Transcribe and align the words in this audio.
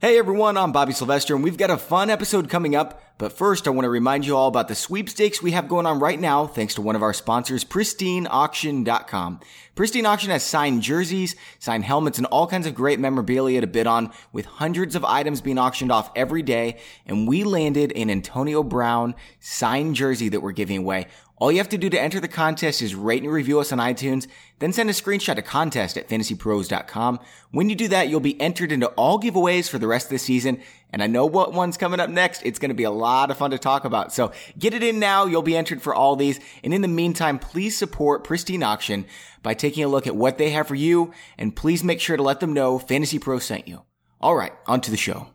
Hey 0.00 0.16
everyone, 0.16 0.56
I'm 0.56 0.70
Bobby 0.70 0.92
Sylvester 0.92 1.34
and 1.34 1.42
we've 1.42 1.56
got 1.56 1.70
a 1.70 1.76
fun 1.76 2.08
episode 2.08 2.48
coming 2.48 2.76
up. 2.76 3.02
But 3.18 3.32
first, 3.32 3.66
I 3.66 3.70
want 3.70 3.84
to 3.84 3.90
remind 3.90 4.24
you 4.24 4.36
all 4.36 4.46
about 4.46 4.68
the 4.68 4.76
sweepstakes 4.76 5.42
we 5.42 5.50
have 5.50 5.66
going 5.66 5.86
on 5.86 5.98
right 5.98 6.20
now 6.20 6.46
thanks 6.46 6.76
to 6.76 6.82
one 6.82 6.94
of 6.94 7.02
our 7.02 7.12
sponsors, 7.12 7.64
pristineauction.com. 7.64 9.40
Pristine 9.74 10.06
Auction 10.06 10.30
has 10.30 10.44
signed 10.44 10.82
jerseys, 10.82 11.34
signed 11.58 11.84
helmets, 11.84 12.16
and 12.16 12.28
all 12.28 12.46
kinds 12.46 12.68
of 12.68 12.76
great 12.76 13.00
memorabilia 13.00 13.60
to 13.60 13.66
bid 13.66 13.88
on 13.88 14.12
with 14.32 14.46
hundreds 14.46 14.94
of 14.94 15.04
items 15.04 15.40
being 15.40 15.58
auctioned 15.58 15.90
off 15.90 16.12
every 16.14 16.42
day. 16.42 16.78
And 17.04 17.26
we 17.26 17.42
landed 17.42 17.92
an 17.96 18.08
Antonio 18.08 18.62
Brown 18.62 19.16
signed 19.40 19.96
jersey 19.96 20.28
that 20.28 20.42
we're 20.42 20.52
giving 20.52 20.78
away. 20.78 21.08
All 21.40 21.52
you 21.52 21.58
have 21.58 21.68
to 21.68 21.78
do 21.78 21.88
to 21.88 22.00
enter 22.00 22.18
the 22.20 22.28
contest 22.28 22.82
is 22.82 22.94
rate 22.94 23.22
and 23.22 23.32
review 23.32 23.60
us 23.60 23.72
on 23.72 23.78
iTunes, 23.78 24.26
then 24.58 24.72
send 24.72 24.90
a 24.90 24.92
screenshot 24.92 25.36
to 25.36 25.42
contest 25.42 25.96
at 25.96 26.08
fantasypros.com. 26.08 27.20
When 27.52 27.70
you 27.70 27.76
do 27.76 27.88
that, 27.88 28.08
you'll 28.08 28.20
be 28.20 28.40
entered 28.40 28.72
into 28.72 28.88
all 28.88 29.20
giveaways 29.20 29.68
for 29.68 29.78
the 29.78 29.86
rest 29.86 30.06
of 30.06 30.10
the 30.10 30.18
season. 30.18 30.60
And 30.92 31.02
I 31.02 31.06
know 31.06 31.26
what 31.26 31.52
one's 31.52 31.76
coming 31.76 32.00
up 32.00 32.10
next. 32.10 32.42
It's 32.44 32.58
going 32.58 32.70
to 32.70 32.74
be 32.74 32.84
a 32.84 32.90
lot 32.90 33.30
of 33.30 33.38
fun 33.38 33.52
to 33.52 33.58
talk 33.58 33.84
about. 33.84 34.12
So 34.12 34.32
get 34.58 34.74
it 34.74 34.82
in 34.82 34.98
now. 34.98 35.26
You'll 35.26 35.42
be 35.42 35.56
entered 35.56 35.80
for 35.80 35.94
all 35.94 36.16
these. 36.16 36.40
And 36.64 36.74
in 36.74 36.82
the 36.82 36.88
meantime, 36.88 37.38
please 37.38 37.78
support 37.78 38.24
Pristine 38.24 38.62
Auction 38.62 39.06
by 39.42 39.54
taking 39.54 39.84
a 39.84 39.88
look 39.88 40.06
at 40.06 40.16
what 40.16 40.38
they 40.38 40.50
have 40.50 40.66
for 40.66 40.74
you. 40.74 41.12
And 41.36 41.54
please 41.54 41.84
make 41.84 42.00
sure 42.00 42.16
to 42.16 42.22
let 42.22 42.40
them 42.40 42.52
know 42.52 42.78
Fantasy 42.78 43.18
Pro 43.18 43.38
sent 43.38 43.68
you. 43.68 43.82
All 44.20 44.34
right, 44.34 44.52
on 44.66 44.80
to 44.80 44.90
the 44.90 44.96
show. 44.96 45.28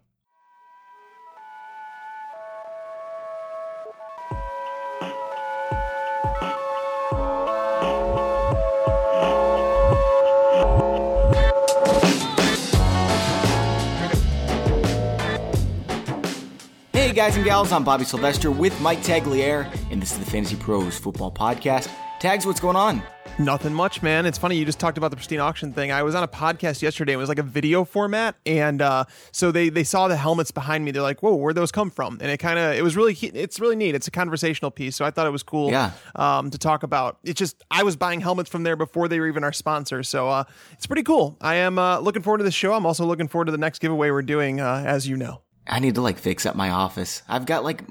Hey 17.14 17.18
guys 17.18 17.36
and 17.36 17.46
gals, 17.46 17.72
I'm 17.72 17.84
Bobby 17.84 18.06
Sylvester 18.06 18.50
with 18.50 18.82
Mike 18.82 18.98
Tagliere, 19.02 19.72
and 19.92 20.02
this 20.02 20.14
is 20.14 20.18
the 20.18 20.26
Fantasy 20.26 20.56
Pros 20.56 20.98
Football 20.98 21.32
Podcast. 21.32 21.88
Tags, 22.20 22.44
what's 22.44 22.60
going 22.60 22.76
on? 22.76 23.04
Nothing 23.38 23.72
much, 23.72 24.02
man. 24.02 24.26
It's 24.26 24.40
funny 24.40 24.56
you 24.56 24.66
just 24.66 24.80
talked 24.80 24.98
about 24.98 25.12
the 25.12 25.18
pristine 25.18 25.40
auction 25.40 25.74
thing. 25.74 25.92
I 25.92 26.02
was 26.02 26.16
on 26.16 26.24
a 26.24 26.28
podcast 26.28 26.82
yesterday. 26.82 27.14
It 27.14 27.18
was 27.18 27.30
like 27.30 27.38
a 27.38 27.44
video 27.44 27.86
format, 27.86 28.34
and 28.48 28.82
uh, 28.82 29.06
so 29.32 29.52
they 29.52 29.70
they 29.70 29.84
saw 29.84 30.08
the 30.08 30.18
helmets 30.18 30.50
behind 30.50 30.86
me. 30.86 30.90
They're 30.90 31.04
like, 31.04 31.22
"Whoa, 31.22 31.36
where'd 31.36 31.56
those 31.56 31.72
come 31.72 31.92
from?" 31.92 32.18
And 32.20 32.32
it 32.32 32.38
kind 32.40 32.58
of 32.58 32.74
it 32.74 32.82
was 32.82 32.96
really 32.96 33.14
it's 33.14 33.60
really 33.60 33.76
neat. 33.76 33.94
It's 33.94 34.08
a 34.08 34.12
conversational 34.12 34.72
piece, 34.72 34.96
so 34.96 35.06
I 35.06 35.12
thought 35.12 35.28
it 35.28 35.32
was 35.32 35.44
cool. 35.44 35.70
Yeah. 35.70 35.92
Um, 36.16 36.50
to 36.50 36.58
talk 36.58 36.82
about. 36.82 37.20
It's 37.24 37.38
just 37.38 37.64
I 37.70 37.84
was 37.84 37.96
buying 37.96 38.22
helmets 38.22 38.50
from 38.50 38.64
there 38.64 38.76
before 38.76 39.08
they 39.08 39.20
were 39.20 39.28
even 39.28 39.44
our 39.44 39.54
sponsor, 39.54 40.02
so 40.02 40.30
uh, 40.30 40.46
it's 40.72 40.88
pretty 40.88 41.04
cool. 41.04 41.38
I 41.42 41.56
am 41.58 41.78
uh, 41.78 42.00
looking 42.00 42.24
forward 42.24 42.40
to 42.40 42.44
the 42.44 42.50
show. 42.50 42.74
I'm 42.74 42.88
also 42.88 43.06
looking 43.06 43.28
forward 43.28 43.46
to 43.46 43.52
the 43.52 43.60
next 43.60 43.82
giveaway 43.82 44.10
we're 44.10 44.24
doing, 44.24 44.60
uh, 44.60 44.84
as 44.84 45.08
you 45.08 45.16
know. 45.16 45.43
I 45.68 45.80
need 45.80 45.96
to 45.96 46.02
like 46.02 46.18
fix 46.18 46.46
up 46.46 46.56
my 46.56 46.70
office. 46.70 47.22
I've 47.28 47.46
got 47.46 47.64
like 47.64 47.84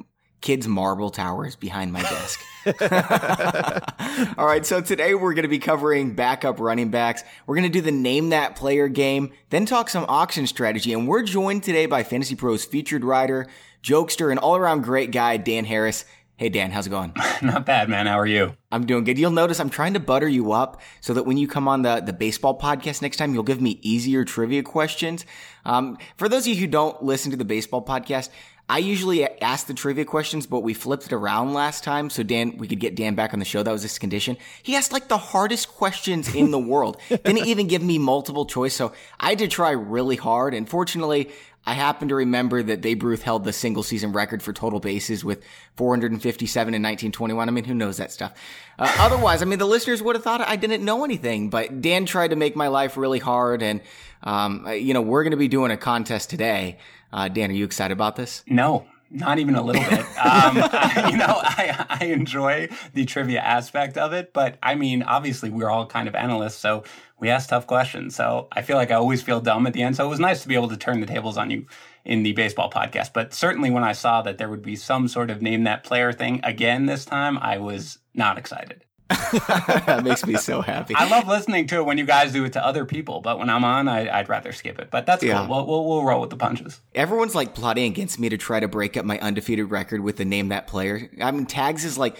kids' 0.42 0.68
marble 0.68 1.10
towers 1.10 1.56
behind 1.56 1.92
my 1.92 2.02
desk. 2.02 2.40
All 4.38 4.46
right, 4.46 4.66
so 4.66 4.80
today 4.80 5.14
we're 5.14 5.34
going 5.34 5.44
to 5.44 5.48
be 5.48 5.58
covering 5.58 6.14
backup 6.14 6.60
running 6.60 6.90
backs. 6.90 7.22
We're 7.46 7.54
going 7.54 7.70
to 7.70 7.72
do 7.72 7.80
the 7.80 7.92
name 7.92 8.30
that 8.30 8.56
player 8.56 8.88
game, 8.88 9.32
then 9.50 9.64
talk 9.64 9.88
some 9.88 10.04
auction 10.08 10.46
strategy, 10.46 10.92
and 10.92 11.08
we're 11.08 11.22
joined 11.22 11.62
today 11.62 11.86
by 11.86 12.02
Fantasy 12.02 12.34
Pros 12.34 12.64
featured 12.64 13.04
writer, 13.04 13.46
jokester, 13.82 14.30
and 14.30 14.38
all 14.38 14.56
around 14.56 14.82
great 14.82 15.12
guy, 15.12 15.36
Dan 15.38 15.64
Harris. 15.64 16.04
Hey 16.42 16.48
Dan, 16.48 16.72
how's 16.72 16.88
it 16.88 16.90
going? 16.90 17.12
Not 17.42 17.66
bad, 17.66 17.88
man. 17.88 18.08
How 18.08 18.18
are 18.18 18.26
you? 18.26 18.56
I'm 18.72 18.84
doing 18.84 19.04
good. 19.04 19.16
You'll 19.16 19.30
notice 19.30 19.60
I'm 19.60 19.70
trying 19.70 19.94
to 19.94 20.00
butter 20.00 20.28
you 20.28 20.50
up 20.50 20.80
so 21.00 21.14
that 21.14 21.22
when 21.22 21.36
you 21.36 21.46
come 21.46 21.68
on 21.68 21.82
the, 21.82 22.00
the 22.00 22.12
baseball 22.12 22.58
podcast 22.58 23.00
next 23.00 23.18
time, 23.18 23.32
you'll 23.32 23.44
give 23.44 23.60
me 23.60 23.78
easier 23.80 24.24
trivia 24.24 24.64
questions. 24.64 25.24
Um, 25.64 25.98
for 26.16 26.28
those 26.28 26.42
of 26.42 26.48
you 26.48 26.56
who 26.56 26.66
don't 26.66 27.00
listen 27.00 27.30
to 27.30 27.36
the 27.36 27.44
baseball 27.44 27.84
podcast, 27.84 28.28
I 28.68 28.78
usually 28.78 29.24
ask 29.40 29.68
the 29.68 29.74
trivia 29.74 30.04
questions, 30.04 30.46
but 30.48 30.60
we 30.60 30.74
flipped 30.74 31.06
it 31.06 31.12
around 31.12 31.52
last 31.52 31.84
time 31.84 32.10
so 32.10 32.24
Dan, 32.24 32.56
we 32.56 32.66
could 32.66 32.80
get 32.80 32.96
Dan 32.96 33.14
back 33.14 33.32
on 33.32 33.38
the 33.38 33.44
show. 33.44 33.62
That 33.62 33.70
was 33.70 33.82
his 33.82 33.98
condition. 34.00 34.36
He 34.64 34.74
asked 34.74 34.92
like 34.92 35.06
the 35.06 35.18
hardest 35.18 35.68
questions 35.68 36.34
in 36.34 36.50
the 36.50 36.58
world. 36.58 36.96
Didn't 37.08 37.46
even 37.46 37.68
give 37.68 37.82
me 37.82 37.98
multiple 37.98 38.46
choice. 38.46 38.74
So 38.74 38.92
I 39.20 39.30
had 39.30 39.38
to 39.38 39.48
try 39.48 39.70
really 39.70 40.16
hard. 40.16 40.54
And 40.54 40.68
fortunately, 40.68 41.30
I 41.64 41.74
happen 41.74 42.08
to 42.08 42.14
remember 42.14 42.62
that 42.62 42.80
Babe 42.80 43.02
Ruth 43.02 43.22
held 43.22 43.44
the 43.44 43.52
single 43.52 43.82
season 43.82 44.12
record 44.12 44.42
for 44.42 44.52
total 44.52 44.80
bases 44.80 45.24
with 45.24 45.42
457 45.76 46.74
in 46.74 46.82
1921. 46.82 47.48
I 47.48 47.52
mean, 47.52 47.64
who 47.64 47.74
knows 47.74 47.98
that 47.98 48.10
stuff? 48.10 48.32
Uh, 48.78 48.92
otherwise, 48.98 49.42
I 49.42 49.44
mean, 49.44 49.58
the 49.58 49.66
listeners 49.66 50.02
would 50.02 50.16
have 50.16 50.24
thought 50.24 50.40
I 50.40 50.56
didn't 50.56 50.84
know 50.84 51.04
anything, 51.04 51.50
but 51.50 51.80
Dan 51.80 52.04
tried 52.04 52.28
to 52.28 52.36
make 52.36 52.56
my 52.56 52.68
life 52.68 52.96
really 52.96 53.20
hard. 53.20 53.62
And, 53.62 53.80
um, 54.24 54.66
you 54.72 54.92
know, 54.92 55.02
we're 55.02 55.22
going 55.22 55.32
to 55.32 55.36
be 55.36 55.48
doing 55.48 55.70
a 55.70 55.76
contest 55.76 56.30
today. 56.30 56.78
Uh, 57.12 57.28
Dan, 57.28 57.50
are 57.50 57.54
you 57.54 57.64
excited 57.64 57.92
about 57.92 58.16
this? 58.16 58.42
No, 58.48 58.86
not 59.12 59.38
even 59.38 59.54
a 59.54 59.62
little 59.62 59.82
bit. 59.82 60.00
Um, 60.00 60.06
I, 60.16 61.06
you 61.10 61.16
know, 61.16 61.40
I, 61.42 61.86
I 62.00 62.04
enjoy 62.06 62.68
the 62.94 63.04
trivia 63.04 63.40
aspect 63.40 63.98
of 63.98 64.12
it, 64.12 64.32
but 64.32 64.58
I 64.62 64.74
mean, 64.74 65.02
obviously, 65.02 65.50
we're 65.50 65.70
all 65.70 65.86
kind 65.86 66.08
of 66.08 66.14
analysts, 66.14 66.56
so 66.56 66.84
we 67.20 67.28
ask 67.28 67.50
tough 67.50 67.66
questions. 67.66 68.16
So 68.16 68.48
I 68.52 68.62
feel 68.62 68.76
like 68.76 68.90
I 68.90 68.94
always 68.94 69.22
feel 69.22 69.40
dumb 69.40 69.66
at 69.66 69.74
the 69.74 69.82
end. 69.82 69.96
So 69.96 70.04
it 70.04 70.08
was 70.08 70.20
nice 70.20 70.42
to 70.42 70.48
be 70.48 70.54
able 70.54 70.68
to 70.68 70.76
turn 70.76 71.00
the 71.00 71.06
tables 71.06 71.36
on 71.36 71.50
you 71.50 71.66
in 72.04 72.22
the 72.22 72.32
baseball 72.32 72.70
podcast. 72.70 73.12
But 73.12 73.34
certainly, 73.34 73.70
when 73.70 73.84
I 73.84 73.92
saw 73.92 74.22
that 74.22 74.38
there 74.38 74.48
would 74.48 74.62
be 74.62 74.76
some 74.76 75.08
sort 75.08 75.30
of 75.30 75.42
name 75.42 75.64
that 75.64 75.84
player 75.84 76.12
thing 76.12 76.40
again 76.42 76.86
this 76.86 77.04
time, 77.04 77.38
I 77.38 77.58
was 77.58 77.98
not 78.14 78.38
excited. 78.38 78.84
that 79.86 80.02
makes 80.04 80.26
me 80.26 80.34
so 80.36 80.60
happy. 80.60 80.94
I 80.94 81.08
love 81.08 81.26
listening 81.26 81.66
to 81.68 81.76
it 81.76 81.84
when 81.84 81.98
you 81.98 82.04
guys 82.04 82.32
do 82.32 82.44
it 82.44 82.52
to 82.54 82.64
other 82.64 82.84
people, 82.84 83.20
but 83.20 83.38
when 83.38 83.50
I'm 83.50 83.64
on, 83.64 83.88
I, 83.88 84.20
would 84.20 84.28
rather 84.28 84.52
skip 84.52 84.78
it. 84.78 84.90
But 84.90 85.06
that's 85.06 85.22
yeah. 85.22 85.46
cool. 85.46 85.48
We'll, 85.48 85.66
we'll, 85.66 85.88
we'll 85.88 86.04
roll 86.04 86.20
with 86.20 86.30
the 86.30 86.36
punches. 86.36 86.80
Everyone's 86.94 87.34
like 87.34 87.54
plotting 87.54 87.90
against 87.90 88.18
me 88.18 88.28
to 88.28 88.36
try 88.36 88.60
to 88.60 88.68
break 88.68 88.96
up 88.96 89.04
my 89.04 89.18
undefeated 89.18 89.70
record 89.70 90.00
with 90.00 90.16
the 90.16 90.24
name 90.24 90.48
that 90.48 90.66
player. 90.66 91.10
I 91.20 91.30
mean, 91.30 91.46
tags 91.46 91.84
is 91.84 91.98
like 91.98 92.16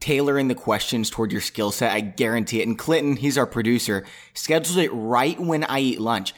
tailoring 0.00 0.48
the 0.48 0.54
questions 0.54 1.10
toward 1.10 1.32
your 1.32 1.40
skill 1.40 1.70
set. 1.70 1.92
I 1.92 2.00
guarantee 2.00 2.60
it. 2.60 2.68
And 2.68 2.78
Clinton, 2.78 3.16
he's 3.16 3.38
our 3.38 3.46
producer, 3.46 4.04
schedules 4.34 4.76
it 4.76 4.92
right 4.92 5.38
when 5.38 5.64
I 5.64 5.80
eat 5.80 6.00
lunch. 6.00 6.34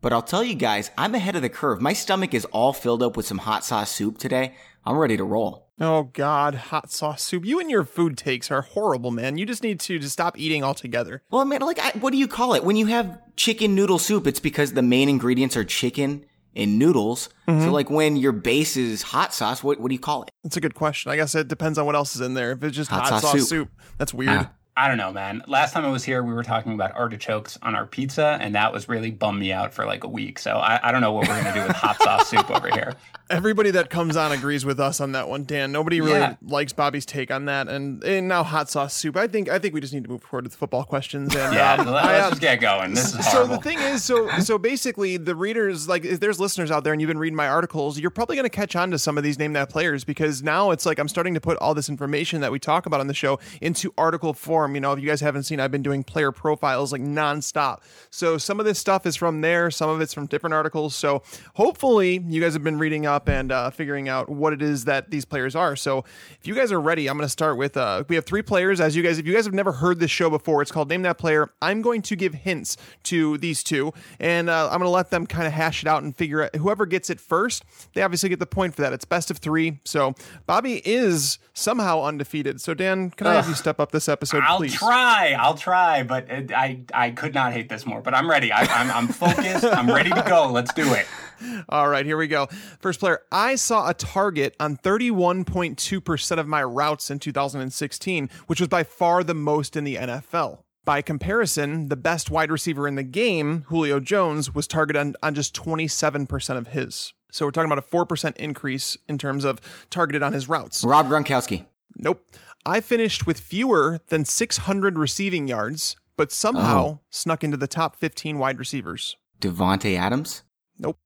But 0.00 0.12
I'll 0.12 0.22
tell 0.22 0.42
you 0.42 0.54
guys, 0.54 0.90
I'm 0.98 1.14
ahead 1.14 1.36
of 1.36 1.42
the 1.42 1.48
curve. 1.48 1.80
My 1.80 1.92
stomach 1.92 2.34
is 2.34 2.44
all 2.46 2.72
filled 2.72 3.02
up 3.02 3.16
with 3.16 3.26
some 3.26 3.38
hot 3.38 3.64
sauce 3.64 3.90
soup 3.90 4.18
today. 4.18 4.54
I'm 4.84 4.98
ready 4.98 5.16
to 5.16 5.24
roll. 5.24 5.68
Oh 5.82 6.04
God, 6.12 6.54
hot 6.54 6.92
sauce 6.92 7.24
soup! 7.24 7.44
You 7.44 7.58
and 7.58 7.68
your 7.68 7.82
food 7.82 8.16
takes 8.16 8.52
are 8.52 8.62
horrible, 8.62 9.10
man. 9.10 9.36
You 9.36 9.44
just 9.44 9.64
need 9.64 9.80
to 9.80 9.98
just 9.98 10.12
stop 10.12 10.38
eating 10.38 10.62
altogether. 10.62 11.22
Well, 11.28 11.44
man, 11.44 11.60
like, 11.62 11.80
I, 11.80 11.90
what 11.98 12.12
do 12.12 12.18
you 12.18 12.28
call 12.28 12.54
it 12.54 12.62
when 12.62 12.76
you 12.76 12.86
have 12.86 13.18
chicken 13.34 13.74
noodle 13.74 13.98
soup? 13.98 14.28
It's 14.28 14.38
because 14.38 14.74
the 14.74 14.82
main 14.82 15.08
ingredients 15.08 15.56
are 15.56 15.64
chicken 15.64 16.24
and 16.54 16.78
noodles. 16.78 17.30
Mm-hmm. 17.48 17.64
So, 17.64 17.72
like, 17.72 17.90
when 17.90 18.14
your 18.14 18.30
base 18.30 18.76
is 18.76 19.02
hot 19.02 19.34
sauce, 19.34 19.64
what 19.64 19.80
what 19.80 19.88
do 19.88 19.94
you 19.96 20.00
call 20.00 20.22
it? 20.22 20.30
That's 20.44 20.56
a 20.56 20.60
good 20.60 20.76
question. 20.76 21.10
I 21.10 21.16
guess 21.16 21.34
it 21.34 21.48
depends 21.48 21.78
on 21.78 21.84
what 21.84 21.96
else 21.96 22.14
is 22.14 22.20
in 22.20 22.34
there. 22.34 22.52
If 22.52 22.62
it's 22.62 22.76
just 22.76 22.88
hot, 22.88 23.02
hot 23.02 23.08
sauce, 23.08 23.22
sauce 23.22 23.32
soup. 23.32 23.48
soup. 23.48 23.70
that's 23.98 24.14
weird. 24.14 24.48
I 24.74 24.88
don't 24.88 24.96
know, 24.96 25.12
man. 25.12 25.42
Last 25.46 25.74
time 25.74 25.84
I 25.84 25.90
was 25.90 26.02
here, 26.02 26.22
we 26.22 26.32
were 26.32 26.42
talking 26.42 26.72
about 26.72 26.96
artichokes 26.96 27.58
on 27.60 27.74
our 27.74 27.84
pizza, 27.84 28.38
and 28.40 28.54
that 28.54 28.72
was 28.72 28.88
really 28.88 29.10
bummed 29.10 29.38
me 29.38 29.52
out 29.52 29.74
for 29.74 29.84
like 29.84 30.02
a 30.02 30.08
week. 30.08 30.38
So 30.38 30.56
I, 30.56 30.80
I 30.82 30.92
don't 30.92 31.02
know 31.02 31.12
what 31.12 31.28
we're 31.28 31.34
going 31.34 31.52
to 31.52 31.60
do 31.60 31.66
with 31.66 31.76
hot 31.76 32.00
sauce 32.00 32.28
soup 32.30 32.50
over 32.50 32.70
here. 32.70 32.94
Everybody 33.30 33.70
that 33.72 33.90
comes 33.90 34.16
on 34.16 34.32
agrees 34.32 34.64
with 34.64 34.80
us 34.80 35.00
on 35.00 35.12
that 35.12 35.28
one, 35.28 35.44
Dan. 35.44 35.72
Nobody 35.72 36.00
really 36.00 36.20
yeah. 36.20 36.36
likes 36.42 36.72
Bobby's 36.72 37.04
take 37.04 37.30
on 37.30 37.44
that, 37.46 37.68
and, 37.68 38.02
and 38.02 38.28
now 38.28 38.42
hot 38.42 38.70
sauce 38.70 38.94
soup. 38.94 39.16
I 39.16 39.26
think 39.26 39.50
I 39.50 39.58
think 39.58 39.74
we 39.74 39.80
just 39.80 39.92
need 39.92 40.04
to 40.04 40.10
move 40.10 40.22
forward 40.22 40.44
with 40.44 40.52
the 40.52 40.58
football 40.58 40.84
questions. 40.84 41.34
And, 41.36 41.54
yeah, 41.54 41.74
um, 41.74 41.86
let's 41.86 42.06
I, 42.06 42.28
just 42.30 42.40
get 42.40 42.60
going. 42.60 42.94
This 42.94 43.14
is 43.14 43.26
horrible. 43.26 43.54
So 43.54 43.56
the 43.56 43.62
thing 43.62 43.78
is, 43.78 44.04
so 44.04 44.28
so 44.38 44.58
basically, 44.58 45.18
the 45.18 45.34
readers 45.34 45.86
like 45.86 46.04
if 46.04 46.20
there's 46.20 46.40
listeners 46.40 46.70
out 46.70 46.82
there, 46.82 46.94
and 46.94 47.00
you've 47.00 47.08
been 47.08 47.18
reading 47.18 47.36
my 47.36 47.48
articles, 47.48 47.98
you're 47.98 48.10
probably 48.10 48.36
going 48.36 48.44
to 48.44 48.50
catch 48.50 48.74
on 48.74 48.90
to 48.90 48.98
some 48.98 49.18
of 49.18 49.24
these 49.24 49.38
name 49.38 49.52
that 49.52 49.68
players 49.68 50.04
because 50.04 50.42
now 50.42 50.70
it's 50.70 50.86
like 50.86 50.98
I'm 50.98 51.08
starting 51.08 51.34
to 51.34 51.40
put 51.40 51.58
all 51.58 51.74
this 51.74 51.90
information 51.90 52.40
that 52.40 52.52
we 52.52 52.58
talk 52.58 52.86
about 52.86 53.00
on 53.00 53.06
the 53.06 53.14
show 53.14 53.38
into 53.60 53.92
article 53.98 54.32
form. 54.32 54.61
You 54.74 54.80
know, 54.80 54.92
if 54.92 55.00
you 55.00 55.08
guys 55.08 55.20
haven't 55.20 55.42
seen, 55.44 55.60
I've 55.60 55.70
been 55.70 55.82
doing 55.82 56.04
player 56.04 56.32
profiles 56.32 56.92
like 56.92 57.02
nonstop. 57.02 57.80
So 58.10 58.38
some 58.38 58.60
of 58.60 58.66
this 58.66 58.78
stuff 58.78 59.06
is 59.06 59.16
from 59.16 59.40
there, 59.40 59.70
some 59.70 59.90
of 59.90 60.00
it's 60.00 60.14
from 60.14 60.26
different 60.26 60.54
articles. 60.54 60.94
So 60.94 61.22
hopefully 61.54 62.22
you 62.26 62.40
guys 62.40 62.52
have 62.52 62.62
been 62.64 62.78
reading 62.78 63.06
up 63.06 63.28
and 63.28 63.50
uh, 63.50 63.70
figuring 63.70 64.08
out 64.08 64.28
what 64.28 64.52
it 64.52 64.62
is 64.62 64.84
that 64.84 65.10
these 65.10 65.24
players 65.24 65.56
are. 65.56 65.76
So 65.76 66.04
if 66.40 66.46
you 66.46 66.54
guys 66.54 66.70
are 66.72 66.80
ready, 66.80 67.08
I'm 67.08 67.16
going 67.16 67.26
to 67.26 67.30
start 67.32 67.56
with 67.56 67.76
uh, 67.76 68.04
we 68.08 68.14
have 68.16 68.24
three 68.24 68.42
players. 68.42 68.80
As 68.80 68.94
you 68.96 69.02
guys, 69.02 69.18
if 69.18 69.26
you 69.26 69.34
guys 69.34 69.44
have 69.44 69.54
never 69.54 69.72
heard 69.72 69.98
this 69.98 70.10
show 70.10 70.30
before, 70.30 70.62
it's 70.62 70.70
called 70.70 70.88
Name 70.88 71.02
That 71.02 71.18
Player. 71.18 71.50
I'm 71.60 71.82
going 71.82 72.02
to 72.02 72.16
give 72.16 72.34
hints 72.34 72.76
to 73.04 73.38
these 73.38 73.62
two, 73.62 73.92
and 74.20 74.48
uh, 74.48 74.66
I'm 74.66 74.78
going 74.78 74.82
to 74.82 74.88
let 74.90 75.10
them 75.10 75.26
kind 75.26 75.46
of 75.46 75.52
hash 75.52 75.82
it 75.82 75.88
out 75.88 76.02
and 76.02 76.16
figure 76.16 76.42
out 76.42 76.54
whoever 76.56 76.86
gets 76.86 77.10
it 77.10 77.20
first. 77.20 77.64
They 77.94 78.02
obviously 78.02 78.28
get 78.28 78.38
the 78.38 78.46
point 78.46 78.74
for 78.74 78.82
that. 78.82 78.92
It's 78.92 79.04
best 79.04 79.30
of 79.30 79.38
three. 79.38 79.80
So 79.84 80.14
Bobby 80.46 80.82
is 80.84 81.38
somehow 81.54 82.02
undefeated. 82.02 82.60
So 82.60 82.74
Dan, 82.74 83.10
can 83.10 83.26
I 83.26 83.34
have 83.34 83.48
you 83.48 83.54
step 83.54 83.80
up 83.80 83.92
this 83.92 84.08
episode, 84.08 84.42
I'll 84.52 84.58
please? 84.58 84.74
Try. 84.74 85.36
I'll 85.38 85.54
try, 85.54 86.02
but 86.02 86.30
it, 86.30 86.52
I 86.52 86.82
I 86.94 87.10
could 87.10 87.34
not 87.34 87.52
hate 87.52 87.68
this 87.68 87.86
more. 87.86 88.00
But 88.00 88.14
I'm 88.14 88.28
ready. 88.28 88.52
I, 88.52 88.62
I'm 88.64 88.90
I'm 88.90 89.08
focused. 89.08 89.64
I'm 89.64 89.88
ready 89.88 90.10
to 90.10 90.24
go. 90.28 90.50
Let's 90.50 90.72
do 90.72 90.92
it. 90.94 91.06
All 91.68 91.88
right, 91.88 92.06
here 92.06 92.16
we 92.16 92.28
go. 92.28 92.46
First 92.80 93.00
player. 93.00 93.22
I 93.32 93.56
saw 93.56 93.88
a 93.88 93.94
target 93.94 94.54
on 94.60 94.76
31.2% 94.76 96.38
of 96.38 96.46
my 96.46 96.62
routes 96.62 97.10
in 97.10 97.18
2016, 97.18 98.30
which 98.46 98.60
was 98.60 98.68
by 98.68 98.84
far 98.84 99.24
the 99.24 99.34
most 99.34 99.76
in 99.76 99.84
the 99.84 99.96
NFL. 99.96 100.60
By 100.84 101.02
comparison, 101.02 101.88
the 101.88 101.96
best 101.96 102.30
wide 102.30 102.50
receiver 102.50 102.88
in 102.88 102.96
the 102.96 103.02
game, 103.02 103.64
Julio 103.68 104.00
Jones, 104.00 104.54
was 104.54 104.66
targeted 104.66 105.00
on, 105.00 105.14
on 105.22 105.34
just 105.34 105.54
27% 105.54 106.56
of 106.56 106.68
his. 106.68 107.12
So 107.30 107.46
we're 107.46 107.52
talking 107.52 107.70
about 107.70 107.84
a 107.84 107.88
4% 107.88 108.36
increase 108.36 108.96
in 109.08 109.16
terms 109.16 109.44
of 109.44 109.60
targeted 109.90 110.22
on 110.22 110.32
his 110.32 110.48
routes. 110.48 110.84
Rob 110.84 111.08
Gronkowski. 111.08 111.66
Nope. 111.96 112.24
I 112.64 112.80
finished 112.80 113.26
with 113.26 113.40
fewer 113.40 114.00
than 114.08 114.24
600 114.24 114.98
receiving 114.98 115.48
yards, 115.48 115.96
but 116.16 116.30
somehow 116.32 116.84
Oh. 116.86 117.00
snuck 117.10 117.42
into 117.42 117.56
the 117.56 117.66
top 117.66 117.96
15 117.96 118.38
wide 118.38 118.58
receivers. 118.58 119.16
Davante 119.40 119.96
Adams. 119.98 120.42
Nope. 120.78 120.98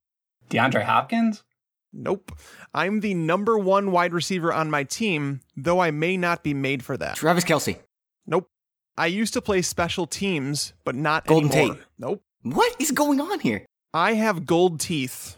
DeAndre 0.50 0.84
Hopkins? 0.84 1.42
Nope. 1.92 2.32
I'm 2.74 3.00
the 3.00 3.14
number 3.14 3.56
one 3.56 3.90
wide 3.90 4.12
receiver 4.12 4.52
on 4.52 4.70
my 4.70 4.84
team, 4.84 5.40
though 5.56 5.80
I 5.80 5.90
may 5.90 6.16
not 6.18 6.42
be 6.42 6.52
made 6.52 6.84
for 6.84 6.96
that. 6.98 7.16
Travis 7.16 7.44
Kelce. 7.44 7.78
Nope. 8.26 8.50
I 8.98 9.06
used 9.06 9.32
to 9.34 9.40
play 9.40 9.62
special 9.62 10.06
teams, 10.06 10.74
but 10.84 10.94
not 10.94 11.26
Golden 11.26 11.50
anymore. 11.52 11.74
Tate. 11.76 11.84
Nope. 11.98 12.22
What 12.42 12.76
is 12.78 12.90
going 12.90 13.20
on 13.20 13.40
here? 13.40 13.64
I 13.94 14.12
have 14.14 14.44
gold 14.46 14.78
teeth. 14.80 15.36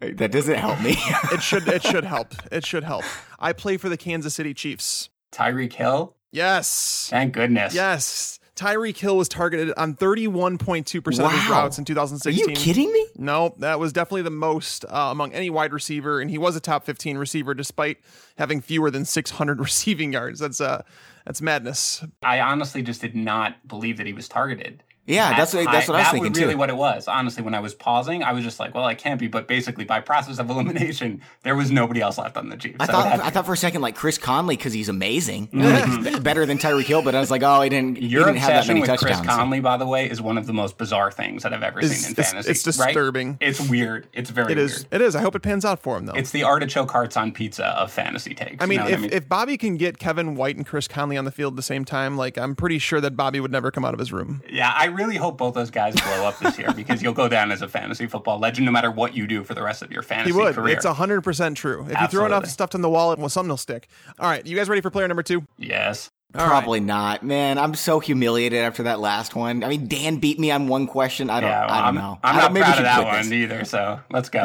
That 0.00 0.30
doesn't 0.32 0.54
help 0.58 0.80
me. 0.82 0.94
It 1.32 1.42
should 1.42 1.66
it 1.68 1.82
should 1.82 2.04
help. 2.14 2.34
It 2.52 2.64
should 2.66 2.84
help. 2.84 3.04
I 3.38 3.52
play 3.52 3.76
for 3.76 3.88
the 3.88 3.96
Kansas 3.96 4.34
City 4.34 4.52
Chiefs. 4.54 5.08
Tyreek 5.36 5.72
Hill? 5.72 6.14
Yes. 6.32 7.08
Thank 7.10 7.34
goodness. 7.34 7.74
Yes. 7.74 8.40
Tyreek 8.56 8.96
Hill 8.96 9.18
was 9.18 9.28
targeted 9.28 9.74
on 9.76 9.94
31.2% 9.94 11.24
of 11.24 11.32
his 11.32 11.50
routes 11.50 11.76
in 11.76 11.84
2016. 11.84 12.46
Are 12.46 12.50
you 12.50 12.56
kidding 12.56 12.90
me? 12.90 13.06
No, 13.16 13.54
that 13.58 13.78
was 13.78 13.92
definitely 13.92 14.22
the 14.22 14.30
most 14.30 14.86
uh, 14.86 15.08
among 15.10 15.34
any 15.34 15.50
wide 15.50 15.74
receiver, 15.74 16.20
and 16.22 16.30
he 16.30 16.38
was 16.38 16.56
a 16.56 16.60
top 16.60 16.84
15 16.86 17.18
receiver 17.18 17.52
despite 17.52 17.98
having 18.38 18.62
fewer 18.62 18.90
than 18.90 19.04
600 19.04 19.60
receiving 19.60 20.14
yards. 20.14 20.40
That's 20.40 20.62
uh, 20.62 20.82
that's 21.26 21.42
madness. 21.42 22.02
I 22.22 22.40
honestly 22.40 22.80
just 22.80 23.02
did 23.02 23.14
not 23.14 23.68
believe 23.68 23.98
that 23.98 24.06
he 24.06 24.14
was 24.14 24.26
targeted. 24.26 24.82
Yeah, 25.06 25.28
That 25.30 25.36
that's 25.38 25.54
what, 25.54 25.64
that's 25.70 25.88
what 25.88 25.94
I 25.94 25.98
was 25.98 26.06
that 26.06 26.12
thinking 26.12 26.32
was 26.32 26.40
really 26.40 26.54
too. 26.54 26.58
what 26.58 26.68
it 26.70 26.76
was. 26.76 27.06
Honestly, 27.08 27.42
when 27.42 27.54
I 27.54 27.60
was 27.60 27.74
pausing, 27.74 28.22
I 28.24 28.32
was 28.32 28.42
just 28.42 28.58
like, 28.58 28.74
"Well, 28.74 28.84
I 28.84 28.94
can't 28.94 29.20
be." 29.20 29.28
But 29.28 29.46
basically, 29.46 29.84
by 29.84 30.00
process 30.00 30.38
of 30.38 30.50
elimination, 30.76 31.22
there 31.44 31.54
was 31.54 31.70
nobody 31.70 32.00
else 32.00 32.18
left 32.18 32.36
on 32.36 32.48
the 32.48 32.56
Chiefs. 32.56 32.76
I 32.80 32.86
So 32.86 32.92
thought 32.92 33.20
I 33.20 33.30
thought 33.30 33.46
for 33.46 33.52
a 33.52 33.56
second 33.56 33.82
like 33.82 33.94
Chris 33.94 34.18
Conley 34.18 34.56
because 34.56 34.72
he's 34.72 34.88
amazing, 34.88 35.46
mm-hmm. 35.52 36.02
like, 36.04 36.14
b- 36.14 36.20
better 36.20 36.44
than 36.44 36.58
Tyreek 36.58 36.84
Hill. 36.84 37.02
But 37.02 37.14
I 37.14 37.20
was 37.20 37.30
like, 37.30 37.42
oh, 37.44 37.60
he 37.62 37.68
didn't. 37.68 37.98
He 37.98 38.06
Your 38.08 38.24
didn't 38.24 38.38
have 38.38 38.48
that 38.48 38.56
obsession 38.58 38.74
many 38.74 38.80
with 38.80 38.90
touchdowns. 39.00 39.20
Chris 39.20 39.36
Conley, 39.36 39.60
by 39.60 39.76
the 39.76 39.86
way, 39.86 40.10
is 40.10 40.20
one 40.20 40.38
of 40.38 40.46
the 40.46 40.52
most 40.52 40.76
bizarre 40.76 41.12
things 41.12 41.44
that 41.44 41.52
I've 41.54 41.62
ever 41.62 41.78
It's- 41.78 41.98
seen 42.00 42.06
in 42.06 42.12
it's- 42.12 42.30
fantasy. 42.32 42.50
it's 42.50 42.78
right? 42.78 42.86
disturbing. 42.88 43.38
It's 43.40 43.60
weird. 43.68 44.08
It's 44.12 44.30
very 44.30 44.52
It 44.52 44.56
weird. 44.58 44.86
It 44.90 45.00
is. 45.00 45.14
I 45.14 45.20
hope 45.22 45.36
it 45.36 45.42
pans 45.42 45.64
out 45.64 45.80
for 45.82 45.96
him 45.96 46.06
though. 46.06 46.14
It's 46.14 46.30
the 46.32 46.42
artichoke 46.42 46.90
hearts 46.90 47.16
on 47.16 47.30
pizza 47.32 47.66
of 47.66 47.92
fantasy 47.92 48.34
takes. 48.34 48.56
I 48.60 48.64
you 48.64 48.70
mean, 48.70 48.80
know 48.80 48.88
if, 48.88 49.00
what 49.02 49.12
if 49.12 49.28
Bobby 49.28 49.56
can 49.56 49.76
get 49.76 49.98
Kevin 49.98 50.34
White 50.34 50.56
and 50.56 50.66
Chris 50.66 50.88
Conley 50.88 51.16
on 51.16 51.24
the 51.24 51.30
field 51.30 51.52
at 51.52 51.56
the 51.56 51.62
same 51.62 51.84
time, 51.84 52.16
like 52.16 52.36
I'm 52.36 52.56
pretty 52.56 52.78
sure 52.80 53.00
that 53.00 53.16
Bobby 53.16 53.38
would 53.38 53.52
never 53.52 53.70
come 53.70 53.84
out 53.84 53.94
of 53.94 54.00
his 54.00 54.12
room. 54.12 54.42
Yeah, 54.50 54.72
I 54.76 54.86
really 54.96 55.16
hope 55.16 55.38
both 55.38 55.54
those 55.54 55.70
guys 55.70 55.94
blow 55.94 56.26
up 56.26 56.38
this 56.38 56.58
year 56.58 56.72
because 56.74 57.02
you'll 57.02 57.12
go 57.12 57.28
down 57.28 57.52
as 57.52 57.62
a 57.62 57.68
fantasy 57.68 58.06
football 58.06 58.38
legend 58.38 58.64
no 58.66 58.72
matter 58.72 58.90
what 58.90 59.14
you 59.14 59.26
do 59.26 59.44
for 59.44 59.54
the 59.54 59.62
rest 59.62 59.82
of 59.82 59.90
your 59.92 60.02
fantasy 60.02 60.32
He 60.32 60.38
would. 60.38 60.54
career. 60.54 60.74
It's 60.76 60.84
hundred 60.86 61.22
percent 61.22 61.56
true. 61.56 61.86
If 61.90 62.00
you 62.00 62.06
throw 62.08 62.26
enough 62.26 62.46
stuff 62.46 62.74
on 62.74 62.80
the 62.82 62.90
wall, 62.90 63.14
well, 63.16 63.28
something 63.28 63.50
will 63.50 63.56
stick. 63.56 63.88
All 64.18 64.28
right, 64.28 64.44
you 64.46 64.56
guys 64.56 64.68
ready 64.68 64.80
for 64.80 64.90
player 64.90 65.06
number 65.08 65.22
two? 65.22 65.46
yes. 65.58 66.10
All 66.38 66.44
right. 66.44 66.48
Probably 66.48 66.80
not, 66.80 67.22
man. 67.22 67.58
I'm 67.58 67.74
so 67.74 68.00
humiliated 68.00 68.60
after 68.60 68.84
that 68.84 69.00
last 69.00 69.34
one. 69.34 69.64
I 69.64 69.68
mean, 69.68 69.88
Dan 69.88 70.16
beat 70.18 70.38
me 70.38 70.50
on 70.50 70.68
one 70.68 70.86
question. 70.86 71.30
I 71.30 71.40
don't. 71.40 71.50
Yeah, 71.50 71.66
well, 71.66 71.70
I 71.74 71.78
don't 71.78 71.88
I'm, 71.88 71.94
know. 71.94 72.18
I'm 72.22 72.36
I 72.36 72.38
not 72.38 72.42
don't, 72.42 72.52
maybe 72.54 72.60
we 72.60 72.64
proud 72.64 72.70
of 72.72 72.76
should 72.76 72.84
that 72.86 73.06
one 73.06 73.22
this. 73.24 73.32
either, 73.32 73.64
so 73.64 74.00
let's 74.10 74.28
go. 74.28 74.44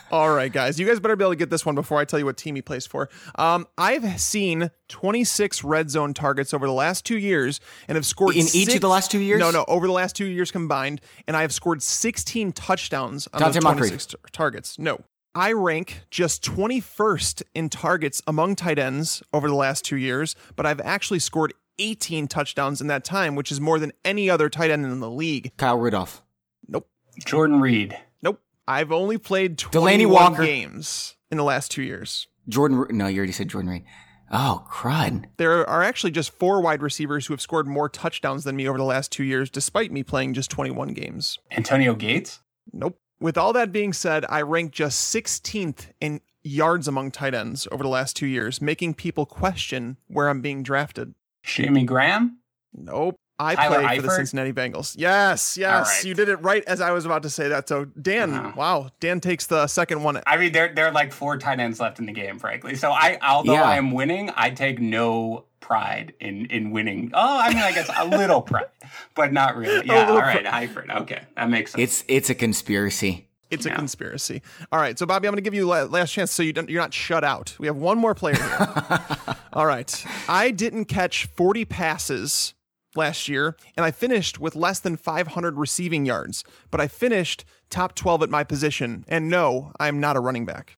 All 0.10 0.30
right, 0.32 0.52
guys, 0.52 0.78
you 0.78 0.86
guys 0.86 1.00
better 1.00 1.16
be 1.16 1.24
able 1.24 1.32
to 1.32 1.36
get 1.36 1.50
this 1.50 1.66
one 1.66 1.74
before 1.74 1.98
I 1.98 2.04
tell 2.04 2.18
you 2.18 2.24
what 2.26 2.36
team 2.36 2.54
he 2.54 2.62
plays 2.62 2.86
for. 2.86 3.08
Um, 3.36 3.66
I've 3.76 4.20
seen 4.20 4.70
26 4.88 5.64
red 5.64 5.90
zone 5.90 6.14
targets 6.14 6.54
over 6.54 6.66
the 6.66 6.72
last 6.72 7.04
two 7.04 7.18
years 7.18 7.60
and 7.88 7.96
have 7.96 8.06
scored 8.06 8.36
In 8.36 8.46
each 8.54 8.74
of 8.74 8.80
the 8.80 8.88
last 8.88 9.10
two 9.10 9.18
years? 9.20 9.40
No, 9.40 9.50
no, 9.50 9.64
over 9.68 9.86
the 9.86 9.92
last 9.92 10.14
two 10.16 10.26
years 10.26 10.50
combined, 10.50 11.00
and 11.26 11.36
I 11.36 11.42
have 11.42 11.52
scored 11.52 11.82
16 11.82 12.52
touchdowns 12.52 13.28
on 13.32 13.40
Dante 13.40 13.60
those 13.60 13.62
26 13.62 14.06
tar- 14.06 14.20
targets. 14.32 14.78
No. 14.78 15.00
I 15.36 15.52
rank 15.52 16.00
just 16.10 16.42
21st 16.42 17.42
in 17.54 17.68
targets 17.68 18.22
among 18.26 18.56
tight 18.56 18.78
ends 18.78 19.22
over 19.34 19.48
the 19.48 19.54
last 19.54 19.84
two 19.84 19.96
years, 19.98 20.34
but 20.56 20.64
I've 20.64 20.80
actually 20.80 21.18
scored 21.18 21.52
18 21.78 22.26
touchdowns 22.26 22.80
in 22.80 22.86
that 22.86 23.04
time, 23.04 23.34
which 23.34 23.52
is 23.52 23.60
more 23.60 23.78
than 23.78 23.92
any 24.02 24.30
other 24.30 24.48
tight 24.48 24.70
end 24.70 24.86
in 24.86 25.00
the 25.00 25.10
league. 25.10 25.52
Kyle 25.58 25.76
Rudolph. 25.78 26.22
Nope. 26.66 26.88
Jordan 27.26 27.60
Reed. 27.60 27.98
Nope. 28.22 28.40
I've 28.66 28.90
only 28.90 29.18
played 29.18 29.58
Delanie 29.58 29.72
21 30.06 30.10
Walker. 30.10 30.44
games 30.46 31.16
in 31.30 31.36
the 31.36 31.44
last 31.44 31.70
two 31.70 31.82
years. 31.82 32.28
Jordan. 32.48 32.78
Ru- 32.78 32.88
No, 32.90 33.06
you 33.06 33.18
already 33.18 33.32
said 33.32 33.48
Jordan 33.48 33.70
Reed. 33.70 33.84
Oh, 34.32 34.66
crud. 34.70 35.26
There 35.36 35.68
are 35.68 35.82
actually 35.82 36.12
just 36.12 36.30
four 36.32 36.62
wide 36.62 36.80
receivers 36.82 37.26
who 37.26 37.34
have 37.34 37.40
scored 37.42 37.66
more 37.68 37.88
touchdowns 37.90 38.44
than 38.44 38.56
me 38.56 38.66
over 38.66 38.78
the 38.78 38.84
last 38.84 39.12
two 39.12 39.22
years, 39.22 39.50
despite 39.50 39.92
me 39.92 40.02
playing 40.02 40.32
just 40.32 40.50
21 40.50 40.94
games. 40.94 41.38
Antonio 41.52 41.94
Gates. 41.94 42.40
Nope. 42.72 42.98
With 43.20 43.38
all 43.38 43.52
that 43.54 43.72
being 43.72 43.92
said, 43.92 44.24
I 44.28 44.42
rank 44.42 44.72
just 44.72 45.14
16th 45.14 45.90
in 46.00 46.20
yards 46.44 46.86
among 46.86 47.10
tight 47.10 47.34
ends 47.34 47.66
over 47.72 47.82
the 47.82 47.88
last 47.88 48.14
two 48.16 48.26
years, 48.26 48.60
making 48.60 48.94
people 48.94 49.26
question 49.26 49.96
where 50.06 50.28
I'm 50.28 50.40
being 50.40 50.62
drafted. 50.62 51.14
Jimmy 51.42 51.84
Graham. 51.84 52.38
Nope. 52.74 53.16
I 53.38 53.54
Tyler 53.54 53.82
play 53.82 53.96
for 53.96 54.02
the 54.02 54.10
Cincinnati 54.12 54.52
Bengals. 54.52 54.94
Yes, 54.98 55.58
yes. 55.58 55.86
right. 55.98 56.04
You 56.08 56.14
did 56.14 56.30
it 56.30 56.36
right 56.36 56.64
as 56.66 56.80
I 56.80 56.92
was 56.92 57.04
about 57.04 57.22
to 57.24 57.30
say 57.30 57.48
that. 57.48 57.68
So, 57.68 57.84
Dan, 57.84 58.32
Wow. 58.32 58.52
wow. 58.56 58.88
Dan 58.98 59.20
takes 59.20 59.46
the 59.46 59.66
second 59.66 60.02
one. 60.02 60.22
I 60.26 60.38
mean, 60.38 60.52
there 60.52 60.72
there 60.74 60.86
are 60.86 60.92
like 60.92 61.12
four 61.12 61.36
tight 61.36 61.60
ends 61.60 61.78
left 61.78 61.98
in 61.98 62.06
the 62.06 62.12
game, 62.12 62.38
frankly. 62.38 62.76
So 62.76 62.90
I, 62.92 63.18
although 63.22 63.52
Yeah. 63.52 63.64
I 63.64 63.76
am 63.76 63.90
winning, 63.92 64.30
I 64.34 64.50
take 64.50 64.80
no 64.80 65.44
pride 65.66 66.14
in 66.20 66.46
in 66.46 66.70
winning. 66.70 67.10
Oh, 67.12 67.40
I 67.40 67.48
mean, 67.48 67.58
I 67.58 67.72
guess 67.72 67.90
a 67.96 68.06
little 68.06 68.42
pride, 68.50 68.66
but 69.14 69.32
not 69.32 69.56
really. 69.56 69.86
Yeah, 69.86 70.08
all 70.08 70.18
right, 70.18 70.36
little 70.36 70.52
right, 70.52 70.68
Eifert. 70.70 71.02
Okay, 71.02 71.22
that 71.36 71.50
makes 71.50 71.72
sense. 71.72 71.82
It's 71.82 72.04
it's 72.08 72.30
a 72.30 72.34
conspiracy. 72.34 73.28
It's 73.50 73.64
a 73.64 73.70
conspiracy. 73.70 74.42
All 74.72 74.80
right. 74.80 74.98
So, 74.98 75.06
Bobby, 75.06 75.28
I'm 75.28 75.32
going 75.32 75.36
to 75.36 75.48
give 75.48 75.54
you 75.54 75.66
la- 75.66 75.84
last 75.84 76.12
chance 76.12 76.32
so 76.32 76.42
you 76.42 76.52
don't, 76.52 76.68
you're 76.68 76.82
not 76.82 76.92
shut 76.92 77.22
out. 77.22 77.54
We 77.60 77.68
have 77.68 77.76
one 77.76 77.96
more 77.96 78.12
player 78.12 78.34
here. 78.34 79.00
All 79.52 79.66
right. 79.66 80.04
I 80.28 80.50
didn't 80.50 80.86
catch 80.86 81.26
40 81.26 81.64
passes 81.64 82.54
last 82.96 83.28
year, 83.28 83.56
and 83.76 83.86
I 83.86 83.92
finished 83.92 84.40
with 84.40 84.56
less 84.56 84.80
than 84.80 84.96
500 84.96 85.56
receiving 85.58 86.04
yards, 86.04 86.42
but 86.72 86.80
I 86.80 86.88
finished 86.88 87.44
top 87.70 87.94
12 87.94 88.24
at 88.24 88.30
my 88.30 88.42
position. 88.42 89.04
And 89.06 89.28
no, 89.28 89.70
I'm 89.78 90.00
not 90.00 90.16
a 90.16 90.20
running 90.20 90.44
back. 90.44 90.76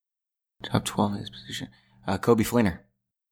Top 0.62 0.84
twelve 0.84 1.14
at 1.14 1.20
his 1.20 1.30
position. 1.30 1.68
Uh, 2.06 2.18
Coby 2.18 2.46
Fleener. 2.46 2.80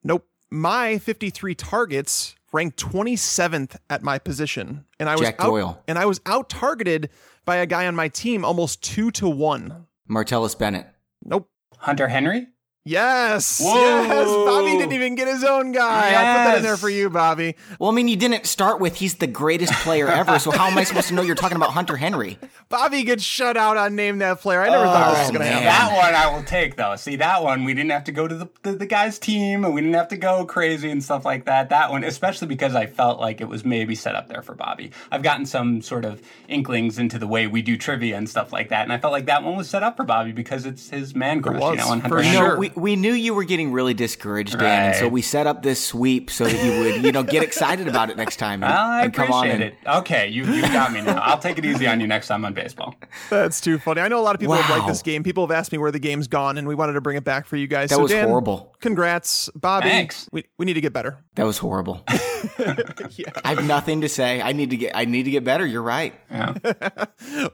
Nope. 0.03 0.27
My 0.51 0.99
53 0.99 1.55
targets 1.55 2.35
ranked 2.53 2.79
27th 2.79 3.77
at 3.91 4.03
my 4.03 4.19
position, 4.19 4.85
and 5.01 5.09
I 5.09 5.13
was 5.13 5.23
Jack 5.23 5.37
out, 5.41 5.47
Doyle. 5.49 5.83
and 5.89 5.99
I 5.99 6.07
was 6.07 6.21
out 6.25 6.49
targeted 6.49 7.11
by 7.45 7.57
a 7.57 7.67
guy 7.67 7.87
on 7.87 7.97
my 7.97 8.09
team 8.09 8.45
almost 8.45 8.83
two 8.83 9.11
to 9.13 9.29
one. 9.29 9.87
Martellus 10.09 10.57
Bennett. 10.57 10.87
Nope. 11.25 11.49
Hunter 11.79 12.09
Henry. 12.09 12.47
Yes. 12.89 13.61
Whoa. 13.61 13.75
Yes. 14.03 14.29
Bobby 14.29 14.79
didn't 14.79 14.93
even 14.93 15.17
get 15.17 15.27
his 15.27 15.43
own 15.43 15.73
guy. 15.73 16.07
I 16.09 16.11
put 16.37 16.45
that 16.45 16.57
in 16.59 16.63
there 16.63 16.77
for 16.77 16.89
you, 16.89 17.11
Bobby. 17.11 17.57
Well, 17.81 17.91
I 17.91 17.95
mean, 17.95 18.07
you 18.07 18.15
didn't 18.17 18.47
start 18.47 18.79
with 18.81 18.95
he's 18.95 19.17
the 19.17 19.27
greatest 19.27 19.73
player 19.83 20.07
ever. 20.09 20.39
So 20.39 20.53
how 20.53 20.69
am 20.69 20.79
I 20.79 20.85
supposed 20.85 21.09
to 21.09 21.15
know 21.15 21.23
you're 21.23 21.35
talking 21.35 21.57
about 21.57 21.71
Hunter 21.71 21.97
Henry? 21.97 22.39
Bobby 22.69 23.03
gets 23.03 23.25
shut 23.25 23.57
out 23.57 23.77
on 23.77 23.97
name 23.97 24.19
that 24.19 24.41
player. 24.41 24.63
I 24.63 24.69
never 24.69 24.85
thought 24.85 25.11
this 25.11 25.19
oh, 25.19 25.21
was 25.23 25.31
Oh, 25.31 25.33
going 25.33 25.43
to 25.47 25.53
happen. 25.53 25.65
That 25.65 25.97
one 25.97 26.15
I 26.15 26.33
will 26.37 26.45
take 26.45 26.77
though. 26.77 26.95
See 26.95 27.17
that 27.17 27.43
one 27.43 27.65
we 27.65 27.75
didn't 27.75 27.91
have 27.91 28.05
to 28.05 28.13
go 28.13 28.29
to 28.29 28.35
the, 28.37 28.49
the 28.63 28.73
the 28.73 28.87
guy's 28.87 29.19
team 29.19 29.65
and 29.65 29.75
we 29.75 29.81
didn't 29.81 29.95
have 29.95 30.09
to 30.09 30.17
go 30.17 30.45
crazy 30.47 30.89
and 30.89 31.03
stuff 31.03 31.25
like 31.25 31.45
that. 31.47 31.71
That 31.71 31.91
one, 31.91 32.05
especially 32.05 32.47
because 32.47 32.77
I 32.77 32.87
felt 32.87 33.21
like 33.21 33.41
it 33.41 33.49
was 33.49 33.65
maybe 33.65 33.97
set 33.97 34.15
up 34.15 34.29
there 34.29 34.43
for 34.43 34.55
Bobby. 34.55 34.93
I've 35.11 35.23
gotten 35.25 35.45
some 35.45 35.83
sort 35.83 36.05
of 36.05 36.23
inklings 36.49 36.99
into 37.01 37.19
the 37.19 37.27
way 37.27 37.49
we 37.49 37.63
do 37.63 37.77
trivia 37.77 38.17
and 38.17 38.29
stuff 38.29 38.53
like 38.53 38.69
that, 38.69 38.83
and 38.85 38.93
I 38.93 38.99
felt 38.99 39.13
like 39.13 39.27
that 39.27 39.43
one 39.43 39.57
was 39.57 39.69
set 39.69 39.83
up 39.83 39.97
for 39.97 40.05
Bobby 40.05 40.31
because 40.31 40.67
it's 40.67 40.91
his 40.91 41.15
man 41.17 41.43
crush, 41.43 41.61
was, 41.61 41.71
you 41.73 41.77
know, 41.85 41.89
on 41.91 42.01
for 42.01 42.09
Hunter 42.17 42.23
You 42.23 42.29
Henry. 42.31 42.39
know, 42.41 42.47
Sure. 42.51 42.59
we, 42.59 42.69
we 42.77 42.95
knew 42.97 43.13
you 43.13 43.35
were 43.35 43.45
getting 43.45 43.73
really 43.73 43.95
discouraged, 43.95 44.59
Dan, 44.59 44.91
and 44.91 44.97
so 44.97 45.09
we 45.09 45.23
set 45.23 45.47
up 45.47 45.63
this 45.63 45.85
sweep 45.85 46.31
so 46.31 46.45
that 46.45 46.65
you 46.65 46.81
would, 46.81 47.05
you 47.05 47.13
know, 47.13 47.23
get 47.23 47.43
excited 47.43 47.89
about 47.89 48.11
it 48.11 48.17
next 48.17 48.37
time. 48.37 48.47
And, 48.67 48.73
Well, 48.73 48.91
I 48.91 49.03
and 49.05 49.15
come 49.15 49.31
on 49.33 49.49
and, 49.49 49.63
it. 49.63 49.75
Okay, 49.87 50.29
you 50.29 50.45
you 50.45 50.63
got 50.63 50.93
me 50.93 51.01
now. 51.01 51.19
I'll 51.19 51.39
take 51.39 51.59
it 51.59 51.65
easy 51.65 51.87
on 51.87 52.01
you 52.01 52.07
next 52.07 52.29
time 52.29 52.45
on 52.45 52.55
baseball. 52.55 52.95
That's 53.31 53.61
too 53.61 53.79
funny. 53.79 54.01
I 54.01 54.09
know 54.09 54.19
a 54.19 54.23
lot 54.23 54.35
of 54.35 54.41
people 54.41 54.55
have 54.55 54.71
liked 54.71 54.89
this 54.89 55.03
game. 55.03 55.23
People 55.23 55.47
have 55.47 55.51
asked 55.51 55.73
me 55.73 55.79
where 55.79 55.91
the 55.91 55.99
game's 55.99 56.27
gone, 56.27 56.59
and 56.59 56.67
we 56.67 56.75
wanted 56.75 56.95
to 56.95 57.01
bring 57.01 57.17
it 57.17 57.25
back 57.25 57.47
for 57.47 57.57
you 57.57 57.67
guys. 57.67 57.91
That 57.91 57.97
so 57.97 58.03
was 58.03 58.11
Dan, 58.11 58.29
horrible. 58.29 58.75
Congrats, 58.81 59.51
Bobby. 59.55 59.89
Thanks. 59.89 60.29
We, 60.33 60.45
we 60.59 60.67
need 60.67 60.75
to 60.75 60.81
get 60.81 60.93
better. 60.93 61.19
That 61.35 61.45
was 61.45 61.59
horrible. 61.59 62.05
yeah. 62.59 63.31
I 63.45 63.55
have 63.55 63.67
nothing 63.67 64.01
to 64.03 64.09
say. 64.09 64.41
I 64.41 64.53
need 64.53 64.71
to 64.71 64.77
get. 64.77 64.97
I 64.97 65.05
need 65.05 65.25
to 65.25 65.31
get 65.31 65.45
better. 65.45 65.67
You're 65.67 65.83
right. 65.83 66.15
Yeah. 66.31 66.55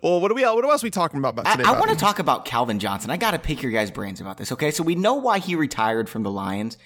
Well, 0.02 0.21
what 0.21 0.31
are 0.31 0.35
we? 0.35 0.43
What 0.43 0.64
else 0.64 0.83
are 0.83 0.87
we 0.87 0.91
talking 0.91 1.19
about 1.19 1.38
I, 1.47 1.57
today? 1.57 1.69
I 1.69 1.79
want 1.79 1.91
to 1.91 1.97
talk 1.97 2.19
about 2.19 2.45
Calvin 2.45 2.79
Johnson. 2.79 3.11
I 3.11 3.17
got 3.17 3.33
to 3.33 3.38
pick 3.38 3.62
your 3.62 3.73
guys' 3.73 3.91
brains 3.91 4.21
about 4.21 4.37
this. 4.38 4.52
Okay, 4.52 4.71
so 4.71 4.83
we 4.83 4.95
know 4.95 5.12
why 5.14 5.38
he 5.38 5.54
retired 5.54 6.09
from 6.09 6.23
the 6.23 6.31
Lions, 6.31 6.78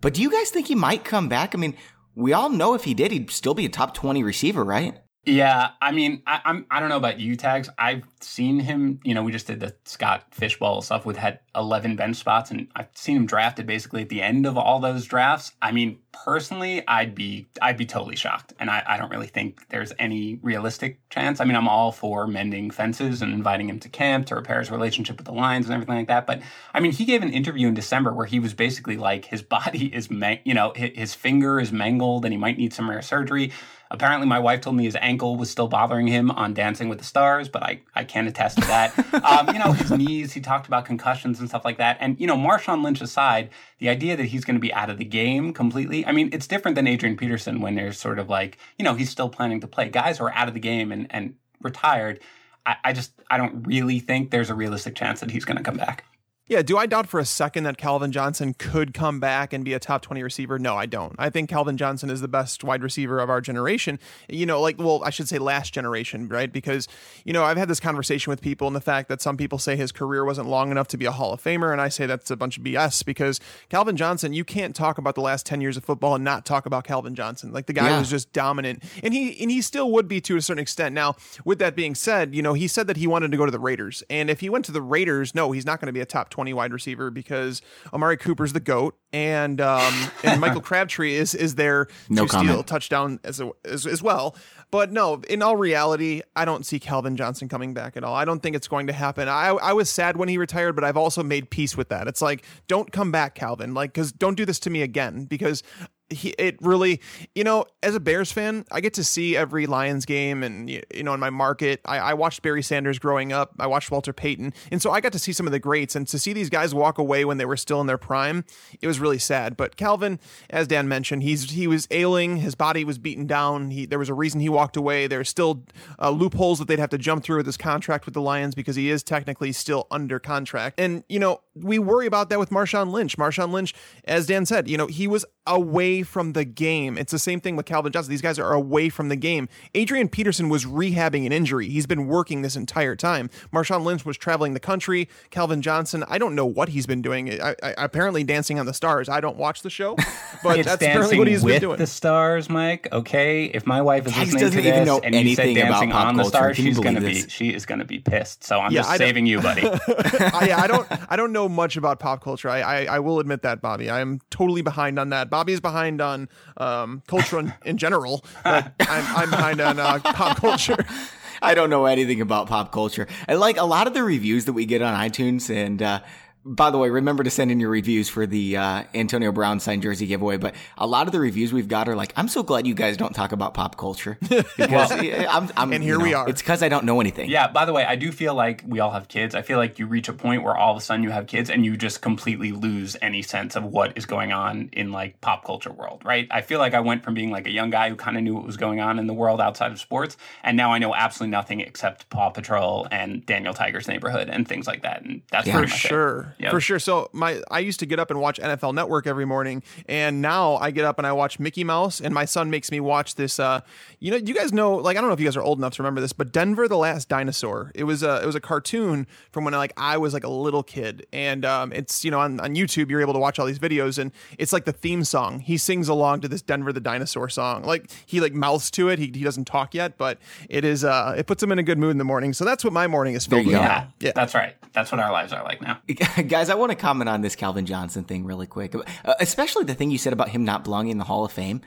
but 0.00 0.14
do 0.14 0.22
you 0.22 0.30
guys 0.30 0.50
think 0.50 0.68
he 0.68 0.74
might 0.74 1.04
come 1.04 1.28
back? 1.28 1.54
I 1.54 1.58
mean, 1.58 1.76
we 2.14 2.32
all 2.32 2.48
know 2.48 2.74
if 2.74 2.84
he 2.84 2.94
did, 2.94 3.12
he'd 3.12 3.30
still 3.30 3.54
be 3.54 3.66
a 3.66 3.68
top 3.68 3.94
twenty 3.94 4.22
receiver, 4.22 4.64
right? 4.64 4.98
Yeah, 5.26 5.72
I 5.82 5.92
mean, 5.92 6.22
I, 6.26 6.40
I'm 6.46 6.66
I 6.70 6.80
don't 6.80 6.88
know 6.88 6.96
about 6.96 7.20
you, 7.20 7.36
tags. 7.36 7.68
I've 7.76 8.04
seen 8.20 8.58
him. 8.58 9.00
You 9.04 9.12
know, 9.12 9.22
we 9.22 9.32
just 9.32 9.46
did 9.46 9.60
the 9.60 9.74
Scott 9.84 10.24
Fishbowl 10.30 10.80
stuff 10.80 11.04
with 11.04 11.18
had 11.18 11.40
11 11.54 11.94
bench 11.96 12.16
spots, 12.16 12.50
and 12.50 12.68
I've 12.74 12.88
seen 12.94 13.18
him 13.18 13.26
drafted 13.26 13.66
basically 13.66 14.00
at 14.00 14.08
the 14.08 14.22
end 14.22 14.46
of 14.46 14.56
all 14.56 14.80
those 14.80 15.04
drafts. 15.04 15.52
I 15.60 15.72
mean, 15.72 15.98
personally, 16.24 16.82
I'd 16.88 17.14
be 17.14 17.48
I'd 17.60 17.76
be 17.76 17.84
totally 17.84 18.16
shocked, 18.16 18.54
and 18.58 18.70
I, 18.70 18.82
I 18.86 18.96
don't 18.96 19.10
really 19.10 19.26
think 19.26 19.68
there's 19.68 19.92
any 19.98 20.38
realistic 20.42 21.06
chance. 21.10 21.38
I 21.38 21.44
mean, 21.44 21.56
I'm 21.56 21.68
all 21.68 21.92
for 21.92 22.26
mending 22.26 22.70
fences 22.70 23.20
and 23.20 23.34
inviting 23.34 23.68
him 23.68 23.78
to 23.80 23.90
camp 23.90 24.24
to 24.28 24.36
repair 24.36 24.60
his 24.60 24.70
relationship 24.70 25.18
with 25.18 25.26
the 25.26 25.34
Lions 25.34 25.66
and 25.66 25.74
everything 25.74 25.96
like 25.96 26.08
that. 26.08 26.26
But 26.26 26.40
I 26.72 26.80
mean, 26.80 26.92
he 26.92 27.04
gave 27.04 27.20
an 27.22 27.30
interview 27.34 27.68
in 27.68 27.74
December 27.74 28.14
where 28.14 28.24
he 28.26 28.40
was 28.40 28.54
basically 28.54 28.96
like 28.96 29.26
his 29.26 29.42
body 29.50 29.94
is, 29.94 30.10
man- 30.10 30.40
you 30.44 30.54
know, 30.54 30.72
his, 30.74 30.92
his 30.94 31.14
finger 31.14 31.60
is 31.60 31.72
mangled, 31.72 32.24
and 32.24 32.32
he 32.32 32.38
might 32.38 32.56
need 32.56 32.72
some 32.72 32.88
rare 32.88 33.02
surgery. 33.02 33.52
Apparently, 33.92 34.26
my 34.26 34.38
wife 34.38 34.60
told 34.60 34.76
me 34.76 34.84
his 34.84 34.96
ankle 35.00 35.34
was 35.34 35.50
still 35.50 35.66
bothering 35.66 36.06
him 36.06 36.30
on 36.30 36.54
Dancing 36.54 36.88
with 36.88 36.98
the 36.98 37.04
Stars, 37.04 37.48
but 37.48 37.64
I, 37.64 37.80
I 37.92 38.04
can't 38.04 38.28
attest 38.28 38.58
to 38.58 38.66
that. 38.68 38.96
um, 39.24 39.52
you 39.52 39.58
know, 39.58 39.72
his 39.72 39.90
knees, 39.90 40.32
he 40.32 40.40
talked 40.40 40.68
about 40.68 40.84
concussions 40.84 41.40
and 41.40 41.48
stuff 41.48 41.64
like 41.64 41.78
that. 41.78 41.96
And, 42.00 42.18
you 42.20 42.26
know, 42.28 42.36
Marshawn 42.36 42.84
Lynch 42.84 43.00
aside, 43.00 43.50
the 43.78 43.88
idea 43.88 44.16
that 44.16 44.26
he's 44.26 44.44
going 44.44 44.54
to 44.54 44.60
be 44.60 44.72
out 44.72 44.90
of 44.90 44.98
the 44.98 45.04
game 45.04 45.52
completely, 45.52 46.06
I 46.06 46.12
mean, 46.12 46.30
it's 46.32 46.46
different 46.46 46.76
than 46.76 46.86
Adrian 46.86 47.16
Peterson 47.16 47.60
when 47.60 47.74
there's 47.74 47.98
sort 47.98 48.20
of 48.20 48.28
like, 48.28 48.58
you 48.78 48.84
know, 48.84 48.94
he's 48.94 49.10
still 49.10 49.28
planning 49.28 49.60
to 49.60 49.66
play. 49.66 49.88
Guys 49.88 50.18
who 50.18 50.24
are 50.24 50.34
out 50.34 50.46
of 50.46 50.54
the 50.54 50.60
game 50.60 50.92
and, 50.92 51.08
and 51.10 51.34
retired, 51.60 52.20
I, 52.64 52.76
I 52.84 52.92
just, 52.92 53.12
I 53.28 53.38
don't 53.38 53.66
really 53.66 53.98
think 53.98 54.30
there's 54.30 54.50
a 54.50 54.54
realistic 54.54 54.94
chance 54.94 55.18
that 55.18 55.32
he's 55.32 55.44
going 55.44 55.56
to 55.56 55.64
come 55.64 55.76
back. 55.76 56.04
Yeah, 56.50 56.62
do 56.62 56.76
I 56.76 56.86
doubt 56.86 57.06
for 57.06 57.20
a 57.20 57.24
second 57.24 57.62
that 57.62 57.76
Calvin 57.76 58.10
Johnson 58.10 58.54
could 58.54 58.92
come 58.92 59.20
back 59.20 59.52
and 59.52 59.64
be 59.64 59.72
a 59.72 59.78
top 59.78 60.02
20 60.02 60.20
receiver? 60.24 60.58
No, 60.58 60.74
I 60.74 60.84
don't. 60.84 61.14
I 61.16 61.30
think 61.30 61.48
Calvin 61.48 61.76
Johnson 61.76 62.10
is 62.10 62.22
the 62.22 62.26
best 62.26 62.64
wide 62.64 62.82
receiver 62.82 63.20
of 63.20 63.30
our 63.30 63.40
generation. 63.40 64.00
You 64.28 64.46
know, 64.46 64.60
like, 64.60 64.76
well, 64.76 65.00
I 65.04 65.10
should 65.10 65.28
say 65.28 65.38
last 65.38 65.72
generation, 65.72 66.26
right? 66.26 66.52
Because, 66.52 66.88
you 67.24 67.32
know, 67.32 67.44
I've 67.44 67.56
had 67.56 67.68
this 67.68 67.78
conversation 67.78 68.32
with 68.32 68.40
people 68.40 68.66
and 68.66 68.74
the 68.74 68.80
fact 68.80 69.08
that 69.10 69.22
some 69.22 69.36
people 69.36 69.58
say 69.58 69.76
his 69.76 69.92
career 69.92 70.24
wasn't 70.24 70.48
long 70.48 70.72
enough 70.72 70.88
to 70.88 70.96
be 70.96 71.04
a 71.04 71.12
Hall 71.12 71.32
of 71.32 71.40
Famer. 71.40 71.70
And 71.70 71.80
I 71.80 71.88
say 71.88 72.06
that's 72.06 72.32
a 72.32 72.36
bunch 72.36 72.58
of 72.58 72.64
BS 72.64 73.04
because 73.04 73.38
Calvin 73.68 73.96
Johnson, 73.96 74.32
you 74.32 74.44
can't 74.44 74.74
talk 74.74 74.98
about 74.98 75.14
the 75.14 75.20
last 75.20 75.46
10 75.46 75.60
years 75.60 75.76
of 75.76 75.84
football 75.84 76.16
and 76.16 76.24
not 76.24 76.44
talk 76.44 76.66
about 76.66 76.82
Calvin 76.82 77.14
Johnson. 77.14 77.52
Like, 77.52 77.66
the 77.66 77.74
guy 77.74 77.90
yeah. 77.90 78.00
was 78.00 78.10
just 78.10 78.32
dominant. 78.32 78.82
And 79.04 79.14
he, 79.14 79.40
and 79.40 79.52
he 79.52 79.62
still 79.62 79.92
would 79.92 80.08
be 80.08 80.20
to 80.22 80.36
a 80.36 80.42
certain 80.42 80.60
extent. 80.60 80.96
Now, 80.96 81.14
with 81.44 81.60
that 81.60 81.76
being 81.76 81.94
said, 81.94 82.34
you 82.34 82.42
know, 82.42 82.54
he 82.54 82.66
said 82.66 82.88
that 82.88 82.96
he 82.96 83.06
wanted 83.06 83.30
to 83.30 83.36
go 83.36 83.46
to 83.46 83.52
the 83.52 83.60
Raiders. 83.60 84.02
And 84.10 84.28
if 84.28 84.40
he 84.40 84.50
went 84.50 84.64
to 84.64 84.72
the 84.72 84.82
Raiders, 84.82 85.32
no, 85.32 85.52
he's 85.52 85.64
not 85.64 85.78
going 85.80 85.86
to 85.86 85.92
be 85.92 86.00
a 86.00 86.04
top 86.04 86.28
20 86.28 86.39
wide 86.52 86.72
receiver 86.72 87.10
because 87.10 87.62
Amari 87.92 88.16
Cooper's 88.16 88.52
the 88.52 88.60
goat, 88.60 88.96
and 89.12 89.60
um, 89.60 89.92
and 90.24 90.40
Michael 90.40 90.60
Crabtree 90.62 91.14
is 91.14 91.34
is 91.34 91.54
there 91.54 91.88
no 92.08 92.26
to 92.26 92.28
comment. 92.28 92.50
steal 92.50 92.62
touchdown 92.62 93.20
as, 93.24 93.40
a, 93.40 93.50
as 93.64 93.86
as 93.86 94.02
well. 94.02 94.36
But 94.70 94.92
no, 94.92 95.20
in 95.28 95.42
all 95.42 95.56
reality, 95.56 96.22
I 96.36 96.44
don't 96.44 96.64
see 96.64 96.78
Calvin 96.78 97.16
Johnson 97.16 97.48
coming 97.48 97.74
back 97.74 97.96
at 97.96 98.04
all. 98.04 98.14
I 98.14 98.24
don't 98.24 98.40
think 98.40 98.54
it's 98.54 98.68
going 98.68 98.86
to 98.86 98.92
happen. 98.92 99.28
I 99.28 99.48
I 99.48 99.72
was 99.72 99.90
sad 99.90 100.16
when 100.16 100.28
he 100.28 100.38
retired, 100.38 100.74
but 100.74 100.84
I've 100.84 100.96
also 100.96 101.22
made 101.22 101.50
peace 101.50 101.76
with 101.76 101.88
that. 101.88 102.06
It's 102.08 102.22
like 102.22 102.44
don't 102.68 102.90
come 102.92 103.10
back, 103.10 103.34
Calvin. 103.34 103.74
Like 103.74 103.92
because 103.92 104.12
don't 104.12 104.34
do 104.36 104.44
this 104.44 104.58
to 104.60 104.70
me 104.70 104.82
again 104.82 105.24
because 105.24 105.62
he, 106.10 106.30
it 106.30 106.56
really, 106.60 107.00
you 107.34 107.44
know, 107.44 107.64
as 107.82 107.94
a 107.94 108.00
Bears 108.00 108.32
fan, 108.32 108.64
I 108.70 108.80
get 108.80 108.94
to 108.94 109.04
see 109.04 109.36
every 109.36 109.66
Lions 109.66 110.04
game, 110.04 110.42
and 110.42 110.68
you 110.68 110.82
know, 111.02 111.14
in 111.14 111.20
my 111.20 111.30
market, 111.30 111.80
I, 111.84 111.98
I, 111.98 112.14
watched 112.14 112.42
Barry 112.42 112.62
Sanders 112.62 112.98
growing 112.98 113.32
up. 113.32 113.52
I 113.58 113.66
watched 113.66 113.90
Walter 113.90 114.12
Payton, 114.12 114.52
and 114.70 114.82
so 114.82 114.90
I 114.90 115.00
got 115.00 115.12
to 115.12 115.18
see 115.18 115.32
some 115.32 115.46
of 115.46 115.52
the 115.52 115.58
greats, 115.58 115.94
and 115.94 116.06
to 116.08 116.18
see 116.18 116.32
these 116.32 116.50
guys 116.50 116.74
walk 116.74 116.98
away 116.98 117.24
when 117.24 117.38
they 117.38 117.44
were 117.44 117.56
still 117.56 117.80
in 117.80 117.86
their 117.86 117.98
prime, 117.98 118.44
it 118.80 118.86
was 118.86 118.98
really 118.98 119.18
sad. 119.18 119.56
But 119.56 119.76
Calvin, 119.76 120.18
as 120.50 120.66
Dan 120.66 120.88
mentioned, 120.88 121.22
he's 121.22 121.50
he 121.50 121.66
was 121.66 121.86
ailing, 121.90 122.38
his 122.38 122.54
body 122.54 122.84
was 122.84 122.98
beaten 122.98 123.26
down. 123.26 123.70
He 123.70 123.86
there 123.86 123.98
was 123.98 124.08
a 124.08 124.14
reason 124.14 124.40
he 124.40 124.48
walked 124.48 124.76
away. 124.76 125.06
There's 125.06 125.28
still 125.28 125.64
uh, 126.00 126.10
loopholes 126.10 126.58
that 126.58 126.68
they'd 126.68 126.78
have 126.80 126.90
to 126.90 126.98
jump 126.98 127.22
through 127.22 127.38
with 127.38 127.46
his 127.46 127.56
contract 127.56 128.04
with 128.04 128.14
the 128.14 128.20
Lions 128.20 128.54
because 128.54 128.76
he 128.76 128.90
is 128.90 129.02
technically 129.02 129.52
still 129.52 129.86
under 129.90 130.18
contract, 130.18 130.80
and 130.80 131.04
you 131.08 131.20
know, 131.20 131.40
we 131.54 131.78
worry 131.78 132.06
about 132.06 132.30
that 132.30 132.38
with 132.38 132.50
Marshawn 132.50 132.90
Lynch. 132.90 133.16
Marshawn 133.16 133.52
Lynch, 133.52 133.74
as 134.04 134.26
Dan 134.26 134.44
said, 134.44 134.68
you 134.68 134.76
know, 134.76 134.86
he 134.86 135.06
was 135.06 135.24
away 135.46 135.99
from 136.02 136.32
the 136.32 136.44
game. 136.44 136.98
It's 136.98 137.12
the 137.12 137.18
same 137.18 137.40
thing 137.40 137.56
with 137.56 137.66
Calvin 137.66 137.92
Johnson. 137.92 138.10
These 138.10 138.22
guys 138.22 138.38
are 138.38 138.52
away 138.52 138.88
from 138.88 139.08
the 139.08 139.16
game. 139.16 139.48
Adrian 139.74 140.08
Peterson 140.08 140.48
was 140.48 140.64
rehabbing 140.64 141.26
an 141.26 141.32
injury. 141.32 141.68
He's 141.68 141.86
been 141.86 142.06
working 142.06 142.42
this 142.42 142.56
entire 142.56 142.96
time. 142.96 143.30
Marshawn 143.52 143.84
Lynch 143.84 144.04
was 144.04 144.16
traveling 144.16 144.54
the 144.54 144.60
country. 144.60 145.08
Calvin 145.30 145.62
Johnson, 145.62 146.04
I 146.08 146.18
don't 146.18 146.34
know 146.34 146.46
what 146.46 146.70
he's 146.70 146.86
been 146.86 147.02
doing. 147.02 147.40
I, 147.40 147.54
I, 147.62 147.74
apparently 147.78 148.24
dancing 148.24 148.58
on 148.58 148.66
the 148.66 148.74
stars. 148.74 149.08
I 149.08 149.20
don't 149.20 149.36
watch 149.36 149.62
the 149.62 149.70
show, 149.70 149.96
but 150.42 150.64
that's 150.64 150.82
apparently 150.82 151.18
what 151.18 151.28
he's 151.28 151.44
been 151.44 151.60
doing. 151.60 151.78
The 151.78 151.86
stars, 151.86 152.48
Mike. 152.48 152.88
Okay, 152.92 153.46
if 153.46 153.66
my 153.66 153.82
wife 153.82 154.06
is 154.06 154.12
Guys 154.12 154.32
listening 154.32 154.64
to 154.64 154.70
this 154.70 154.86
know 154.86 155.00
and 155.00 155.14
you 155.14 155.34
said 155.34 155.54
dancing 155.54 155.92
on 155.92 156.16
the 156.16 156.24
stars, 156.24 156.56
she's 156.56 156.78
gonna 156.78 157.00
be 157.00 157.28
she 157.28 157.54
is 157.54 157.66
gonna 157.66 157.84
be 157.84 157.98
pissed. 157.98 158.44
So 158.44 158.58
I'm 158.60 158.72
yeah, 158.72 158.82
just 158.82 158.98
saving 158.98 159.26
you, 159.26 159.40
buddy. 159.40 159.62
I, 159.68 160.54
I 160.56 160.66
don't 160.66 160.86
I 161.10 161.16
don't 161.16 161.32
know 161.32 161.48
much 161.48 161.76
about 161.76 161.98
pop 161.98 162.22
culture. 162.22 162.48
I, 162.48 162.60
I 162.60 162.84
I 162.84 162.98
will 163.00 163.20
admit 163.20 163.42
that, 163.42 163.60
Bobby. 163.60 163.90
I 163.90 164.00
am 164.00 164.20
totally 164.30 164.62
behind 164.62 164.98
on 164.98 165.10
that. 165.10 165.30
Bobby 165.30 165.52
is 165.52 165.60
behind 165.60 165.89
on 165.98 166.28
um, 166.58 167.02
culture 167.06 167.38
in, 167.38 167.54
in, 167.64 167.78
general, 167.78 168.22
but 168.44 168.70
I'm, 168.80 169.16
I'm 169.16 169.30
behind 169.30 169.60
on 169.62 169.78
uh, 169.78 169.98
pop 170.00 170.36
culture. 170.36 170.84
I 171.42 171.54
don't 171.54 171.70
know 171.70 171.86
anything 171.86 172.20
about 172.20 172.48
pop 172.48 172.70
culture. 172.70 173.06
And 173.26 173.40
like 173.40 173.56
a 173.56 173.64
lot 173.64 173.86
of 173.86 173.94
the 173.94 174.04
reviews 174.04 174.44
that 174.44 174.52
we 174.52 174.66
get 174.66 174.82
on 174.82 174.92
iTunes 174.94 175.48
and 175.48 175.82
uh, 175.82 176.00
by 176.44 176.70
the 176.70 176.78
way, 176.78 176.88
remember 176.88 177.22
to 177.22 177.30
send 177.30 177.50
in 177.50 177.60
your 177.60 177.70
reviews 177.70 178.08
for 178.08 178.26
the 178.26 178.56
uh, 178.56 178.84
Antonio 178.94 179.30
Brown 179.30 179.60
signed 179.60 179.82
jersey 179.82 180.06
giveaway. 180.06 180.38
But 180.38 180.54
a 180.78 180.86
lot 180.86 181.06
of 181.06 181.12
the 181.12 181.20
reviews 181.20 181.52
we've 181.52 181.68
got 181.68 181.88
are 181.88 181.96
like, 181.96 182.12
"I'm 182.16 182.28
so 182.28 182.42
glad 182.42 182.66
you 182.66 182.74
guys 182.74 182.96
don't 182.96 183.14
talk 183.14 183.32
about 183.32 183.54
pop 183.54 183.76
culture." 183.76 184.18
Because 184.56 184.92
I'm, 184.92 185.50
I'm, 185.56 185.72
and 185.72 185.82
here 185.82 185.98
know, 185.98 186.04
we 186.04 186.14
are. 186.14 186.28
It's 186.28 186.42
because 186.42 186.62
I 186.62 186.68
don't 186.68 186.84
know 186.84 187.00
anything. 187.00 187.30
Yeah. 187.30 187.48
By 187.48 187.64
the 187.64 187.72
way, 187.72 187.84
I 187.84 187.96
do 187.96 188.12
feel 188.12 188.34
like 188.34 188.62
we 188.66 188.80
all 188.80 188.90
have 188.90 189.08
kids. 189.08 189.34
I 189.34 189.42
feel 189.42 189.58
like 189.58 189.78
you 189.78 189.86
reach 189.86 190.08
a 190.08 190.12
point 190.12 190.42
where 190.42 190.56
all 190.56 190.72
of 190.72 190.78
a 190.78 190.80
sudden 190.80 191.02
you 191.02 191.10
have 191.10 191.26
kids 191.26 191.50
and 191.50 191.64
you 191.64 191.76
just 191.76 192.02
completely 192.02 192.52
lose 192.52 192.96
any 193.00 193.22
sense 193.22 193.56
of 193.56 193.64
what 193.64 193.96
is 193.96 194.06
going 194.06 194.32
on 194.32 194.70
in 194.72 194.92
like 194.92 195.20
pop 195.20 195.44
culture 195.44 195.72
world, 195.72 196.02
right? 196.04 196.26
I 196.30 196.42
feel 196.42 196.58
like 196.58 196.74
I 196.74 196.80
went 196.80 197.04
from 197.04 197.14
being 197.14 197.30
like 197.30 197.46
a 197.46 197.50
young 197.50 197.70
guy 197.70 197.88
who 197.88 197.96
kind 197.96 198.16
of 198.16 198.22
knew 198.22 198.34
what 198.34 198.44
was 198.44 198.56
going 198.56 198.80
on 198.80 198.98
in 198.98 199.06
the 199.06 199.14
world 199.14 199.40
outside 199.40 199.72
of 199.72 199.80
sports, 199.80 200.16
and 200.42 200.56
now 200.56 200.72
I 200.72 200.78
know 200.78 200.94
absolutely 200.94 201.30
nothing 201.30 201.60
except 201.60 202.08
Paw 202.10 202.30
Patrol 202.30 202.86
and 202.90 203.24
Daniel 203.26 203.54
Tiger's 203.54 203.88
Neighborhood 203.88 204.28
and 204.28 204.46
things 204.46 204.66
like 204.66 204.82
that. 204.82 205.02
And 205.02 205.22
that's 205.30 205.46
yeah, 205.46 205.60
for 205.60 205.66
sure, 205.66 206.29
yep. 206.38 206.50
for 206.50 206.60
sure. 206.60 206.78
So 206.78 207.10
my 207.12 207.42
I 207.50 207.60
used 207.60 207.80
to 207.80 207.86
get 207.86 207.98
up 207.98 208.10
and 208.10 208.20
watch 208.20 208.38
NFL 208.38 208.74
Network 208.74 209.06
every 209.06 209.24
morning, 209.24 209.62
and 209.86 210.22
now 210.22 210.56
I 210.56 210.70
get 210.70 210.84
up 210.84 210.98
and 210.98 211.06
I 211.06 211.12
watch 211.12 211.38
Mickey 211.38 211.64
Mouse, 211.64 212.00
and 212.00 212.14
my 212.14 212.24
son 212.24 212.50
makes 212.50 212.70
me 212.70 212.80
watch 212.80 213.14
this. 213.14 213.38
Uh, 213.38 213.60
you 213.98 214.10
know, 214.10 214.16
you 214.16 214.34
guys 214.34 214.52
know, 214.52 214.76
like 214.76 214.96
I 214.96 215.00
don't 215.00 215.08
know 215.08 215.14
if 215.14 215.20
you 215.20 215.26
guys 215.26 215.36
are 215.36 215.42
old 215.42 215.58
enough 215.58 215.74
to 215.74 215.82
remember 215.82 216.00
this, 216.00 216.12
but 216.12 216.32
Denver 216.32 216.68
the 216.68 216.76
Last 216.76 217.08
Dinosaur. 217.08 217.72
It 217.74 217.84
was 217.84 218.02
a 218.02 218.22
it 218.22 218.26
was 218.26 218.34
a 218.34 218.40
cartoon 218.40 219.06
from 219.30 219.44
when 219.44 219.54
like 219.54 219.72
I 219.76 219.96
was 219.98 220.14
like 220.14 220.24
a 220.24 220.28
little 220.28 220.62
kid, 220.62 221.06
and 221.12 221.44
um, 221.44 221.72
it's 221.72 222.04
you 222.04 222.10
know 222.10 222.20
on 222.20 222.40
on 222.40 222.54
YouTube 222.54 222.90
you're 222.90 223.00
able 223.00 223.12
to 223.12 223.18
watch 223.18 223.38
all 223.38 223.46
these 223.46 223.58
videos, 223.58 223.98
and 223.98 224.12
it's 224.38 224.52
like 224.52 224.64
the 224.64 224.72
theme 224.72 225.04
song. 225.04 225.40
He 225.40 225.56
sings 225.56 225.88
along 225.88 226.20
to 226.22 226.28
this 226.28 226.42
Denver 226.42 226.72
the 226.72 226.80
Dinosaur 226.80 227.28
song, 227.28 227.62
like 227.64 227.90
he 228.06 228.20
like 228.20 228.32
mouths 228.32 228.70
to 228.72 228.88
it. 228.88 228.98
He 228.98 229.06
he 229.06 229.24
doesn't 229.24 229.46
talk 229.46 229.74
yet, 229.74 229.98
but 229.98 230.18
it 230.48 230.64
is 230.64 230.84
uh 230.84 231.14
it 231.16 231.26
puts 231.26 231.42
him 231.42 231.52
in 231.52 231.58
a 231.58 231.62
good 231.62 231.78
mood 231.78 231.92
in 231.92 231.98
the 231.98 232.04
morning. 232.04 232.32
So 232.32 232.44
that's 232.44 232.64
what 232.64 232.72
my 232.72 232.86
morning 232.86 233.14
is 233.14 233.26
filled 233.26 233.46
with. 233.46 233.54
Yeah, 233.54 233.86
yeah, 234.00 234.12
that's 234.14 234.34
right. 234.34 234.54
That's 234.72 234.92
what 234.92 235.00
our 235.00 235.10
lives 235.10 235.32
are 235.32 235.42
like 235.42 235.60
now. 235.60 235.78
Guys, 236.28 236.50
I 236.50 236.54
want 236.54 236.70
to 236.70 236.76
comment 236.76 237.08
on 237.08 237.20
this 237.20 237.36
Calvin 237.36 237.66
Johnson 237.66 238.04
thing 238.04 238.24
really 238.24 238.46
quick, 238.46 238.74
uh, 238.74 239.14
especially 239.20 239.64
the 239.64 239.74
thing 239.74 239.90
you 239.90 239.98
said 239.98 240.12
about 240.12 240.28
him 240.28 240.44
not 240.44 240.64
belonging 240.64 240.92
in 240.92 240.98
the 240.98 241.04
Hall 241.04 241.24
of 241.24 241.32
Fame. 241.32 241.60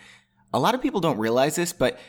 A 0.53 0.59
lot 0.59 0.75
of 0.75 0.81
people 0.81 1.01
don't 1.01 1.17
realize 1.17 1.55
this, 1.55 1.73
but 1.73 1.99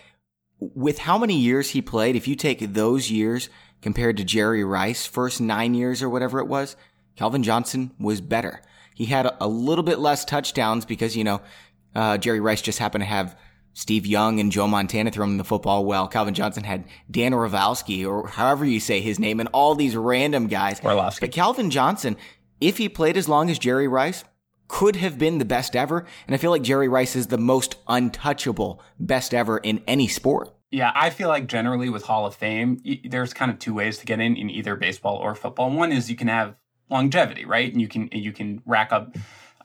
with 0.58 0.98
how 0.98 1.16
many 1.18 1.38
years 1.38 1.70
he 1.70 1.80
played, 1.80 2.16
if 2.16 2.28
you 2.28 2.36
take 2.36 2.60
those 2.60 3.10
years 3.10 3.48
compared 3.82 4.16
to 4.16 4.24
Jerry 4.24 4.64
Rice, 4.64 5.06
first 5.06 5.40
nine 5.40 5.74
years 5.74 6.02
or 6.02 6.10
whatever 6.10 6.40
it 6.40 6.46
was, 6.46 6.76
Calvin 7.16 7.42
Johnson 7.42 7.92
was 7.98 8.20
better. 8.20 8.62
He 8.94 9.06
had 9.06 9.30
a, 9.40 9.48
little 9.48 9.84
bit 9.84 9.98
less 9.98 10.24
touchdowns 10.24 10.84
because, 10.84 11.16
you 11.16 11.24
know, 11.24 11.40
uh, 11.94 12.18
Jerry 12.18 12.40
Rice 12.40 12.62
just 12.62 12.78
happened 12.78 13.02
to 13.02 13.06
have 13.06 13.36
Steve 13.75 14.07
Young 14.07 14.40
and 14.40 14.50
Joe 14.50 14.66
Montana 14.66 15.11
throwing 15.11 15.37
the 15.37 15.45
football 15.45 15.85
well. 15.85 16.09
Calvin 16.09 16.35
Johnson 16.35 16.64
had 16.64 16.85
Dan 17.11 17.35
Orlovsky, 17.35 18.07
or 18.07 18.28
however 18.28 18.64
you 18.64 18.81
say 18.81 19.00
his 19.00 19.19
name, 19.19 19.40
and 19.40 19.49
all 19.52 19.75
these 19.75 19.97
random 19.97 20.47
guys. 20.47 20.81
Orlovsky. 20.83 21.26
But 21.26 21.35
Calvin 21.35 21.71
Johnson, 21.71 22.16
if 22.61 22.78
he 22.78 22.88
played 22.88 23.16
as 23.16 23.28
long 23.28 23.50
as 23.50 23.59
Jerry 23.59 23.88
Rice, 23.88 24.25
could 24.69 24.97
have 24.97 25.19
been 25.19 25.38
the 25.38 25.45
best 25.45 25.76
ever. 25.76 26.07
And 26.26 26.35
I 26.35 26.38
feel 26.38 26.50
like 26.50 26.62
Jerry 26.62 26.88
Rice 26.88 27.16
is 27.16 27.26
the 27.26 27.38
most 27.38 27.76
untouchable 27.87 28.81
best 28.99 29.35
ever 29.35 29.59
in 29.59 29.83
any 29.87 30.09
sport. 30.09 30.54
Yeah, 30.71 30.90
I 30.95 31.11
feel 31.11 31.28
like 31.28 31.47
generally 31.47 31.88
with 31.88 32.04
Hall 32.04 32.26
of 32.26 32.35
Fame, 32.35 32.83
there's 33.04 33.33
kind 33.33 33.50
of 33.50 33.59
two 33.59 33.75
ways 33.75 33.99
to 33.99 34.07
get 34.07 34.19
in 34.21 34.37
in 34.37 34.50
either 34.50 34.75
baseball 34.75 35.16
or 35.16 35.35
football. 35.35 35.71
One 35.71 35.93
is 35.93 36.11
you 36.11 36.16
can 36.16 36.28
have 36.28 36.57
longevity, 36.90 37.45
right? 37.45 37.71
And 37.71 37.81
you 37.81 37.88
can 37.88 38.09
you 38.12 38.33
can 38.33 38.62
rack 38.66 38.93
up 38.93 39.14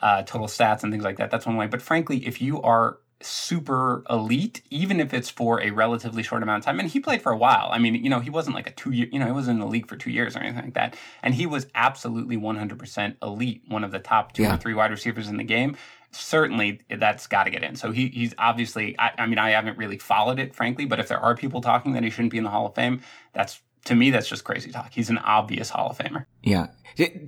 uh, 0.02 0.24
total 0.24 0.48
stats 0.48 0.84
and 0.84 0.92
things 0.92 1.04
like 1.04 1.18
that. 1.18 1.32
That's 1.32 1.46
one 1.46 1.58
way. 1.58 1.68
But 1.68 1.82
frankly, 1.82 2.28
if 2.28 2.42
you 2.42 2.62
are 2.62 3.00
super 3.22 4.04
elite, 4.10 4.62
even 4.70 5.00
if 5.00 5.14
it's 5.14 5.30
for 5.30 5.62
a 5.62 5.72
relatively 5.72 6.24
short 6.24 6.42
amount 6.42 6.60
of 6.60 6.66
time. 6.66 6.80
And 6.80 6.90
he 6.90 7.00
played 7.00 7.22
for 7.22 7.32
a 7.32 7.38
while. 7.38 7.70
I 7.72 7.78
mean, 7.78 7.96
you 7.96 8.10
know, 8.10 8.20
he 8.20 8.30
wasn't 8.30 8.56
like 8.56 8.68
a 8.68 8.72
two 8.72 8.92
year, 8.92 9.08
you 9.12 9.20
know, 9.20 9.26
he 9.26 9.32
wasn't 9.32 9.56
in 9.56 9.60
the 9.60 9.72
league 9.72 9.88
for 9.88 9.98
two 9.98 10.12
years 10.12 10.36
or 10.36 10.40
anything 10.40 10.64
like 10.64 10.74
that. 10.76 10.96
And 11.22 11.36
he 11.36 11.46
was 11.46 11.68
absolutely 11.76 12.38
100% 12.38 13.16
elite, 13.22 13.64
one 13.68 13.84
of 13.84 13.92
the 13.92 14.00
top 14.00 14.34
two 14.34 14.44
yeah. 14.44 14.56
or 14.56 14.58
three 14.58 14.74
wide 14.74 14.92
receivers 14.92 15.28
in 15.28 15.38
the 15.38 15.44
game. 15.44 15.76
certainly 16.12 16.80
that's 16.90 17.28
got 17.28 17.44
to 17.44 17.50
get 17.50 17.64
in. 17.64 17.76
So 17.76 17.92
he, 17.92 18.08
he's 18.08 18.34
obviously, 18.38 18.98
I, 18.98 19.12
I, 19.20 19.26
mean, 19.26 19.38
I 19.38 19.52
haven't 19.52 19.78
really 19.78 19.98
followed 19.98 20.40
it, 20.40 20.56
frankly, 20.56 20.86
but 20.86 21.00
if 21.00 21.08
there 21.08 21.20
are 21.20 21.36
people 21.36 21.62
talking 21.62 21.94
that 21.94 22.04
he 22.04 22.10
shouldn't 22.10 22.32
be 22.32 22.38
in 22.38 22.44
the 22.44 22.50
Hall 22.50 22.68
of 22.68 22.76
Fame, 22.76 23.02
that's 23.34 23.62
to 23.86 23.96
me, 23.96 24.12
that's 24.12 24.28
just 24.28 24.44
crazy 24.44 24.72
talk. 24.72 24.92
He's 24.94 25.10
an 25.10 25.18
obvious 25.20 25.70
Hall 25.70 25.90
of 25.90 25.98
Famer. 25.98 26.26
Yeah. 26.44 26.68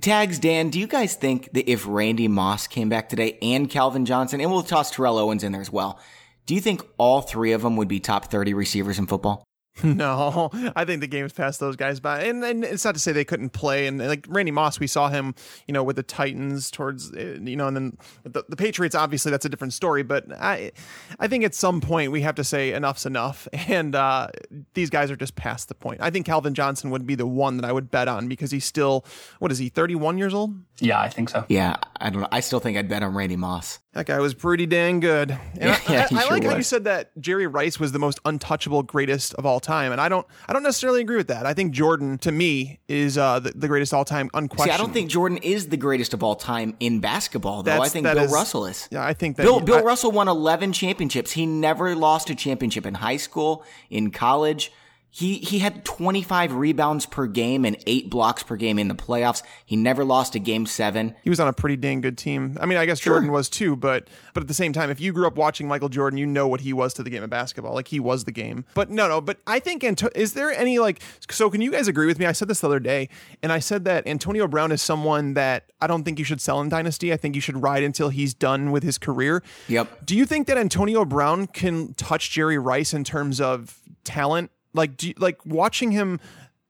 Tags, 0.00 0.38
Dan, 0.38 0.70
do 0.70 0.78
you 0.78 0.86
guys 0.86 1.14
think 1.14 1.52
that 1.52 1.70
if 1.70 1.86
Randy 1.86 2.28
Moss 2.28 2.66
came 2.66 2.88
back 2.88 3.08
today 3.08 3.38
and 3.40 3.70
Calvin 3.70 4.04
Johnson, 4.04 4.40
and 4.40 4.50
we'll 4.50 4.62
toss 4.62 4.90
Terrell 4.90 5.18
Owens 5.18 5.44
in 5.44 5.52
there 5.52 5.60
as 5.60 5.70
well, 5.70 5.98
do 6.46 6.54
you 6.54 6.60
think 6.60 6.82
all 6.98 7.22
three 7.22 7.52
of 7.52 7.62
them 7.62 7.76
would 7.76 7.88
be 7.88 8.00
top 8.00 8.26
30 8.26 8.54
receivers 8.54 8.98
in 8.98 9.06
football? 9.06 9.44
No, 9.82 10.50
I 10.76 10.84
think 10.84 11.00
the 11.00 11.06
game's 11.06 11.32
passed 11.32 11.58
those 11.58 11.76
guys 11.76 11.98
by, 11.98 12.22
and, 12.24 12.44
and 12.44 12.64
it's 12.64 12.84
not 12.84 12.94
to 12.94 13.00
say 13.00 13.12
they 13.12 13.24
couldn't 13.24 13.50
play. 13.50 13.86
And, 13.86 13.98
like 13.98 14.26
Randy 14.28 14.52
Moss, 14.52 14.78
we 14.78 14.86
saw 14.86 15.08
him, 15.08 15.34
you 15.66 15.72
know, 15.72 15.82
with 15.82 15.96
the 15.96 16.02
Titans 16.02 16.70
towards, 16.70 17.12
eh, 17.14 17.38
you 17.42 17.56
know, 17.56 17.66
and 17.68 17.76
then 17.76 17.98
the, 18.24 18.44
the 18.48 18.56
Patriots. 18.56 18.94
Obviously, 18.94 19.30
that's 19.30 19.44
a 19.44 19.48
different 19.48 19.72
story. 19.72 20.02
But 20.02 20.30
I, 20.38 20.72
I 21.18 21.26
think 21.26 21.44
at 21.44 21.54
some 21.54 21.80
point 21.80 22.12
we 22.12 22.20
have 22.20 22.34
to 22.36 22.44
say 22.44 22.72
enough's 22.72 23.06
enough, 23.06 23.48
and 23.52 23.94
uh, 23.94 24.28
these 24.74 24.90
guys 24.90 25.10
are 25.10 25.16
just 25.16 25.36
past 25.36 25.68
the 25.68 25.74
point. 25.74 26.00
I 26.00 26.10
think 26.10 26.26
Calvin 26.26 26.54
Johnson 26.54 26.90
would 26.90 27.06
be 27.06 27.14
the 27.14 27.26
one 27.26 27.56
that 27.56 27.64
I 27.64 27.72
would 27.72 27.90
bet 27.90 28.08
on 28.08 28.28
because 28.28 28.50
he's 28.50 28.64
still, 28.64 29.04
what 29.38 29.50
is 29.50 29.58
he, 29.58 29.68
thirty 29.68 29.94
one 29.94 30.18
years 30.18 30.34
old? 30.34 30.54
Yeah, 30.80 31.00
I 31.00 31.08
think 31.08 31.30
so. 31.30 31.44
Yeah, 31.48 31.76
I 32.00 32.10
don't 32.10 32.22
know. 32.22 32.28
I 32.30 32.40
still 32.40 32.60
think 32.60 32.76
I'd 32.76 32.88
bet 32.88 33.02
on 33.02 33.14
Randy 33.14 33.36
Moss. 33.36 33.78
That 33.94 34.06
guy 34.06 34.18
was 34.20 34.32
pretty 34.32 34.64
dang 34.64 35.00
good. 35.00 35.38
Yeah, 35.54 35.78
I, 35.88 35.92
yeah, 35.92 36.00
I, 36.00 36.04
I 36.04 36.06
sure 36.22 36.30
like 36.30 36.42
was. 36.44 36.52
how 36.52 36.56
you 36.56 36.62
said 36.62 36.84
that 36.84 37.10
Jerry 37.20 37.46
Rice 37.46 37.78
was 37.78 37.92
the 37.92 37.98
most 37.98 38.20
untouchable 38.24 38.82
greatest 38.82 39.34
of 39.34 39.44
all 39.44 39.60
time, 39.60 39.92
and 39.92 40.00
I 40.00 40.08
don't, 40.08 40.26
I 40.48 40.54
don't 40.54 40.62
necessarily 40.62 41.02
agree 41.02 41.16
with 41.18 41.28
that. 41.28 41.44
I 41.44 41.52
think 41.52 41.72
Jordan, 41.74 42.16
to 42.18 42.32
me, 42.32 42.80
is 42.88 43.18
uh, 43.18 43.40
the, 43.40 43.50
the 43.50 43.68
greatest 43.68 43.92
all 43.92 44.06
time, 44.06 44.30
unquestioned. 44.32 44.70
See, 44.70 44.74
I 44.74 44.78
don't 44.78 44.94
think 44.94 45.10
Jordan 45.10 45.36
is 45.42 45.68
the 45.68 45.76
greatest 45.76 46.14
of 46.14 46.22
all 46.22 46.36
time 46.36 46.74
in 46.80 47.00
basketball, 47.00 47.62
though. 47.62 47.72
That's- 47.72 47.90
I 47.90 47.92
think 47.92 48.04
Bill 48.04 48.18
is- 48.18 48.32
Russell 48.32 48.64
is. 48.64 48.88
Yeah, 48.90 49.04
I 49.04 49.12
think 49.12 49.36
that 49.36 49.42
Bill, 49.42 49.58
he- 49.58 49.66
Bill 49.66 49.78
I- 49.78 49.82
Russell 49.82 50.10
won 50.10 50.26
11 50.26 50.72
championships. 50.72 51.32
He 51.32 51.44
never 51.44 51.94
lost 51.94 52.30
a 52.30 52.34
championship 52.34 52.86
in 52.86 52.94
high 52.94 53.18
school, 53.18 53.62
in 53.90 54.10
college. 54.10 54.72
He, 55.14 55.34
he 55.34 55.58
had 55.58 55.84
25 55.84 56.54
rebounds 56.54 57.04
per 57.04 57.26
game 57.26 57.66
and 57.66 57.76
eight 57.86 58.08
blocks 58.08 58.42
per 58.42 58.56
game 58.56 58.78
in 58.78 58.88
the 58.88 58.94
playoffs. 58.94 59.42
He 59.66 59.76
never 59.76 60.04
lost 60.04 60.34
a 60.34 60.38
game 60.38 60.64
seven. 60.64 61.14
he 61.22 61.28
was 61.28 61.38
on 61.38 61.48
a 61.48 61.52
pretty 61.52 61.76
dang 61.76 62.00
good 62.00 62.16
team. 62.16 62.56
I 62.58 62.64
mean, 62.64 62.78
I 62.78 62.86
guess 62.86 62.98
Jordan 62.98 63.30
was 63.30 63.50
too, 63.50 63.76
but 63.76 64.08
but 64.32 64.42
at 64.42 64.48
the 64.48 64.54
same 64.54 64.72
time, 64.72 64.88
if 64.88 65.00
you 65.00 65.12
grew 65.12 65.26
up 65.26 65.36
watching 65.36 65.68
Michael 65.68 65.90
Jordan, 65.90 66.18
you 66.18 66.24
know 66.24 66.48
what 66.48 66.62
he 66.62 66.72
was 66.72 66.94
to 66.94 67.02
the 67.02 67.10
game 67.10 67.22
of 67.22 67.28
basketball. 67.28 67.74
Like 67.74 67.88
he 67.88 68.00
was 68.00 68.24
the 68.24 68.32
game. 68.32 68.64
But 68.72 68.88
no, 68.88 69.06
no. 69.06 69.20
But 69.20 69.40
I 69.46 69.58
think 69.58 69.84
Anto- 69.84 70.08
is 70.14 70.32
there 70.32 70.50
any 70.50 70.78
like 70.78 71.02
so? 71.30 71.50
Can 71.50 71.60
you 71.60 71.72
guys 71.72 71.88
agree 71.88 72.06
with 72.06 72.18
me? 72.18 72.24
I 72.24 72.32
said 72.32 72.48
this 72.48 72.60
the 72.60 72.68
other 72.68 72.80
day, 72.80 73.10
and 73.42 73.52
I 73.52 73.58
said 73.58 73.84
that 73.84 74.06
Antonio 74.06 74.48
Brown 74.48 74.72
is 74.72 74.80
someone 74.80 75.34
that 75.34 75.66
I 75.82 75.86
don't 75.86 76.04
think 76.04 76.18
you 76.18 76.24
should 76.24 76.40
sell 76.40 76.58
in 76.62 76.70
Dynasty. 76.70 77.12
I 77.12 77.18
think 77.18 77.34
you 77.34 77.42
should 77.42 77.60
ride 77.62 77.82
until 77.82 78.08
he's 78.08 78.32
done 78.32 78.70
with 78.70 78.82
his 78.82 78.96
career. 78.96 79.42
Yep. 79.68 80.06
Do 80.06 80.16
you 80.16 80.24
think 80.24 80.46
that 80.46 80.56
Antonio 80.56 81.04
Brown 81.04 81.48
can 81.48 81.92
touch 81.94 82.30
Jerry 82.30 82.56
Rice 82.56 82.94
in 82.94 83.04
terms 83.04 83.42
of 83.42 83.78
talent? 84.04 84.50
Like, 84.74 84.96
do 84.96 85.08
you, 85.08 85.14
like 85.18 85.44
watching 85.44 85.90
him, 85.90 86.20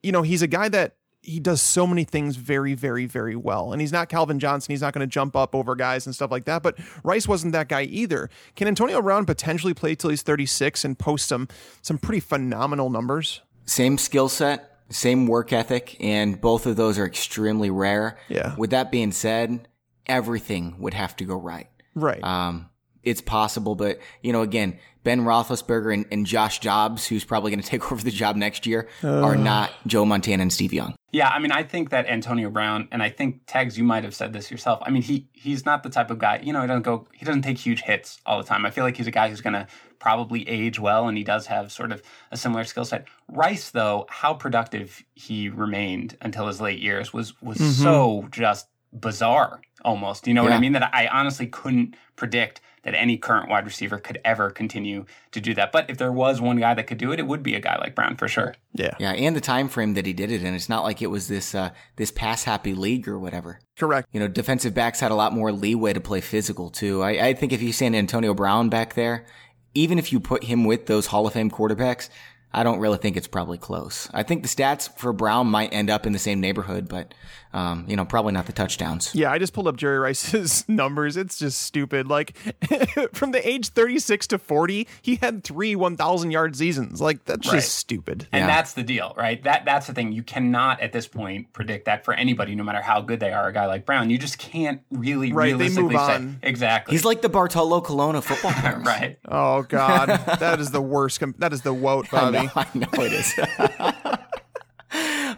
you 0.03 0.13
know, 0.13 0.23
he's 0.23 0.43
a 0.43 0.47
guy 0.47 0.69
that 0.69 0.97
he 1.23 1.39
does 1.39 1.63
so 1.63 1.87
many 1.87 2.03
things 2.05 2.37
very, 2.37 2.75
very, 2.75 3.07
very 3.07 3.37
well. 3.37 3.73
And 3.73 3.81
he's 3.81 3.93
not 3.93 4.09
Calvin 4.09 4.41
Johnson. 4.41 4.73
He's 4.73 4.81
not 4.81 4.93
going 4.93 5.07
to 5.09 5.13
jump 5.13 5.37
up 5.37 5.55
over 5.55 5.77
guys 5.77 6.05
and 6.05 6.15
stuff 6.15 6.33
like 6.33 6.45
that. 6.47 6.63
But 6.63 6.79
Rice 7.05 7.29
wasn't 7.29 7.53
that 7.53 7.69
guy 7.69 7.83
either. 7.83 8.29
Can 8.57 8.67
Antonio 8.67 9.01
Brown 9.01 9.25
potentially 9.25 9.73
play 9.73 9.95
till 9.95 10.11
he's 10.11 10.23
36 10.23 10.85
and 10.85 10.99
post 10.99 11.29
some 11.29 11.49
some 11.81 11.99
pretty 11.99 12.21
phenomenal 12.21 12.91
numbers? 12.91 13.41
Same 13.67 13.99
skill 13.99 14.29
set, 14.29 14.79
same 14.89 15.29
work 15.29 15.53
ethic, 15.53 15.97
and 16.01 16.41
both 16.41 16.67
of 16.67 16.75
those 16.75 16.99
are 16.99 17.07
extremely 17.07 17.71
rare. 17.71 18.19
Yeah. 18.29 18.57
With 18.57 18.71
that 18.71 18.91
being 18.91 19.13
said, 19.13 19.69
everything 20.07 20.75
would 20.81 20.95
have 20.95 21.15
to 21.17 21.25
go 21.25 21.37
right. 21.37 21.69
Right. 21.95 22.23
Um, 22.25 22.69
it's 23.03 23.21
possible, 23.21 23.75
but 23.75 23.99
you 24.23 24.33
know, 24.33 24.43
again, 24.43 24.79
Ben 25.05 25.23
Roethlisberger 25.23 25.93
and, 25.93 26.07
and 26.13 26.27
Josh 26.27 26.61
Dobbs, 26.61 27.07
who's 27.07 27.25
probably 27.25 27.51
going 27.51 27.61
to 27.63 27.69
take 27.69 27.91
over 27.91 28.03
the 28.03 28.11
job 28.11 28.37
next 28.37 28.67
year, 28.67 28.89
are 29.03 29.35
uh. 29.35 29.35
not 29.35 29.73
Joe 29.87 30.05
Montana 30.05 30.43
and 30.43 30.53
Steve 30.53 30.73
Young. 30.73 30.95
Yeah, 31.13 31.29
I 31.29 31.41
mean, 31.41 31.53
I 31.53 31.63
think 31.63 31.91
that 31.91 32.07
Antonio 32.07 32.49
Brown, 32.49 32.89
and 32.91 33.03
I 33.03 33.11
think 33.11 33.43
Tags, 33.47 33.77
you 33.77 33.85
might 33.85 34.03
have 34.03 34.15
said 34.15 34.33
this 34.33 34.51
yourself. 34.51 34.83
I 34.83 34.91
mean, 34.91 35.03
he 35.03 35.29
he's 35.35 35.67
not 35.67 35.83
the 35.83 35.91
type 35.91 36.11
of 36.11 36.19
guy. 36.19 36.41
You 36.43 36.55
know, 36.55 36.63
he 36.63 36.67
doesn't 36.67 36.85
go, 36.85 37.07
he 37.13 37.27
doesn't 37.27 37.43
take 37.43 37.59
huge 37.59 37.83
hits 37.83 38.19
all 38.25 38.39
the 38.39 38.45
time. 38.45 38.65
I 38.65 38.71
feel 38.71 38.83
like 38.83 38.97
he's 38.97 39.07
a 39.07 39.13
guy 39.13 39.29
who's 39.29 39.43
going 39.43 39.53
to 39.53 39.67
probably 39.99 40.49
age 40.49 40.81
well, 40.81 41.09
and 41.09 41.19
he 41.19 41.23
does 41.23 41.47
have 41.47 41.71
sort 41.71 41.93
of 41.93 42.03
a 42.31 42.37
similar 42.39 42.65
skill 42.65 42.87
set. 42.87 43.09
Rice, 43.29 43.71
though, 43.71 44.07
how 44.09 44.33
productive 44.33 45.05
he 45.15 45.51
remained 45.51 46.17
until 46.23 46.47
his 46.47 46.63
late 46.63 46.81
years 46.81 47.13
was 47.13 47.41
was 47.43 47.59
mm-hmm. 47.59 47.83
so 47.83 48.27
just 48.31 48.69
bizarre, 48.99 49.61
almost. 49.85 50.27
You 50.27 50.33
know 50.33 50.43
what 50.43 50.53
I 50.53 50.59
mean? 50.59 50.73
That 50.73 50.95
I 50.95 51.09
honestly 51.09 51.47
couldn't 51.47 51.95
predict 52.17 52.63
that 52.83 52.95
any 52.95 53.17
current 53.17 53.49
wide 53.49 53.65
receiver 53.65 53.99
could 53.99 54.19
ever 54.25 54.51
continue 54.51 55.05
to 55.31 55.41
do 55.41 55.55
that. 55.55 55.73
But 55.73 55.89
if 55.89 55.99
there 55.99 56.13
was 56.13 56.41
one 56.41 56.59
guy 56.59 56.75
that 56.75 56.87
could 56.87 56.99
do 56.99 57.13
it, 57.13 57.21
it 57.21 57.27
would 57.27 57.43
be 57.43 57.55
a 57.55 57.61
guy 57.61 57.79
like 57.79 57.95
Brown 57.95 58.17
for 58.17 58.29
sure. 58.29 58.55
yeah. 58.73 58.95
Yeah, 58.99 59.13
and 59.13 59.37
the 59.37 59.41
time 59.41 59.69
frame 59.69 59.95
that 59.95 60.07
he 60.07 60.13
did 60.13 60.31
it 60.31 60.43
in. 60.43 60.55
It's 60.55 60.69
not 60.69 60.83
like 60.83 61.03
it 61.03 61.09
was 61.09 61.29
this 61.29 61.55
uh, 61.55 61.71
this 61.97 62.11
pass 62.11 62.45
happy 62.45 62.75
league 62.75 63.09
or 63.09 63.19
whatever. 63.19 63.61
Correct. 63.79 64.09
You 64.13 64.21
know, 64.21 64.29
defensive 64.29 64.75
backs 64.75 65.01
had 65.01 65.11
a 65.11 65.17
lot 65.17 65.33
more 65.33 65.53
leeway 65.53 65.93
to 65.93 66.01
play 66.01 66.21
physical 66.21 66.71
too. 66.71 67.03
I, 67.03 67.29
I 67.29 67.35
think 67.35 67.53
if 67.53 67.63
you 67.63 67.73
send 67.73 67.95
Antonio 67.97 68.35
Brown 68.35 68.69
back 68.69 68.95
there, 68.95 69.27
even 69.75 69.99
if 69.99 70.13
you 70.13 70.21
put 70.21 70.45
him 70.45 70.65
with 70.65 70.87
those 70.87 71.07
Hall 71.07 71.27
of 71.27 71.33
Fame 71.33 71.51
quarterbacks, 71.51 72.09
I 72.53 72.65
don't 72.65 72.81
really 72.81 72.99
think 72.99 73.17
it's 73.17 73.29
probably 73.29 73.59
close. 73.59 74.09
I 74.13 74.23
think 74.23 74.43
the 74.43 74.49
stats 74.49 74.95
for 74.99 75.13
Brown 75.13 75.47
might 75.47 75.73
end 75.73 75.89
up 75.89 76.07
in 76.07 76.13
the 76.13 76.19
same 76.19 76.41
neighborhood, 76.41 76.89
but 76.89 77.15
um, 77.53 77.85
you 77.89 77.97
know, 77.97 78.05
probably 78.05 78.33
not 78.33 78.47
the 78.47 78.53
touchdowns. 78.53 79.15
Yeah, 79.15 79.31
I 79.31 79.39
just 79.39 79.53
pulled 79.53 79.69
up 79.69 79.77
Jerry 79.77 79.99
Rice's 79.99 80.65
numbers. 80.69 81.17
It's 81.17 81.39
just 81.39 81.63
stupid. 81.63 82.07
Like 82.09 82.37
from 83.13 83.33
the 83.33 83.47
age 83.49 83.69
36 83.69 84.27
to 84.29 84.39
40, 84.39 84.87
he 85.03 85.17
had 85.17 85.45
three 85.45 85.77
1,000 85.77 86.31
yard 86.31 86.57
seasons. 86.57 87.01
Like 87.01 87.25
that's 87.25 87.47
Right. 87.49 87.55
just 87.57 87.75
stupid. 87.75 88.27
And 88.33 88.43
Yeah. 88.43 88.47
that's 88.47 88.73
the 88.75 88.83
deal, 88.83 89.15
right? 89.17 89.43
That 89.45 89.65
that's 89.65 89.87
the 89.87 89.93
thing. 89.95 90.13
You 90.13 90.23
cannot 90.23 90.81
at 90.81 90.93
this 90.93 91.07
point 91.07 91.53
predict 91.53 91.85
that 91.87 92.05
for 92.05 92.15
anybody, 92.15 92.55
no 92.55 92.65
matter 92.65 92.81
how 92.83 93.01
good 93.01 93.21
they 93.21 93.33
are. 93.33 93.49
A 93.49 93.53
guy 93.53 93.67
like 93.67 93.85
Brown, 93.87 94.11
you 94.11 94.19
just 94.19 94.39
can't 94.39 94.81
really 94.91 95.33
Right, 95.33 95.47
they 95.47 95.53
realistically 95.55 95.95
move 95.95 96.07
say 96.07 96.15
on. 96.15 96.39
exactly. 96.43 96.93
He's 96.95 97.05
like 97.05 97.23
the 97.23 97.29
Bartolo 97.29 97.81
Colon 97.81 98.15
of 98.17 98.25
football 98.25 98.53
players. 98.61 98.85
right. 98.87 99.19
Oh 99.29 99.63
God, 99.63 100.09
that 100.39 100.61
is 100.61 100.71
the 100.71 100.83
worst. 100.83 101.21
Com- 101.21 101.35
that 101.39 101.53
is 101.53 101.63
the 101.63 101.75
woat, 101.75 102.07
I 102.13 102.31
Bobby. 102.31 102.47
know, 102.47 102.51
I 102.57 102.67
know 102.75 103.05
it 103.05 103.13
is. 103.13 103.35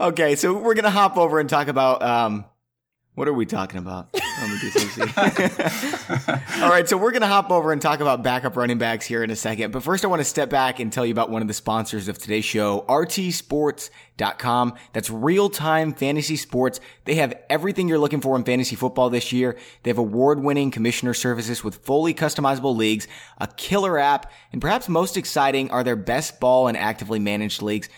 Okay, 0.01 0.37
so 0.37 0.55
we're 0.55 0.75
gonna 0.75 0.91
hop 0.91 1.17
over 1.17 1.41
and 1.41 1.49
talk 1.49 1.69
about 1.69 2.03
um, 2.03 2.45
what 3.15 3.29
are 3.29 3.33
we 3.33 3.47
talking 3.47 3.79
about? 3.79 4.09
All 6.63 6.69
right, 6.69 6.89
so 6.89 6.97
we're 6.97 7.13
gonna 7.13 7.29
hop 7.29 7.53
over 7.53 7.73
and 7.73 7.81
talk 7.81 8.01
about 8.01 8.25
backup 8.25 8.57
running 8.57 8.79
backs 8.79 9.07
here 9.07 9.23
in 9.23 9.31
a 9.31 9.37
second. 9.37 9.71
But 9.71 9.85
first, 9.85 10.05
I 10.05 10.09
want 10.09 10.19
to 10.19 10.25
step 10.25 10.51
back 10.51 10.81
and 10.81 10.93
tell 10.93 11.07
you 11.07 11.13
about 11.13 11.31
one 11.31 11.41
of 11.41 11.47
the 11.47 11.55
sponsors 11.55 12.09
of 12.09 12.19
today's 12.19 12.45
show, 12.45 12.85
RTSports.com. 12.89 14.75
That's 14.93 15.11
real 15.11 15.49
time 15.49 15.95
fantasy 15.95 16.35
sports. 16.37 16.81
They 17.05 17.15
have 17.17 17.35
everything 17.49 17.89
you're 17.89 18.01
looking 18.01 18.21
for 18.21 18.35
in 18.35 18.43
fantasy 18.43 18.75
football 18.75 19.11
this 19.11 19.33
year. 19.33 19.57
They 19.85 19.91
have 19.91 19.99
award 19.99 20.43
winning 20.43 20.73
commissioner 20.73 21.15
services 21.15 21.63
with 21.63 21.77
fully 21.85 22.15
customizable 22.15 22.77
leagues, 22.77 23.07
a 23.39 23.47
killer 23.47 23.97
app, 23.97 24.33
and 24.53 24.61
perhaps 24.61 24.89
most 24.89 25.17
exciting 25.17 25.71
are 25.71 25.85
their 25.85 25.97
best 25.97 26.41
ball 26.41 26.67
and 26.67 26.77
actively 26.77 27.21
managed 27.21 27.63
leagues. 27.63 27.89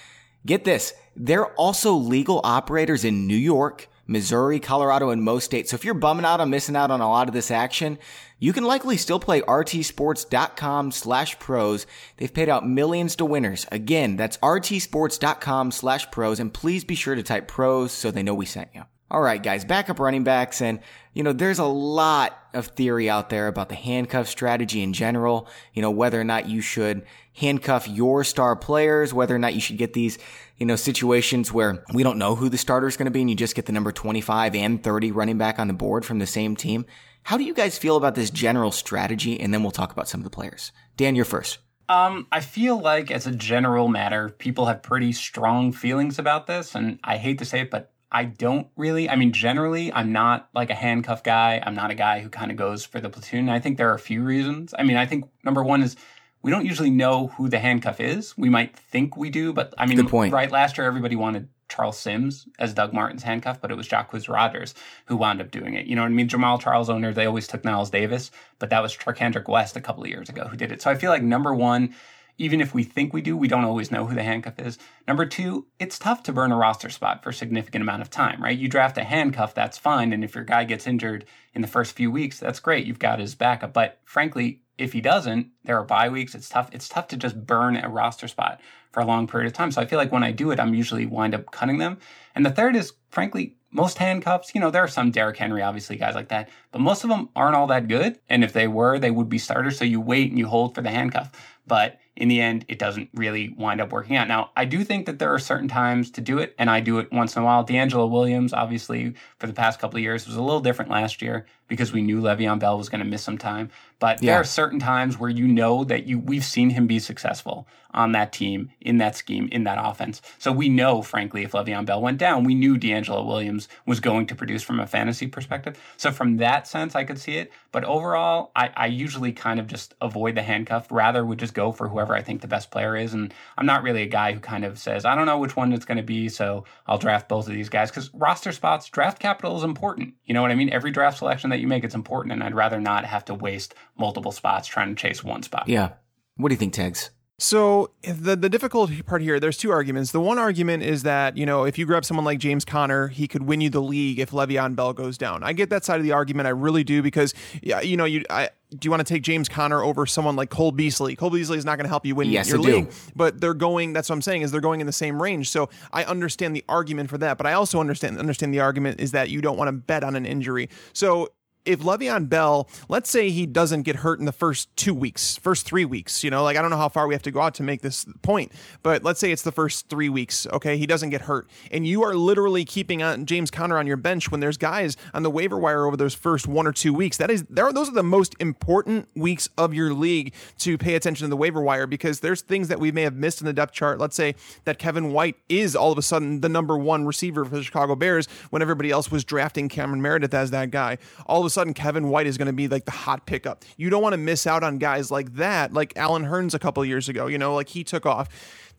Get 0.45 0.65
this. 0.65 0.93
They're 1.17 1.47
also 1.55 1.95
legal 1.95 2.41
operators 2.45 3.05
in 3.05 3.27
New 3.27 3.37
York, 3.37 3.89
Missouri, 4.07 4.61
Colorado, 4.61 5.11
and 5.11 5.23
most 5.23 5.45
states. 5.45 5.71
So 5.71 5.75
if 5.75 5.85
you're 5.85 5.95
bumming 5.95 6.27
out 6.27 6.41
on 6.41 6.51
missing 6.51 6.77
out 6.77 6.91
on 6.91 7.01
a 7.01 7.09
lot 7.09 7.27
of 7.27 7.35
this 7.35 7.51
action, 7.51 7.99
you 8.39 8.53
can 8.53 8.65
likely 8.65 8.97
still 8.99 9.19
play 9.19 9.41
rtsports.com 9.41 10.93
slash 10.93 11.39
pros. 11.39 11.87
They've 12.19 12.33
paid 12.33 12.49
out 12.49 12.69
millions 12.69 13.17
to 13.17 13.25
winners. 13.25 13.67
Again, 13.73 14.17
that's 14.17 14.37
rtsports.com 14.39 15.71
slash 15.73 16.11
pros. 16.11 16.39
And 16.39 16.53
please 16.53 16.85
be 16.85 16.95
sure 16.95 17.15
to 17.15 17.23
type 17.23 17.49
pros 17.49 17.93
so 17.93 18.11
they 18.11 18.23
know 18.23 18.35
we 18.35 18.47
sent 18.47 18.69
you. 18.75 18.83
All 19.09 19.23
right, 19.23 19.41
guys, 19.41 19.65
backup 19.65 20.01
running 20.01 20.25
backs. 20.25 20.61
And, 20.61 20.81
you 21.15 21.23
know, 21.23 21.33
there's 21.33 21.61
a 21.61 21.65
lot 21.65 22.37
of 22.53 22.67
theory 22.69 23.09
out 23.09 23.31
there 23.31 23.47
about 23.47 23.69
the 23.69 23.77
handcuff 23.77 24.29
strategy 24.29 24.83
in 24.83 24.93
general. 24.93 25.49
You 25.75 25.83
know, 25.83 25.93
whether 25.93 26.21
or 26.21 26.25
not 26.25 26.49
you 26.49 26.61
should 26.61 27.07
handcuff 27.35 27.87
your 27.87 28.25
star 28.25 28.57
players, 28.57 29.15
whether 29.15 29.35
or 29.35 29.39
not 29.39 29.55
you 29.55 29.61
should 29.61 29.77
get 29.77 29.93
these, 29.93 30.19
you 30.59 30.67
know, 30.67 30.77
situations 30.77 31.53
where 31.53 31.85
we 31.93 32.03
don't 32.03 32.19
know 32.19 32.35
who 32.35 32.49
the 32.49 32.59
starter 32.59 32.87
is 32.87 32.97
going 32.97 33.07
to 33.07 33.11
be 33.11 33.21
and 33.21 33.31
you 33.31 33.37
just 33.37 33.55
get 33.55 33.67
the 33.67 33.73
number 33.73 33.93
25 33.93 34.55
and 34.55 34.83
30 34.83 35.13
running 35.13 35.39
back 35.39 35.59
on 35.59 35.69
the 35.69 35.75
board 35.75 36.05
from 36.05 36.19
the 36.19 36.27
same 36.27 36.57
team. 36.57 36.87
How 37.25 37.37
do 37.37 37.45
you 37.45 37.55
guys 37.55 37.77
feel 37.77 37.97
about 37.97 38.15
this 38.15 38.31
general 38.31 38.71
strategy? 38.71 39.39
And 39.41 39.53
then 39.53 39.63
we'll 39.63 39.73
talk 39.73 39.93
about 39.93 40.09
some 40.09 40.21
of 40.21 40.25
the 40.25 40.31
players. 40.31 40.73
Dan, 40.97 41.15
you're 41.17 41.25
first. 41.25 41.59
Um, 41.89 42.27
I 42.33 42.41
feel 42.41 42.81
like 42.81 43.11
as 43.11 43.27
a 43.27 43.33
general 43.33 43.89
matter, 43.89 44.29
people 44.29 44.67
have 44.67 44.83
pretty 44.83 45.13
strong 45.13 45.73
feelings 45.73 46.19
about 46.19 46.47
this, 46.47 46.75
and 46.75 46.99
I 47.05 47.17
hate 47.17 47.39
to 47.39 47.45
say 47.45 47.61
it, 47.61 47.71
but 47.71 47.93
I 48.11 48.25
don't 48.25 48.69
really. 48.77 49.09
I 49.09 49.17
mean, 49.17 49.33
generally, 49.33 49.93
I'm 49.93 50.13
not 50.13 50.49
like 50.55 50.71
a 50.71 50.75
handcuff 50.75 51.23
guy. 51.23 51.63
I'm 51.65 51.75
not 51.75 51.91
a 51.91 51.95
guy 51.95 52.21
who 52.21 52.29
kind 52.29 52.51
of 52.51 52.57
goes 52.57 52.85
for 52.85 53.01
the 53.01 53.11
platoon. 53.11 53.49
I 53.49 53.61
think 53.61 53.77
there 53.77 53.91
are 53.91 53.95
a 53.95 54.01
few 54.01 54.23
reasons. 54.23 54.75
I 54.77 54.83
mean, 54.83 54.97
I 54.97 55.07
think 55.07 55.29
number 55.45 55.63
one 55.63 55.83
is 55.83 55.97
we 56.43 56.51
don't 56.51 56.67
usually 56.67 56.91
know 56.91 57.29
who 57.29 57.49
the 57.49 57.59
handcuff 57.59 58.01
is. 58.01 58.37
We 58.39 58.49
might 58.49 58.77
think 58.77 59.17
we 59.17 59.31
do, 59.31 59.53
but 59.53 59.75
I 59.79 59.87
mean, 59.87 59.97
Good 59.97 60.09
point. 60.09 60.33
right? 60.33 60.51
Last 60.51 60.79
year, 60.79 60.87
everybody 60.87 61.17
wanted 61.17 61.49
Charles 61.69 61.99
Sims 61.99 62.47
as 62.59 62.73
Doug 62.73 62.93
Martin's 62.93 63.25
handcuff, 63.25 63.61
but 63.61 63.71
it 63.73 63.77
was 63.77 63.89
Jacquizz 63.89 64.29
Rodgers 64.33 64.75
who 65.07 65.17
wound 65.17 65.41
up 65.41 65.51
doing 65.51 65.75
it. 65.75 65.87
You 65.87 65.97
know 65.97 66.03
what 66.03 66.09
I 66.11 66.15
mean? 66.15 66.29
Jamaal 66.29 66.61
Charles 66.61 66.89
owner, 66.89 67.13
they 67.13 67.27
always 67.27 67.49
took 67.49 67.63
Knile 67.63 67.91
Davis, 67.91 68.31
but 68.59 68.71
that 68.71 68.83
was 68.83 68.97
Charcandrick 68.97 69.49
West 69.49 69.77
a 69.77 69.81
couple 69.81 70.05
of 70.05 70.09
years 70.09 70.29
ago 70.29 70.47
who 70.47 70.57
did 70.57 70.71
it. 70.71 70.81
So 70.81 70.91
I 70.91 70.95
feel 70.95 71.11
like 71.11 71.23
number 71.23 71.53
one, 71.53 71.95
even 72.39 72.61
if 72.61 72.75
we 72.75 72.85
think 72.85 73.13
we 73.13 73.23
do, 73.23 73.37
we 73.37 73.49
don't 73.49 73.65
always 73.65 73.91
know 73.91 74.07
who 74.07 74.15
the 74.15 74.23
handcuff 74.23 74.59
is. 74.59 74.79
Number 75.09 75.25
two, 75.27 75.67
it's 75.79 75.99
tough 75.99 76.23
to 76.25 76.33
burn 76.33 76.53
a 76.53 76.57
roster 76.57 76.91
spot 76.91 77.23
for 77.25 77.31
a 77.31 77.35
significant 77.35 77.83
amount 77.83 78.03
of 78.03 78.11
time, 78.11 78.43
right? 78.43 78.57
You 78.57 78.69
draft 78.69 78.99
a 78.99 79.05
handcuff, 79.05 79.55
that's 79.55 79.79
fine. 79.79 80.13
And 80.13 80.23
if 80.23 80.35
your 80.35 80.45
guy 80.45 80.65
gets 80.65 80.87
injured 80.87 81.25
in 81.55 81.63
the 81.63 81.69
first 81.69 81.97
few 81.97 82.11
weeks, 82.11 82.39
that's 82.39 82.61
great. 82.61 82.87
You've 82.87 82.99
got 82.99 83.19
his 83.19 83.35
backup. 83.35 83.73
But 83.73 83.99
frankly, 84.05 84.61
if 84.79 84.93
he 84.93 85.01
doesn't, 85.01 85.49
there 85.65 85.79
are 85.79 85.85
bye 85.85 86.09
weeks. 86.09 86.35
It's 86.35 86.49
tough. 86.49 86.69
It's 86.73 86.89
tough 86.89 87.09
to 87.09 87.17
just 87.17 87.47
burn 87.47 87.77
a 87.77 87.89
roster 87.89 88.29
spot 88.29 88.61
for 88.93 89.01
a 89.01 89.07
long 89.07 89.27
period 89.27 89.47
of 89.47 89.53
time. 89.53 89.71
So 89.71 89.81
I 89.81 89.87
feel 89.87 89.99
like 89.99 90.13
when 90.13 90.23
I 90.23 90.33
do 90.33 90.51
it, 90.51 90.61
I'm 90.61 90.75
usually 90.75 91.07
wind 91.07 91.35
up 91.35 91.51
cutting 91.51 91.79
them. 91.79 91.99
And 92.35 92.45
the 92.45 92.51
third 92.51 92.77
is, 92.77 92.93
frankly, 93.11 93.57
most 93.71 93.99
handcuffs, 93.99 94.55
you 94.55 94.61
know, 94.61 94.71
there 94.71 94.83
are 94.85 94.89
some 94.89 95.11
Derrick 95.11 95.37
Henry, 95.37 95.61
obviously, 95.61 95.97
guys 95.97 96.15
like 96.15 96.29
that, 96.29 96.49
but 96.73 96.81
most 96.81 97.05
of 97.05 97.11
them 97.11 97.29
aren't 97.37 97.57
all 97.57 97.67
that 97.67 97.89
good. 97.89 98.19
And 98.29 98.43
if 98.43 98.53
they 98.53 98.69
were, 98.69 98.99
they 98.99 99.11
would 99.11 99.29
be 99.29 99.39
starters. 99.39 99.79
So 99.79 99.85
you 99.85 100.01
wait 100.01 100.31
and 100.31 100.39
you 100.39 100.47
hold 100.47 100.75
for 100.75 100.81
the 100.81 100.91
handcuff. 100.91 101.33
But 101.67 101.99
in 102.15 102.29
the 102.29 102.41
end, 102.41 102.65
it 102.69 102.79
doesn't 102.79 103.11
really 103.13 103.51
wind 103.51 103.81
up 103.81 103.93
working 103.93 104.17
out. 104.17 104.29
Now, 104.29 104.51
I 104.57 104.65
do 104.65 104.83
think 104.85 105.05
that 105.07 105.19
there 105.19 105.35
are 105.35 105.39
certain 105.39 105.69
times 105.69 106.11
to 106.13 106.21
do 106.21 106.39
it, 106.39 106.55
and 106.59 106.71
I 106.71 106.81
do 106.81 106.99
it 106.99 107.13
once 107.13 107.37
in 107.37 107.43
a 107.43 107.45
while. 107.45 107.67
DeAngelo 107.67 108.09
Williams, 108.09 108.53
obviously, 108.53 109.15
for 109.39 109.47
the 109.47 109.53
past 109.53 109.79
couple 109.79 109.99
of 109.99 110.03
years, 110.03 110.27
was 110.27 110.37
a 110.37 110.43
little 110.43 110.61
different 110.61 110.91
last 110.91 111.21
year 111.21 111.45
because 111.69 111.93
we 111.93 112.03
knew 112.03 112.21
Le'Veon 112.21 112.59
Bell 112.59 112.79
was 112.79 112.89
going 112.89 113.03
to 113.03 113.07
miss 113.07 113.23
some 113.23 113.39
time. 113.39 113.71
But 113.99 114.23
yeah. 114.23 114.33
there 114.33 114.41
are 114.41 114.45
certain 114.45 114.79
times 114.79 115.19
where 115.19 115.31
you 115.31 115.47
know 115.47 115.85
that 115.85 116.07
you 116.07 116.19
we've 116.19 116.45
seen 116.45 116.71
him 116.71 116.87
be 116.87 116.99
successful 116.99 117.67
on 117.97 118.13
that 118.13 118.31
team, 118.31 118.71
in 118.81 118.99
that 118.99 119.17
scheme, 119.17 119.49
in 119.51 119.65
that 119.65 119.79
offense. 119.81 120.21
So 120.39 120.53
we 120.53 120.69
know, 120.69 121.01
frankly, 121.01 121.45
if 121.45 121.53
Le'Veon 121.53 121.87
Bell 121.87 122.03
went 122.03 122.19
down, 122.19 122.45
we 122.45 122.55
knew 122.55 122.77
DeAngelo 122.77 123.27
Williams 123.27 123.69
was 123.87 124.01
going 124.01 124.27
to 124.27 124.35
produce 124.35 124.63
from 124.63 124.81
a 124.81 124.87
fantasy 124.87 125.27
perspective. 125.27 125.81
So 125.97 126.13
from 126.13 126.37
that 126.37 126.69
sense, 126.69 126.95
I 126.95 127.05
could 127.05 127.19
see 127.19 127.39
it. 127.39 127.51
But 127.73 127.85
overall, 127.85 128.53
I, 128.55 128.71
I 128.77 128.87
usually 128.87 129.33
kind 129.33 129.59
of 129.59 129.67
just 129.67 129.95
avoid 130.03 130.35
the 130.35 130.43
handcuff. 130.43 130.89
Rather, 130.91 131.25
would 131.25 131.39
just 131.39 131.55
go 131.55 131.73
for 131.73 131.89
whoever 131.89 132.15
I 132.15 132.21
think 132.21 132.43
the 132.43 132.49
best 132.49 132.71
player 132.71 132.97
is. 132.97 133.15
And 133.15 133.33
I'm 133.57 133.67
not 133.67 133.83
really 133.83 134.03
a 134.03 134.09
guy 134.09 134.33
who 134.33 134.41
kind 134.41 134.65
of 134.65 134.79
says, 134.79 135.07
I 135.07 135.15
don't 135.15 135.27
know 135.27 135.39
which 135.39 135.57
one 135.57 135.73
it's 135.73 135.87
going 135.87 135.97
to 135.97 136.03
be, 136.03 136.29
so 136.29 136.65
I'll 136.87 136.99
draft 136.99 137.29
both 137.31 137.49
of 137.49 137.55
these 137.55 137.71
guys. 137.71 137.91
Because 137.91 138.13
roster 138.13 138.53
spots, 138.53 138.91
draft 138.91 139.19
capital 139.19 139.57
is 139.57 139.65
important. 139.65 140.15
You 140.27 140.35
know 140.35 140.43
what 140.43 140.51
I 140.51 140.55
mean? 140.55 140.71
Every 140.71 140.91
draft 140.91 141.19
selection 141.19 141.49
that 141.49 141.56
you 141.61 141.67
make, 141.67 141.85
it's 141.85 141.95
important. 141.95 142.33
And 142.33 142.43
I'd 142.43 142.55
rather 142.55 142.81
not 142.81 143.05
have 143.05 143.25
to 143.27 143.35
waste 143.35 143.75
multiple 143.99 144.33
spots 144.33 144.69
trying 144.69 144.95
to 144.95 145.01
chase 145.01 145.23
one 145.23 145.43
spot. 145.43 145.69
Yeah. 145.69 145.91
What 146.37 146.51
do 146.51 146.55
you 146.55 146.59
think, 146.59 146.75
Tags? 146.75 147.11
So 147.39 147.91
the 148.03 148.35
the 148.35 148.49
difficult 148.49 148.91
part 149.05 149.21
here, 149.21 149.39
there's 149.39 149.59
two 149.59 149.71
arguments. 149.71 150.11
The 150.11 150.21
one 150.21 150.39
argument 150.39 150.83
is 150.85 151.03
that 151.03 151.37
you 151.37 151.45
know 151.45 151.65
if 151.65 151.77
you 151.77 151.85
grab 151.85 152.03
someone 152.03 152.25
like 152.25 152.39
James 152.39 152.65
Conner, 152.65 153.09
he 153.09 153.29
could 153.29 153.43
win 153.43 153.61
you 153.61 153.69
the 153.69 153.83
league 153.83 154.19
if 154.19 154.31
Le'Veon 154.31 154.75
Bell 154.75 154.95
goes 154.95 155.19
down. 155.19 155.43
I 155.43 155.53
get 155.53 155.69
that 155.69 155.85
side 155.85 155.99
of 155.99 156.03
the 156.03 156.13
argument, 156.13 156.47
I 156.47 156.51
really 156.51 156.83
do, 156.83 157.03
because 157.03 157.35
yeah, 157.63 157.83
you 157.83 157.97
know 157.97 158.07
you 158.07 158.25
I. 158.31 158.51
Do 158.71 158.85
you 158.87 158.91
want 158.91 159.07
to 159.07 159.15
take 159.15 159.23
James 159.23 159.49
Conner 159.49 159.81
over 159.81 160.07
someone 160.07 160.35
like 160.35 160.51
Cole 160.51 160.73
Beasley? 160.73 161.15
Cole 161.15 161.31
Beasley 161.31 161.57
is 161.57 161.65
not 161.65 161.77
going 161.77 161.85
to 161.85 161.89
help 161.89 162.05
you 162.05 162.17
win 162.17 162.31
yes, 162.31 162.49
your 162.49 162.59
league, 162.59 162.91
but 163.15 163.41
they're 163.41 163.55
going. 163.55 163.93
That's 163.93 164.09
what 164.09 164.17
I'm 164.17 164.23
saying 164.23 164.43
is 164.43 164.51
they're 164.51 164.61
going 164.61 164.81
in 164.81 164.87
the 164.87 164.93
same 164.93 165.23
range. 165.23 165.51
So 165.51 165.69
I 165.93 166.03
understand 166.05 166.57
the 166.57 166.65
argument 166.69 167.09
for 167.09 167.19
that, 167.19 167.37
but 167.37 167.47
I 167.47 167.53
also 167.53 167.79
understand 167.81 168.19
understand 168.19 168.53
the 168.53 168.61
argument 168.61 168.99
is 169.01 169.13
that 169.13 169.31
you 169.31 169.41
don't 169.41 169.57
want 169.57 169.69
to 169.69 169.73
bet 169.73 170.03
on 170.03 170.17
an 170.17 170.27
injury. 170.27 170.69
So 170.95 171.29
if 171.67 171.81
Le'Veon 171.81 172.29
Bell, 172.29 172.69
let's 172.89 173.11
say 173.11 173.31
he 173.31 173.47
doesn't 173.47 173.83
get 173.83 173.97
hurt 173.97 174.19
in 174.19 174.25
the 174.25 174.33
first 174.33 174.75
two 174.77 174.95
weeks, 174.95 175.37
first 175.37 175.67
three 175.67 175.85
weeks, 175.85 176.23
you 176.25 176.31
know, 176.31 176.43
like 176.43 176.57
I 176.57 176.63
don't 176.63 176.71
know 176.71 176.77
how 176.77 176.89
far 176.89 177.07
we 177.07 177.15
have 177.15 177.23
to 177.23 177.31
go 177.31 177.41
out 177.41 177.55
to 177.55 177.63
make 177.63 177.83
this 177.83 178.07
point, 178.23 178.53
but 178.83 179.03
let's 179.03 179.21
say 179.21 179.33
it's 179.33 179.43
the 179.43 179.53
first 179.53 179.89
three 179.89 180.09
weeks, 180.09 180.47
okay, 180.53 180.77
he 180.77 180.87
doesn't 180.87 181.11
get 181.11 181.23
hurt, 181.23 181.49
and 181.71 181.87
you 181.87 182.03
are 182.03 182.15
literally 182.15 182.65
keeping 182.65 183.03
on 183.03 183.27
James 183.27 183.51
Conner 183.51 183.79
on 183.79 183.87
your 183.87 183.97
bench 183.97 184.31
when 184.31 184.41
there's 184.41 184.57
guys 184.57 184.97
on 185.13 185.23
the 185.23 185.31
waiver 185.31 185.59
wire 185.59 185.87
over 185.87 185.97
those 185.97 186.15
first 186.15 186.47
one 186.47 186.67
or 186.67 186.73
two 186.73 186.95
weeks. 186.95 187.17
That 187.17 187.31
is, 187.31 187.45
there, 187.51 187.73
those 187.73 187.89
are 187.89 187.95
the 187.95 188.03
most 188.03 188.35
important 188.41 189.09
weeks 189.15 189.49
of 189.59 189.75
your 189.75 189.93
league 189.93 190.33
to 190.59 190.79
pay 190.79 190.95
attention 190.95 191.25
to 191.25 191.29
the 191.29 191.37
waiver 191.37 191.61
wire 191.61 191.87
because 191.87 192.21
there's 192.21 192.43
things 192.43 192.69
that 192.69 192.81
we 192.81 192.93
may 192.93 193.03
have 193.03 193.15
missed 193.15 193.41
in 193.41 193.47
the 193.47 193.53
depth 193.53 193.73
chart. 193.73 193.99
Let's 193.99 194.17
say 194.17 194.35
that 194.65 194.79
Kevin 194.79 195.13
White 195.13 195.37
is 195.49 195.75
all 195.75 195.93
of 195.93 195.99
a 195.99 196.03
sudden 196.03 196.41
the 196.41 196.49
number 196.49 196.77
one 196.79 197.07
receiver 197.07 197.45
for 197.45 197.57
the 197.57 197.63
Chicago 197.63 197.95
Bears 197.95 198.27
when 198.51 198.63
everybody 198.63 198.91
else 198.91 199.11
was 199.11 199.25
drafting 199.25 199.69
Cameron 199.69 200.03
Meredith 200.03 200.35
as 200.35 200.51
that 200.51 200.71
guy. 200.71 200.99
All 201.27 201.41
of 201.41 201.47
a 201.47 201.51
sudden 201.57 201.75
Kevin 201.75 202.09
White 202.09 202.27
is 202.27 202.39
going 202.39 202.47
to 202.47 202.53
be 202.53 202.69
like 202.69 202.85
the 202.85 202.93
hot 202.93 203.27
pickup. 203.27 203.65
You 203.77 203.91
don't 203.91 204.03
want 204.03 204.13
to 204.13 204.19
miss 204.19 204.47
out 204.47 204.63
on 204.63 204.79
guys 204.79 205.11
like 205.11 205.35
that, 205.35 205.73
like 205.73 205.93
Allen 205.97 206.25
Hurns 206.25 206.55
a 206.55 206.59
couple 206.59 206.85
years 206.85 207.09
ago. 207.09 207.27
You 207.27 207.39
know, 207.39 207.55
like 207.55 207.69
he 207.69 207.83
took 207.83 208.07
off. 208.07 208.29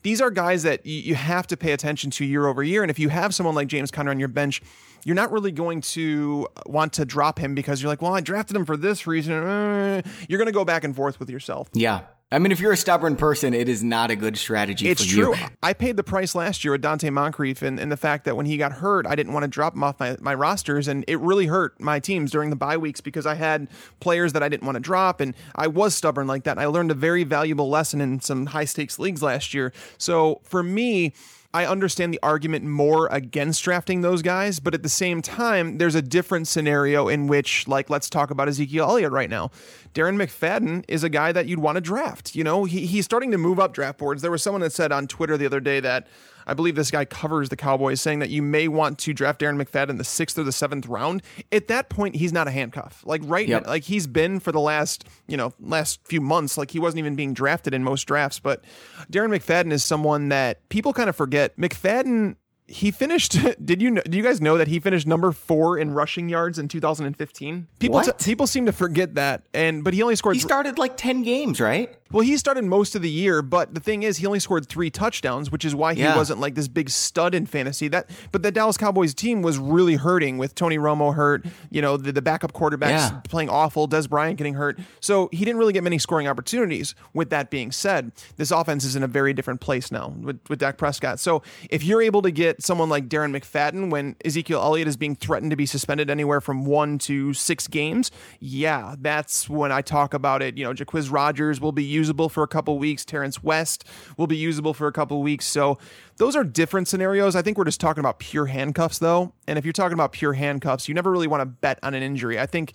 These 0.02 0.20
are 0.20 0.30
guys 0.30 0.62
that 0.62 0.86
you 0.86 1.16
have 1.16 1.46
to 1.48 1.56
pay 1.56 1.72
attention 1.72 2.10
to 2.12 2.24
year 2.24 2.46
over 2.46 2.62
year. 2.62 2.82
And 2.82 2.90
if 2.90 2.98
you 2.98 3.08
have 3.08 3.34
someone 3.34 3.54
like 3.54 3.66
James 3.66 3.90
Conner 3.90 4.10
on 4.10 4.20
your 4.20 4.28
bench, 4.28 4.62
you're 5.04 5.16
not 5.16 5.32
really 5.32 5.50
going 5.52 5.80
to 5.80 6.46
want 6.66 6.92
to 6.94 7.04
drop 7.04 7.38
him 7.38 7.54
because 7.54 7.82
you're 7.82 7.88
like, 7.88 8.00
well, 8.00 8.14
I 8.14 8.20
drafted 8.20 8.56
him 8.56 8.64
for 8.64 8.76
this 8.76 9.06
reason. 9.06 9.34
Uh, 9.34 10.02
you're 10.28 10.38
going 10.38 10.46
to 10.46 10.52
go 10.52 10.64
back 10.64 10.84
and 10.84 10.94
forth 10.94 11.18
with 11.18 11.30
yourself. 11.30 11.68
Yeah. 11.72 12.02
I 12.30 12.38
mean, 12.38 12.52
if 12.52 12.60
you're 12.60 12.72
a 12.72 12.76
stubborn 12.76 13.16
person, 13.16 13.54
it 13.54 13.70
is 13.70 13.82
not 13.82 14.10
a 14.10 14.16
good 14.16 14.36
strategy 14.36 14.86
it's 14.90 15.04
true. 15.04 15.34
You. 15.34 15.46
I 15.62 15.72
paid 15.72 15.96
the 15.96 16.02
price 16.02 16.34
last 16.34 16.62
year 16.62 16.72
with 16.72 16.82
Donte 16.82 17.10
Moncrief 17.10 17.62
and, 17.62 17.80
and 17.80 17.90
the 17.90 17.96
fact 17.96 18.26
that 18.26 18.36
when 18.36 18.44
he 18.44 18.58
got 18.58 18.70
hurt, 18.70 19.06
I 19.06 19.14
didn't 19.14 19.32
want 19.32 19.44
to 19.44 19.48
drop 19.48 19.74
him 19.74 19.82
off 19.82 19.98
my, 19.98 20.14
my 20.20 20.34
rosters. 20.34 20.88
And 20.88 21.06
it 21.08 21.18
really 21.20 21.46
hurt 21.46 21.80
my 21.80 22.00
teams 22.00 22.30
during 22.30 22.50
the 22.50 22.56
bye 22.56 22.76
weeks 22.76 23.00
because 23.00 23.24
I 23.24 23.34
had 23.34 23.68
players 24.00 24.34
that 24.34 24.42
I 24.42 24.50
didn't 24.50 24.66
want 24.66 24.76
to 24.76 24.80
drop. 24.80 25.22
And 25.22 25.34
I 25.54 25.68
was 25.68 25.94
stubborn 25.94 26.26
like 26.26 26.44
that. 26.44 26.52
And 26.52 26.60
I 26.60 26.66
learned 26.66 26.90
a 26.90 26.94
very 26.94 27.24
valuable 27.24 27.70
lesson 27.70 28.02
in 28.02 28.20
some 28.20 28.44
high 28.44 28.66
stakes 28.66 28.98
leagues 28.98 29.22
last 29.22 29.54
year. 29.54 29.72
So 29.96 30.42
for 30.44 30.62
me, 30.62 31.14
I 31.54 31.64
understand 31.64 32.12
the 32.12 32.20
argument 32.22 32.66
more 32.66 33.08
against 33.10 33.62
drafting 33.62 34.02
those 34.02 34.20
guys, 34.20 34.60
but 34.60 34.74
at 34.74 34.82
the 34.82 34.88
same 34.90 35.22
time, 35.22 35.78
there's 35.78 35.94
a 35.94 36.02
different 36.02 36.46
scenario 36.46 37.08
in 37.08 37.26
which, 37.26 37.66
like, 37.66 37.88
let's 37.88 38.10
talk 38.10 38.30
about 38.30 38.48
Ezekiel 38.48 38.84
Elliott 38.84 39.12
right 39.12 39.30
now. 39.30 39.50
Darren 39.94 40.22
McFadden 40.22 40.84
is 40.88 41.02
a 41.04 41.08
guy 41.08 41.32
that 41.32 41.46
you'd 41.46 41.58
want 41.58 41.76
to 41.76 41.80
draft. 41.80 42.36
You 42.36 42.44
know, 42.44 42.64
he, 42.64 42.84
he's 42.84 43.06
starting 43.06 43.30
to 43.30 43.38
move 43.38 43.58
up 43.58 43.72
draft 43.72 43.96
boards. 43.96 44.20
There 44.20 44.30
was 44.30 44.42
someone 44.42 44.60
that 44.60 44.74
said 44.74 44.92
on 44.92 45.06
Twitter 45.06 45.38
the 45.38 45.46
other 45.46 45.60
day 45.60 45.80
that 45.80 46.06
I 46.48 46.54
believe 46.54 46.74
this 46.74 46.90
guy 46.90 47.04
covers 47.04 47.50
the 47.50 47.56
Cowboys, 47.56 48.00
saying 48.00 48.20
that 48.20 48.30
you 48.30 48.42
may 48.42 48.68
want 48.68 48.98
to 49.00 49.12
draft 49.12 49.40
Darren 49.40 49.62
McFadden 49.62 49.90
in 49.90 49.98
the 49.98 50.04
sixth 50.04 50.38
or 50.38 50.44
the 50.44 50.52
seventh 50.52 50.86
round. 50.86 51.22
At 51.52 51.68
that 51.68 51.90
point, 51.90 52.16
he's 52.16 52.32
not 52.32 52.48
a 52.48 52.50
handcuff. 52.50 53.02
Like 53.04 53.20
right 53.24 53.46
yep. 53.46 53.64
now, 53.64 53.70
like 53.70 53.84
he's 53.84 54.06
been 54.06 54.40
for 54.40 54.50
the 54.50 54.60
last, 54.60 55.04
you 55.26 55.36
know, 55.36 55.52
last 55.60 56.00
few 56.06 56.20
months. 56.20 56.56
Like 56.56 56.70
he 56.70 56.78
wasn't 56.78 57.00
even 57.00 57.14
being 57.14 57.34
drafted 57.34 57.74
in 57.74 57.84
most 57.84 58.04
drafts. 58.04 58.38
But 58.38 58.64
Darren 59.12 59.28
McFadden 59.28 59.72
is 59.72 59.84
someone 59.84 60.30
that 60.30 60.66
people 60.70 60.92
kind 60.92 61.08
of 61.08 61.16
forget. 61.16 61.56
McFadden 61.56 62.36
he 62.68 62.90
finished. 62.90 63.36
Did 63.64 63.82
you 63.82 63.90
know, 63.90 64.02
do 64.02 64.16
you 64.16 64.22
guys 64.22 64.40
know 64.40 64.58
that 64.58 64.68
he 64.68 64.78
finished 64.78 65.06
number 65.06 65.32
four 65.32 65.78
in 65.78 65.92
rushing 65.92 66.28
yards 66.28 66.58
in 66.58 66.68
2015? 66.68 67.66
People 67.78 68.02
t- 68.02 68.12
people 68.22 68.46
seem 68.46 68.66
to 68.66 68.72
forget 68.72 69.14
that, 69.14 69.42
and 69.52 69.82
but 69.82 69.94
he 69.94 70.02
only 70.02 70.16
scored. 70.16 70.36
He 70.36 70.40
started 70.40 70.78
like 70.78 70.96
10 70.96 71.22
games, 71.22 71.60
right? 71.60 71.96
Well, 72.10 72.22
he 72.22 72.36
started 72.38 72.64
most 72.64 72.94
of 72.94 73.02
the 73.02 73.10
year, 73.10 73.42
but 73.42 73.74
the 73.74 73.80
thing 73.80 74.02
is, 74.02 74.18
he 74.18 74.26
only 74.26 74.40
scored 74.40 74.66
three 74.66 74.90
touchdowns, 74.90 75.50
which 75.50 75.64
is 75.64 75.74
why 75.74 75.94
he 75.94 76.00
yeah. 76.00 76.16
wasn't 76.16 76.40
like 76.40 76.54
this 76.54 76.68
big 76.68 76.88
stud 76.88 77.34
in 77.34 77.44
fantasy. 77.44 77.88
That, 77.88 78.08
but 78.32 78.42
the 78.42 78.50
Dallas 78.50 78.76
Cowboys 78.76 79.14
team 79.14 79.42
was 79.42 79.58
really 79.58 79.96
hurting 79.96 80.38
with 80.38 80.54
Tony 80.54 80.78
Romo 80.78 81.14
hurt. 81.14 81.44
You 81.70 81.82
know, 81.82 81.96
the, 81.96 82.12
the 82.12 82.22
backup 82.22 82.52
quarterbacks 82.52 82.90
yeah. 82.90 83.20
playing 83.24 83.50
awful, 83.50 83.88
Dez 83.88 84.08
Bryant 84.08 84.38
getting 84.38 84.54
hurt, 84.54 84.78
so 85.00 85.28
he 85.32 85.44
didn't 85.44 85.58
really 85.58 85.72
get 85.72 85.82
many 85.82 85.98
scoring 85.98 86.28
opportunities. 86.28 86.94
With 87.12 87.30
that 87.30 87.50
being 87.50 87.72
said, 87.72 88.12
this 88.36 88.50
offense 88.50 88.84
is 88.84 88.96
in 88.96 89.02
a 89.02 89.06
very 89.06 89.34
different 89.34 89.60
place 89.60 89.90
now 89.92 90.14
with 90.20 90.40
with 90.48 90.60
Dak 90.60 90.78
Prescott. 90.78 91.20
So 91.20 91.42
if 91.68 91.84
you're 91.84 92.02
able 92.02 92.22
to 92.22 92.30
get 92.30 92.62
someone 92.62 92.88
like 92.88 93.08
Darren 93.08 93.36
McFadden 93.36 93.90
when 93.90 94.16
Ezekiel 94.24 94.60
Elliott 94.60 94.88
is 94.88 94.96
being 94.96 95.14
threatened 95.14 95.50
to 95.50 95.56
be 95.56 95.66
suspended 95.66 96.10
anywhere 96.10 96.40
from 96.40 96.64
one 96.64 96.98
to 97.00 97.34
six 97.34 97.66
games, 97.66 98.10
yeah, 98.40 98.94
that's 98.98 99.48
when 99.48 99.72
I 99.72 99.82
talk 99.82 100.14
about 100.14 100.42
it. 100.42 100.56
You 100.56 100.64
know, 100.64 100.72
Jacquizz 100.72 101.12
Rodgers 101.12 101.60
will 101.60 101.72
be 101.72 101.97
usable 101.98 102.28
for 102.28 102.42
a 102.42 102.48
couple 102.48 102.78
weeks. 102.78 103.04
Terrance 103.04 103.42
West 103.42 103.84
will 104.16 104.26
be 104.26 104.36
usable 104.36 104.72
for 104.72 104.86
a 104.86 104.92
couple 104.92 105.20
weeks. 105.22 105.46
So 105.46 105.78
those 106.18 106.34
are 106.36 106.44
different 106.44 106.88
scenarios. 106.88 107.36
I 107.36 107.42
think 107.42 107.58
we're 107.58 107.64
just 107.64 107.80
talking 107.80 108.00
about 108.00 108.18
pure 108.18 108.46
handcuffs, 108.46 108.98
though. 108.98 109.32
And 109.46 109.58
if 109.58 109.64
you're 109.64 109.72
talking 109.72 109.94
about 109.94 110.12
pure 110.12 110.32
handcuffs, 110.32 110.88
you 110.88 110.94
never 110.94 111.10
really 111.10 111.26
want 111.26 111.40
to 111.40 111.46
bet 111.46 111.78
on 111.82 111.94
an 111.94 112.02
injury. 112.02 112.38
I 112.38 112.46
think 112.46 112.72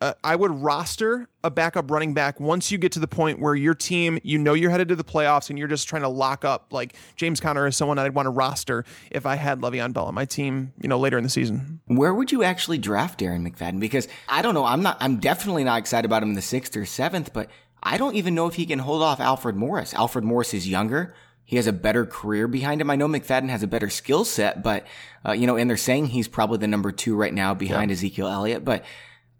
uh, 0.00 0.14
I 0.22 0.36
would 0.36 0.50
roster 0.50 1.28
a 1.42 1.50
backup 1.50 1.90
running 1.90 2.14
back 2.14 2.40
once 2.40 2.72
you 2.72 2.78
get 2.78 2.92
to 2.92 3.00
the 3.00 3.08
point 3.08 3.38
where 3.38 3.54
your 3.54 3.74
team, 3.74 4.18
you 4.22 4.38
know, 4.38 4.54
you're 4.54 4.70
headed 4.70 4.88
to 4.88 4.96
the 4.96 5.04
playoffs 5.04 5.50
and 5.50 5.58
you're 5.58 5.68
just 5.68 5.88
trying 5.88 6.02
to 6.02 6.08
lock 6.08 6.44
up. 6.44 6.72
Like 6.72 6.94
James 7.16 7.40
Conner 7.40 7.66
is 7.66 7.76
someone 7.76 7.98
I'd 7.98 8.14
want 8.14 8.26
to 8.26 8.30
roster 8.30 8.84
if 9.10 9.26
I 9.26 9.36
had 9.36 9.60
Le'Veon 9.60 9.92
Bell 9.92 10.06
on 10.06 10.14
my 10.14 10.24
team, 10.24 10.72
you 10.80 10.88
know, 10.88 10.98
later 10.98 11.18
in 11.18 11.24
the 11.24 11.30
season. 11.30 11.80
Where 11.86 12.14
would 12.14 12.32
you 12.32 12.42
actually 12.42 12.78
draft 12.78 13.20
Darren 13.20 13.46
McFadden? 13.46 13.80
Because 13.80 14.08
I 14.28 14.40
don't 14.40 14.54
know. 14.54 14.64
I'm 14.64 14.82
not. 14.82 14.96
I'm 15.00 15.18
definitely 15.18 15.64
not 15.64 15.78
excited 15.78 16.06
about 16.06 16.22
him 16.22 16.30
in 16.30 16.34
the 16.34 16.42
sixth 16.42 16.76
or 16.76 16.86
seventh, 16.86 17.32
but 17.32 17.50
I 17.84 17.98
don't 17.98 18.16
even 18.16 18.34
know 18.34 18.46
if 18.46 18.54
he 18.54 18.66
can 18.66 18.78
hold 18.78 19.02
off 19.02 19.20
Alfred 19.20 19.56
Morris. 19.56 19.92
Alfred 19.94 20.24
Morris 20.24 20.54
is 20.54 20.66
younger. 20.66 21.14
He 21.44 21.56
has 21.56 21.66
a 21.66 21.72
better 21.72 22.06
career 22.06 22.48
behind 22.48 22.80
him. 22.80 22.90
I 22.90 22.96
know 22.96 23.06
McFadden 23.06 23.50
has 23.50 23.62
a 23.62 23.66
better 23.66 23.90
skill 23.90 24.24
set, 24.24 24.62
but, 24.62 24.86
uh, 25.26 25.32
you 25.32 25.46
know, 25.46 25.56
and 25.56 25.68
they're 25.68 25.76
saying 25.76 26.06
he's 26.06 26.26
probably 26.26 26.56
the 26.56 26.66
number 26.66 26.90
two 26.90 27.14
right 27.14 27.34
now 27.34 27.52
behind 27.52 27.90
yeah. 27.90 27.94
Ezekiel 27.94 28.28
Elliott, 28.28 28.64
but 28.64 28.82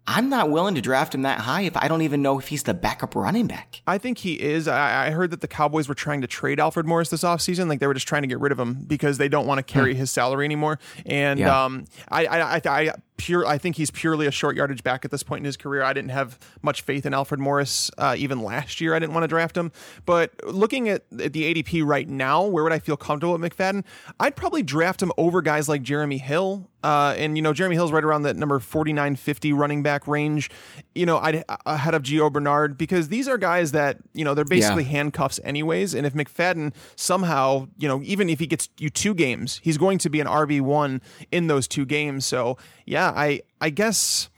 I'm 0.07 0.29
not 0.29 0.51
willing 0.51 0.75
to 0.75 0.81
draft 0.81 1.15
him 1.15 1.23
that 1.23 1.39
high 1.39 1.61
if 1.61 1.75
I 1.75 1.87
don't 1.87 2.03
even 2.03 2.21
know 2.21 2.37
if 2.37 2.47
he's 2.47 2.61
the 2.61 2.75
backup 2.75 3.15
running 3.15 3.47
back. 3.47 3.81
I 3.87 3.97
think 3.97 4.19
he 4.19 4.39
is. 4.39 4.67
I, 4.67 5.07
I 5.07 5.09
heard 5.09 5.31
that 5.31 5.41
the 5.41 5.47
Cowboys 5.47 5.89
were 5.89 5.95
trying 5.95 6.21
to 6.21 6.27
trade 6.27 6.59
Alfred 6.59 6.85
Morris 6.85 7.09
this 7.09 7.23
offseason. 7.23 7.67
Like 7.67 7.79
they 7.79 7.87
were 7.87 7.95
just 7.95 8.07
trying 8.07 8.21
to 8.21 8.27
get 8.27 8.39
rid 8.39 8.51
of 8.51 8.59
him 8.59 8.83
because 8.85 9.17
they 9.17 9.27
don't 9.27 9.47
want 9.47 9.57
to 9.57 9.63
carry 9.63 9.93
hmm. 9.93 9.99
his 9.99 10.11
salary 10.11 10.45
anymore. 10.45 10.77
And 11.07 11.39
yeah. 11.39 11.65
um, 11.65 11.85
I, 12.09 12.25
I, 12.27 12.55
I, 12.57 12.61
I 12.65 12.93
pure. 13.17 13.45
I 13.45 13.57
think 13.57 13.75
he's 13.75 13.91
purely 13.91 14.25
a 14.27 14.31
short 14.31 14.55
yardage 14.55 14.83
back 14.83 15.05
at 15.05 15.11
this 15.11 15.23
point 15.23 15.39
in 15.39 15.45
his 15.45 15.57
career. 15.57 15.83
I 15.83 15.93
didn't 15.93 16.11
have 16.11 16.39
much 16.61 16.81
faith 16.81 17.05
in 17.05 17.13
Alfred 17.13 17.39
Morris 17.39 17.91
uh, 17.97 18.15
even 18.17 18.41
last 18.41 18.81
year. 18.81 18.93
I 18.93 18.99
didn't 18.99 19.13
want 19.13 19.23
to 19.23 19.27
draft 19.27 19.55
him. 19.55 19.71
But 20.05 20.31
looking 20.45 20.89
at, 20.89 21.03
at 21.19 21.33
the 21.33 21.53
ADP 21.53 21.85
right 21.85 22.07
now, 22.07 22.45
where 22.45 22.63
would 22.63 22.73
I 22.73 22.79
feel 22.79 22.97
comfortable 22.97 23.37
with 23.37 23.41
McFadden? 23.41 23.83
I'd 24.19 24.35
probably 24.35 24.63
draft 24.63 25.01
him 25.01 25.11
over 25.17 25.41
guys 25.41 25.69
like 25.69 25.81
Jeremy 25.81 26.17
Hill. 26.17 26.69
Uh, 26.83 27.15
and 27.17 27.35
you 27.35 27.41
know 27.41 27.51
Jeremy 27.51 27.75
Hill's 27.75 27.91
right 27.91 28.03
around 28.03 28.23
that 28.23 28.35
number 28.35 28.59
4950 28.59 29.53
running 29.53 29.81
back 29.81 30.07
range. 30.07 30.51
You 30.95 31.05
know, 31.05 31.17
I'd 31.17 31.43
uh, 31.47 31.57
ahead 31.65 31.93
of 31.93 32.03
Gio 32.03 32.31
Bernard 32.31 32.77
because 32.77 33.09
these 33.09 33.27
are 33.27 33.37
guys 33.37 33.73
that, 33.73 33.97
you 34.13 34.23
know, 34.23 34.33
they're 34.33 34.45
basically 34.45 34.83
yeah. 34.83 34.91
handcuffs 34.91 35.39
anyways. 35.43 35.93
And 35.93 36.05
if 36.07 36.13
McFadden 36.13 36.73
somehow, 36.95 37.67
you 37.77 37.87
know, 37.87 38.01
even 38.03 38.29
if 38.29 38.39
he 38.39 38.47
gets 38.47 38.69
you 38.77 38.89
two 38.89 39.13
games, 39.13 39.59
he's 39.63 39.77
going 39.77 39.97
to 39.99 40.09
be 40.09 40.19
an 40.21 40.27
RB1 40.27 41.01
in 41.31 41.47
those 41.47 41.67
two 41.67 41.85
games. 41.85 42.25
So 42.25 42.57
yeah, 42.85 43.11
I 43.15 43.41
I 43.59 43.69
guess 43.69 44.29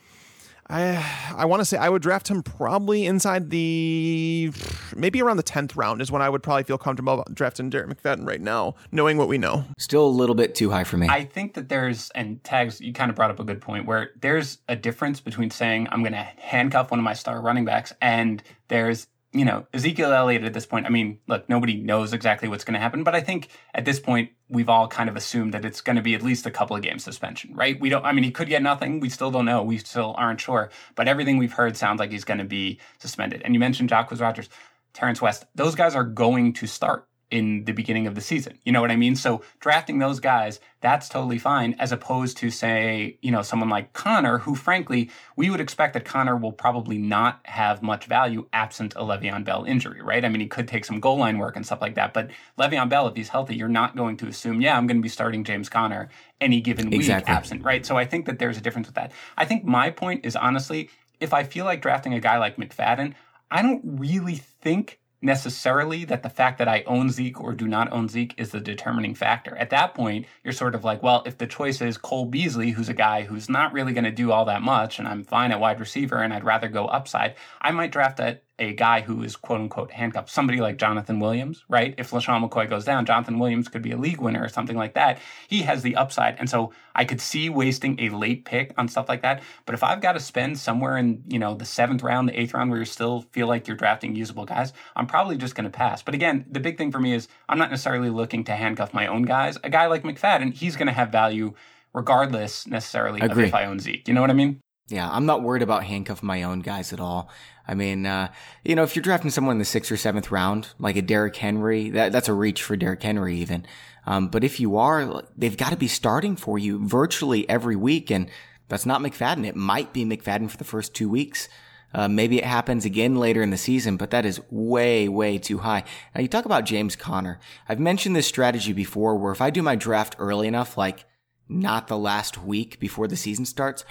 I 0.70 1.34
I 1.36 1.46
want 1.46 1.62
to 1.62 1.66
say 1.66 1.78
I 1.78 1.90
would 1.90 2.02
draft 2.02 2.30
him 2.30 2.44
probably 2.44 3.06
inside 3.06 3.50
the 3.50 4.52
maybe 4.96 5.22
around 5.22 5.38
the 5.38 5.44
tenth 5.44 5.76
round 5.76 6.02
is 6.02 6.12
when 6.12 6.22
I 6.22 6.30
would 6.30 6.44
probably 6.44 6.64
feel 6.64 6.78
comfortable 6.78 7.24
drafting 7.34 7.70
Derek 7.70 7.90
McFadden 7.90 8.28
right 8.28 8.42
now, 8.42 8.76
knowing 8.92 9.18
what 9.18 9.28
we 9.28 9.38
know. 9.38 9.66
Still 9.78 10.06
a 10.06 10.10
little 10.10 10.36
bit 10.36 10.56
too 10.56 10.70
high 10.70 10.84
for 10.84 10.98
me. 10.98 11.08
I 11.10 11.26
think 11.26 11.54
that 11.54 11.70
there's 11.70 12.10
and 12.12 12.44
tags. 12.44 12.82
You 12.82 12.94
kind 12.94 13.10
of 13.10 13.16
brought 13.16 13.32
up 13.32 13.40
a 13.40 13.44
good 13.44 13.62
point 13.62 13.86
where 13.86 14.12
there's 14.20 14.60
a 14.68 14.76
difference 14.76 15.20
between 15.20 15.50
saying 15.50 15.88
I'm 15.92 16.02
going 16.02 16.14
to 16.14 16.28
handcuff 16.38 16.92
one 16.92 17.00
of 17.00 17.04
my 17.04 17.14
star 17.14 17.42
running 17.42 17.66
backs 17.66 17.94
and 18.02 18.44
there's 18.68 19.08
you 19.34 19.44
know, 19.44 19.68
Ezekiel 19.74 20.14
Elliott 20.14 20.44
at 20.44 20.54
this 20.54 20.66
point, 20.66 20.86
I 20.86 20.90
mean, 20.90 21.20
look, 21.28 21.50
nobody 21.50 21.76
knows 21.76 22.14
exactly 22.14 22.48
what's 22.48 22.64
going 22.64 22.76
to 22.76 22.80
happen, 22.80 23.04
but 23.04 23.14
I 23.14 23.22
think 23.22 23.50
at 23.74 23.86
this 23.86 24.00
point, 24.00 24.32
we've 24.50 24.70
all 24.70 24.88
kind 24.88 25.10
of 25.10 25.18
assumed 25.18 25.54
that 25.54 25.66
it's 25.66 25.82
going 25.82 25.98
to 25.98 26.02
be 26.02 26.16
at 26.16 26.22
least 26.22 26.46
a 26.46 26.52
couple 26.52 26.76
of 26.76 26.82
games 26.82 27.04
suspension, 27.04 27.54
right? 27.54 27.80
We 27.80 27.90
don't, 27.90 28.06
I 28.06 28.14
mean, 28.14 28.24
he 28.24 28.32
could 28.32 28.48
get 28.48 28.64
nothing. 28.64 29.02
We 29.02 29.10
still 29.10 29.30
don't 29.30 29.46
know. 29.46 29.62
We 29.64 29.78
still 29.78 30.16
aren't 30.18 30.40
sure, 30.40 30.72
but 30.96 31.08
everything 31.10 31.38
we've 31.38 31.54
heard 31.54 31.76
sounds 31.76 32.00
like 32.00 32.12
he's 32.12 32.24
going 32.24 32.38
to 32.38 32.46
be 32.46 32.80
suspended. 33.00 33.42
And 33.44 33.54
you 33.54 33.60
mentioned 33.60 33.90
Jacquizz 33.90 34.22
Rodgers, 34.22 34.50
Terrance 34.94 35.22
West. 35.22 35.46
Those 35.54 35.76
guys 35.76 35.96
are 35.96 36.06
going 36.06 36.54
to 36.54 36.68
start 36.68 37.08
in 37.30 37.66
the 37.66 37.74
beginning 37.74 38.08
of 38.08 38.16
the 38.16 38.22
season. 38.22 38.58
You 38.64 38.72
know 38.72 38.80
what 38.80 38.92
I 38.92 38.96
mean? 38.96 39.16
So 39.16 39.42
drafting 39.60 40.00
those 40.00 40.20
guys, 40.20 40.62
that's 40.80 41.10
totally 41.10 41.40
fine, 41.40 41.76
as 41.78 41.92
opposed 41.92 42.38
to 42.38 42.50
say, 42.50 43.18
you 43.22 43.32
know, 43.32 43.42
someone 43.42 43.70
like 43.70 43.92
Conner, 43.92 44.40
who 44.40 44.56
frankly, 44.56 45.10
we 45.36 45.50
would 45.50 45.60
expect 45.60 45.94
that 45.94 46.06
Conner 46.06 46.38
will 46.38 46.54
probably 46.54 46.98
not 46.98 47.42
have 47.44 47.82
much 47.82 48.06
value 48.06 48.48
absent 48.54 48.94
a 48.96 49.00
Le'Veon 49.00 49.44
Bell 49.44 49.66
injury, 49.66 50.02
right? 50.02 50.24
I 50.24 50.30
mean, 50.30 50.40
he 50.40 50.48
could 50.48 50.68
take 50.68 50.86
some 50.86 51.02
goal 51.02 51.18
line 51.18 51.38
work 51.38 51.58
and 51.58 51.66
stuff 51.66 51.82
like 51.82 51.96
that. 51.96 52.14
But 52.14 52.30
Le'Veon 52.58 52.88
Bell, 52.88 53.08
if 53.08 53.16
he's 53.16 53.30
healthy, 53.30 53.56
you're 53.56 53.68
not 53.68 53.98
going 53.98 54.16
to 54.18 54.28
assume, 54.28 54.62
yeah, 54.62 54.78
I'm 54.78 54.88
going 54.88 54.98
to 54.98 55.04
be 55.04 55.10
starting 55.10 55.44
James 55.44 55.68
Conner 55.68 56.10
any 56.40 56.62
given 56.62 56.90
week 56.90 57.02
exactly. 57.02 57.34
absent, 57.34 57.64
right? 57.64 57.86
So 57.86 57.98
I 57.98 58.06
think 58.06 58.26
that 58.28 58.40
there's 58.40 58.58
a 58.58 58.62
difference 58.62 58.88
with 58.88 58.96
that. 58.96 59.12
I 59.36 59.44
think 59.44 59.66
my 59.66 59.90
point 59.90 60.26
is 60.26 60.36
honestly, 60.36 60.90
if 61.20 61.34
I 61.34 61.44
feel 61.44 61.66
like 61.66 61.82
drafting 61.82 62.14
a 62.14 62.22
guy 62.22 62.38
like 62.38 62.56
McFadden, 62.56 63.16
I 63.50 63.62
don't 63.62 63.82
really 63.84 64.36
think 64.36 65.00
necessarily 65.22 66.06
that 66.06 66.24
the 66.24 66.30
fact 66.30 66.58
that 66.60 66.68
I 66.68 66.84
own 66.86 67.10
Zeke 67.10 67.42
or 67.42 67.54
do 67.54 67.68
not 67.68 67.92
own 67.92 68.08
Zeke 68.08 68.36
is 68.38 68.52
the 68.52 68.60
determining 68.60 69.16
factor. 69.16 69.56
At 69.58 69.72
that 69.72 69.94
point, 69.94 70.26
you're 70.44 70.54
sort 70.54 70.76
of 70.76 70.84
like, 70.84 71.02
well, 71.02 71.24
if 71.26 71.38
the 71.38 71.48
choice 71.48 71.82
is 71.82 71.98
Cole 71.98 72.26
Beasley, 72.26 72.72
who's 72.72 72.90
a 72.90 72.94
guy 72.94 73.24
who's 73.24 73.50
not 73.50 73.74
really 73.74 73.94
going 73.94 74.04
to 74.04 74.12
do 74.12 74.32
all 74.32 74.46
that 74.46 74.62
much, 74.62 75.00
and 75.00 75.08
I'm 75.08 75.24
fine 75.24 75.52
at 75.52 75.60
wide 75.60 75.80
receiver 75.80 76.18
and 76.18 76.34
I'd 76.34 76.44
rather 76.44 76.68
go 76.68 76.86
upside, 76.86 77.36
I 77.62 77.72
might 77.72 77.92
draft 77.92 78.18
that 78.18 78.44
a 78.60 78.74
guy 78.74 79.02
who 79.02 79.22
is 79.24 79.36
quote 79.36 79.62
unquote 79.62 79.92
handcuffed, 79.92 80.30
somebody 80.30 80.60
like 80.60 80.78
Jonathan 80.78 81.20
Williams, 81.20 81.64
right? 81.70 81.94
If 81.98 82.12
LeSean 82.12 82.48
McCoy 82.48 82.70
goes 82.70 82.86
down, 82.86 83.06
Jonathan 83.06 83.38
Williams 83.38 83.68
could 83.68 83.82
be 83.82 83.92
a 83.92 83.98
league 83.98 84.20
winner 84.20 84.44
or 84.44 84.50
something 84.50 84.76
like 84.76 84.96
that. 84.96 85.20
He 85.48 85.62
has 85.62 85.84
the 85.84 85.96
upside. 85.96 86.38
And 86.40 86.50
so 86.50 86.74
I 86.96 87.06
could 87.06 87.22
see 87.22 87.50
wasting 87.50 88.00
a 88.00 88.10
late 88.10 88.46
pick 88.46 88.74
on 88.78 88.88
stuff 88.88 89.10
like 89.10 89.22
that. 89.22 89.44
But 89.66 89.76
if 89.76 89.84
I've 89.84 90.02
got 90.02 90.14
to 90.14 90.20
spend 90.20 90.58
somewhere 90.58 90.98
in, 90.98 91.24
you 91.28 91.38
know, 91.38 91.54
the 91.54 91.66
seventh 91.66 92.02
round, 92.02 92.28
the 92.28 92.40
eighth 92.40 92.54
round 92.54 92.72
where 92.72 92.80
you 92.80 92.86
still 92.86 93.22
feel 93.32 93.48
like 93.48 93.68
you're 93.68 93.78
drafting 93.78 94.16
usable 94.16 94.46
guys, 94.46 94.74
I'm 94.96 95.08
probably 95.08 95.38
just 95.38 95.56
going 95.56 95.70
to 95.70 95.78
pass. 95.78 96.02
But 96.02 96.16
again, 96.16 96.46
the 96.50 96.60
big 96.60 96.78
thing 96.78 96.92
for 96.92 97.00
me 97.00 97.14
is 97.14 97.28
I'm 97.48 97.60
not 97.60 97.70
necessarily 97.70 98.10
looking 98.10 98.44
to 98.46 98.54
handcuff 98.54 98.94
my 98.94 99.08
own 99.08 99.24
guys. 99.24 99.58
A 99.64 99.70
guy 99.70 99.86
like 99.86 100.04
McFadden, 100.04 100.54
he's 100.54 100.76
going 100.76 100.88
to 100.88 100.94
have 100.94 101.12
value 101.12 101.54
regardless 101.94 102.68
necessarily 102.68 103.20
Agree. 103.22 103.44
of 103.44 103.50
if 103.50 103.54
I 103.54 103.66
own 103.66 103.80
Zeke. 103.80 104.08
You 104.08 104.14
know 104.14 104.22
what 104.22 104.30
I 104.30 104.34
mean? 104.34 104.62
Yeah, 104.90 105.10
I'm 105.12 105.26
not 105.26 105.44
worried 105.44 105.64
about 105.64 105.84
handcuff 105.84 106.24
my 106.24 106.44
own 106.44 106.62
guys 106.62 106.94
at 106.94 107.00
all. 107.00 107.30
I 107.68 107.76
mean, 107.76 108.06
uh, 108.06 108.32
you 108.64 108.76
know, 108.76 108.84
if 108.84 108.96
you're 108.96 109.04
drafting 109.04 109.30
someone 109.30 109.56
in 109.56 109.60
the 109.60 109.66
sixth 109.66 109.92
or 109.92 109.98
seventh 109.98 110.32
round, 110.32 110.70
like 110.80 110.96
a 110.96 111.02
Derrick 111.02 111.36
Henry, 111.36 111.90
that, 111.90 112.12
that's 112.12 112.30
a 112.30 112.34
reach 112.34 112.64
for 112.64 112.78
Derrick 112.78 113.04
Henry 113.04 113.38
even. 113.38 113.66
Um, 114.06 114.30
but 114.30 114.44
if 114.44 114.60
you 114.60 114.78
are, 114.78 115.24
they've 115.38 115.58
got 115.58 115.72
to 115.72 115.78
be 115.78 115.90
starting 115.90 116.38
for 116.38 116.58
you 116.58 116.86
virtually 116.88 117.48
every 117.50 117.76
week. 117.76 118.10
And 118.10 118.30
that's 118.70 118.86
not 118.86 119.02
McFadden. 119.02 119.46
It 119.46 119.56
might 119.56 119.92
be 119.92 120.06
McFadden 120.06 120.50
for 120.50 120.58
the 120.58 120.64
first 120.64 120.96
two 120.96 121.10
weeks. 121.10 121.50
Uh, 121.94 122.08
maybe 122.08 122.38
it 122.38 122.44
happens 122.46 122.86
again 122.86 123.16
later 123.16 123.42
in 123.42 123.50
the 123.50 123.58
season, 123.58 123.98
but 123.98 124.12
that 124.12 124.26
is 124.26 124.42
way, 124.50 125.08
way 125.08 125.38
too 125.38 125.60
high. 125.60 125.84
Now 126.14 126.22
you 126.22 126.28
talk 126.28 126.46
about 126.46 126.66
James 126.66 126.96
Conner. 126.96 127.40
I've 127.68 127.80
mentioned 127.80 128.16
this 128.16 128.28
strategy 128.28 128.74
before 128.74 129.18
where 129.18 129.32
if 129.32 129.42
I 129.42 129.50
do 129.50 129.62
my 129.62 129.76
draft 129.76 130.16
early 130.20 130.48
enough, 130.48 130.78
like 130.78 131.06
not 131.48 131.88
the 131.88 131.98
last 131.98 132.44
week 132.44 132.80
before 132.80 133.08
the 133.08 133.16
season 133.16 133.46
starts, 133.46 133.86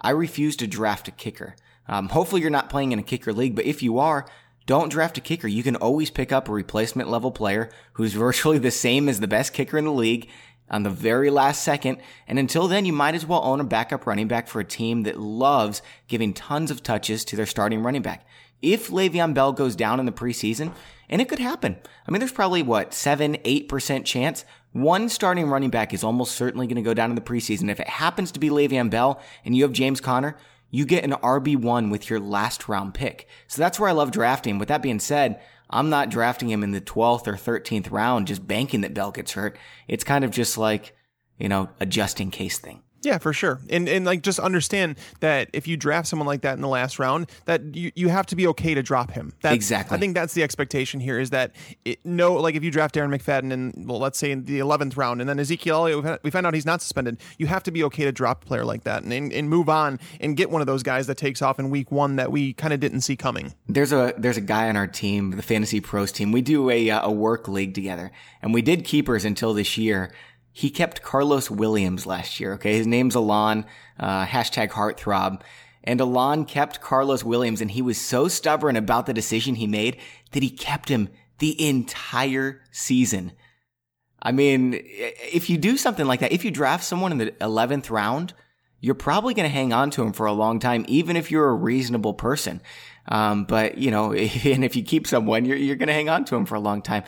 I 0.00 0.10
refuse 0.10 0.56
to 0.56 0.66
draft 0.66 1.08
a 1.08 1.12
kicker. 1.12 1.54
Um, 1.88 2.08
hopefully 2.08 2.40
you're 2.40 2.50
not 2.50 2.70
playing 2.70 2.92
in 2.92 2.98
a 2.98 3.02
kicker 3.02 3.32
league, 3.32 3.54
but 3.54 3.64
if 3.64 3.82
you 3.82 3.98
are, 3.98 4.26
don't 4.66 4.90
draft 4.90 5.18
a 5.18 5.20
kicker. 5.20 5.48
You 5.48 5.62
can 5.62 5.76
always 5.76 6.10
pick 6.10 6.32
up 6.32 6.48
a 6.48 6.52
replacement 6.52 7.10
level 7.10 7.30
player 7.30 7.70
who's 7.94 8.12
virtually 8.14 8.58
the 8.58 8.70
same 8.70 9.08
as 9.08 9.20
the 9.20 9.28
best 9.28 9.52
kicker 9.52 9.78
in 9.78 9.84
the 9.84 9.92
league 9.92 10.28
on 10.70 10.84
the 10.84 10.90
very 10.90 11.30
last 11.30 11.62
second. 11.62 11.98
And 12.26 12.38
until 12.38 12.68
then, 12.68 12.84
you 12.84 12.92
might 12.92 13.14
as 13.14 13.26
well 13.26 13.44
own 13.44 13.60
a 13.60 13.64
backup 13.64 14.06
running 14.06 14.28
back 14.28 14.48
for 14.48 14.60
a 14.60 14.64
team 14.64 15.02
that 15.02 15.20
loves 15.20 15.82
giving 16.08 16.32
tons 16.32 16.70
of 16.70 16.82
touches 16.82 17.24
to 17.26 17.36
their 17.36 17.46
starting 17.46 17.82
running 17.82 18.02
back. 18.02 18.26
If 18.62 18.88
Le'Veon 18.88 19.34
Bell 19.34 19.52
goes 19.52 19.74
down 19.74 19.98
in 20.00 20.06
the 20.06 20.12
preseason, 20.12 20.72
and 21.08 21.20
it 21.20 21.28
could 21.28 21.40
happen. 21.40 21.76
I 22.06 22.10
mean, 22.10 22.20
there's 22.20 22.32
probably 22.32 22.62
what, 22.62 22.94
7, 22.94 23.34
8% 23.44 24.04
chance 24.06 24.46
one 24.72 25.10
starting 25.10 25.48
running 25.48 25.68
back 25.70 25.92
is 25.92 26.02
almost 26.02 26.34
certainly 26.34 26.66
going 26.66 26.76
to 26.76 26.82
go 26.82 26.94
down 26.94 27.10
in 27.10 27.14
the 27.14 27.20
preseason. 27.20 27.70
If 27.70 27.80
it 27.80 27.88
happens 27.88 28.32
to 28.32 28.40
be 28.40 28.48
Le'Veon 28.48 28.90
Bell 28.90 29.20
and 29.44 29.54
you 29.54 29.62
have 29.64 29.72
James 29.72 30.00
Conner, 30.00 30.36
you 30.72 30.86
get 30.86 31.04
an 31.04 31.12
RB1 31.12 31.90
with 31.90 32.10
your 32.10 32.18
last 32.18 32.66
round 32.66 32.94
pick. 32.94 33.28
So 33.46 33.60
that's 33.62 33.78
where 33.78 33.90
I 33.90 33.92
love 33.92 34.10
drafting. 34.10 34.58
With 34.58 34.68
that 34.68 34.82
being 34.82 34.98
said, 34.98 35.40
I'm 35.70 35.90
not 35.90 36.08
drafting 36.08 36.50
him 36.50 36.64
in 36.64 36.72
the 36.72 36.80
12th 36.80 37.26
or 37.26 37.34
13th 37.34 37.92
round, 37.92 38.26
just 38.26 38.48
banking 38.48 38.80
that 38.80 38.94
Bell 38.94 39.12
gets 39.12 39.32
hurt. 39.32 39.58
It's 39.86 40.02
kind 40.02 40.24
of 40.24 40.30
just 40.30 40.56
like, 40.56 40.96
you 41.38 41.48
know, 41.48 41.68
a 41.78 41.86
just 41.86 42.20
in 42.20 42.30
case 42.30 42.58
thing. 42.58 42.82
Yeah, 43.02 43.18
for 43.18 43.32
sure. 43.32 43.60
And 43.68 43.88
and 43.88 44.04
like 44.04 44.22
just 44.22 44.38
understand 44.38 44.96
that 45.20 45.50
if 45.52 45.66
you 45.66 45.76
draft 45.76 46.06
someone 46.08 46.26
like 46.26 46.42
that 46.42 46.54
in 46.54 46.60
the 46.60 46.68
last 46.68 46.98
round, 46.98 47.28
that 47.46 47.74
you, 47.74 47.90
you 47.94 48.08
have 48.08 48.26
to 48.26 48.36
be 48.36 48.46
okay 48.48 48.74
to 48.74 48.82
drop 48.82 49.10
him. 49.10 49.32
That's, 49.42 49.54
exactly. 49.54 49.96
I 49.96 50.00
think 50.00 50.14
that's 50.14 50.34
the 50.34 50.42
expectation 50.42 51.00
here 51.00 51.18
is 51.18 51.30
that 51.30 51.52
it, 51.84 51.98
no, 52.04 52.34
like 52.34 52.54
if 52.54 52.62
you 52.62 52.70
draft 52.70 52.94
Darren 52.94 53.14
McFadden 53.14 53.52
in 53.52 53.86
well, 53.86 53.98
let's 53.98 54.18
say 54.18 54.30
in 54.30 54.44
the 54.44 54.60
eleventh 54.60 54.96
round, 54.96 55.20
and 55.20 55.28
then 55.28 55.40
Ezekiel 55.40 55.88
Elliott, 55.88 56.20
we 56.22 56.30
find 56.30 56.46
out 56.46 56.54
he's 56.54 56.66
not 56.66 56.80
suspended. 56.80 57.18
You 57.38 57.48
have 57.48 57.64
to 57.64 57.72
be 57.72 57.82
okay 57.84 58.04
to 58.04 58.12
drop 58.12 58.44
a 58.44 58.46
player 58.46 58.64
like 58.64 58.84
that 58.84 59.02
and, 59.02 59.12
and, 59.12 59.32
and 59.32 59.50
move 59.50 59.68
on 59.68 59.98
and 60.20 60.36
get 60.36 60.50
one 60.50 60.60
of 60.60 60.66
those 60.66 60.84
guys 60.84 61.08
that 61.08 61.16
takes 61.16 61.42
off 61.42 61.58
in 61.58 61.70
week 61.70 61.90
one 61.90 62.16
that 62.16 62.30
we 62.30 62.52
kind 62.52 62.72
of 62.72 62.78
didn't 62.78 63.00
see 63.00 63.16
coming. 63.16 63.52
There's 63.68 63.92
a 63.92 64.14
there's 64.16 64.36
a 64.36 64.42
guy 64.42 64.68
on 64.68 64.76
our 64.76 64.86
team, 64.86 65.32
the 65.32 65.42
Fantasy 65.42 65.80
Pros 65.80 66.12
team. 66.12 66.30
We 66.30 66.40
do 66.40 66.70
a 66.70 66.90
uh, 66.90 67.08
a 67.08 67.10
work 67.10 67.48
league 67.48 67.74
together, 67.74 68.12
and 68.42 68.54
we 68.54 68.62
did 68.62 68.84
keepers 68.84 69.24
until 69.24 69.54
this 69.54 69.76
year 69.76 70.12
he 70.52 70.70
kept 70.70 71.02
Carlos 71.02 71.50
Williams 71.50 72.06
last 72.06 72.38
year. 72.38 72.54
Okay. 72.54 72.76
His 72.76 72.86
name's 72.86 73.14
Alon, 73.14 73.64
uh, 73.98 74.26
hashtag 74.26 74.70
heartthrob. 74.70 75.40
And 75.84 76.00
Alon 76.00 76.44
kept 76.44 76.80
Carlos 76.80 77.24
Williams 77.24 77.60
and 77.60 77.70
he 77.70 77.82
was 77.82 77.98
so 77.98 78.28
stubborn 78.28 78.76
about 78.76 79.06
the 79.06 79.14
decision 79.14 79.56
he 79.56 79.66
made 79.66 79.96
that 80.32 80.42
he 80.42 80.50
kept 80.50 80.88
him 80.88 81.08
the 81.38 81.66
entire 81.66 82.62
season. 82.70 83.32
I 84.22 84.30
mean, 84.30 84.74
if 84.74 85.50
you 85.50 85.58
do 85.58 85.76
something 85.76 86.06
like 86.06 86.20
that, 86.20 86.30
if 86.30 86.44
you 86.44 86.52
draft 86.52 86.84
someone 86.84 87.10
in 87.10 87.18
the 87.18 87.32
11th 87.32 87.90
round, 87.90 88.34
you're 88.78 88.94
probably 88.94 89.34
going 89.34 89.48
to 89.48 89.52
hang 89.54 89.72
on 89.72 89.90
to 89.92 90.02
him 90.02 90.12
for 90.12 90.26
a 90.26 90.32
long 90.32 90.60
time, 90.60 90.84
even 90.86 91.16
if 91.16 91.30
you're 91.30 91.48
a 91.48 91.54
reasonable 91.54 92.14
person. 92.14 92.60
Um, 93.08 93.44
but 93.44 93.78
you 93.78 93.90
know, 93.90 94.12
and 94.12 94.64
if 94.64 94.76
you 94.76 94.84
keep 94.84 95.06
someone, 95.06 95.44
you're, 95.44 95.56
you're 95.56 95.76
going 95.76 95.88
to 95.88 95.94
hang 95.94 96.08
on 96.08 96.24
to 96.26 96.36
him 96.36 96.46
for 96.46 96.54
a 96.54 96.60
long 96.60 96.82
time. 96.82 97.02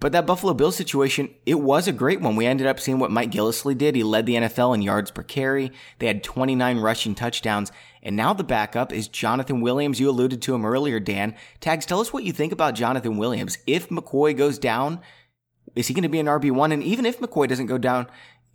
But 0.00 0.12
that 0.12 0.26
Buffalo 0.26 0.54
Bills 0.54 0.76
situation, 0.76 1.34
it 1.44 1.56
was 1.56 1.88
a 1.88 1.92
great 1.92 2.20
one. 2.20 2.36
We 2.36 2.46
ended 2.46 2.68
up 2.68 2.78
seeing 2.78 3.00
what 3.00 3.10
Mike 3.10 3.32
Gillislee 3.32 3.76
did. 3.76 3.96
He 3.96 4.04
led 4.04 4.26
the 4.26 4.36
NFL 4.36 4.74
in 4.74 4.82
yards 4.82 5.10
per 5.10 5.24
carry. 5.24 5.72
They 5.98 6.06
had 6.06 6.22
29 6.22 6.78
rushing 6.78 7.16
touchdowns. 7.16 7.72
And 8.02 8.14
now 8.14 8.32
the 8.32 8.44
backup 8.44 8.92
is 8.92 9.08
Jonathan 9.08 9.60
Williams. 9.60 9.98
You 9.98 10.08
alluded 10.08 10.40
to 10.42 10.54
him 10.54 10.64
earlier, 10.64 11.00
Dan. 11.00 11.34
Tags, 11.60 11.84
tell 11.84 12.00
us 12.00 12.12
what 12.12 12.22
you 12.22 12.32
think 12.32 12.52
about 12.52 12.76
Jonathan 12.76 13.16
Williams. 13.16 13.58
If 13.66 13.88
McCoy 13.88 14.36
goes 14.36 14.56
down, 14.58 15.00
is 15.74 15.88
he 15.88 15.94
going 15.94 16.02
to 16.02 16.08
be 16.08 16.20
an 16.20 16.26
RB1? 16.26 16.72
And 16.72 16.82
even 16.82 17.04
if 17.04 17.18
McCoy 17.18 17.48
doesn't 17.48 17.66
go 17.66 17.78
down, 17.78 18.06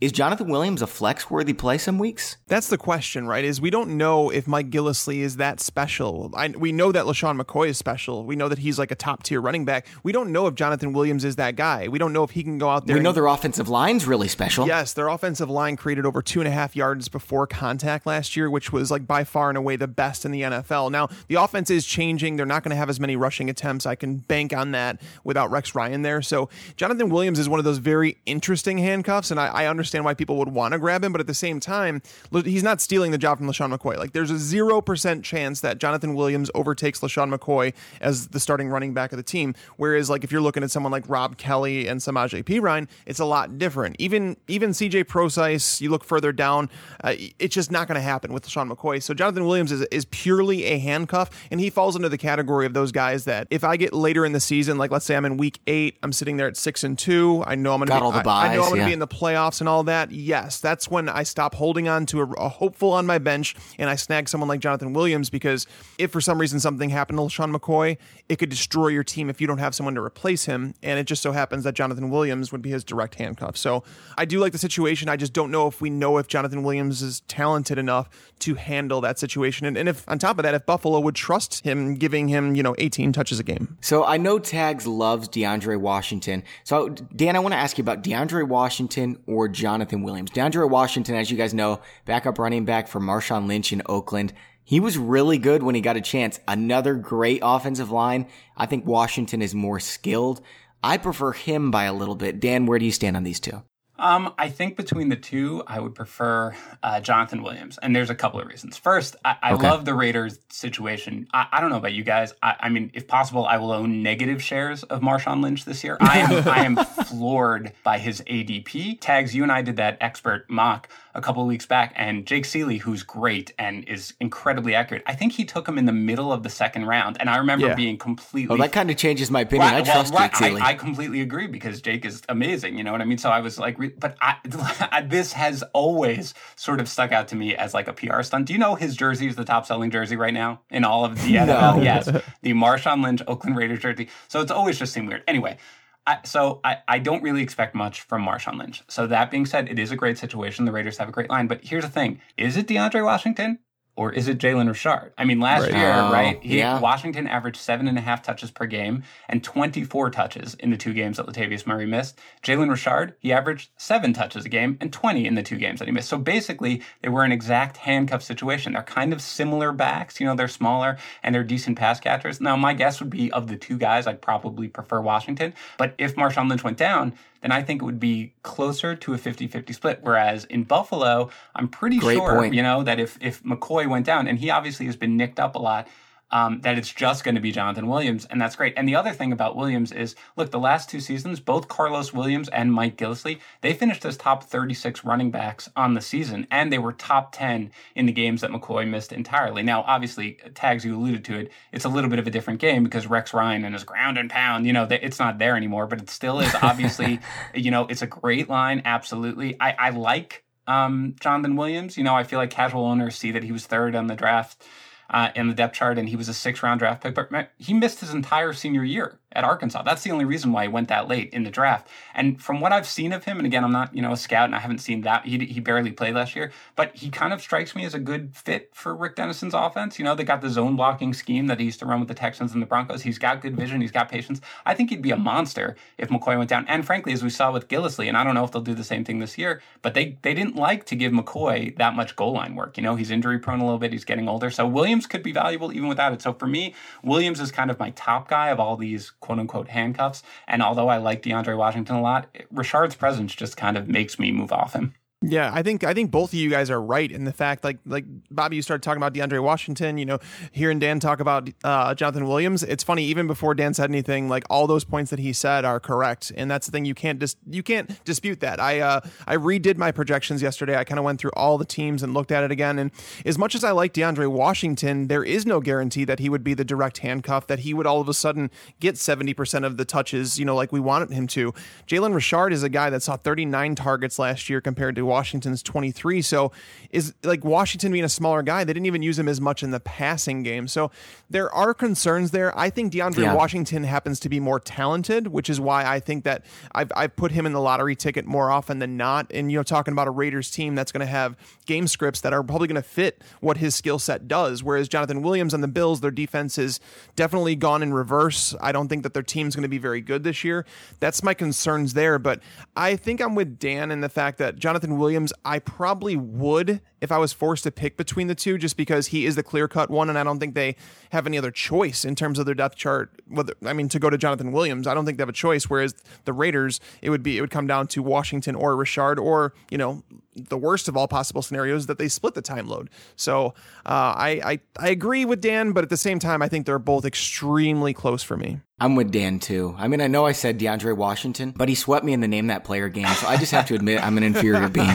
is 0.04 0.12
Jonathan 0.12 0.50
Williams 0.50 0.82
a 0.82 0.88
flex 0.88 1.32
worthy 1.32 1.54
play 1.54 1.78
some 1.78 1.98
weeks? 1.98 2.36
That's 2.48 2.68
the 2.68 2.78
question, 2.78 3.26
right? 3.26 3.46
Is 3.46 3.62
we 3.62 3.70
don't 3.70 3.98
know 3.98 4.30
if 4.30 4.50
Mike 4.50 4.70
Gillislee 4.70 5.20
is 5.20 5.38
that 5.38 5.62
special. 5.62 6.30
I, 6.36 6.50
we 6.50 6.74
know 6.74 6.92
that 6.92 7.06
LeSean 7.06 7.42
McCoy 7.42 7.70
is 7.70 7.78
special. 7.78 8.26
We 8.26 8.36
know 8.36 8.50
that 8.50 8.60
he's 8.60 8.78
like 8.78 8.92
a 8.92 8.96
top 8.96 9.24
tier 9.24 9.39
running 9.39 9.63
back. 9.63 9.88
We 10.04 10.12
don't 10.12 10.34
know 10.34 10.46
if 10.48 10.56
Jonathan 10.56 10.92
Williams 10.92 11.24
is 11.24 11.38
that 11.38 11.56
guy. 11.56 11.88
We 11.88 12.00
don't 12.00 12.12
know 12.12 12.26
if 12.26 12.32
he 12.32 12.44
can 12.44 12.58
go 12.58 12.68
out 12.68 12.86
there. 12.86 12.98
We 12.98 13.02
know 13.02 13.12
and, 13.12 13.16
their 13.16 13.28
offensive 13.28 13.70
line's 13.70 14.06
really 14.06 14.28
special. 14.28 14.68
Yes, 14.68 14.92
their 14.92 15.08
offensive 15.08 15.50
line 15.50 15.78
created 15.78 16.06
over 16.06 16.22
two 16.22 16.42
and 16.42 16.50
a 16.50 16.52
half 16.52 16.76
yards 16.76 17.08
before 17.08 17.48
contact 17.48 18.06
last 18.06 18.36
year, 18.36 18.50
which 18.50 18.74
was 18.74 18.92
like 18.92 19.08
by 19.08 19.24
far 19.24 19.48
and 19.48 19.58
away 19.58 19.78
the 19.78 19.88
best 19.88 20.26
in 20.26 20.32
the 20.32 20.42
NFL. 20.42 20.92
Now, 20.92 21.08
the 21.30 21.36
offense 21.36 21.70
is 21.70 21.86
changing. 21.86 22.36
They're 22.36 22.46
not 22.46 22.62
going 22.62 22.72
to 22.72 22.76
have 22.76 22.89
as 22.89 23.00
many 23.00 23.16
rushing 23.16 23.50
attempts. 23.50 23.86
I 23.86 23.96
can 23.96 24.18
bank 24.18 24.52
on 24.52 24.72
that 24.72 25.02
without 25.24 25.50
Rex 25.50 25.74
Ryan 25.74 26.02
there. 26.02 26.22
So, 26.22 26.50
Jonathan 26.76 27.08
Williams 27.08 27.39
is 27.39 27.48
one 27.48 27.60
of 27.60 27.63
those 27.63 27.78
very 27.78 28.18
interesting 28.26 28.80
handcuffs, 28.80 29.32
and 29.32 29.39
I, 29.39 29.48
I 29.48 29.68
understand 29.68 29.92
why 30.01 30.13
people 30.13 30.38
would 30.38 30.49
want 30.49 30.73
to 30.73 30.79
grab 30.79 31.03
him, 31.03 31.12
but 31.12 31.21
at 31.21 31.27
the 31.27 31.34
same 31.34 31.60
time, 31.60 32.01
he's 32.43 32.63
not 32.63 32.82
stealing 32.82 33.12
the 33.12 33.17
job 33.17 33.38
from 33.38 33.47
LeSean 33.47 33.75
McCoy. 33.75 33.97
Like, 33.97 34.13
there's 34.13 34.32
a 34.32 34.36
0% 34.36 35.23
chance 35.23 35.62
that 35.62 35.77
Jonathan 35.77 36.15
Williams 36.15 36.49
overtakes 36.56 37.01
LeSean 37.01 37.36
McCoy 37.36 37.73
as 38.01 38.29
the 38.29 38.39
starting 38.39 38.69
running 38.69 38.93
back 38.93 39.12
of 39.12 39.17
the 39.17 39.23
team. 39.23 39.53
Whereas, 39.77 40.10
like, 40.10 40.23
if 40.23 40.32
you're 40.32 40.41
looking 40.41 40.63
at 40.63 40.71
someone 40.71 40.91
like 40.91 41.08
Rob 41.08 41.38
Kelley 41.38 41.88
and 41.88 41.99
Samaje 41.99 42.43
Perine, 42.43 42.88
it's 43.06 43.19
a 43.19 43.25
lot 43.25 43.58
different. 43.58 43.95
Even 43.99 44.38
even 44.47 44.71
CJ 44.71 45.08
Prosise, 45.08 45.82
you 45.82 45.89
look 45.89 46.03
further 46.03 46.32
down, 46.32 46.69
uh, 47.03 47.13
it's 47.39 47.53
just 47.53 47.71
not 47.71 47.88
going 47.88 47.95
to 47.95 48.01
happen 48.01 48.34
with 48.34 48.47
LeSean 48.47 48.71
McCoy. 48.71 49.01
So 49.01 49.13
Jonathan 49.13 49.45
Williams 49.45 49.71
is, 49.71 49.82
is 49.84 50.06
purely 50.06 50.65
a 50.65 50.77
handcuff, 50.77 51.29
and 51.51 51.60
he 51.60 51.69
falls 51.69 51.95
into 51.95 52.10
the 52.10 52.17
category 52.17 52.65
of 52.65 52.73
those 52.73 52.91
guys 52.91 53.25
that 53.25 53.47
if 53.49 53.63
I 53.63 53.77
get 53.77 53.93
later 53.93 54.25
in 54.25 54.32
the 54.32 54.39
season, 54.39 54.77
like 54.77 54.91
let's 54.91 55.06
say 55.06 55.15
I'm 55.15 55.25
in 55.25 55.38
week 55.38 55.60
eight, 55.67 55.97
I'm 56.03 56.13
sitting 56.13 56.38
there 56.38 56.47
at 56.47 56.58
six 56.58 56.84
and 56.84 56.97
two, 56.97 57.43
I 57.45 57.56
know 57.56 57.73
I'm 57.73 57.79
going 57.79 57.89
to 57.89 58.23
be, 58.23 58.29
I, 58.29 58.47
I 58.47 58.56
know 58.56 58.63
I'm 58.63 58.69
going 58.69 58.73
to 58.73 58.77
yeah. 58.79 58.86
be 58.88 58.93
in 58.93 58.99
the 58.99 59.08
playoffs 59.08 59.60
and 59.60 59.67
all 59.67 59.83
that. 59.84 60.12
Yes, 60.12 60.60
that's 60.60 60.89
when 60.89 61.10
I 61.10 61.24
stop 61.24 61.56
holding 61.56 61.88
on 61.88 62.06
to 62.08 62.22
a, 62.22 62.32
a 62.34 62.50
hopeful 62.50 62.91
on 62.91 63.06
my 63.06 63.17
bench 63.17 63.56
and 63.78 63.89
I 63.89 63.96
snag 63.96 64.30
someone 64.30 64.48
like 64.48 64.60
Jonathan 64.60 64.93
Williams 64.93 65.30
because 65.30 65.67
if 65.98 66.12
for 66.12 66.22
some 66.22 66.39
reason 66.39 66.60
something 66.60 66.89
happened 66.89 67.17
to 67.17 67.24
LeSean 67.24 67.56
McCoy, 67.56 67.98
it 68.30 68.38
could 68.38 68.50
destroy 68.50 68.88
your 68.88 69.04
team 69.04 69.30
if 69.30 69.41
you 69.41 69.48
don't 69.48 69.58
have 69.58 69.76
someone 69.76 69.96
to 69.96 70.02
replace 70.02 70.46
him. 70.46 70.74
And 70.82 71.00
it 71.00 71.06
just 71.06 71.22
so 71.22 71.32
happens 71.32 71.63
that 71.63 71.74
Jonathan 71.74 72.10
Williams 72.10 72.52
would 72.52 72.62
be 72.62 72.69
his 72.69 72.84
direct 72.84 73.15
handcuff. 73.15 73.58
So 73.58 73.84
I 74.17 74.26
do 74.26 74.39
like 74.39 74.52
the 74.52 74.58
situation. 74.58 75.10
I 75.10 75.17
just 75.17 75.34
don't 75.34 75.52
know 75.52 75.67
if 75.67 75.82
we 75.82 75.89
know 75.89 76.17
if 76.17 76.28
Jonathan 76.28 76.63
Williams 76.63 77.02
is 77.02 77.22
talented 77.22 77.78
enough 77.78 78.10
to 78.39 78.56
handle 78.56 79.02
that 79.02 79.19
situation. 79.19 79.65
And, 79.65 79.78
and 79.78 79.89
if 79.89 80.08
on 80.08 80.19
top 80.19 80.38
of 80.39 80.43
that, 80.43 80.54
if 80.54 80.65
Buffalo 80.65 81.00
would 81.00 81.15
trust 81.15 81.63
him 81.63 81.96
giving 81.96 82.28
him, 82.28 82.56
you 82.56 82.63
know, 82.63 82.76
18 82.78 83.13
touches 83.13 83.39
a 83.39 83.43
game. 83.43 83.78
So 83.82 84.04
I 84.04 84.17
know 84.17 84.39
Tags 84.39 84.88
loves 84.88 85.30
DeAndre 85.30 85.80
Washington. 85.80 86.43
So 86.63 86.89
Dan, 86.89 87.36
I 87.36 87.39
want 87.39 87.54
to 87.54 87.58
ask 87.58 87.78
you 87.78 87.82
about 87.82 88.04
DeAndre 88.04 88.48
Washington 88.48 89.17
or 89.28 89.48
Jonathan 89.63 90.04
Williams. 90.04 90.30
DeAndre 90.32 90.69
Washington, 90.69 91.15
as 91.15 91.32
you 91.32 91.38
guys 91.38 91.54
know, 91.54 91.80
backup 92.04 92.38
running 92.38 92.65
back 92.65 92.89
for 92.89 92.99
Marshawn 92.99 93.47
Lynch 93.47 93.71
in 93.71 93.82
Oakland. 93.86 94.34
He 94.62 94.82
was 94.82 94.97
really 94.97 95.38
good 95.38 95.63
when 95.63 95.73
he 95.73 95.80
got 95.80 95.95
a 95.95 96.02
chance. 96.02 96.38
Another 96.49 96.95
great 96.95 97.39
offensive 97.41 97.89
line. 97.89 98.28
I 98.58 98.65
think 98.65 98.86
Washington 98.86 99.41
is 99.41 99.56
more 99.56 99.80
skilled. 99.80 100.41
I 100.84 100.97
prefer 100.97 101.32
him 101.32 101.71
by 101.71 101.86
a 101.86 101.93
little 101.93 102.15
bit. 102.15 102.41
Dan, 102.41 102.65
where 102.65 102.78
do 102.78 102.84
you 102.84 102.91
stand 102.91 103.15
on 103.15 103.23
these 103.23 103.39
two? 103.39 103.63
Um, 103.99 104.34
I 104.39 104.49
think 104.49 104.75
between 104.75 105.10
the 105.10 105.15
two, 105.15 105.63
I 105.67 105.79
would 105.79 105.93
prefer 105.93 106.56
uh, 106.82 106.99
Jonathan 106.99 107.43
Williams, 107.43 107.77
and 107.77 107.95
there's 107.95 108.10
a 108.10 108.15
couple 108.15 108.39
of 108.39 108.47
reasons. 108.47 108.75
First, 108.75 109.15
I, 109.23 109.36
I 109.41 109.53
Okay. 109.53 109.67
love 109.67 109.86
the 109.86 109.93
Raiders 109.93 110.39
situation. 110.49 111.27
I, 111.32 111.45
I 111.51 111.62
don't 111.62 111.69
know 111.69 111.77
about 111.77 111.93
you 111.93 112.03
guys. 112.03 112.34
I, 112.41 112.56
I 112.60 112.69
mean, 112.69 112.89
if 112.95 113.08
possible, 113.08 113.45
I 113.45 113.58
will 113.58 113.71
own 113.71 114.01
negative 114.01 114.41
shares 114.41 114.82
of 114.84 115.01
Marshawn 115.01 115.43
Lynch 115.43 115.65
this 115.65 115.84
year. 115.84 115.97
I 116.01 116.17
am 116.19 116.32
I 116.47 116.62
am 116.65 116.75
floored 117.08 117.71
by 117.84 117.99
his 117.99 118.21
ADP 118.21 118.97
tags. 118.99 119.36
You 119.36 119.43
and 119.43 119.51
I 119.51 119.62
did 119.62 119.75
that 119.75 119.97
expert 120.01 120.49
mock 120.49 120.89
a 121.13 121.21
couple 121.21 121.43
of 121.43 121.47
weeks 121.47 121.67
back, 121.67 121.93
and 121.95 122.25
Jake 122.25 122.45
Ciely, 122.45 122.79
who's 122.82 123.03
great 123.03 123.53
and 123.60 123.88
is 123.88 124.13
incredibly 124.19 124.73
accurate, 124.73 125.03
I 125.06 125.13
think 125.13 125.34
he 125.34 125.45
took 125.45 125.67
him 125.67 125.77
in 125.77 125.86
the 125.86 125.91
middle 125.93 126.34
of 126.34 126.41
the 126.41 126.49
second 126.49 126.88
round, 126.88 127.17
and 127.19 127.29
I 127.29 127.38
remember 127.38 127.67
Yeah. 127.67 127.75
being 127.75 127.97
completely 127.99 128.47
Well, 128.49 128.58
that 128.58 128.71
kind 128.73 128.89
of 128.89 128.97
changes 128.97 129.29
my 129.29 129.41
opinion. 129.41 129.71
I 129.71 129.82
trust 129.84 130.12
well, 130.12 130.23
right, 130.23 130.34
Jake 130.34 130.53
Ciely. 130.53 130.62
I, 130.62 130.71
I 130.71 130.73
completely 130.73 131.21
agree 131.21 131.45
because 131.45 131.79
Jake 131.82 132.03
is 132.06 132.23
amazing. 132.27 132.75
You 132.79 132.84
know 132.84 132.91
what 132.91 133.01
I 133.01 133.06
mean? 133.06 133.19
So 133.19 133.29
I 133.29 133.41
was 133.41 133.60
like, 133.60 133.77
re- 133.84 133.96
but 133.98 134.17
I, 134.22 135.06
this 135.08 135.34
has 135.34 135.63
always 135.74 136.34
sort 136.56 136.80
of 136.80 136.89
stuck 136.89 137.12
out 137.12 137.28
to 137.30 137.36
me 137.36 137.56
as 137.56 137.74
like 137.74 137.88
a 137.88 137.93
PR 137.93 138.22
stunt. 138.22 138.48
Do 138.48 138.54
you 138.54 138.60
know 138.60 138.76
his 138.76 138.96
jersey 138.96 139.28
is 139.28 139.36
the 139.36 139.46
top 139.46 139.65
selling 139.65 139.91
jersey 139.91 140.15
right 140.15 140.34
now 140.34 140.62
in 140.69 140.84
all 140.84 141.06
of 141.06 141.15
the 141.22 141.36
NFL? 141.36 141.84
Yes, 141.84 142.06
the 142.41 142.54
Marshawn 142.54 143.04
Lynch 143.04 143.22
Oakland 143.28 143.56
Raiders 143.58 143.80
jersey. 143.80 144.10
So 144.28 144.41
it's 144.41 144.52
always 144.52 144.80
just 144.80 144.93
seemed 144.93 145.08
weird. 145.08 145.24
Anyway. 145.28 145.58
I, 146.06 146.17
so 146.26 146.60
I, 146.65 146.80
I 146.86 147.00
don't 147.00 147.24
really 147.24 147.41
expect 147.41 147.74
much 147.74 148.02
from 148.02 148.26
Marshawn 148.26 148.60
Lynch. 148.60 148.84
So 148.89 149.08
that 149.08 149.32
being 149.32 149.46
said, 149.46 149.69
it 149.69 149.80
is 149.80 149.89
a 149.89 149.96
great 149.96 150.17
situation. 150.17 150.65
The 150.65 150.74
Raiders 150.74 150.98
have 150.98 151.08
a 151.08 151.13
great 151.13 151.30
line. 151.30 151.48
But 151.48 151.63
here's 151.63 151.86
the 151.86 151.89
thing. 151.89 152.19
Is 152.36 152.58
it 152.58 152.67
DeAndre 152.67 153.06
Washington? 153.06 153.60
Or 153.95 154.12
is 154.12 154.27
it 154.27 154.39
Jalen 154.39 154.67
Richard? 154.67 155.13
I 155.19 155.23
mean, 155.23 155.39
last 155.39 155.63
Right. 155.63 155.75
year, 155.75 155.93
Oh, 155.93 156.12
right? 156.12 156.39
He, 156.41 156.58
yeah. 156.58 156.79
Washington 156.79 157.27
averaged 157.27 157.58
seven 157.60 157.88
and 157.88 157.95
a 157.95 158.01
half 158.01 158.23
touches 158.23 158.49
per 158.49 158.65
game 158.65 159.03
and 159.29 159.43
24 159.43 160.10
touches 160.10 160.56
in 160.56 160.71
the 160.71 160.77
two 160.77 160.93
games 160.93 161.17
that 161.17 161.27
Latavius 161.27 161.67
Murray 161.67 161.86
missed. 161.86 162.17
Jalen 162.41 162.71
Richard, 162.71 163.13
he 163.19 163.32
averaged 163.32 163.69
seven 163.77 164.12
touches 164.12 164.45
a 164.45 164.49
game 164.49 164.77
and 164.82 164.91
20 164.91 165.27
in 165.27 165.36
the 165.36 165.43
two 165.43 165.58
games 165.58 165.77
that 165.77 165.88
he 165.88 165.91
missed. 165.91 166.10
So 166.10 166.17
basically, 166.17 166.82
they 167.03 167.10
were 167.10 167.23
an 167.23 167.32
exact 167.32 167.77
handcuff 167.77 168.23
situation. 168.23 168.73
They're 168.73 168.82
kind 168.82 169.13
of 169.13 169.21
similar 169.21 169.71
backs. 169.71 170.19
You 170.19 170.25
know, 170.25 170.34
they're 170.36 170.47
smaller 170.47 170.97
and 171.21 171.36
they're 171.36 171.43
decent 171.43 171.77
pass 171.77 171.99
catchers. 171.99 172.41
Now, 172.41 172.56
my 172.56 172.73
guess 172.73 172.99
would 172.99 173.12
be 173.12 173.32
of 173.32 173.45
the 173.47 173.56
two 173.58 173.77
guys, 173.77 174.08
I'd 174.08 174.21
probably 174.23 174.67
prefer 174.69 175.01
Washington. 175.01 175.53
But 175.77 175.93
if 175.99 176.15
Marshawn 176.15 176.49
Lynch 176.49 176.63
went 176.63 176.77
down, 176.77 177.13
then 177.43 177.51
I 177.51 177.62
think 177.62 177.82
it 177.82 177.86
would 177.86 177.99
be 177.99 178.34
closer 178.41 178.95
to 178.95 179.13
a 179.13 179.17
50-50 179.17 179.75
split. 179.75 179.99
Whereas 180.01 180.45
in 180.45 180.63
Buffalo, 180.63 181.29
I'm 181.53 181.67
pretty 181.67 181.99
Great 181.99 182.15
sure, 182.15 182.38
point. 182.38 182.53
you 182.53 182.63
know, 182.63 182.82
that 182.84 182.99
if 182.99 183.17
if 183.21 183.43
McCoy 183.43 183.88
went 183.88 184.06
down, 184.06 184.27
and 184.27 184.39
he 184.39 184.49
obviously 184.49 184.86
has 184.88 184.95
been 184.95 185.17
nicked 185.17 185.39
up 185.39 185.56
a 185.56 185.60
lot, 185.60 185.88
um, 186.34 186.62
that 186.62 186.80
it's 186.80 186.91
just 186.91 187.24
going 187.24 187.36
to 187.36 187.41
be 187.41 187.52
Jonathan 187.52 187.88
Williams, 187.88 188.26
and 188.26 188.41
that's 188.41 188.56
great. 188.56 188.74
And 188.76 188.89
the 188.89 188.96
other 188.96 189.12
thing 189.12 189.32
about 189.32 189.56
Williams 189.56 189.91
is, 189.91 190.15
look, 190.36 190.50
the 190.50 190.60
last 190.60 190.89
two 190.89 191.00
seasons, 191.00 191.39
both 191.39 191.67
Karlos 191.67 192.12
Williams 192.12 192.50
and 192.50 192.74
Mike 192.74 192.98
Gillislee, 192.98 193.39
they 193.62 193.76
finished 193.76 194.04
as 194.04 194.17
top 194.17 194.43
36 194.43 195.06
running 195.06 195.30
backs 195.30 195.69
on 195.76 195.93
the 195.93 196.02
season, 196.02 196.48
and 196.50 196.74
they 196.74 196.80
were 196.80 196.91
top 196.91 197.34
10 197.34 197.72
in 197.93 198.08
the 198.08 198.12
games 198.12 198.41
that 198.41 198.50
McCoy 198.50 198.89
missed 198.89 199.13
entirely. 199.13 199.62
Now, 199.62 199.84
obviously, 199.84 200.39
tags 200.56 200.84
you 200.84 200.98
alluded 200.98 201.24
to 201.26 201.38
it, 201.38 201.52
it's 201.72 201.86
a 201.86 201.89
little 201.89 202.10
bit 202.10 202.17
of 202.17 202.26
a 202.26 202.32
different 202.32 202.60
game 202.60 202.84
because 202.84 203.06
Rex 203.06 203.32
Ryan 203.32 203.63
and 203.63 203.76
his 203.76 203.84
ground 203.84 204.17
and 204.17 204.28
pound, 204.28 204.65
you 204.65 204.74
know, 204.74 204.88
it's 204.89 205.19
not 205.19 205.38
there 205.38 205.56
anymore, 205.56 205.86
but 205.86 206.02
it 206.02 206.10
still 206.10 206.39
is 206.39 206.56
obviously, 206.63 207.19
you 207.54 207.69
know, 207.69 207.86
it's 207.86 208.02
a 208.02 208.08
great 208.08 208.50
line, 208.50 208.82
absolutely. 208.86 209.56
I, 209.62 209.74
I 209.74 209.89
like 209.91 210.43
um, 210.65 211.15
Jonathan 211.19 211.56
Williams. 211.56 211.96
You 211.96 212.04
know, 212.04 212.15
I 212.15 212.24
feel 212.24 212.39
like 212.39 212.50
casual 212.50 212.86
owners 212.86 213.15
see 213.15 213.32
that 213.32 213.43
he 213.43 213.52
was 213.52 213.67
third 213.67 213.93
on 213.96 214.08
the 214.08 214.15
draft 214.15 214.65
uh, 215.10 215.30
in 215.36 215.48
the 215.48 215.54
depth 215.54 215.76
chart 215.76 215.98
and 215.98 216.10
he 216.10 216.16
was 216.16 216.30
a 216.30 216.34
six 216.34 216.63
round 216.63 216.80
draft 216.80 217.04
pick, 217.04 217.16
but 217.16 217.30
he 217.58 217.74
missed 217.74 218.00
his 218.00 218.13
entire 218.13 218.54
senior 218.54 218.84
year 218.84 219.20
at 219.34 219.43
Arkansas. 219.43 219.84
That's 219.84 220.04
the 220.04 220.12
only 220.12 220.26
reason 220.26 220.52
why 220.52 220.63
he 220.63 220.67
went 220.69 220.88
that 220.88 221.08
late 221.08 221.34
in 221.34 221.43
the 221.43 221.50
draft. 221.50 221.88
And 222.13 222.41
from 222.41 222.62
what 222.62 222.72
I've 222.72 222.88
seen 222.88 223.12
of 223.12 223.26
him, 223.26 223.38
and 223.38 223.46
again, 223.46 223.63
I'm 223.63 223.72
not, 223.72 223.96
you 223.96 224.02
know, 224.02 224.12
a 224.12 224.17
scout 224.17 224.46
and 224.46 224.56
I 224.56 224.60
haven't 224.60 224.80
seen 224.80 225.02
that. 225.02 225.26
He, 225.26 225.38
he 225.46 225.60
barely 225.60 225.91
played 225.91 226.15
last 226.15 226.36
year, 226.36 226.52
but 226.76 226.96
he 226.96 227.10
kind 227.10 227.34
of 227.34 227.41
strikes 227.41 227.76
me 227.76 227.86
as 227.86 227.93
a 227.93 228.00
good 228.00 228.36
fit 228.36 228.69
for 228.74 228.96
Rick 228.96 229.15
Dennison's 229.15 229.54
offense. 229.54 230.00
You 230.00 230.06
know, 230.06 230.15
they 230.15 230.24
got 230.24 230.41
the 230.41 230.50
zone 230.50 230.76
blocking 230.76 231.13
scheme 231.13 231.48
that 231.48 231.60
he 231.60 231.65
used 231.65 231.80
to 231.80 231.86
run 231.86 232.00
with 232.00 232.08
the 232.08 232.13
Texans 232.13 232.54
and 232.54 232.62
the 232.62 232.65
Broncos. 232.65 233.02
He's 233.02 233.17
got 233.17 233.41
good 233.41 233.56
vision. 233.56 233.82
He's 233.82 233.91
got 233.91 234.10
patience. 234.10 234.41
I 234.65 234.74
think 234.76 234.89
he'd 234.89 235.02
be 235.02 235.12
a 235.12 235.17
monster 235.17 235.76
if 235.98 236.10
McCoy 236.10 236.38
went 236.38 236.50
down. 236.50 236.65
And 236.67 236.86
frankly, 236.86 237.13
as 237.13 237.24
we 237.24 237.30
saw 237.30 237.52
with 237.52 237.67
Gillislee, 237.67 238.08
and 238.08 238.17
I 238.17 238.24
don't 238.24 238.36
know 238.36 238.43
if 238.43 238.52
they'll 238.52 238.62
do 238.62 238.74
the 238.74 238.84
same 238.84 239.04
thing 239.04 239.19
this 239.19 239.38
year, 239.38 239.62
but 239.82 239.93
they, 239.93 240.17
they 240.22 240.34
didn't 240.34 240.56
like 240.56 240.86
to 240.86 240.96
give 240.96 241.12
McCoy 241.12 241.76
that 241.78 241.96
much 241.96 242.15
goal 242.15 242.34
line 242.34 242.56
work. 242.56 242.78
You 242.78 242.84
know, 242.84 242.96
he's 242.96 243.12
injury 243.12 243.39
prone 243.39 243.60
a 243.60 243.63
little 243.63 243.80
bit. 243.80 243.91
He's 243.91 244.06
getting 244.06 244.30
older. 244.30 244.50
So 244.50 244.67
Williams 244.67 245.08
could 245.08 245.24
be 245.24 245.32
valuable 245.32 245.72
even 245.74 245.88
without 245.88 246.13
it. 246.13 246.22
So 246.22 246.34
for 246.34 246.48
me, 246.48 246.74
Williams 247.04 247.39
is 247.39 247.52
kind 247.52 247.72
of 247.72 247.80
my 247.80 247.91
top 247.91 248.28
guy 248.28 248.50
of 248.50 248.60
all 248.60 248.78
these 248.78 249.12
quote 249.24 249.40
unquote 249.40 249.70
handcuffs. 249.70 250.22
And 250.48 250.62
although 250.62 250.90
I 250.90 250.98
like 250.98 251.24
DeAndre 251.24 251.58
Washington 251.58 251.96
a 251.96 252.02
lot, 252.02 252.28
Richard's 252.52 252.96
presence 252.96 253.34
just 253.34 253.58
kind 253.58 253.78
of 253.78 253.88
makes 253.88 254.20
me 254.20 254.32
move 254.32 254.52
off 254.52 254.74
him. 254.74 254.94
Yeah, 255.26 255.52
I 255.54 255.64
think 255.64 255.86
I 255.86 255.94
think 255.94 256.12
both 256.12 256.32
of 256.32 256.34
you 256.34 256.50
guys 256.50 256.70
are 256.70 256.82
right 256.82 257.10
in 257.10 257.24
the 257.24 257.32
fact 257.32 257.64
like 257.64 257.78
like 257.86 258.04
Bobby, 258.30 258.58
you 258.58 258.62
started 258.62 258.84
talking 258.84 259.02
about 259.02 259.14
DeAndre 259.14 259.42
Washington, 259.42 259.98
you 259.98 260.06
know, 260.06 260.20
hearing 260.52 260.80
Dan 260.80 261.00
talk 261.00 261.22
about 261.22 261.50
uh, 261.64 261.96
Jonathan 261.96 262.28
Williams. 262.28 262.62
It's 262.62 262.84
funny 262.84 263.06
even 263.06 263.26
before 263.26 263.56
Dan 263.56 263.74
said 263.74 263.90
anything, 263.90 264.28
like 264.28 264.44
all 264.50 264.68
those 264.68 264.84
points 264.84 265.12
that 265.12 265.20
he 265.20 265.32
said 265.32 265.64
are 265.64 265.80
correct, 265.80 266.34
and 266.36 266.52
that's 266.52 266.66
the 266.66 266.74
thing 266.74 266.84
you 266.84 266.94
can't 266.94 267.20
dis- 267.20 267.38
you 267.50 267.64
can't 267.64 268.04
dispute 268.04 268.42
that. 268.42 268.60
I 268.60 268.82
uh, 268.82 269.00
I 269.26 269.38
redid 269.38 269.78
my 269.78 269.94
projections 269.94 270.42
yesterday. 270.42 270.76
I 270.76 270.84
kind 270.84 271.00
of 271.00 271.06
went 271.06 271.22
through 271.22 271.32
all 271.38 271.58
the 271.58 271.64
teams 271.66 272.04
and 272.04 272.14
looked 272.14 272.34
at 272.34 272.44
it 272.44 272.52
again, 272.52 272.78
and 272.78 272.92
as 273.26 273.38
much 273.38 273.56
as 273.56 273.64
I 273.64 273.72
like 273.72 273.94
DeAndre 273.94 274.30
Washington, 274.30 275.08
there 275.08 275.24
is 275.24 275.46
no 275.46 275.62
guarantee 275.62 276.04
that 276.04 276.20
he 276.20 276.28
would 276.28 276.44
be 276.44 276.54
the 276.54 276.66
direct 276.66 276.98
handcuff 276.98 277.48
that 277.48 277.60
he 277.60 277.74
would 277.74 277.88
all 277.88 278.02
of 278.02 278.10
a 278.10 278.14
sudden 278.14 278.52
get 278.82 278.98
seventy 278.98 279.34
percent 279.34 279.64
of 279.64 279.78
the 279.78 279.86
touches, 279.86 280.38
you 280.38 280.44
know, 280.44 280.56
like 280.56 280.74
we 280.74 280.82
wanted 280.82 281.12
him 281.12 281.28
to. 281.28 281.54
Jalen 281.88 282.14
Richard 282.14 282.52
is 282.52 282.62
a 282.62 282.70
guy 282.70 282.90
that 282.90 283.02
saw 283.04 283.16
thirty 283.16 283.46
nine 283.46 283.74
targets 283.76 284.20
last 284.20 284.50
year 284.50 284.60
compared 284.60 284.98
to 284.98 285.12
Washington's 285.13 285.62
23. 285.62 286.23
So 286.23 286.52
is 286.89 287.13
like 287.23 287.45
Washington 287.45 287.91
being 287.91 288.04
a 288.04 288.10
smaller 288.10 288.41
guy, 288.41 288.63
they 288.63 288.73
didn't 288.73 288.88
even 288.88 289.04
use 289.04 289.19
him 289.19 289.28
as 289.28 289.39
much 289.39 289.62
in 289.62 289.69
the 289.69 289.80
passing 289.80 290.41
game. 290.41 290.67
So 290.67 290.89
there 291.30 291.54
are 291.54 291.73
concerns 291.76 292.32
there. 292.32 292.58
I 292.58 292.71
think 292.71 292.91
DeAndre 292.93 293.23
yeah. 293.23 293.36
Washington 293.36 293.84
happens 293.84 294.19
to 294.21 294.30
be 294.30 294.39
more 294.39 294.60
talented, 294.60 295.28
which 295.28 295.49
is 295.49 295.60
why 295.60 295.86
I 295.86 295.99
think 295.99 296.23
that 296.23 296.45
I've, 296.73 296.92
I've 296.96 297.15
put 297.15 297.31
him 297.31 297.46
in 297.46 297.54
the 297.54 297.62
lottery 297.62 297.96
ticket 297.96 298.25
more 298.25 298.50
often 298.50 298.79
than 298.79 298.98
not. 298.98 299.27
And, 299.31 299.52
you 299.52 299.60
know, 299.60 299.63
talking 299.63 299.92
about 299.92 300.08
a 300.08 300.12
Raiders 300.12 300.50
team 300.50 300.73
that's 300.73 300.92
going 300.92 301.06
to 301.06 301.12
have 301.12 301.38
game 301.65 301.88
scripts 301.88 302.21
that 302.21 302.33
are 302.33 302.44
probably 302.44 302.67
going 302.67 302.81
to 302.81 302.88
fit 302.88 303.21
what 303.40 303.58
his 303.58 303.75
skill 303.75 304.00
set 304.00 304.27
does. 304.27 304.63
Whereas 304.63 304.90
Jonathan 304.90 305.21
Williams 305.21 305.54
and 305.54 305.63
the 305.63 305.67
Bills, 305.67 306.02
their 306.02 306.12
defense 306.12 306.58
is 306.58 306.79
definitely 307.15 307.56
gone 307.56 307.83
in 307.83 307.94
reverse. 307.94 308.56
I 308.62 308.71
don't 308.71 308.88
think 308.88 309.04
that 309.04 309.13
their 309.13 309.23
team's 309.23 309.56
going 309.56 309.63
to 309.63 309.69
be 309.69 309.77
very 309.77 310.02
good 310.02 310.23
this 310.23 310.44
year. 310.44 310.65
That's 311.00 311.23
my 311.23 311.33
concerns 311.33 311.94
there. 311.94 312.19
But 312.19 312.42
I 312.75 312.96
think 312.96 313.21
I'm 313.21 313.35
with 313.35 313.60
Dan 313.60 313.92
in 313.92 314.02
the 314.02 314.10
fact 314.10 314.38
that 314.40 314.58
Jonathan 314.58 314.98
Williams, 314.98 315.02
I 315.45 315.60
probably 315.60 316.15
would 316.15 316.81
if 317.01 317.12
I 317.12 317.17
was 317.17 317.33
forced 317.33 317.63
to 317.63 317.71
pick 317.71 317.97
between 317.97 318.27
the 318.27 318.35
two, 318.35 318.58
just 318.58 318.77
because 318.77 319.08
he 319.08 319.25
is 319.25 319.35
the 319.35 319.43
clear 319.43 319.67
cut 319.67 319.89
one, 319.89 320.10
and 320.10 320.17
I 320.17 320.23
don't 320.23 320.39
think 320.39 320.56
they 320.56 320.75
have 321.12 321.27
any 321.27 321.37
other 321.37 321.51
choice 321.51 322.06
in 322.06 322.15
terms 322.15 322.39
of 322.39 322.45
their 322.45 322.56
depth 322.56 322.75
chart. 322.75 323.12
Whether 323.27 323.54
I 323.65 323.73
mean 323.73 323.89
to 323.89 323.99
go 323.99 324.10
to 324.10 324.17
Jonathan 324.17 324.51
Williams, 324.51 324.87
I 324.87 324.93
don't 324.93 325.06
think 325.06 325.17
they 325.17 325.21
have 325.21 325.29
a 325.29 325.33
choice. 325.33 325.69
Whereas 325.69 325.95
the 326.25 326.33
Raiders, 326.33 326.79
it 327.01 327.10
would 327.10 327.23
be 327.23 327.37
it 327.37 327.41
would 327.41 327.51
come 327.51 327.67
down 327.67 327.87
to 327.87 328.01
Washington 328.01 328.56
or 328.56 328.75
Richard, 328.75 329.19
or 329.19 329.54
you 329.69 329.77
know 329.77 330.04
the 330.36 330.58
worst 330.58 330.88
of 330.88 330.98
all 330.98 331.08
possible 331.08 331.42
scenarios 331.42 331.86
that 331.88 331.98
they 331.98 332.08
split 332.08 332.34
the 332.34 332.42
time 332.42 332.67
load. 332.67 332.90
So 333.15 333.48
uh, 333.86 334.13
I, 334.17 334.42
I 334.44 334.60
I 334.79 334.90
agree 334.90 335.25
with 335.25 335.42
Dan, 335.42 335.71
but 335.71 335.84
at 335.84 335.90
the 335.90 335.98
same 335.98 336.19
time, 336.19 336.42
I 336.42 336.48
think 336.48 336.65
they're 336.65 336.79
both 336.79 337.06
extremely 337.06 337.94
close 337.94 338.23
for 338.23 338.38
me. 338.38 338.60
I'm 338.79 338.96
with 338.96 339.12
Dan 339.12 339.40
too. 339.40 339.75
I 339.77 339.88
mean, 339.88 340.02
I 340.02 340.08
know 340.08 340.25
I 340.25 340.31
said 340.31 340.60
DeAndre 340.60 340.98
Washington, 340.98 341.54
but 341.56 341.69
he 341.69 341.75
swept 341.75 342.04
me 342.04 342.12
in 342.12 342.19
the 342.19 342.27
name 342.27 342.48
that 342.48 342.63
player 342.63 342.90
game, 342.90 343.08
so 343.08 343.27
I 343.27 343.38
just 343.38 343.52
have 343.52 343.67
to 343.67 343.75
admit 343.75 344.04
I'm 344.04 344.17
an 344.17 344.23
inferior 344.23 344.67
being. 344.69 344.88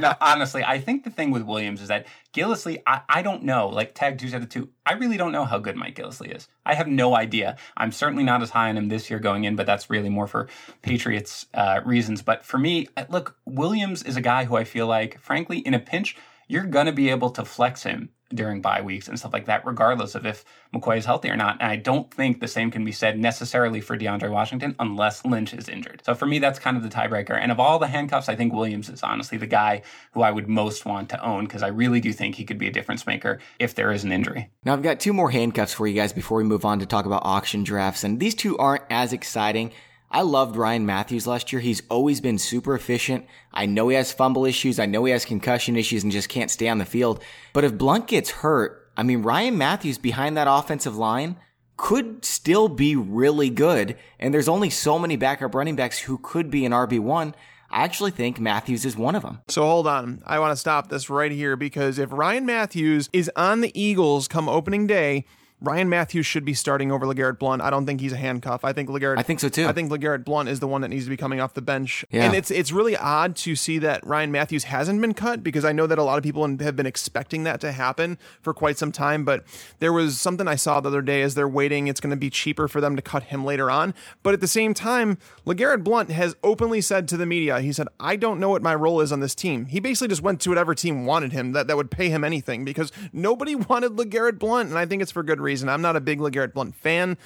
no, 0.00 0.14
honestly, 0.20 0.64
I 0.64 0.80
think 0.80 1.04
the 1.04 1.10
thing 1.10 1.30
with 1.30 1.42
Williams 1.42 1.80
is 1.82 1.88
that 1.88 2.06
Gillislee, 2.32 2.82
I, 2.86 3.02
I 3.08 3.22
don't 3.22 3.44
know. 3.44 3.68
Like 3.68 3.94
Tag 3.94 4.18
Two 4.18 4.28
said 4.28 4.42
it 4.42 4.50
too. 4.50 4.70
I 4.84 4.94
really 4.94 5.16
don't 5.16 5.32
know 5.32 5.44
how 5.44 5.58
good 5.58 5.76
Mike 5.76 5.96
Gillislee 5.96 6.34
is. 6.34 6.48
I 6.64 6.74
have 6.74 6.88
no 6.88 7.14
idea. 7.14 7.56
I'm 7.76 7.92
certainly 7.92 8.24
not 8.24 8.42
as 8.42 8.50
high 8.50 8.68
on 8.68 8.76
him 8.76 8.88
this 8.88 9.10
year 9.10 9.18
going 9.18 9.44
in, 9.44 9.54
but 9.54 9.66
that's 9.66 9.90
really 9.90 10.08
more 10.08 10.26
for 10.26 10.48
Patriots 10.82 11.46
uh, 11.54 11.80
reasons. 11.84 12.22
But 12.22 12.44
for 12.44 12.58
me, 12.58 12.88
look, 13.08 13.36
Williams 13.44 14.02
is 14.02 14.16
a 14.16 14.20
guy 14.20 14.44
who 14.44 14.56
I 14.56 14.64
feel 14.64 14.85
like, 14.86 15.20
frankly, 15.20 15.58
in 15.58 15.74
a 15.74 15.78
pinch, 15.78 16.16
you're 16.48 16.64
gonna 16.64 16.92
be 16.92 17.10
able 17.10 17.30
to 17.30 17.44
flex 17.44 17.82
him 17.82 18.10
during 18.34 18.60
bye 18.60 18.82
weeks 18.82 19.06
and 19.08 19.18
stuff 19.18 19.32
like 19.32 19.46
that, 19.46 19.64
regardless 19.64 20.14
of 20.14 20.26
if 20.26 20.44
McCoy 20.74 20.98
is 20.98 21.04
healthy 21.04 21.30
or 21.30 21.36
not. 21.36 21.58
And 21.60 21.70
I 21.70 21.76
don't 21.76 22.12
think 22.12 22.40
the 22.40 22.48
same 22.48 22.70
can 22.70 22.84
be 22.84 22.92
said 22.92 23.18
necessarily 23.18 23.80
for 23.80 23.96
DeAndre 23.96 24.30
Washington 24.30 24.74
unless 24.80 25.24
Lynch 25.24 25.54
is 25.54 25.68
injured. 25.68 26.02
So 26.04 26.14
for 26.14 26.26
me, 26.26 26.38
that's 26.38 26.58
kind 26.58 26.76
of 26.76 26.82
the 26.82 26.88
tiebreaker. 26.88 27.38
And 27.40 27.52
of 27.52 27.60
all 27.60 27.78
the 27.78 27.86
handcuffs, 27.86 28.28
I 28.28 28.34
think 28.34 28.52
Williams 28.52 28.88
is 28.88 29.02
honestly 29.02 29.38
the 29.38 29.46
guy 29.46 29.82
who 30.12 30.22
I 30.22 30.32
would 30.32 30.48
most 30.48 30.84
want 30.84 31.08
to 31.10 31.24
own 31.24 31.44
because 31.44 31.62
I 31.62 31.68
really 31.68 32.00
do 32.00 32.12
think 32.12 32.34
he 32.34 32.44
could 32.44 32.58
be 32.58 32.66
a 32.66 32.72
difference 32.72 33.06
maker 33.06 33.38
if 33.58 33.74
there 33.74 33.92
is 33.92 34.02
an 34.02 34.12
injury. 34.12 34.50
Now, 34.64 34.72
I've 34.72 34.82
got 34.82 34.98
two 34.98 35.12
more 35.12 35.30
handcuffs 35.30 35.72
for 35.72 35.86
you 35.86 35.94
guys 35.94 36.12
before 36.12 36.38
we 36.38 36.44
move 36.44 36.64
on 36.64 36.80
to 36.80 36.86
talk 36.86 37.06
about 37.06 37.22
auction 37.24 37.62
drafts. 37.62 38.02
And 38.02 38.18
these 38.18 38.34
two 38.34 38.58
aren't 38.58 38.84
as 38.90 39.12
exciting. 39.12 39.72
I 40.10 40.22
loved 40.22 40.56
Ryan 40.56 40.86
Mathews 40.86 41.26
last 41.26 41.52
year. 41.52 41.60
He's 41.60 41.82
always 41.90 42.20
been 42.20 42.38
super 42.38 42.74
efficient. 42.74 43.26
I 43.52 43.66
know 43.66 43.88
he 43.88 43.96
has 43.96 44.12
fumble 44.12 44.46
issues. 44.46 44.78
I 44.78 44.86
know 44.86 45.04
he 45.04 45.12
has 45.12 45.24
concussion 45.24 45.76
issues 45.76 46.02
and 46.02 46.12
just 46.12 46.28
can't 46.28 46.50
stay 46.50 46.68
on 46.68 46.78
the 46.78 46.84
field. 46.84 47.22
But 47.52 47.64
if 47.64 47.76
Blunt 47.76 48.06
gets 48.06 48.30
hurt, 48.30 48.90
I 48.96 49.02
mean, 49.02 49.22
Ryan 49.22 49.58
Mathews 49.58 49.98
behind 49.98 50.36
that 50.36 50.48
offensive 50.48 50.96
line 50.96 51.36
could 51.76 52.24
still 52.24 52.68
be 52.68 52.96
really 52.96 53.50
good. 53.50 53.96
And 54.18 54.32
there's 54.32 54.48
only 54.48 54.70
so 54.70 54.98
many 54.98 55.16
backup 55.16 55.54
running 55.54 55.76
backs 55.76 55.98
who 55.98 56.18
could 56.18 56.50
be 56.50 56.64
an 56.64 56.72
RB1. 56.72 57.34
I 57.70 57.84
actually 57.84 58.12
think 58.12 58.40
Mathews 58.40 58.84
is 58.84 58.96
one 58.96 59.16
of 59.16 59.22
them. 59.22 59.40
So 59.48 59.62
hold 59.62 59.86
on. 59.86 60.22
I 60.24 60.38
want 60.38 60.52
to 60.52 60.56
stop 60.56 60.88
this 60.88 61.10
right 61.10 61.32
here 61.32 61.56
because 61.56 61.98
if 61.98 62.12
Ryan 62.12 62.46
Mathews 62.46 63.10
is 63.12 63.30
on 63.36 63.60
the 63.60 63.78
Eagles 63.78 64.28
come 64.28 64.48
opening 64.48 64.86
day, 64.86 65.24
Ryan 65.62 65.88
Mathews 65.88 66.26
should 66.26 66.44
be 66.44 66.52
starting 66.52 66.92
over 66.92 67.06
LeGarrette 67.06 67.38
Blunt. 67.38 67.62
I 67.62 67.70
don't 67.70 67.86
think 67.86 68.02
he's 68.02 68.12
a 68.12 68.16
handcuff. 68.16 68.62
I 68.62 68.74
think 68.74 68.90
LeGarrette. 68.90 69.18
I 69.18 69.22
think 69.22 69.40
so 69.40 69.48
too. 69.48 69.66
I 69.66 69.72
think 69.72 69.90
LeGarrette 69.90 70.22
Blunt 70.22 70.50
is 70.50 70.60
the 70.60 70.68
one 70.68 70.82
that 70.82 70.88
needs 70.88 71.04
to 71.04 71.10
be 71.10 71.16
coming 71.16 71.40
off 71.40 71.54
the 71.54 71.62
bench. 71.62 72.04
Yeah. 72.10 72.24
And 72.24 72.34
it's 72.34 72.50
it's 72.50 72.72
really 72.72 72.94
odd 72.94 73.36
to 73.36 73.56
see 73.56 73.78
that 73.78 74.06
Ryan 74.06 74.30
Mathews 74.30 74.64
hasn't 74.64 75.00
been 75.00 75.14
cut 75.14 75.42
because 75.42 75.64
I 75.64 75.72
know 75.72 75.86
that 75.86 75.98
a 75.98 76.02
lot 76.02 76.18
of 76.18 76.24
people 76.24 76.46
have 76.58 76.76
been 76.76 76.86
expecting 76.86 77.44
that 77.44 77.60
to 77.62 77.72
happen 77.72 78.18
for 78.42 78.52
quite 78.52 78.76
some 78.76 78.92
time. 78.92 79.24
But 79.24 79.44
there 79.78 79.94
was 79.94 80.20
something 80.20 80.46
I 80.46 80.56
saw 80.56 80.80
the 80.80 80.90
other 80.90 81.00
day 81.00 81.22
as 81.22 81.34
they're 81.34 81.48
waiting. 81.48 81.86
It's 81.88 82.00
going 82.00 82.10
to 82.10 82.16
be 82.16 82.28
cheaper 82.28 82.68
for 82.68 82.82
them 82.82 82.94
to 82.94 83.00
cut 83.00 83.24
him 83.24 83.42
later 83.42 83.70
on. 83.70 83.94
But 84.22 84.34
at 84.34 84.42
the 84.42 84.48
same 84.48 84.74
time, 84.74 85.16
LeGarrette 85.46 85.82
Blunt 85.82 86.10
has 86.10 86.36
openly 86.44 86.82
said 86.82 87.08
to 87.08 87.16
the 87.16 87.24
media, 87.24 87.60
he 87.60 87.72
said, 87.72 87.88
"I 87.98 88.16
don't 88.16 88.38
know 88.38 88.50
what 88.50 88.62
my 88.62 88.74
role 88.74 89.00
is 89.00 89.10
on 89.10 89.20
this 89.20 89.34
team." 89.34 89.66
He 89.66 89.80
basically 89.80 90.08
just 90.08 90.22
went 90.22 90.42
to 90.42 90.50
whatever 90.50 90.74
team 90.74 91.06
wanted 91.06 91.32
him 91.32 91.52
that 91.52 91.66
that 91.66 91.78
would 91.78 91.90
pay 91.90 92.10
him 92.10 92.24
anything 92.24 92.62
because 92.62 92.92
nobody 93.10 93.54
wanted 93.70 93.92
LeGarrette 93.92 94.38
Blunt, 94.38 94.68
and 94.68 94.78
I 94.78 94.84
think 94.84 95.00
it's 95.00 95.12
for 95.12 95.22
good 95.22 95.40
reason. 95.40 95.45
I'm 95.68 95.82
not 95.82 95.96
a 95.96 96.00
big 96.00 96.18
LeGarrette 96.18 96.54
Blunt 96.54 96.74
fan. 96.74 97.16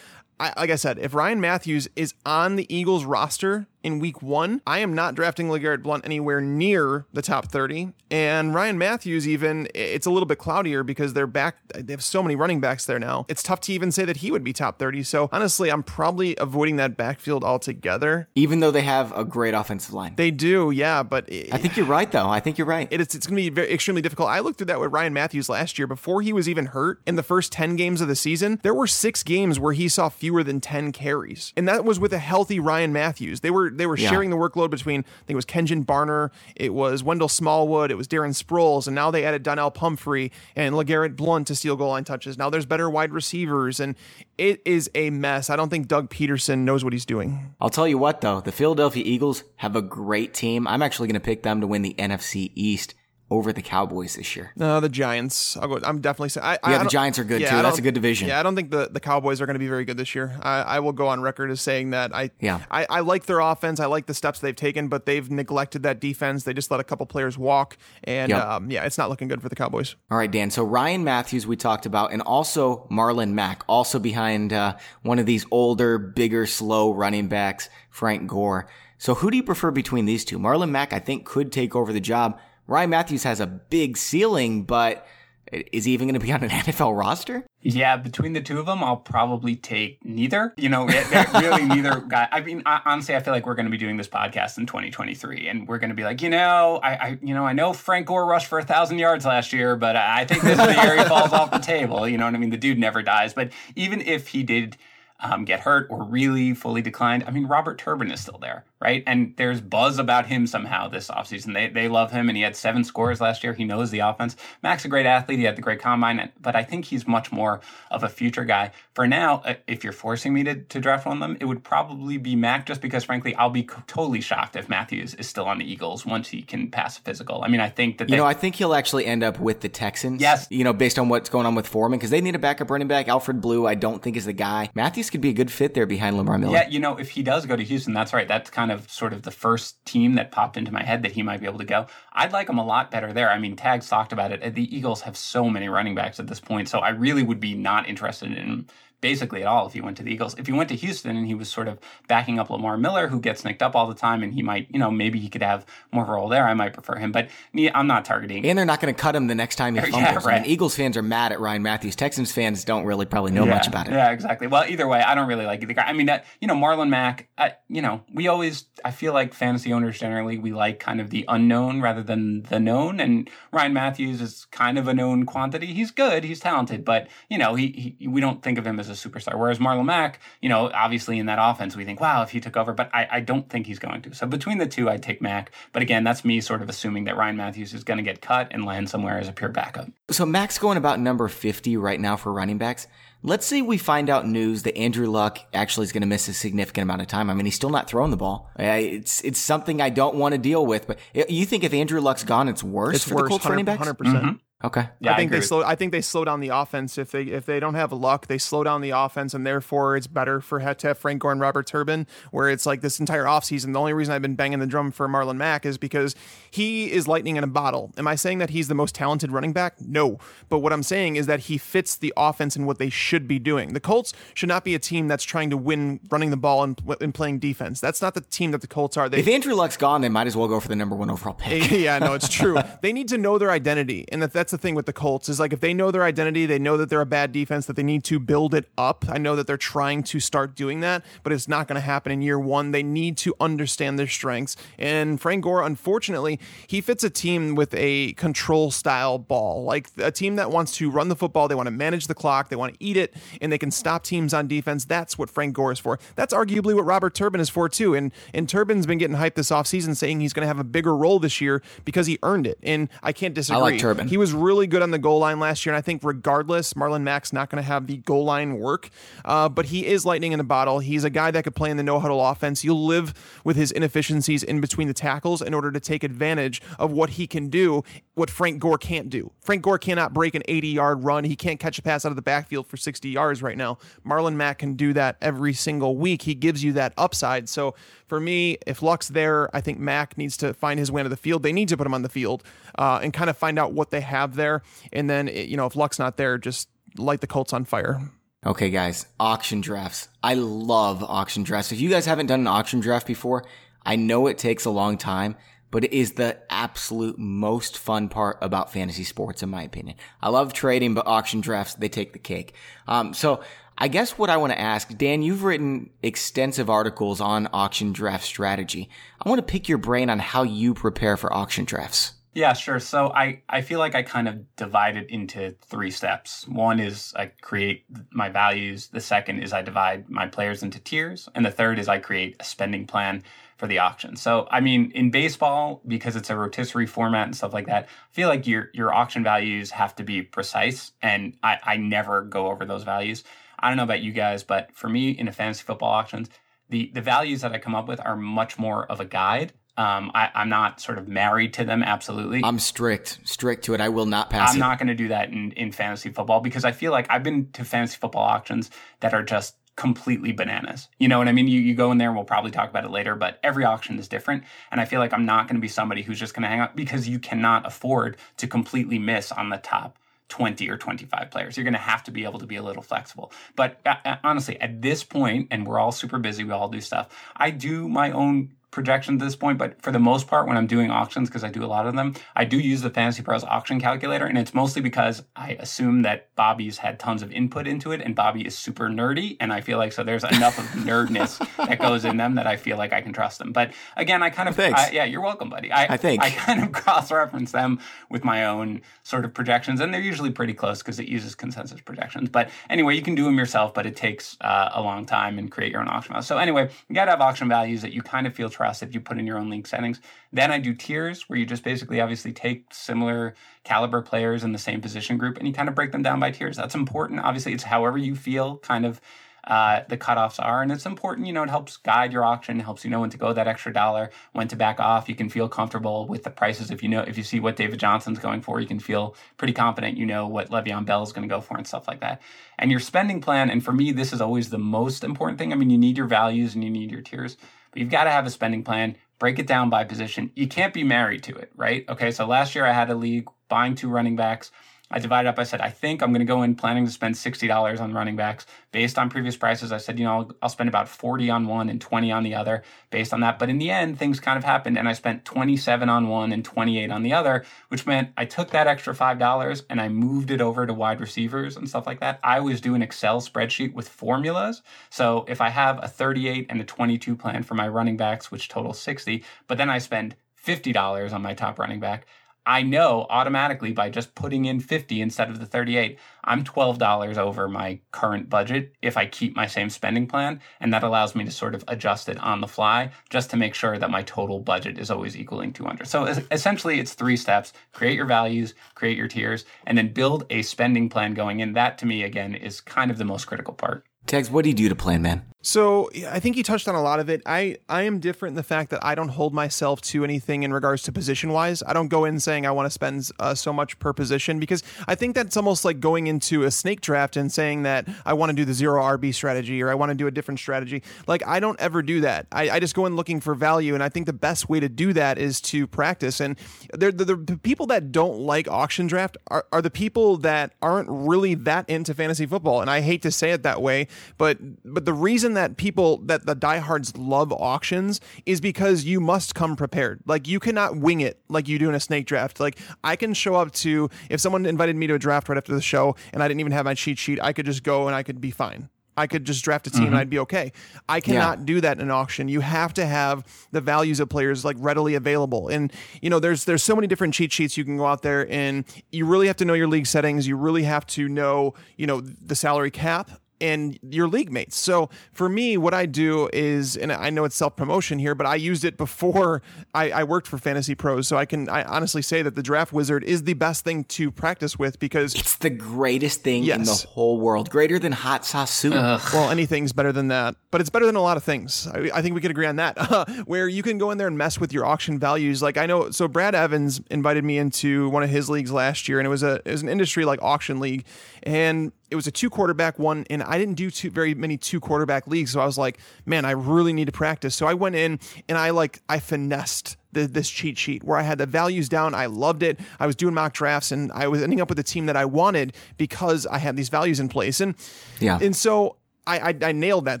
I, 0.38 0.52
like 0.56 0.70
I 0.70 0.76
said, 0.76 0.98
if 0.98 1.14
Ryan 1.14 1.40
Mathews 1.40 1.88
is 1.96 2.14
on 2.26 2.56
the 2.56 2.72
Eagles 2.74 3.04
roster 3.04 3.66
in 3.84 3.98
week 3.98 4.22
one, 4.22 4.62
I 4.66 4.78
am 4.78 4.94
not 4.94 5.14
drafting 5.14 5.48
LeGarrette 5.48 5.82
Blunt 5.82 6.04
anywhere 6.04 6.40
near 6.40 7.06
the 7.12 7.22
top 7.22 7.46
30. 7.46 7.92
And 8.10 8.54
Ryan 8.54 8.78
Mathews, 8.78 9.28
even, 9.28 9.68
it's 9.74 10.06
a 10.06 10.10
little 10.10 10.26
bit 10.26 10.38
cloudier 10.38 10.82
because 10.82 11.12
they're 11.12 11.26
back. 11.26 11.56
They 11.74 11.92
have 11.92 12.02
so 12.02 12.22
many 12.22 12.34
running 12.34 12.60
backs 12.60 12.86
there 12.86 12.98
now. 12.98 13.26
It's 13.28 13.42
tough 13.42 13.60
to 13.62 13.72
even 13.72 13.92
say 13.92 14.04
that 14.04 14.18
he 14.18 14.30
would 14.30 14.42
be 14.42 14.52
top 14.52 14.78
30. 14.78 15.02
So 15.02 15.28
honestly, 15.32 15.70
I'm 15.70 15.82
probably 15.82 16.34
avoiding 16.38 16.76
that 16.76 16.96
backfield 16.96 17.44
altogether. 17.44 18.28
Even 18.34 18.60
though 18.60 18.70
they 18.70 18.82
have 18.82 19.16
a 19.16 19.24
great 19.24 19.52
offensive 19.52 19.92
line. 19.92 20.14
They 20.16 20.30
do, 20.30 20.70
yeah. 20.70 21.02
But 21.02 21.28
it, 21.28 21.52
I 21.52 21.58
think 21.58 21.76
you're 21.76 21.86
right, 21.86 22.10
though. 22.10 22.28
I 22.28 22.40
think 22.40 22.56
you're 22.56 22.66
right. 22.66 22.88
It, 22.90 23.00
it's, 23.00 23.14
it's 23.14 23.26
going 23.26 23.36
to 23.36 23.50
be 23.50 23.54
very, 23.54 23.72
extremely 23.72 24.00
difficult. 24.00 24.30
I 24.30 24.40
looked 24.40 24.58
through 24.58 24.66
that 24.66 24.80
with 24.80 24.92
Ryan 24.92 25.12
Mathews 25.12 25.48
last 25.48 25.78
year 25.78 25.86
before 25.86 26.22
he 26.22 26.32
was 26.32 26.48
even 26.48 26.66
hurt 26.66 27.02
in 27.06 27.16
the 27.16 27.22
first 27.22 27.52
10 27.52 27.76
games 27.76 28.00
of 28.00 28.08
the 28.08 28.16
season. 28.16 28.60
There 28.62 28.74
were 28.74 28.86
six 28.86 29.22
games 29.22 29.60
where 29.60 29.72
he 29.74 29.88
saw 29.88 30.08
fewer 30.08 30.42
than 30.42 30.60
10 30.60 30.92
carries. 30.92 31.52
And 31.56 31.68
that 31.68 31.84
was 31.84 32.00
with 32.00 32.12
a 32.12 32.18
healthy 32.18 32.58
Ryan 32.58 32.92
Mathews. 32.92 33.40
They 33.40 33.50
were 33.50 33.73
they 33.76 33.86
were 33.86 33.96
yeah. 33.96 34.08
sharing 34.08 34.30
the 34.30 34.36
workload 34.36 34.70
between 34.70 35.00
I 35.00 35.26
think 35.26 35.30
it 35.30 35.34
was 35.36 35.46
Kenjon 35.46 35.84
Barner, 35.84 36.30
it 36.56 36.72
was 36.72 37.02
Wendell 37.02 37.28
Smallwood, 37.28 37.90
it 37.90 37.96
was 37.96 38.08
Darren 38.08 38.30
Sproles, 38.30 38.86
and 38.86 38.94
now 38.94 39.10
they 39.10 39.24
added 39.24 39.42
Donnell 39.42 39.70
Pumphrey 39.70 40.32
and 40.56 40.74
LeGarrette 40.74 41.16
Blunt 41.16 41.46
to 41.48 41.54
steal 41.54 41.76
goal 41.76 41.90
line 41.90 42.04
touches. 42.04 42.38
Now 42.38 42.50
there's 42.50 42.66
better 42.66 42.88
wide 42.88 43.12
receivers 43.12 43.80
and 43.80 43.94
it 44.38 44.60
is 44.64 44.90
a 44.94 45.10
mess. 45.10 45.50
I 45.50 45.56
don't 45.56 45.68
think 45.68 45.88
Doug 45.88 46.10
Pederson 46.10 46.60
knows 46.60 46.84
what 46.84 46.92
he's 46.92 47.04
doing. 47.04 47.54
I'll 47.60 47.70
tell 47.70 47.88
you 47.88 47.98
what 47.98 48.20
though, 48.20 48.40
the 48.40 48.52
Philadelphia 48.52 49.02
Eagles 49.04 49.44
have 49.56 49.76
a 49.76 49.82
great 49.82 50.34
team. 50.34 50.66
I'm 50.66 50.82
actually 50.82 51.08
going 51.08 51.14
to 51.14 51.20
pick 51.20 51.42
them 51.42 51.60
to 51.60 51.66
win 51.66 51.82
the 51.82 51.94
NFC 51.94 52.50
East 52.54 52.94
over 53.30 53.52
the 53.52 53.62
Cowboys 53.62 54.16
this 54.16 54.36
year. 54.36 54.52
No, 54.54 54.80
the 54.80 54.88
Giants. 54.88 55.56
I'll 55.56 55.68
go. 55.68 55.80
I'm 55.82 56.00
definitely 56.00 56.28
saying. 56.28 56.44
I, 56.44 56.52
yeah, 56.70 56.80
I 56.80 56.84
the 56.84 56.90
Giants 56.90 57.18
are 57.18 57.24
good 57.24 57.40
yeah, 57.40 57.56
too. 57.56 57.62
That's 57.62 57.78
a 57.78 57.82
good 57.82 57.94
division. 57.94 58.28
Yeah, 58.28 58.38
I 58.38 58.42
don't 58.42 58.54
think 58.54 58.70
the, 58.70 58.88
the 58.90 59.00
Cowboys 59.00 59.40
are 59.40 59.46
going 59.46 59.54
to 59.54 59.60
be 59.60 59.66
very 59.66 59.84
good 59.84 59.96
this 59.96 60.14
year. 60.14 60.38
I, 60.42 60.60
I 60.62 60.80
will 60.80 60.92
go 60.92 61.08
on 61.08 61.22
record 61.22 61.50
as 61.50 61.60
saying 61.60 61.90
that. 61.90 62.14
I 62.14 62.30
yeah. 62.40 62.60
I, 62.70 62.86
I 62.88 63.00
like 63.00 63.24
their 63.24 63.40
offense. 63.40 63.80
I 63.80 63.86
like 63.86 64.06
the 64.06 64.14
steps 64.14 64.40
they've 64.40 64.54
taken, 64.54 64.88
but 64.88 65.06
they've 65.06 65.28
neglected 65.30 65.82
that 65.84 66.00
defense. 66.00 66.44
They 66.44 66.52
just 66.52 66.70
let 66.70 66.80
a 66.80 66.84
couple 66.84 67.06
players 67.06 67.38
walk, 67.38 67.76
and 68.04 68.30
yep. 68.30 68.44
um, 68.44 68.70
yeah, 68.70 68.84
it's 68.84 68.98
not 68.98 69.08
looking 69.08 69.28
good 69.28 69.40
for 69.40 69.48
the 69.48 69.56
Cowboys. 69.56 69.96
All 70.10 70.18
right, 70.18 70.30
Dan. 70.30 70.50
So 70.50 70.62
Ryan 70.62 71.02
Mathews 71.02 71.46
we 71.46 71.56
talked 71.56 71.86
about, 71.86 72.12
and 72.12 72.20
also 72.22 72.86
Marlon 72.90 73.32
Mack, 73.32 73.62
also 73.68 73.98
behind 73.98 74.52
uh, 74.52 74.76
one 75.02 75.18
of 75.18 75.26
these 75.26 75.46
older, 75.50 75.98
bigger, 75.98 76.46
slow 76.46 76.92
running 76.92 77.28
backs, 77.28 77.70
Frank 77.90 78.28
Gore. 78.28 78.68
So 78.98 79.14
who 79.14 79.30
do 79.30 79.36
you 79.36 79.42
prefer 79.42 79.70
between 79.70 80.04
these 80.04 80.24
two? 80.24 80.38
Marlon 80.38 80.70
Mack, 80.70 80.92
I 80.92 80.98
think, 80.98 81.24
could 81.24 81.52
take 81.52 81.74
over 81.74 81.92
the 81.92 82.00
job. 82.00 82.38
Ryan 82.66 82.90
Mathews 82.90 83.22
has 83.24 83.40
a 83.40 83.46
big 83.46 83.96
ceiling, 83.96 84.64
but 84.64 85.06
is 85.52 85.84
he 85.84 85.92
even 85.92 86.08
going 86.08 86.18
to 86.18 86.24
be 86.24 86.32
on 86.32 86.42
an 86.42 86.50
NFL 86.50 86.98
roster? 86.98 87.44
Yeah, 87.60 87.96
between 87.96 88.34
the 88.34 88.42
two 88.42 88.58
of 88.58 88.66
them, 88.66 88.84
I'll 88.84 88.96
probably 88.96 89.56
take 89.56 90.04
neither. 90.04 90.52
You 90.56 90.68
know, 90.68 90.86
really 90.86 91.64
neither 91.66 92.00
guy. 92.00 92.28
I 92.30 92.40
mean, 92.40 92.62
honestly, 92.66 93.16
I 93.16 93.20
feel 93.20 93.32
like 93.32 93.46
we're 93.46 93.54
going 93.54 93.66
to 93.66 93.70
be 93.70 93.78
doing 93.78 93.96
this 93.96 94.08
podcast 94.08 94.58
in 94.58 94.66
2023, 94.66 95.48
and 95.48 95.66
we're 95.66 95.78
going 95.78 95.88
to 95.90 95.94
be 95.94 96.04
like, 96.04 96.20
you 96.20 96.28
know, 96.28 96.80
I, 96.82 96.94
I, 96.94 97.18
you 97.22 97.34
know, 97.34 97.46
I 97.46 97.52
know 97.52 97.72
Frank 97.72 98.06
Gore 98.06 98.26
rushed 98.26 98.48
for 98.48 98.58
a 98.58 98.64
thousand 98.64 98.98
yards 98.98 99.24
last 99.24 99.52
year, 99.52 99.76
but 99.76 99.96
I 99.96 100.24
think 100.24 100.42
this 100.42 100.58
is 100.58 100.66
the 100.66 100.82
year 100.82 100.98
he 100.98 101.04
falls 101.08 101.32
off 101.32 101.50
the 101.50 101.58
table. 101.58 102.08
You 102.08 102.18
know 102.18 102.26
what 102.26 102.34
I 102.34 102.38
mean? 102.38 102.50
The 102.50 102.56
dude 102.56 102.78
never 102.78 103.02
dies. 103.02 103.32
But 103.32 103.50
even 103.76 104.00
if 104.02 104.28
he 104.28 104.42
did 104.42 104.76
um, 105.20 105.44
get 105.44 105.60
hurt 105.60 105.86
or 105.88 106.04
really 106.04 106.52
fully 106.54 106.82
declined, 106.82 107.24
I 107.26 107.30
mean, 107.30 107.46
Robert 107.46 107.78
Turbin 107.78 108.10
is 108.10 108.20
still 108.20 108.38
there 108.38 108.64
right? 108.84 109.02
And 109.06 109.34
there's 109.36 109.60
buzz 109.60 109.98
about 109.98 110.26
him 110.26 110.46
somehow 110.46 110.88
this 110.88 111.08
offseason. 111.08 111.54
They, 111.54 111.68
they 111.68 111.88
love 111.88 112.12
him, 112.12 112.28
and 112.28 112.36
he 112.36 112.42
had 112.42 112.54
seven 112.54 112.84
scores 112.84 113.20
last 113.20 113.42
year. 113.42 113.54
He 113.54 113.64
knows 113.64 113.90
the 113.90 114.00
offense. 114.00 114.36
Mack's 114.62 114.84
a 114.84 114.88
great 114.88 115.06
athlete. 115.06 115.38
He 115.38 115.44
had 115.44 115.56
the 115.56 115.62
great 115.62 115.80
combine, 115.80 116.30
but 116.40 116.54
I 116.54 116.62
think 116.62 116.84
he's 116.84 117.06
much 117.06 117.32
more 117.32 117.60
of 117.90 118.04
a 118.04 118.08
future 118.08 118.44
guy. 118.44 118.72
For 118.94 119.06
now, 119.06 119.42
uh, 119.44 119.54
if 119.66 119.82
you're 119.82 119.92
forcing 119.92 120.34
me 120.34 120.44
to, 120.44 120.54
to 120.56 120.80
draft 120.80 121.06
one 121.06 121.16
of 121.16 121.20
them, 121.20 121.36
it 121.40 121.46
would 121.46 121.64
probably 121.64 122.18
be 122.18 122.36
Mack, 122.36 122.66
just 122.66 122.80
because, 122.80 123.04
frankly, 123.04 123.34
I'll 123.34 123.50
be 123.50 123.64
totally 123.86 124.20
shocked 124.20 124.54
if 124.54 124.68
Mathews 124.68 125.14
is 125.14 125.26
still 125.26 125.46
on 125.46 125.58
the 125.58 125.64
Eagles 125.64 126.04
once 126.04 126.28
he 126.28 126.42
can 126.42 126.70
pass 126.70 126.98
a 126.98 127.00
physical. 127.00 127.42
I 127.42 127.48
mean, 127.48 127.60
I 127.60 127.70
think 127.70 127.98
that 127.98 128.08
they, 128.08 128.12
you 128.12 128.18
know, 128.18 128.26
I 128.26 128.34
think 128.34 128.56
he'll 128.56 128.74
actually 128.74 129.06
end 129.06 129.24
up 129.24 129.40
with 129.40 129.60
the 129.60 129.68
Texans. 129.70 130.20
Yes, 130.20 130.46
you 130.50 130.62
know, 130.62 130.74
based 130.74 130.98
on 130.98 131.08
what's 131.08 131.30
going 131.30 131.46
on 131.46 131.54
with 131.54 131.66
Foreman, 131.66 131.98
because 131.98 132.10
they 132.10 132.20
need 132.20 132.34
a 132.34 132.38
backup 132.38 132.70
running 132.70 132.88
back. 132.88 133.08
Alfred 133.08 133.40
Blue, 133.40 133.66
I 133.66 133.74
don't 133.74 134.02
think 134.02 134.16
is 134.16 134.26
the 134.26 134.32
guy. 134.32 134.68
Mathews 134.74 135.08
could 135.08 135.20
be 135.20 135.30
a 135.30 135.32
good 135.32 135.50
fit 135.50 135.74
there 135.74 135.86
behind 135.86 136.16
Lamar 136.16 136.36
Miller. 136.38 136.52
Yeah, 136.52 136.68
you 136.68 136.80
know, 136.80 136.98
if 136.98 137.10
he 137.10 137.22
does 137.22 137.46
go 137.46 137.56
to 137.56 137.64
Houston, 137.64 137.94
that's 137.94 138.12
right. 138.12 138.28
That's 138.28 138.50
kind 138.50 138.70
of 138.70 138.73
of 138.74 138.90
sort 138.90 139.14
of 139.14 139.22
the 139.22 139.30
first 139.30 139.82
team 139.86 140.16
that 140.16 140.30
popped 140.30 140.58
into 140.58 140.72
my 140.72 140.82
head 140.82 141.02
that 141.02 141.12
he 141.12 141.22
might 141.22 141.40
be 141.40 141.46
able 141.46 141.58
to 141.58 141.64
go. 141.64 141.86
I'd 142.12 142.32
like 142.32 142.48
him 142.48 142.58
a 142.58 142.66
lot 142.66 142.90
better 142.90 143.12
there. 143.12 143.30
I 143.30 143.38
mean, 143.38 143.56
Tags 143.56 143.88
talked 143.88 144.12
about 144.12 144.32
it. 144.32 144.54
The 144.54 144.76
Eagles 144.76 145.00
have 145.02 145.16
so 145.16 145.48
many 145.48 145.68
running 145.68 145.94
backs 145.94 146.20
at 146.20 146.26
this 146.26 146.40
point, 146.40 146.68
so 146.68 146.80
I 146.80 146.90
really 146.90 147.22
would 147.22 147.40
be 147.40 147.54
not 147.54 147.88
interested 147.88 148.32
in 148.32 148.66
basically 149.00 149.42
at 149.42 149.46
all 149.46 149.66
if 149.66 149.72
he 149.72 149.80
went 149.80 149.96
to 149.98 150.02
the 150.02 150.12
Eagles. 150.12 150.34
If 150.38 150.46
he 150.46 150.52
went 150.52 150.68
to 150.70 150.76
Houston 150.76 151.16
and 151.16 151.26
he 151.26 151.34
was 151.34 151.48
sort 151.48 151.68
of 151.68 151.78
backing 152.08 152.38
up 152.38 152.50
Lamar 152.50 152.76
Miller, 152.78 153.08
who 153.08 153.20
gets 153.20 153.44
nicked 153.44 153.62
up 153.62 153.76
all 153.76 153.86
the 153.86 153.94
time, 153.94 154.22
and 154.22 154.32
he 154.32 154.42
might, 154.42 154.68
you 154.70 154.78
know, 154.78 154.90
maybe 154.90 155.18
he 155.18 155.28
could 155.28 155.42
have 155.42 155.66
more 155.92 156.04
of 156.04 156.08
a 156.08 156.12
role 156.12 156.28
there. 156.28 156.46
I 156.46 156.54
might 156.54 156.72
prefer 156.72 156.96
him, 156.96 157.12
but 157.12 157.28
me, 157.52 157.70
I'm 157.70 157.86
not 157.86 158.04
targeting. 158.04 158.46
And 158.46 158.58
they're 158.58 158.64
not 158.64 158.80
going 158.80 158.94
to 158.94 159.00
cut 159.00 159.14
him 159.14 159.26
the 159.26 159.34
next 159.34 159.56
time 159.56 159.74
he 159.74 159.80
fumbles. 159.90 160.02
Yeah, 160.02 160.14
right. 160.14 160.26
I 160.26 160.42
mean, 160.42 160.50
Eagles 160.50 160.74
fans 160.74 160.96
are 160.96 161.02
mad 161.02 161.32
at 161.32 161.40
Ryan 161.40 161.62
Mathews. 161.62 161.96
Texans 161.96 162.32
fans 162.32 162.64
don't 162.64 162.84
really 162.84 163.06
probably 163.06 163.32
know 163.32 163.44
yeah, 163.44 163.54
much 163.54 163.66
about 163.66 163.88
it. 163.88 163.92
Yeah, 163.92 164.10
exactly. 164.10 164.46
Well, 164.46 164.64
either 164.68 164.88
way, 164.88 165.00
I 165.00 165.14
don't 165.14 165.28
really 165.28 165.46
like 165.46 165.62
either 165.62 165.74
guy. 165.74 165.84
I 165.84 165.92
mean, 165.92 166.06
that 166.06 166.24
you 166.40 166.48
know, 166.48 166.54
Marlon 166.54 166.88
Mack. 166.88 167.28
I, 167.36 167.54
you 167.68 167.82
know, 167.82 168.02
we 168.12 168.28
always. 168.28 168.64
I 168.84 168.90
feel 168.90 169.12
like 169.12 169.34
fantasy 169.34 169.72
owners 169.72 169.98
generally 169.98 170.38
we 170.38 170.52
like 170.52 170.78
kind 170.78 171.00
of 171.00 171.10
the 171.10 171.24
unknown 171.28 171.80
rather 171.80 172.02
than 172.02 172.42
the 172.42 172.60
known. 172.60 173.00
And 173.00 173.30
Ryan 173.52 173.72
Mathews 173.72 174.20
is 174.20 174.46
kind 174.46 174.78
of 174.78 174.88
a 174.88 174.94
known 174.94 175.24
quantity. 175.24 175.66
He's 175.66 175.90
good. 175.90 176.24
He's 176.24 176.40
talented, 176.40 176.84
but 176.84 177.08
you 177.28 177.38
know, 177.38 177.54
he, 177.54 177.96
he 177.98 178.08
we 178.08 178.20
don't 178.20 178.42
think 178.42 178.58
of 178.58 178.66
him 178.66 178.78
as 178.80 178.88
a 178.88 178.93
superstar. 178.94 179.38
Whereas 179.38 179.58
Marlon 179.58 179.74
Marlon 179.74 179.86
Mack, 179.86 180.20
you 180.40 180.48
know, 180.48 180.70
obviously 180.72 181.18
in 181.18 181.26
that 181.26 181.38
offense, 181.40 181.76
we 181.76 181.84
think, 181.84 182.00
wow, 182.00 182.22
if 182.22 182.30
he 182.30 182.40
took 182.40 182.56
over, 182.56 182.72
but 182.72 182.90
I, 182.94 183.08
I 183.10 183.20
don't 183.20 183.48
think 183.48 183.66
he's 183.66 183.78
going 183.78 184.02
to. 184.02 184.14
So 184.14 184.26
between 184.26 184.58
the 184.58 184.66
two, 184.66 184.88
I'd 184.88 185.02
take 185.02 185.20
Mack. 185.20 185.52
But 185.72 185.82
again, 185.82 186.04
that's 186.04 186.24
me 186.24 186.40
sort 186.40 186.62
of 186.62 186.68
assuming 186.68 187.04
that 187.04 187.16
Ryan 187.16 187.36
Mathews 187.36 187.74
is 187.74 187.84
going 187.84 187.98
to 187.98 188.02
get 188.02 188.20
cut 188.20 188.48
and 188.50 188.64
land 188.64 188.90
somewhere 188.90 189.18
as 189.18 189.28
a 189.28 189.32
pure 189.32 189.50
backup. 189.50 189.88
So 190.10 190.26
Mack's 190.26 190.58
going 190.58 190.78
about 190.78 191.00
number 191.00 191.28
50 191.28 191.76
right 191.76 192.00
now 192.00 192.16
for 192.16 192.32
running 192.32 192.58
backs. 192.58 192.86
Let's 193.26 193.46
say 193.46 193.62
we 193.62 193.78
find 193.78 194.10
out 194.10 194.26
news 194.26 194.64
that 194.64 194.76
Andrew 194.76 195.06
Luck 195.06 195.38
actually 195.54 195.84
is 195.84 195.92
going 195.92 196.02
to 196.02 196.06
miss 196.06 196.28
a 196.28 196.34
significant 196.34 196.82
amount 196.82 197.00
of 197.00 197.06
time. 197.06 197.30
I 197.30 197.34
mean, 197.34 197.46
he's 197.46 197.54
still 197.54 197.70
not 197.70 197.88
throwing 197.88 198.10
the 198.10 198.18
ball. 198.18 198.50
It's 198.58 199.22
it's 199.22 199.40
something 199.40 199.80
I 199.80 199.88
don't 199.88 200.16
want 200.16 200.32
to 200.32 200.38
deal 200.38 200.66
with. 200.66 200.86
But 200.86 200.98
you 201.14 201.46
think 201.46 201.64
if 201.64 201.72
Andrew 201.72 202.02
Luck's 202.02 202.22
gone, 202.22 202.50
it's 202.50 202.62
worse 202.62 202.96
it's 202.96 203.04
for 203.08 203.14
worse, 203.14 203.22
the 203.22 203.28
Colts 203.30 203.46
running 203.46 203.64
backs? 203.64 203.88
100%. 203.88 203.96
percent 203.96 204.16
mm-hmm. 204.18 204.36
Okay. 204.64 204.88
Yeah, 204.98 205.12
I 205.12 205.16
think 205.16 205.30
I 205.30 205.36
they 205.36 205.40
slow. 205.42 205.62
I 205.62 205.74
think 205.74 205.92
they 205.92 206.00
slow 206.00 206.24
down 206.24 206.40
the 206.40 206.48
offense 206.48 206.96
if 206.96 207.10
they 207.10 207.24
if 207.24 207.44
they 207.44 207.60
don't 207.60 207.74
have 207.74 207.92
luck, 207.92 208.28
they 208.28 208.38
slow 208.38 208.64
down 208.64 208.80
the 208.80 208.90
offense, 208.90 209.34
and 209.34 209.46
therefore 209.46 209.94
it's 209.94 210.06
better 210.06 210.40
for 210.40 210.58
to 210.58 210.86
have 210.86 210.98
Frank 210.98 211.20
Gore 211.20 211.32
and 211.32 211.40
Robert 211.40 211.66
Turbin. 211.66 212.06
Where 212.30 212.48
it's 212.48 212.64
like 212.64 212.80
this 212.80 212.98
entire 212.98 213.24
offseason, 213.24 213.74
the 213.74 213.78
only 213.78 213.92
reason 213.92 214.14
I've 214.14 214.22
been 214.22 214.36
banging 214.36 214.60
the 214.60 214.66
drum 214.66 214.90
for 214.90 215.06
Marlon 215.06 215.36
Mack 215.36 215.66
is 215.66 215.76
because 215.76 216.16
he 216.50 216.90
is 216.90 217.06
lightning 217.06 217.36
in 217.36 217.44
a 217.44 217.48
bottle. 217.48 217.92
Am 217.98 218.08
I 218.08 218.14
saying 218.14 218.38
that 218.38 218.50
he's 218.50 218.68
the 218.68 218.74
most 218.74 218.94
talented 218.94 219.30
running 219.32 219.52
back? 219.52 219.74
No. 219.80 220.18
But 220.48 220.60
what 220.60 220.72
I'm 220.72 220.82
saying 220.82 221.16
is 221.16 221.26
that 221.26 221.40
he 221.40 221.58
fits 221.58 221.96
the 221.96 222.14
offense 222.16 222.56
and 222.56 222.66
what 222.66 222.78
they 222.78 222.88
should 222.88 223.28
be 223.28 223.38
doing. 223.38 223.74
The 223.74 223.80
Colts 223.80 224.14
should 224.32 224.48
not 224.48 224.64
be 224.64 224.74
a 224.74 224.78
team 224.78 225.08
that's 225.08 225.24
trying 225.24 225.50
to 225.50 225.58
win 225.58 226.00
running 226.10 226.30
the 226.30 226.38
ball 226.38 226.62
and, 226.62 226.80
and 227.00 227.12
playing 227.12 227.40
defense. 227.40 227.80
That's 227.80 228.00
not 228.00 228.14
the 228.14 228.22
team 228.22 228.52
that 228.52 228.62
the 228.62 228.66
Colts 228.66 228.96
are. 228.96 229.10
They, 229.10 229.18
if 229.18 229.28
Andrew 229.28 229.54
Luck's 229.54 229.76
gone, 229.76 230.00
they 230.00 230.08
might 230.08 230.26
as 230.26 230.36
well 230.36 230.48
go 230.48 230.58
for 230.60 230.68
the 230.68 230.76
number 230.76 230.96
one 230.96 231.10
overall 231.10 231.34
pick. 231.34 231.70
yeah, 231.70 231.98
no, 231.98 232.14
it's 232.14 232.28
true. 232.28 232.58
they 232.80 232.92
need 232.92 233.08
to 233.08 233.18
know 233.18 233.36
their 233.36 233.50
identity, 233.50 234.06
and 234.10 234.22
that, 234.22 234.32
that's 234.32 234.53
the 234.54 234.58
thing 234.58 234.76
with 234.76 234.86
the 234.86 234.92
Colts 234.92 235.28
is 235.28 235.40
like 235.40 235.52
if 235.52 235.60
they 235.60 235.74
know 235.74 235.90
their 235.90 236.04
identity, 236.04 236.46
they 236.46 236.60
know 236.60 236.76
that 236.76 236.88
they're 236.88 237.00
a 237.00 237.06
bad 237.06 237.32
defense, 237.32 237.66
that 237.66 237.74
they 237.74 237.82
need 237.82 238.04
to 238.04 238.20
build 238.20 238.54
it 238.54 238.68
up. 238.78 239.04
I 239.08 239.18
know 239.18 239.34
that 239.34 239.48
they're 239.48 239.56
trying 239.56 240.04
to 240.04 240.20
start 240.20 240.54
doing 240.54 240.80
that, 240.80 241.04
but 241.24 241.32
it's 241.32 241.48
not 241.48 241.66
going 241.66 241.74
to 241.74 241.80
happen 241.80 242.12
in 242.12 242.22
year 242.22 242.38
one. 242.38 242.70
They 242.70 242.82
need 242.82 243.16
to 243.18 243.34
understand 243.40 243.98
their 243.98 244.06
strengths. 244.06 244.56
And 244.78 245.20
Frank 245.20 245.42
Gore, 245.42 245.62
unfortunately, 245.62 246.38
he 246.68 246.80
fits 246.80 247.02
a 247.02 247.10
team 247.10 247.56
with 247.56 247.74
a 247.74 248.12
control 248.12 248.70
style 248.70 249.18
ball, 249.18 249.64
like 249.64 249.90
a 249.98 250.12
team 250.12 250.36
that 250.36 250.50
wants 250.50 250.76
to 250.76 250.88
run 250.90 251.08
the 251.08 251.16
football, 251.16 251.48
they 251.48 251.54
want 251.56 251.66
to 251.66 251.72
manage 251.72 252.06
the 252.06 252.14
clock, 252.14 252.48
they 252.48 252.56
want 252.56 252.74
to 252.74 252.84
eat 252.84 252.96
it, 252.96 253.12
and 253.40 253.50
they 253.50 253.58
can 253.58 253.72
stop 253.72 254.04
teams 254.04 254.32
on 254.32 254.46
defense. 254.46 254.84
That's 254.84 255.18
what 255.18 255.28
Frank 255.28 255.54
Gore 255.54 255.72
is 255.72 255.80
for. 255.80 255.98
That's 256.14 256.32
arguably 256.32 256.74
what 256.74 256.84
Robert 256.84 257.14
Turbin 257.14 257.40
is 257.40 257.48
for 257.48 257.68
too. 257.68 257.94
And 257.94 258.12
and 258.32 258.48
Turbin's 258.48 258.86
been 258.86 258.98
getting 258.98 259.16
hyped 259.16 259.34
this 259.34 259.50
offseason 259.50 259.96
saying 259.96 260.20
he's 260.20 260.32
going 260.32 260.42
to 260.42 260.46
have 260.46 260.60
a 260.60 260.64
bigger 260.64 260.96
role 260.96 261.18
this 261.18 261.40
year 261.40 261.62
because 261.84 262.06
he 262.06 262.18
earned 262.22 262.46
it. 262.46 262.58
And 262.62 262.88
I 263.02 263.12
can't 263.12 263.34
disagree. 263.34 263.58
I 263.58 263.60
like 263.60 263.80
Turbin. 263.80 264.08
He 264.08 264.16
was 264.16 264.32
really 264.44 264.66
good 264.66 264.82
on 264.82 264.90
the 264.90 264.98
goal 264.98 265.18
line 265.18 265.40
last 265.40 265.64
year, 265.64 265.74
and 265.74 265.78
I 265.78 265.82
think 265.82 266.02
regardless, 266.04 266.74
Marlon 266.74 267.02
Mack's 267.02 267.32
not 267.32 267.50
going 267.50 267.62
to 267.62 267.66
have 267.66 267.86
the 267.86 267.96
goal 267.98 268.24
line 268.24 268.58
work, 268.58 268.90
uh, 269.24 269.48
but 269.48 269.66
he 269.66 269.86
is 269.86 270.04
lightning 270.04 270.32
in 270.32 270.38
the 270.38 270.44
bottle. 270.44 270.78
He's 270.78 271.04
a 271.04 271.10
guy 271.10 271.30
that 271.30 271.44
could 271.44 271.54
play 271.54 271.70
in 271.70 271.76
the 271.76 271.82
no 271.82 271.98
huddle 271.98 272.24
offense. 272.24 272.62
You'll 272.62 272.84
live 272.84 273.14
with 273.44 273.56
his 273.56 273.72
inefficiencies 273.72 274.42
in 274.42 274.60
between 274.60 274.88
the 274.88 274.94
tackles 274.94 275.42
in 275.42 275.54
order 275.54 275.72
to 275.72 275.80
take 275.80 276.04
advantage 276.04 276.60
of 276.78 276.92
what 276.92 277.10
he 277.10 277.26
can 277.26 277.48
do, 277.48 277.82
what 278.14 278.30
Frank 278.30 278.60
Gore 278.60 278.78
can't 278.78 279.10
do. 279.10 279.32
Frank 279.40 279.62
Gore 279.62 279.78
cannot 279.78 280.12
break 280.12 280.34
an 280.34 280.42
80 280.46 280.68
yard 280.68 281.04
run. 281.04 281.24
He 281.24 281.36
can't 281.36 281.58
catch 281.58 281.78
a 281.78 281.82
pass 281.82 282.04
out 282.04 282.12
of 282.12 282.16
the 282.16 282.22
backfield 282.22 282.66
for 282.66 282.76
60 282.76 283.08
yards 283.08 283.42
right 283.42 283.56
now. 283.56 283.78
Marlon 284.06 284.34
Mack 284.34 284.58
can 284.58 284.74
do 284.74 284.92
that 284.92 285.16
every 285.20 285.52
single 285.52 285.96
week. 285.96 286.22
He 286.22 286.34
gives 286.34 286.62
you 286.62 286.72
that 286.74 286.92
upside. 286.96 287.48
So 287.48 287.74
for 288.14 288.20
me, 288.20 288.58
if 288.64 288.80
Luck's 288.80 289.08
there, 289.08 289.50
I 289.56 289.60
think 289.60 289.80
Mack 289.80 290.16
needs 290.16 290.36
to 290.36 290.54
find 290.54 290.78
his 290.78 290.88
way 290.92 291.00
into 291.00 291.08
the 291.08 291.16
field. 291.16 291.42
They 291.42 291.52
need 291.52 291.68
to 291.70 291.76
put 291.76 291.84
him 291.84 291.94
on 291.94 292.02
the 292.02 292.08
field 292.08 292.44
uh, 292.78 293.00
and 293.02 293.12
kind 293.12 293.28
of 293.28 293.36
find 293.36 293.58
out 293.58 293.72
what 293.72 293.90
they 293.90 294.02
have 294.02 294.36
there. 294.36 294.62
And 294.92 295.10
then, 295.10 295.26
you 295.26 295.56
know, 295.56 295.66
if 295.66 295.74
Luck's 295.74 295.98
not 295.98 296.16
there, 296.16 296.38
just 296.38 296.68
light 296.96 297.20
the 297.20 297.26
Colts 297.26 297.52
on 297.52 297.64
fire. 297.64 298.00
Okay, 298.46 298.70
guys, 298.70 299.06
auction 299.18 299.60
drafts. 299.60 300.06
I 300.22 300.34
love 300.34 301.02
auction 301.02 301.42
drafts. 301.42 301.72
If 301.72 301.80
you 301.80 301.90
guys 301.90 302.06
haven't 302.06 302.26
done 302.26 302.38
an 302.38 302.46
auction 302.46 302.78
draft 302.78 303.04
before, 303.04 303.44
I 303.84 303.96
know 303.96 304.28
it 304.28 304.38
takes 304.38 304.64
a 304.64 304.70
long 304.70 304.96
time, 304.96 305.34
but 305.72 305.82
it 305.82 305.92
is 305.92 306.12
the 306.12 306.38
absolute 306.50 307.18
most 307.18 307.76
fun 307.76 308.08
part 308.08 308.38
about 308.40 308.72
fantasy 308.72 309.02
sports, 309.02 309.42
in 309.42 309.48
my 309.48 309.64
opinion. 309.64 309.96
I 310.22 310.28
love 310.28 310.52
trading, 310.52 310.94
but 310.94 311.08
auction 311.08 311.40
drafts, 311.40 311.74
they 311.74 311.88
take 311.88 312.12
the 312.12 312.20
cake. 312.20 312.54
Um, 312.86 313.12
so 313.12 313.42
I 313.76 313.88
guess 313.88 314.12
what 314.12 314.30
I 314.30 314.36
want 314.36 314.52
to 314.52 314.60
ask, 314.60 314.96
Dan, 314.96 315.22
you've 315.22 315.42
written 315.42 315.90
extensive 316.02 316.70
articles 316.70 317.20
on 317.20 317.48
auction 317.52 317.92
draft 317.92 318.24
strategy. 318.24 318.88
I 319.20 319.28
want 319.28 319.40
to 319.40 319.52
pick 319.52 319.68
your 319.68 319.78
brain 319.78 320.10
on 320.10 320.20
how 320.20 320.44
you 320.44 320.74
prepare 320.74 321.16
for 321.16 321.32
auction 321.32 321.64
drafts. 321.64 322.14
Yeah, 322.34 322.52
sure. 322.52 322.80
So 322.80 323.12
I, 323.12 323.42
I 323.48 323.60
feel 323.60 323.78
like 323.78 323.94
I 323.94 324.02
kind 324.02 324.26
of 324.26 324.56
divide 324.56 324.96
it 324.96 325.08
into 325.08 325.54
three 325.66 325.92
steps. 325.92 326.48
One 326.48 326.80
is 326.80 327.12
I 327.14 327.26
create 327.26 327.84
my 328.10 328.28
values. 328.28 328.88
The 328.88 329.00
second 329.00 329.38
is 329.38 329.52
I 329.52 329.62
divide 329.62 330.08
my 330.10 330.26
players 330.26 330.64
into 330.64 330.80
tiers. 330.80 331.28
And 331.36 331.46
the 331.46 331.52
third 331.52 331.78
is 331.78 331.88
I 331.88 331.98
create 331.98 332.34
a 332.40 332.44
spending 332.44 332.88
plan 332.88 333.22
for 333.56 333.68
the 333.68 333.78
auction. 333.78 334.16
So, 334.16 334.48
I 334.50 334.58
mean, 334.58 334.90
in 334.96 335.12
baseball, 335.12 335.80
because 335.86 336.16
it's 336.16 336.28
a 336.28 336.36
rotisserie 336.36 336.86
format 336.86 337.26
and 337.26 337.36
stuff 337.36 337.54
like 337.54 337.66
that, 337.66 337.84
I 337.84 338.12
feel 338.12 338.28
like 338.28 338.48
your, 338.48 338.68
your 338.74 338.92
auction 338.92 339.22
values 339.22 339.70
have 339.70 339.94
to 339.96 340.02
be 340.02 340.22
precise. 340.22 340.90
And 341.02 341.36
I, 341.44 341.58
I 341.62 341.76
never 341.76 342.22
go 342.22 342.48
over 342.48 342.64
those 342.64 342.82
values. 342.82 343.22
I 343.58 343.68
don't 343.68 343.76
know 343.76 343.84
about 343.84 344.02
you 344.02 344.12
guys, 344.12 344.42
but 344.42 344.74
for 344.74 344.88
me 344.88 345.10
in 345.10 345.28
a 345.28 345.32
fantasy 345.32 345.62
football 345.62 345.90
auctions, 345.90 346.28
the 346.68 346.90
the 346.94 347.00
values 347.00 347.42
that 347.42 347.52
I 347.52 347.58
come 347.58 347.74
up 347.74 347.88
with 347.88 348.00
are 348.04 348.16
much 348.16 348.58
more 348.58 348.86
of 348.86 349.00
a 349.00 349.04
guide. 349.04 349.52
Um, 349.76 350.12
I, 350.14 350.30
am 350.36 350.48
not 350.48 350.80
sort 350.80 350.98
of 350.98 351.08
married 351.08 351.54
to 351.54 351.64
them. 351.64 351.82
Absolutely, 351.82 352.42
I'm 352.44 352.60
strict, 352.60 353.18
strict 353.24 353.64
to 353.64 353.74
it. 353.74 353.80
I 353.80 353.88
will 353.88 354.06
not 354.06 354.30
pass. 354.30 354.50
I'm 354.50 354.56
it. 354.56 354.60
not 354.60 354.78
going 354.78 354.88
to 354.88 354.94
do 354.94 355.08
that 355.08 355.30
in 355.30 355.52
in 355.52 355.72
fantasy 355.72 356.10
football 356.10 356.40
because 356.40 356.64
I 356.64 356.72
feel 356.72 356.92
like 356.92 357.06
I've 357.10 357.22
been 357.22 357.50
to 357.52 357.64
fantasy 357.64 357.96
football 357.96 358.22
auctions 358.22 358.70
that 359.00 359.14
are 359.14 359.22
just 359.22 359.56
completely 359.76 360.32
bananas. 360.32 360.88
You 360.98 361.08
know 361.08 361.18
what 361.18 361.28
I 361.28 361.32
mean? 361.32 361.48
You, 361.48 361.60
you 361.60 361.74
go 361.74 361.90
in 361.90 361.98
there 361.98 362.08
and 362.08 362.16
we'll 362.16 362.24
probably 362.24 362.52
talk 362.52 362.70
about 362.70 362.84
it 362.84 362.90
later, 362.90 363.16
but 363.16 363.40
every 363.42 363.64
auction 363.64 363.98
is 363.98 364.06
different. 364.06 364.44
And 364.70 364.80
I 364.80 364.84
feel 364.84 365.00
like 365.00 365.12
I'm 365.12 365.26
not 365.26 365.48
going 365.48 365.56
to 365.56 365.60
be 365.60 365.68
somebody 365.68 366.02
who's 366.02 366.20
just 366.20 366.34
going 366.34 366.44
to 366.44 366.48
hang 366.48 366.60
out 366.60 366.76
because 366.76 367.08
you 367.08 367.18
cannot 367.18 367.66
afford 367.66 368.16
to 368.36 368.46
completely 368.46 368.98
miss 368.98 369.32
on 369.32 369.48
the 369.48 369.56
top 369.56 369.98
20 370.28 370.68
or 370.70 370.76
25 370.76 371.30
players. 371.30 371.56
You're 371.56 371.64
going 371.64 371.74
to 371.74 371.78
have 371.78 372.04
to 372.04 372.10
be 372.10 372.24
able 372.24 372.38
to 372.38 372.46
be 372.46 372.56
a 372.56 372.62
little 372.62 372.82
flexible. 372.82 373.32
But 373.56 373.80
uh, 373.84 373.96
uh, 374.04 374.16
honestly, 374.24 374.60
at 374.60 374.80
this 374.80 375.04
point, 375.04 375.48
and 375.50 375.66
we're 375.66 375.78
all 375.78 375.92
super 375.92 376.18
busy, 376.18 376.44
we 376.44 376.52
all 376.52 376.68
do 376.68 376.80
stuff, 376.80 377.08
I 377.36 377.50
do 377.50 377.88
my 377.88 378.10
own 378.10 378.52
projections 378.74 379.22
at 379.22 379.24
this 379.24 379.36
point, 379.36 379.56
but 379.56 379.80
for 379.80 379.92
the 379.92 379.98
most 379.98 380.26
part, 380.26 380.46
when 380.48 380.56
I'm 380.56 380.66
doing 380.66 380.90
auctions, 380.90 381.28
because 381.30 381.44
I 381.44 381.48
do 381.48 381.64
a 381.64 381.66
lot 381.66 381.86
of 381.86 381.94
them, 381.94 382.14
I 382.34 382.44
do 382.44 382.58
use 382.58 382.82
the 382.82 382.90
FantasyPros 382.90 383.44
auction 383.44 383.80
calculator, 383.80 384.26
and 384.26 384.36
it's 384.36 384.52
mostly 384.52 384.82
because 384.82 385.22
I 385.36 385.52
assume 385.60 386.02
that 386.02 386.34
Bobby's 386.34 386.78
had 386.78 386.98
tons 386.98 387.22
of 387.22 387.30
input 387.32 387.68
into 387.68 387.92
it, 387.92 388.00
and 388.02 388.14
Bobby 388.16 388.44
is 388.44 388.58
super 388.58 388.88
nerdy, 388.88 389.36
and 389.40 389.52
I 389.52 389.60
feel 389.60 389.78
like 389.78 389.92
so 389.92 390.02
there's 390.02 390.24
enough 390.24 390.58
of 390.58 390.64
nerdness 390.84 391.38
that 391.56 391.78
goes 391.78 392.04
in 392.04 392.16
them 392.16 392.34
that 392.34 392.48
I 392.48 392.56
feel 392.56 392.76
like 392.76 392.92
I 392.92 393.00
can 393.00 393.12
trust 393.12 393.38
them. 393.38 393.52
But 393.52 393.72
again, 393.96 394.22
I 394.22 394.30
kind 394.30 394.48
of, 394.48 394.58
I, 394.58 394.90
yeah, 394.92 395.04
you're 395.04 395.22
welcome, 395.22 395.48
buddy. 395.48 395.70
I, 395.70 395.94
I 395.94 395.96
think 395.96 396.20
I 396.20 396.30
kind 396.30 396.62
of 396.62 396.72
cross 396.82 397.12
reference 397.12 397.52
them 397.52 397.78
with 398.10 398.24
my 398.24 398.44
own 398.44 398.82
sort 399.04 399.24
of 399.24 399.32
projections, 399.32 399.80
and 399.80 399.94
they're 399.94 400.00
usually 400.00 400.30
pretty 400.30 400.52
close 400.52 400.78
because 400.82 400.98
it 400.98 401.06
uses 401.06 401.36
consensus 401.36 401.80
projections. 401.80 402.28
But 402.28 402.50
anyway, 402.68 402.96
you 402.96 403.02
can 403.02 403.14
do 403.14 403.24
them 403.24 403.38
yourself, 403.38 403.72
but 403.72 403.86
it 403.86 403.94
takes 403.94 404.36
uh, 404.40 404.70
a 404.74 404.82
long 404.82 405.06
time 405.06 405.38
and 405.38 405.48
create 405.48 405.70
your 405.70 405.80
own 405.80 405.88
auction 405.88 406.12
value. 406.12 406.24
So 406.24 406.38
anyway, 406.38 406.70
you 406.88 406.94
got 406.96 407.04
to 407.04 407.12
have 407.12 407.20
auction 407.20 407.48
values 407.48 407.82
that 407.82 407.92
you 407.92 408.02
kind 408.02 408.26
of 408.26 408.34
feel 408.34 408.50
if 408.82 408.94
you 408.94 409.00
put 409.00 409.18
in 409.18 409.26
your 409.26 409.38
own 409.38 409.50
league 409.50 409.66
settings. 409.66 410.00
Then 410.32 410.50
I 410.50 410.58
do 410.58 410.74
tiers 410.74 411.28
where 411.28 411.38
you 411.38 411.46
just 411.46 411.62
basically 411.62 412.00
obviously 412.00 412.32
take 412.32 412.66
similar 412.72 413.34
caliber 413.64 414.02
players 414.02 414.44
in 414.44 414.52
the 414.52 414.58
same 414.58 414.80
position 414.80 415.18
group 415.18 415.38
and 415.38 415.46
you 415.46 415.52
kind 415.52 415.68
of 415.68 415.74
break 415.74 415.92
them 415.92 416.02
down 416.02 416.20
by 416.20 416.30
tiers. 416.30 416.56
That's 416.56 416.74
important. 416.74 417.20
Obviously, 417.20 417.52
it's 417.52 417.64
however 417.64 417.98
you 417.98 418.14
feel 418.14 418.58
kind 418.58 418.86
of 418.86 419.00
uh, 419.46 419.82
the 419.88 419.96
cutoffs 419.96 420.42
are. 420.42 420.62
And 420.62 420.72
it's 420.72 420.86
important, 420.86 421.26
you 421.26 421.32
know, 421.32 421.42
it 421.42 421.50
helps 421.50 421.76
guide 421.76 422.12
your 422.12 422.24
auction, 422.24 422.58
helps 422.60 422.84
you 422.84 422.90
know 422.90 423.00
when 423.00 423.10
to 423.10 423.18
go 423.18 423.32
that 423.32 423.46
extra 423.46 423.72
dollar, 423.72 424.10
when 424.32 424.48
to 424.48 424.56
back 424.56 424.80
off. 424.80 425.08
You 425.08 425.14
can 425.14 425.28
feel 425.28 425.48
comfortable 425.48 426.06
with 426.06 426.22
the 426.24 426.30
prices. 426.30 426.70
If 426.70 426.82
you 426.82 426.88
know, 426.88 427.02
if 427.02 427.16
you 427.16 427.24
see 427.24 427.40
what 427.40 427.56
David 427.56 427.78
Johnson's 427.78 428.18
going 428.18 428.40
for, 428.40 428.60
you 428.60 428.66
can 428.66 428.80
feel 428.80 429.14
pretty 429.36 429.52
confident 429.52 429.98
you 429.98 430.06
know 430.06 430.26
what 430.26 430.50
Le'Veon 430.50 430.86
Bell 430.86 431.02
is 431.02 431.12
going 431.12 431.28
to 431.28 431.32
go 431.32 431.40
for 431.40 431.56
and 431.56 431.66
stuff 431.66 431.86
like 431.86 432.00
that. 432.00 432.22
And 432.58 432.70
your 432.70 432.80
spending 432.80 433.20
plan, 433.20 433.50
and 433.50 433.64
for 433.64 433.72
me, 433.72 433.92
this 433.92 434.12
is 434.12 434.20
always 434.20 434.50
the 434.50 434.58
most 434.58 435.04
important 435.04 435.38
thing. 435.38 435.52
I 435.52 435.56
mean, 435.56 435.70
you 435.70 435.78
need 435.78 435.98
your 435.98 436.06
values 436.06 436.54
and 436.54 436.64
you 436.64 436.70
need 436.70 436.90
your 436.90 437.02
tiers. 437.02 437.36
But 437.74 437.80
you've 437.80 437.90
got 437.90 438.04
to 438.04 438.10
have 438.10 438.24
a 438.24 438.30
spending 438.30 438.62
plan. 438.62 438.96
Break 439.18 439.40
it 439.40 439.48
down 439.48 439.68
by 439.68 439.82
position. 439.82 440.30
You 440.36 440.46
can't 440.46 440.72
be 440.72 440.84
married 440.84 441.24
to 441.24 441.34
it, 441.34 441.50
right? 441.56 441.84
Okay, 441.88 442.12
so 442.12 442.24
last 442.24 442.54
year 442.54 442.64
I 442.64 442.72
had 442.72 442.88
a 442.88 442.94
league 442.94 443.28
buying 443.48 443.74
two 443.74 443.88
running 443.88 444.14
backs. 444.14 444.52
I 444.94 445.00
divided 445.00 445.28
up. 445.28 445.40
I 445.40 445.42
said, 445.42 445.60
I 445.60 445.70
think 445.70 446.02
I'm 446.02 446.12
going 446.12 446.20
to 446.20 446.24
go 446.24 446.44
in 446.44 446.54
planning 446.54 446.86
to 446.86 446.90
spend 446.92 447.16
$60 447.16 447.80
on 447.80 447.92
running 447.92 448.14
backs 448.14 448.46
based 448.70 448.96
on 448.96 449.10
previous 449.10 449.36
prices. 449.36 449.72
I 449.72 449.78
said, 449.78 449.98
you 449.98 450.04
know, 450.04 450.12
I'll, 450.12 450.30
I'll, 450.42 450.48
spend 450.48 450.68
about 450.68 450.88
40 450.88 451.30
on 451.30 451.48
one 451.48 451.68
and 451.68 451.80
20 451.80 452.12
on 452.12 452.22
the 452.22 452.36
other 452.36 452.62
based 452.90 453.12
on 453.12 453.18
that. 453.18 453.40
But 453.40 453.50
in 453.50 453.58
the 453.58 453.72
end, 453.72 453.98
things 453.98 454.20
kind 454.20 454.38
of 454.38 454.44
happened 454.44 454.78
and 454.78 454.88
I 454.88 454.92
spent 454.92 455.24
27 455.24 455.88
on 455.88 456.06
one 456.06 456.30
and 456.30 456.44
28 456.44 456.92
on 456.92 457.02
the 457.02 457.12
other, 457.12 457.44
which 457.70 457.86
meant 457.86 458.10
I 458.16 458.24
took 458.24 458.50
that 458.50 458.68
extra 458.68 458.94
$5 458.94 459.62
and 459.68 459.80
I 459.80 459.88
moved 459.88 460.30
it 460.30 460.40
over 460.40 460.64
to 460.64 460.72
wide 460.72 461.00
receivers 461.00 461.56
and 461.56 461.68
stuff 461.68 461.88
like 461.88 461.98
that. 461.98 462.20
I 462.22 462.38
always 462.38 462.60
do 462.60 462.76
an 462.76 462.82
Excel 462.82 463.20
spreadsheet 463.20 463.74
with 463.74 463.88
formulas. 463.88 464.62
So 464.90 465.24
if 465.26 465.40
I 465.40 465.48
have 465.48 465.82
a 465.82 465.88
38 465.88 466.46
and 466.48 466.60
a 466.60 466.64
22 466.64 467.16
plan 467.16 467.42
for 467.42 467.54
my 467.54 467.66
running 467.66 467.96
backs, 467.96 468.30
which 468.30 468.48
total 468.48 468.72
60, 468.72 469.24
but 469.48 469.58
then 469.58 469.70
I 469.70 469.78
spend 469.78 470.14
$50 470.46 471.12
on 471.12 471.20
my 471.20 471.34
top 471.34 471.58
running 471.58 471.80
back, 471.80 472.06
I 472.46 472.62
know 472.62 473.06
automatically 473.08 473.72
by 473.72 473.88
just 473.88 474.14
putting 474.14 474.44
in 474.44 474.60
50 474.60 475.00
instead 475.00 475.30
of 475.30 475.40
the 475.40 475.46
38, 475.46 475.98
I'm 476.24 476.44
$12 476.44 477.16
over 477.16 477.48
my 477.48 477.80
current 477.90 478.28
budget 478.28 478.74
if 478.82 478.96
I 478.96 479.06
keep 479.06 479.34
my 479.34 479.46
same 479.46 479.70
spending 479.70 480.06
plan. 480.06 480.40
And 480.60 480.72
that 480.72 480.82
allows 480.82 481.14
me 481.14 481.24
to 481.24 481.30
sort 481.30 481.54
of 481.54 481.64
adjust 481.68 482.08
it 482.08 482.18
on 482.18 482.40
the 482.40 482.48
fly 482.48 482.90
just 483.08 483.30
to 483.30 483.36
make 483.36 483.54
sure 483.54 483.78
that 483.78 483.90
my 483.90 484.02
total 484.02 484.40
budget 484.40 484.78
is 484.78 484.90
always 484.90 485.16
equaling 485.16 485.52
200. 485.52 485.86
So 485.86 486.04
essentially, 486.04 486.78
it's 486.80 486.94
three 486.94 487.16
steps 487.16 487.52
create 487.72 487.96
your 487.96 488.06
values, 488.06 488.54
create 488.74 488.96
your 488.96 489.08
tiers, 489.08 489.44
and 489.66 489.76
then 489.78 489.92
build 489.92 490.26
a 490.30 490.42
spending 490.42 490.88
plan 490.88 491.14
going 491.14 491.40
in. 491.40 491.54
That 491.54 491.78
to 491.78 491.86
me, 491.86 492.02
again, 492.02 492.34
is 492.34 492.60
kind 492.60 492.90
of 492.90 492.98
the 492.98 493.04
most 493.04 493.26
critical 493.26 493.54
part. 493.54 493.84
Tags, 494.06 494.30
what 494.30 494.42
do 494.42 494.50
you 494.50 494.54
do 494.54 494.68
to 494.68 494.74
plan, 494.74 495.02
man? 495.02 495.24
So 495.46 495.90
I 496.08 496.20
think 496.20 496.38
you 496.38 496.42
touched 496.42 496.68
on 496.68 496.74
a 496.74 496.80
lot 496.80 497.00
of 497.00 497.10
it. 497.10 497.20
I, 497.26 497.58
I 497.68 497.82
am 497.82 498.00
different 498.00 498.32
in 498.32 498.36
the 498.36 498.42
fact 498.42 498.70
that 498.70 498.82
I 498.82 498.94
don't 498.94 499.10
hold 499.10 499.34
myself 499.34 499.82
to 499.82 500.02
anything 500.02 500.42
in 500.42 500.54
regards 500.54 500.82
to 500.84 500.92
position 500.92 501.32
wise. 501.32 501.62
I 501.66 501.74
don't 501.74 501.88
go 501.88 502.06
in 502.06 502.18
saying 502.18 502.46
I 502.46 502.50
want 502.50 502.64
to 502.64 502.70
spend 502.70 503.10
uh, 503.20 503.34
so 503.34 503.52
much 503.52 503.78
per 503.78 503.92
position 503.92 504.40
because 504.40 504.62
I 504.88 504.94
think 504.94 505.14
that's 505.14 505.36
almost 505.36 505.62
like 505.62 505.80
going 505.80 506.06
into 506.06 506.44
a 506.44 506.50
snake 506.50 506.80
draft 506.80 507.18
and 507.18 507.30
saying 507.30 507.64
that 507.64 507.86
I 508.06 508.14
want 508.14 508.30
to 508.30 508.34
do 508.34 508.46
the 508.46 508.54
zero 508.54 508.82
RB 508.82 509.12
strategy 509.12 509.62
or 509.62 509.68
I 509.70 509.74
want 509.74 509.90
to 509.90 509.94
do 509.94 510.06
a 510.06 510.10
different 510.10 510.40
strategy. 510.40 510.82
Like 511.06 511.26
I 511.26 511.40
don't 511.40 511.60
ever 511.60 511.82
do 511.82 512.00
that. 512.00 512.26
I, 512.32 512.48
I 512.48 512.58
just 512.58 512.74
go 512.74 512.86
in 512.86 512.96
looking 512.96 513.20
for 513.20 513.34
value, 513.34 513.74
and 513.74 513.82
I 513.82 513.90
think 513.90 514.06
the 514.06 514.14
best 514.14 514.48
way 514.48 514.60
to 514.60 514.68
do 514.70 514.94
that 514.94 515.18
is 515.18 515.42
to 515.42 515.66
practice. 515.66 516.20
And 516.20 516.38
the, 516.72 516.90
the 516.90 517.38
people 517.42 517.66
that 517.66 517.92
don't 517.92 518.20
like 518.20 518.48
auction 518.48 518.86
draft 518.86 519.18
are, 519.28 519.44
are 519.52 519.60
the 519.60 519.70
people 519.70 520.16
that 520.18 520.54
aren't 520.62 520.88
really 520.88 521.34
that 521.34 521.68
into 521.68 521.92
fantasy 521.92 522.24
football. 522.24 522.62
And 522.62 522.70
I 522.70 522.80
hate 522.80 523.02
to 523.02 523.10
say 523.10 523.32
it 523.32 523.42
that 523.42 523.60
way, 523.60 523.88
but 524.18 524.38
but 524.64 524.84
the 524.84 524.92
reason 524.92 525.34
that 525.34 525.56
people 525.56 525.98
that 526.04 526.26
the 526.26 526.34
diehards 526.34 526.96
love 526.96 527.32
auctions 527.32 528.00
is 528.26 528.40
because 528.40 528.84
you 528.84 529.00
must 529.00 529.34
come 529.34 529.56
prepared. 529.56 530.00
Like 530.06 530.28
you 530.28 530.40
cannot 530.40 530.76
wing 530.76 531.00
it 531.00 531.20
like 531.28 531.48
you 531.48 531.58
do 531.58 531.68
in 531.68 531.74
a 531.74 531.80
snake 531.80 532.06
draft. 532.06 532.40
Like 532.40 532.58
I 532.82 532.96
can 532.96 533.14
show 533.14 533.34
up 533.34 533.52
to 533.52 533.88
if 534.10 534.20
someone 534.20 534.46
invited 534.46 534.76
me 534.76 534.86
to 534.86 534.94
a 534.94 534.98
draft 534.98 535.28
right 535.28 535.38
after 535.38 535.54
the 535.54 535.62
show 535.62 535.96
and 536.12 536.22
I 536.22 536.28
didn't 536.28 536.40
even 536.40 536.52
have 536.52 536.64
my 536.64 536.74
cheat 536.74 536.98
sheet, 536.98 537.18
I 537.22 537.32
could 537.32 537.46
just 537.46 537.62
go 537.62 537.86
and 537.86 537.94
I 537.94 538.02
could 538.02 538.20
be 538.20 538.30
fine. 538.30 538.68
I 538.96 539.06
could 539.06 539.24
just 539.24 539.44
draft 539.44 539.66
a 539.66 539.70
team 539.70 539.80
mm-hmm. 539.80 539.88
and 539.88 539.96
I'd 539.96 540.10
be 540.10 540.18
okay. 540.20 540.52
I 540.88 541.00
cannot 541.00 541.40
yeah. 541.40 541.44
do 541.44 541.60
that 541.60 541.78
in 541.78 541.82
an 541.82 541.90
auction. 541.90 542.28
You 542.28 542.40
have 542.40 542.74
to 542.74 542.86
have 542.86 543.24
the 543.50 543.60
values 543.60 544.00
of 544.00 544.08
players 544.08 544.44
like 544.44 544.56
readily 544.58 544.94
available. 544.94 545.48
And 545.48 545.72
you 546.00 546.10
know, 546.10 546.20
there's 546.20 546.44
there's 546.44 546.62
so 546.62 546.74
many 546.74 546.86
different 546.86 547.14
cheat 547.14 547.32
sheets 547.32 547.56
you 547.56 547.64
can 547.64 547.76
go 547.76 547.86
out 547.86 548.02
there 548.02 548.30
and 548.30 548.64
you 548.92 549.06
really 549.06 549.26
have 549.26 549.36
to 549.36 549.44
know 549.44 549.54
your 549.54 549.68
league 549.68 549.86
settings. 549.86 550.28
You 550.28 550.36
really 550.36 550.64
have 550.64 550.86
to 550.88 551.08
know, 551.08 551.54
you 551.76 551.86
know, 551.86 552.00
the 552.00 552.36
salary 552.36 552.70
cap 552.70 553.10
and 553.40 553.78
your 553.82 554.08
league 554.08 554.32
mates. 554.32 554.56
So 554.56 554.90
for 555.12 555.28
me, 555.28 555.56
what 555.56 555.74
I 555.74 555.86
do 555.86 556.28
is, 556.32 556.76
and 556.76 556.92
I 556.92 557.10
know 557.10 557.24
it's 557.24 557.36
self 557.36 557.56
promotion 557.56 557.98
here, 557.98 558.14
but 558.14 558.26
I 558.26 558.36
used 558.36 558.64
it 558.64 558.76
before 558.76 559.42
I, 559.74 559.90
I, 559.90 560.04
worked 560.04 560.26
for 560.26 560.38
FantasyPros. 560.38 561.06
So 561.06 561.16
I 561.16 561.24
can 561.24 561.48
I 561.48 561.64
honestly 561.64 562.02
say 562.02 562.22
that 562.22 562.34
the 562.34 562.42
Draft 562.42 562.72
Wizard 562.72 563.04
is 563.04 563.24
the 563.24 563.34
best 563.34 563.64
thing 563.64 563.84
to 563.84 564.10
practice 564.10 564.58
with 564.58 564.78
because 564.78 565.14
it's 565.14 565.36
the 565.36 565.50
greatest 565.50 566.22
thing 566.22 566.44
yes. 566.44 566.56
in 566.56 566.64
the 566.64 566.86
whole 566.92 567.20
world, 567.20 567.50
greater 567.50 567.78
than 567.78 567.92
hot 567.92 568.24
sauce 568.24 568.50
soup. 568.50 568.74
Ugh. 568.74 569.00
Well, 569.12 569.30
anything's 569.30 569.72
better 569.72 569.92
than 569.92 570.08
that, 570.08 570.36
but 570.50 570.60
it's 570.60 570.70
better 570.70 570.86
than 570.86 570.96
a 570.96 571.02
lot 571.02 571.16
of 571.16 571.24
things. 571.24 571.66
I, 571.66 571.90
I 571.94 572.02
think 572.02 572.14
we 572.14 572.20
could 572.20 572.30
agree 572.30 572.46
on 572.46 572.56
that. 572.56 572.74
where 573.26 573.48
you 573.48 573.62
can 573.62 573.78
go 573.78 573.90
in 573.90 573.98
there 573.98 574.08
and 574.08 574.18
mess 574.18 574.38
with 574.38 574.52
your 574.52 574.64
auction 574.64 574.98
values. 574.98 575.42
Like 575.42 575.56
I 575.56 575.66
know, 575.66 575.90
so 575.90 576.08
Brad 576.08 576.34
Evans 576.34 576.80
invited 576.90 577.24
me 577.24 577.38
into 577.38 577.88
one 577.88 578.02
of 578.02 578.10
his 578.10 578.30
leagues 578.30 578.52
last 578.52 578.88
year, 578.88 578.98
and 578.98 579.06
it 579.06 579.10
was 579.10 579.22
a 579.22 579.40
it 579.44 579.50
was 579.52 579.62
an 579.62 579.68
industry 579.68 580.04
like 580.04 580.22
auction 580.22 580.60
league, 580.60 580.84
and 581.22 581.72
it 581.90 581.96
was 581.96 582.06
a 582.06 582.10
two 582.10 582.30
quarterback 582.30 582.78
one, 582.78 583.04
and 583.10 583.22
I 583.22 583.38
didn't 583.38 583.54
do 583.54 583.70
too 583.70 583.90
very 583.90 584.14
many 584.14 584.36
two 584.36 584.60
quarterback 584.60 585.06
leagues. 585.06 585.32
So 585.32 585.40
I 585.40 585.46
was 585.46 585.58
like, 585.58 585.78
man, 586.06 586.24
I 586.24 586.32
really 586.32 586.72
need 586.72 586.86
to 586.86 586.92
practice. 586.92 587.34
So 587.34 587.46
I 587.46 587.54
went 587.54 587.76
in 587.76 588.00
and 588.28 588.38
I 588.38 588.50
like 588.50 588.80
I 588.88 588.98
finessed 588.98 589.76
the, 589.92 590.06
this 590.06 590.28
cheat 590.28 590.58
sheet 590.58 590.82
where 590.82 590.98
I 590.98 591.02
had 591.02 591.18
the 591.18 591.26
values 591.26 591.68
down. 591.68 591.94
I 591.94 592.06
loved 592.06 592.42
it. 592.42 592.58
I 592.80 592.86
was 592.86 592.96
doing 592.96 593.14
mock 593.14 593.32
drafts 593.32 593.72
and 593.72 593.92
I 593.92 594.08
was 594.08 594.22
ending 594.22 594.40
up 594.40 594.48
with 594.48 594.56
the 594.56 594.64
team 594.64 594.86
that 594.86 594.96
I 594.96 595.04
wanted 595.04 595.54
because 595.76 596.26
I 596.26 596.38
had 596.38 596.56
these 596.56 596.68
values 596.68 597.00
in 597.00 597.08
place. 597.08 597.40
And 597.40 597.54
yeah, 598.00 598.18
and 598.20 598.34
so 598.34 598.76
I, 599.06 599.18
I, 599.18 599.34
I, 599.42 599.52
nailed 599.52 599.84
that 599.84 600.00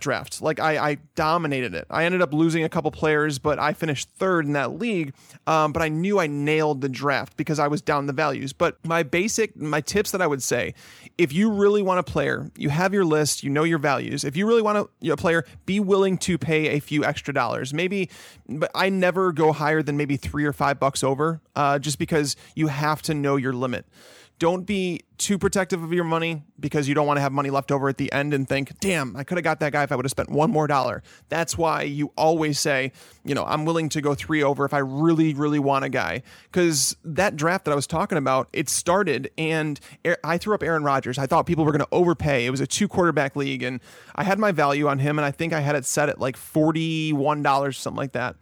draft. 0.00 0.40
Like 0.40 0.58
I, 0.60 0.90
I 0.90 0.94
dominated 1.14 1.74
it. 1.74 1.86
I 1.90 2.04
ended 2.04 2.22
up 2.22 2.32
losing 2.32 2.64
a 2.64 2.68
couple 2.68 2.90
players, 2.90 3.38
but 3.38 3.58
I 3.58 3.72
finished 3.72 4.08
third 4.16 4.46
in 4.46 4.52
that 4.54 4.78
league. 4.78 5.12
Um, 5.46 5.72
but 5.72 5.82
I 5.82 5.88
knew 5.88 6.18
I 6.18 6.26
nailed 6.26 6.80
the 6.80 6.88
draft 6.88 7.36
because 7.36 7.58
I 7.58 7.68
was 7.68 7.82
down 7.82 8.06
the 8.06 8.12
values. 8.12 8.52
But 8.52 8.78
my 8.84 9.02
basic, 9.02 9.56
my 9.56 9.80
tips 9.80 10.10
that 10.12 10.22
I 10.22 10.26
would 10.26 10.42
say, 10.42 10.74
if 11.18 11.32
you 11.32 11.50
really 11.50 11.82
want 11.82 12.00
a 12.00 12.02
player, 12.02 12.50
you 12.56 12.70
have 12.70 12.94
your 12.94 13.04
list, 13.04 13.42
you 13.42 13.50
know 13.50 13.64
your 13.64 13.78
values. 13.78 14.24
If 14.24 14.36
you 14.36 14.46
really 14.46 14.62
want 14.62 14.88
a, 15.02 15.16
player, 15.16 15.44
be 15.66 15.80
willing 15.80 16.18
to 16.18 16.38
pay 16.38 16.68
a 16.68 16.80
few 16.80 17.04
extra 17.04 17.34
dollars. 17.34 17.74
Maybe, 17.74 18.10
but 18.48 18.70
I 18.74 18.88
never 18.88 19.32
go 19.32 19.52
higher 19.52 19.82
than 19.82 19.96
maybe 19.96 20.16
three 20.16 20.44
or 20.44 20.52
five 20.52 20.80
bucks 20.80 21.04
over, 21.04 21.40
uh, 21.54 21.78
just 21.78 21.98
because 21.98 22.36
you 22.54 22.68
have 22.68 23.02
to 23.02 23.14
know 23.14 23.36
your 23.36 23.52
limit. 23.52 23.86
Don't 24.38 24.64
be 24.64 25.00
too 25.16 25.38
protective 25.38 25.82
of 25.82 25.92
your 25.92 26.04
money 26.04 26.42
because 26.58 26.88
you 26.88 26.94
don't 26.94 27.06
want 27.06 27.18
to 27.18 27.20
have 27.20 27.32
money 27.32 27.48
left 27.48 27.70
over 27.70 27.88
at 27.88 27.98
the 27.98 28.12
end 28.12 28.34
and 28.34 28.48
think, 28.48 28.78
damn, 28.80 29.16
I 29.16 29.22
could 29.22 29.38
have 29.38 29.44
got 29.44 29.60
that 29.60 29.72
guy 29.72 29.84
if 29.84 29.92
I 29.92 29.96
would 29.96 30.04
have 30.04 30.10
spent 30.10 30.28
one 30.28 30.50
more 30.50 30.66
dollar. 30.66 31.02
That's 31.28 31.56
why 31.56 31.82
you 31.82 32.12
always 32.16 32.58
say, 32.58 32.92
you 33.24 33.34
know, 33.34 33.44
I'm 33.44 33.64
willing 33.64 33.88
to 33.90 34.00
go 34.00 34.14
three 34.14 34.42
over 34.42 34.64
if 34.64 34.74
I 34.74 34.78
really, 34.78 35.34
really 35.34 35.60
want 35.60 35.84
a 35.84 35.88
guy. 35.88 36.22
Because 36.50 36.96
that 37.04 37.36
draft 37.36 37.64
that 37.66 37.70
I 37.70 37.74
was 37.74 37.86
talking 37.86 38.18
about, 38.18 38.48
it 38.52 38.68
started 38.68 39.30
and 39.38 39.78
I 40.24 40.36
threw 40.38 40.54
up 40.54 40.62
Aaron 40.62 40.82
Rodgers. 40.82 41.16
I 41.16 41.26
thought 41.26 41.46
people 41.46 41.64
were 41.64 41.72
going 41.72 41.80
to 41.80 41.88
overpay. 41.92 42.44
It 42.44 42.50
was 42.50 42.60
a 42.60 42.66
two 42.66 42.88
quarterback 42.88 43.36
league 43.36 43.62
and 43.62 43.80
I 44.16 44.24
had 44.24 44.38
my 44.38 44.50
value 44.50 44.88
on 44.88 44.98
him 44.98 45.18
and 45.18 45.24
I 45.24 45.30
think 45.30 45.52
I 45.52 45.60
had 45.60 45.76
it 45.76 45.84
set 45.84 46.08
at 46.08 46.20
like 46.20 46.36
$41, 46.36 47.74
something 47.76 47.96
like 47.96 48.12
that 48.12 48.36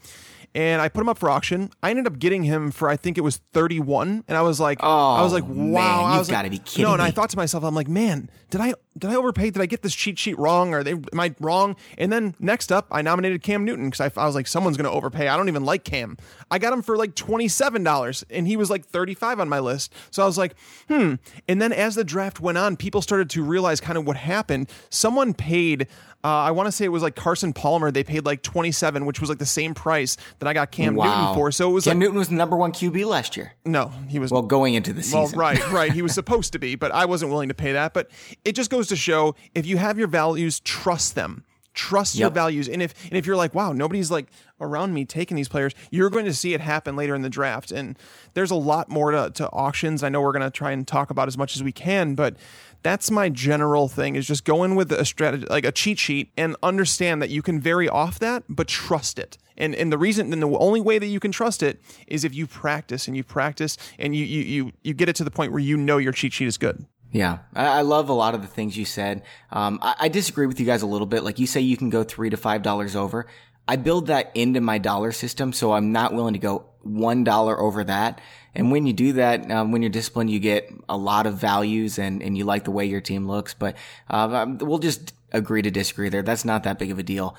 and 0.54 0.82
I 0.82 0.88
put 0.88 1.00
him 1.00 1.08
up 1.08 1.18
for 1.18 1.30
auction. 1.30 1.70
I 1.82 1.90
ended 1.90 2.06
up 2.06 2.18
getting 2.18 2.42
him 2.44 2.70
for 2.70 2.88
I 2.88 2.96
think 2.96 3.16
it 3.18 3.22
was 3.22 3.38
31 3.52 4.24
and 4.28 4.36
I 4.36 4.42
was 4.42 4.60
like 4.60 4.78
oh, 4.82 5.14
I 5.14 5.22
was 5.22 5.32
like 5.32 5.44
wow, 5.46 6.08
man, 6.08 6.18
you've 6.18 6.28
got 6.28 6.42
to 6.42 6.50
be 6.50 6.58
kidding 6.58 6.84
No, 6.84 6.92
and 6.92 7.02
me. 7.02 7.08
I 7.08 7.10
thought 7.10 7.30
to 7.30 7.36
myself 7.36 7.64
I'm 7.64 7.74
like, 7.74 7.88
"Man, 7.88 8.28
did 8.50 8.60
I 8.60 8.74
did 8.98 9.10
I 9.10 9.14
overpay? 9.14 9.50
Did 9.50 9.62
I 9.62 9.66
get 9.66 9.82
this 9.82 9.94
cheat 9.94 10.18
sheet 10.18 10.38
wrong? 10.38 10.74
Are 10.74 10.84
they 10.84 10.92
am 10.92 11.18
I 11.20 11.34
wrong?" 11.40 11.76
And 11.96 12.12
then 12.12 12.34
next 12.38 12.70
up, 12.70 12.86
I 12.90 13.00
nominated 13.02 13.42
Cam 13.42 13.64
Newton 13.64 13.90
cuz 13.90 14.00
I, 14.00 14.10
I 14.16 14.26
was 14.26 14.34
like 14.34 14.46
someone's 14.46 14.76
going 14.76 14.90
to 14.90 14.94
overpay. 14.96 15.28
I 15.28 15.36
don't 15.36 15.48
even 15.48 15.64
like 15.64 15.84
Cam. 15.84 16.16
I 16.50 16.58
got 16.58 16.72
him 16.72 16.82
for 16.82 16.96
like 16.96 17.14
$27 17.14 18.24
and 18.30 18.46
he 18.46 18.56
was 18.56 18.70
like 18.70 18.84
35 18.84 19.40
on 19.40 19.48
my 19.48 19.58
list. 19.58 19.92
So 20.10 20.22
I 20.22 20.26
was 20.26 20.38
like, 20.38 20.54
"Hmm." 20.88 21.14
And 21.48 21.60
then 21.62 21.72
as 21.72 21.94
the 21.94 22.04
draft 22.04 22.40
went 22.40 22.58
on, 22.58 22.76
people 22.76 23.02
started 23.02 23.30
to 23.30 23.42
realize 23.42 23.80
kind 23.80 23.96
of 23.98 24.06
what 24.06 24.16
happened. 24.16 24.68
Someone 24.90 25.34
paid 25.34 25.86
uh, 26.24 26.28
I 26.28 26.52
want 26.52 26.68
to 26.68 26.72
say 26.72 26.84
it 26.84 26.88
was 26.88 27.02
like 27.02 27.16
Carson 27.16 27.52
Palmer. 27.52 27.90
They 27.90 28.04
paid 28.04 28.24
like 28.24 28.42
27, 28.42 29.06
which 29.06 29.20
was 29.20 29.28
like 29.28 29.38
the 29.38 29.46
same 29.46 29.74
price 29.74 30.16
that 30.38 30.46
I 30.46 30.52
got 30.52 30.70
Cam 30.70 30.94
wow. 30.94 31.04
Newton 31.04 31.34
for. 31.34 31.50
So 31.50 31.70
it 31.70 31.72
was 31.72 31.84
Cam 31.84 31.96
like, 31.96 32.00
Newton 32.00 32.18
was 32.18 32.28
the 32.28 32.36
number 32.36 32.56
one 32.56 32.70
QB 32.70 33.04
last 33.06 33.36
year. 33.36 33.54
No, 33.64 33.92
he 34.08 34.20
was. 34.20 34.30
Well, 34.30 34.42
going 34.42 34.74
into 34.74 34.92
the 34.92 35.02
season. 35.02 35.20
Well, 35.20 35.30
right, 35.30 35.70
right. 35.72 35.92
He 35.92 36.00
was 36.00 36.14
supposed 36.14 36.52
to 36.52 36.60
be, 36.60 36.76
but 36.76 36.92
I 36.92 37.06
wasn't 37.06 37.32
willing 37.32 37.48
to 37.48 37.54
pay 37.54 37.72
that. 37.72 37.92
But 37.92 38.10
it 38.44 38.54
just 38.54 38.70
goes 38.70 38.86
to 38.88 38.96
show 38.96 39.34
if 39.54 39.66
you 39.66 39.78
have 39.78 39.98
your 39.98 40.08
values, 40.08 40.60
trust 40.60 41.14
them. 41.16 41.44
Trust 41.74 42.16
yep. 42.16 42.20
your 42.20 42.30
values. 42.30 42.68
And 42.68 42.82
if 42.82 42.94
and 43.04 43.14
if 43.14 43.26
you're 43.26 43.36
like, 43.36 43.54
wow, 43.54 43.72
nobody's 43.72 44.10
like 44.10 44.26
around 44.60 44.92
me 44.92 45.04
taking 45.04 45.36
these 45.36 45.48
players, 45.48 45.72
you're 45.90 46.10
going 46.10 46.26
to 46.26 46.34
see 46.34 46.54
it 46.54 46.60
happen 46.60 46.96
later 46.96 47.14
in 47.14 47.22
the 47.22 47.30
draft. 47.30 47.72
And 47.72 47.98
there's 48.34 48.50
a 48.50 48.56
lot 48.56 48.90
more 48.90 49.10
to, 49.10 49.30
to 49.30 49.48
auctions. 49.50 50.02
I 50.02 50.10
know 50.10 50.20
we're 50.20 50.32
going 50.32 50.42
to 50.42 50.50
try 50.50 50.72
and 50.72 50.86
talk 50.86 51.10
about 51.10 51.28
as 51.28 51.38
much 51.38 51.56
as 51.56 51.62
we 51.62 51.72
can, 51.72 52.14
but 52.14 52.36
that's 52.82 53.10
my 53.10 53.28
general 53.28 53.88
thing 53.88 54.16
is 54.16 54.26
just 54.26 54.44
go 54.44 54.64
in 54.64 54.74
with 54.74 54.90
a 54.92 55.04
strategy 55.04 55.46
like 55.48 55.64
a 55.64 55.72
cheat 55.72 55.98
sheet 55.98 56.32
and 56.36 56.56
understand 56.62 57.22
that 57.22 57.30
you 57.30 57.42
can 57.42 57.60
vary 57.60 57.88
off 57.88 58.18
that 58.18 58.42
but 58.48 58.68
trust 58.68 59.18
it 59.18 59.38
and 59.56 59.74
and 59.74 59.92
the 59.92 59.98
reason 59.98 60.32
and 60.32 60.42
the 60.42 60.58
only 60.58 60.80
way 60.80 60.98
that 60.98 61.06
you 61.06 61.20
can 61.20 61.32
trust 61.32 61.62
it 61.62 61.80
is 62.06 62.24
if 62.24 62.34
you 62.34 62.46
practice 62.46 63.06
and 63.06 63.16
you 63.16 63.24
practice 63.24 63.76
and 63.98 64.14
you 64.14 64.24
you 64.24 64.42
you, 64.42 64.72
you 64.82 64.94
get 64.94 65.08
it 65.08 65.16
to 65.16 65.24
the 65.24 65.30
point 65.30 65.52
where 65.52 65.60
you 65.60 65.76
know 65.76 65.98
your 65.98 66.12
cheat 66.12 66.32
sheet 66.32 66.48
is 66.48 66.58
good 66.58 66.84
yeah, 67.12 67.40
I, 67.54 67.82
love 67.82 68.08
a 68.08 68.14
lot 68.14 68.34
of 68.34 68.40
the 68.40 68.48
things 68.48 68.74
you 68.74 68.86
said. 68.86 69.22
Um, 69.50 69.80
I, 69.82 69.94
I, 70.00 70.08
disagree 70.08 70.46
with 70.46 70.58
you 70.58 70.64
guys 70.64 70.80
a 70.80 70.86
little 70.86 71.06
bit. 71.06 71.22
Like 71.22 71.38
you 71.38 71.46
say, 71.46 71.60
you 71.60 71.76
can 71.76 71.90
go 71.90 72.04
three 72.04 72.30
to 72.30 72.38
five 72.38 72.62
dollars 72.62 72.96
over. 72.96 73.26
I 73.68 73.76
build 73.76 74.06
that 74.06 74.32
into 74.34 74.62
my 74.62 74.78
dollar 74.78 75.12
system, 75.12 75.52
so 75.52 75.72
I'm 75.72 75.92
not 75.92 76.14
willing 76.14 76.32
to 76.32 76.40
go 76.40 76.71
one 76.82 77.24
dollar 77.24 77.58
over 77.60 77.84
that. 77.84 78.20
And 78.54 78.70
when 78.70 78.86
you 78.86 78.92
do 78.92 79.14
that, 79.14 79.50
um, 79.50 79.72
when 79.72 79.82
you're 79.82 79.90
disciplined, 79.90 80.30
you 80.30 80.38
get 80.38 80.70
a 80.88 80.96
lot 80.96 81.26
of 81.26 81.34
values 81.34 81.98
and, 81.98 82.22
and 82.22 82.36
you 82.36 82.44
like 82.44 82.64
the 82.64 82.70
way 82.70 82.84
your 82.84 83.00
team 83.00 83.26
looks. 83.26 83.54
But 83.54 83.76
uh, 84.10 84.28
um, 84.30 84.58
we'll 84.58 84.78
just 84.78 85.14
agree 85.32 85.62
to 85.62 85.70
disagree 85.70 86.10
there. 86.10 86.22
That's 86.22 86.44
not 86.44 86.64
that 86.64 86.78
big 86.78 86.90
of 86.90 86.98
a 86.98 87.02
deal. 87.02 87.36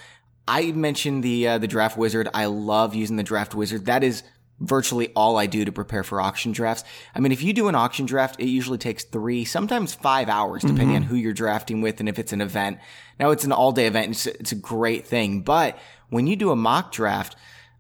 I 0.47 0.71
mentioned 0.71 1.23
the 1.23 1.47
uh, 1.47 1.57
the 1.57 1.67
draft 1.67 1.97
wizard. 1.97 2.27
I 2.33 2.45
love 2.45 2.95
using 2.95 3.15
the 3.15 3.23
draft 3.23 3.53
wizard. 3.55 3.85
That 3.85 4.03
is 4.03 4.23
virtually 4.59 5.11
all 5.15 5.37
I 5.37 5.45
do 5.45 5.65
to 5.65 5.71
prepare 5.71 6.03
for 6.03 6.21
auction 6.21 6.51
drafts. 6.51 6.83
I 7.15 7.19
mean, 7.19 7.31
if 7.31 7.43
you 7.43 7.53
do 7.53 7.67
an 7.67 7.75
auction 7.75 8.05
draft, 8.05 8.39
it 8.39 8.47
usually 8.47 8.77
takes 8.77 9.03
three, 9.03 9.45
sometimes 9.45 9.93
five 9.93 10.29
hours, 10.29 10.61
depending 10.61 10.89
mm-hmm. 10.89 10.95
on 10.97 11.03
who 11.03 11.15
you're 11.15 11.33
drafting 11.33 11.81
with 11.81 11.99
and 11.99 12.07
if 12.07 12.19
it's 12.19 12.33
an 12.33 12.41
event. 12.41 12.77
Now, 13.19 13.31
it's 13.31 13.43
an 13.43 13.51
all 13.51 13.71
day 13.71 13.87
event. 13.87 14.11
It's, 14.11 14.25
it's 14.27 14.51
a 14.51 14.55
great 14.55 15.05
thing. 15.05 15.41
But 15.41 15.77
when 16.09 16.27
you 16.27 16.35
do 16.35 16.51
a 16.51 16.55
mock 16.55 16.91
draft, 16.91 17.35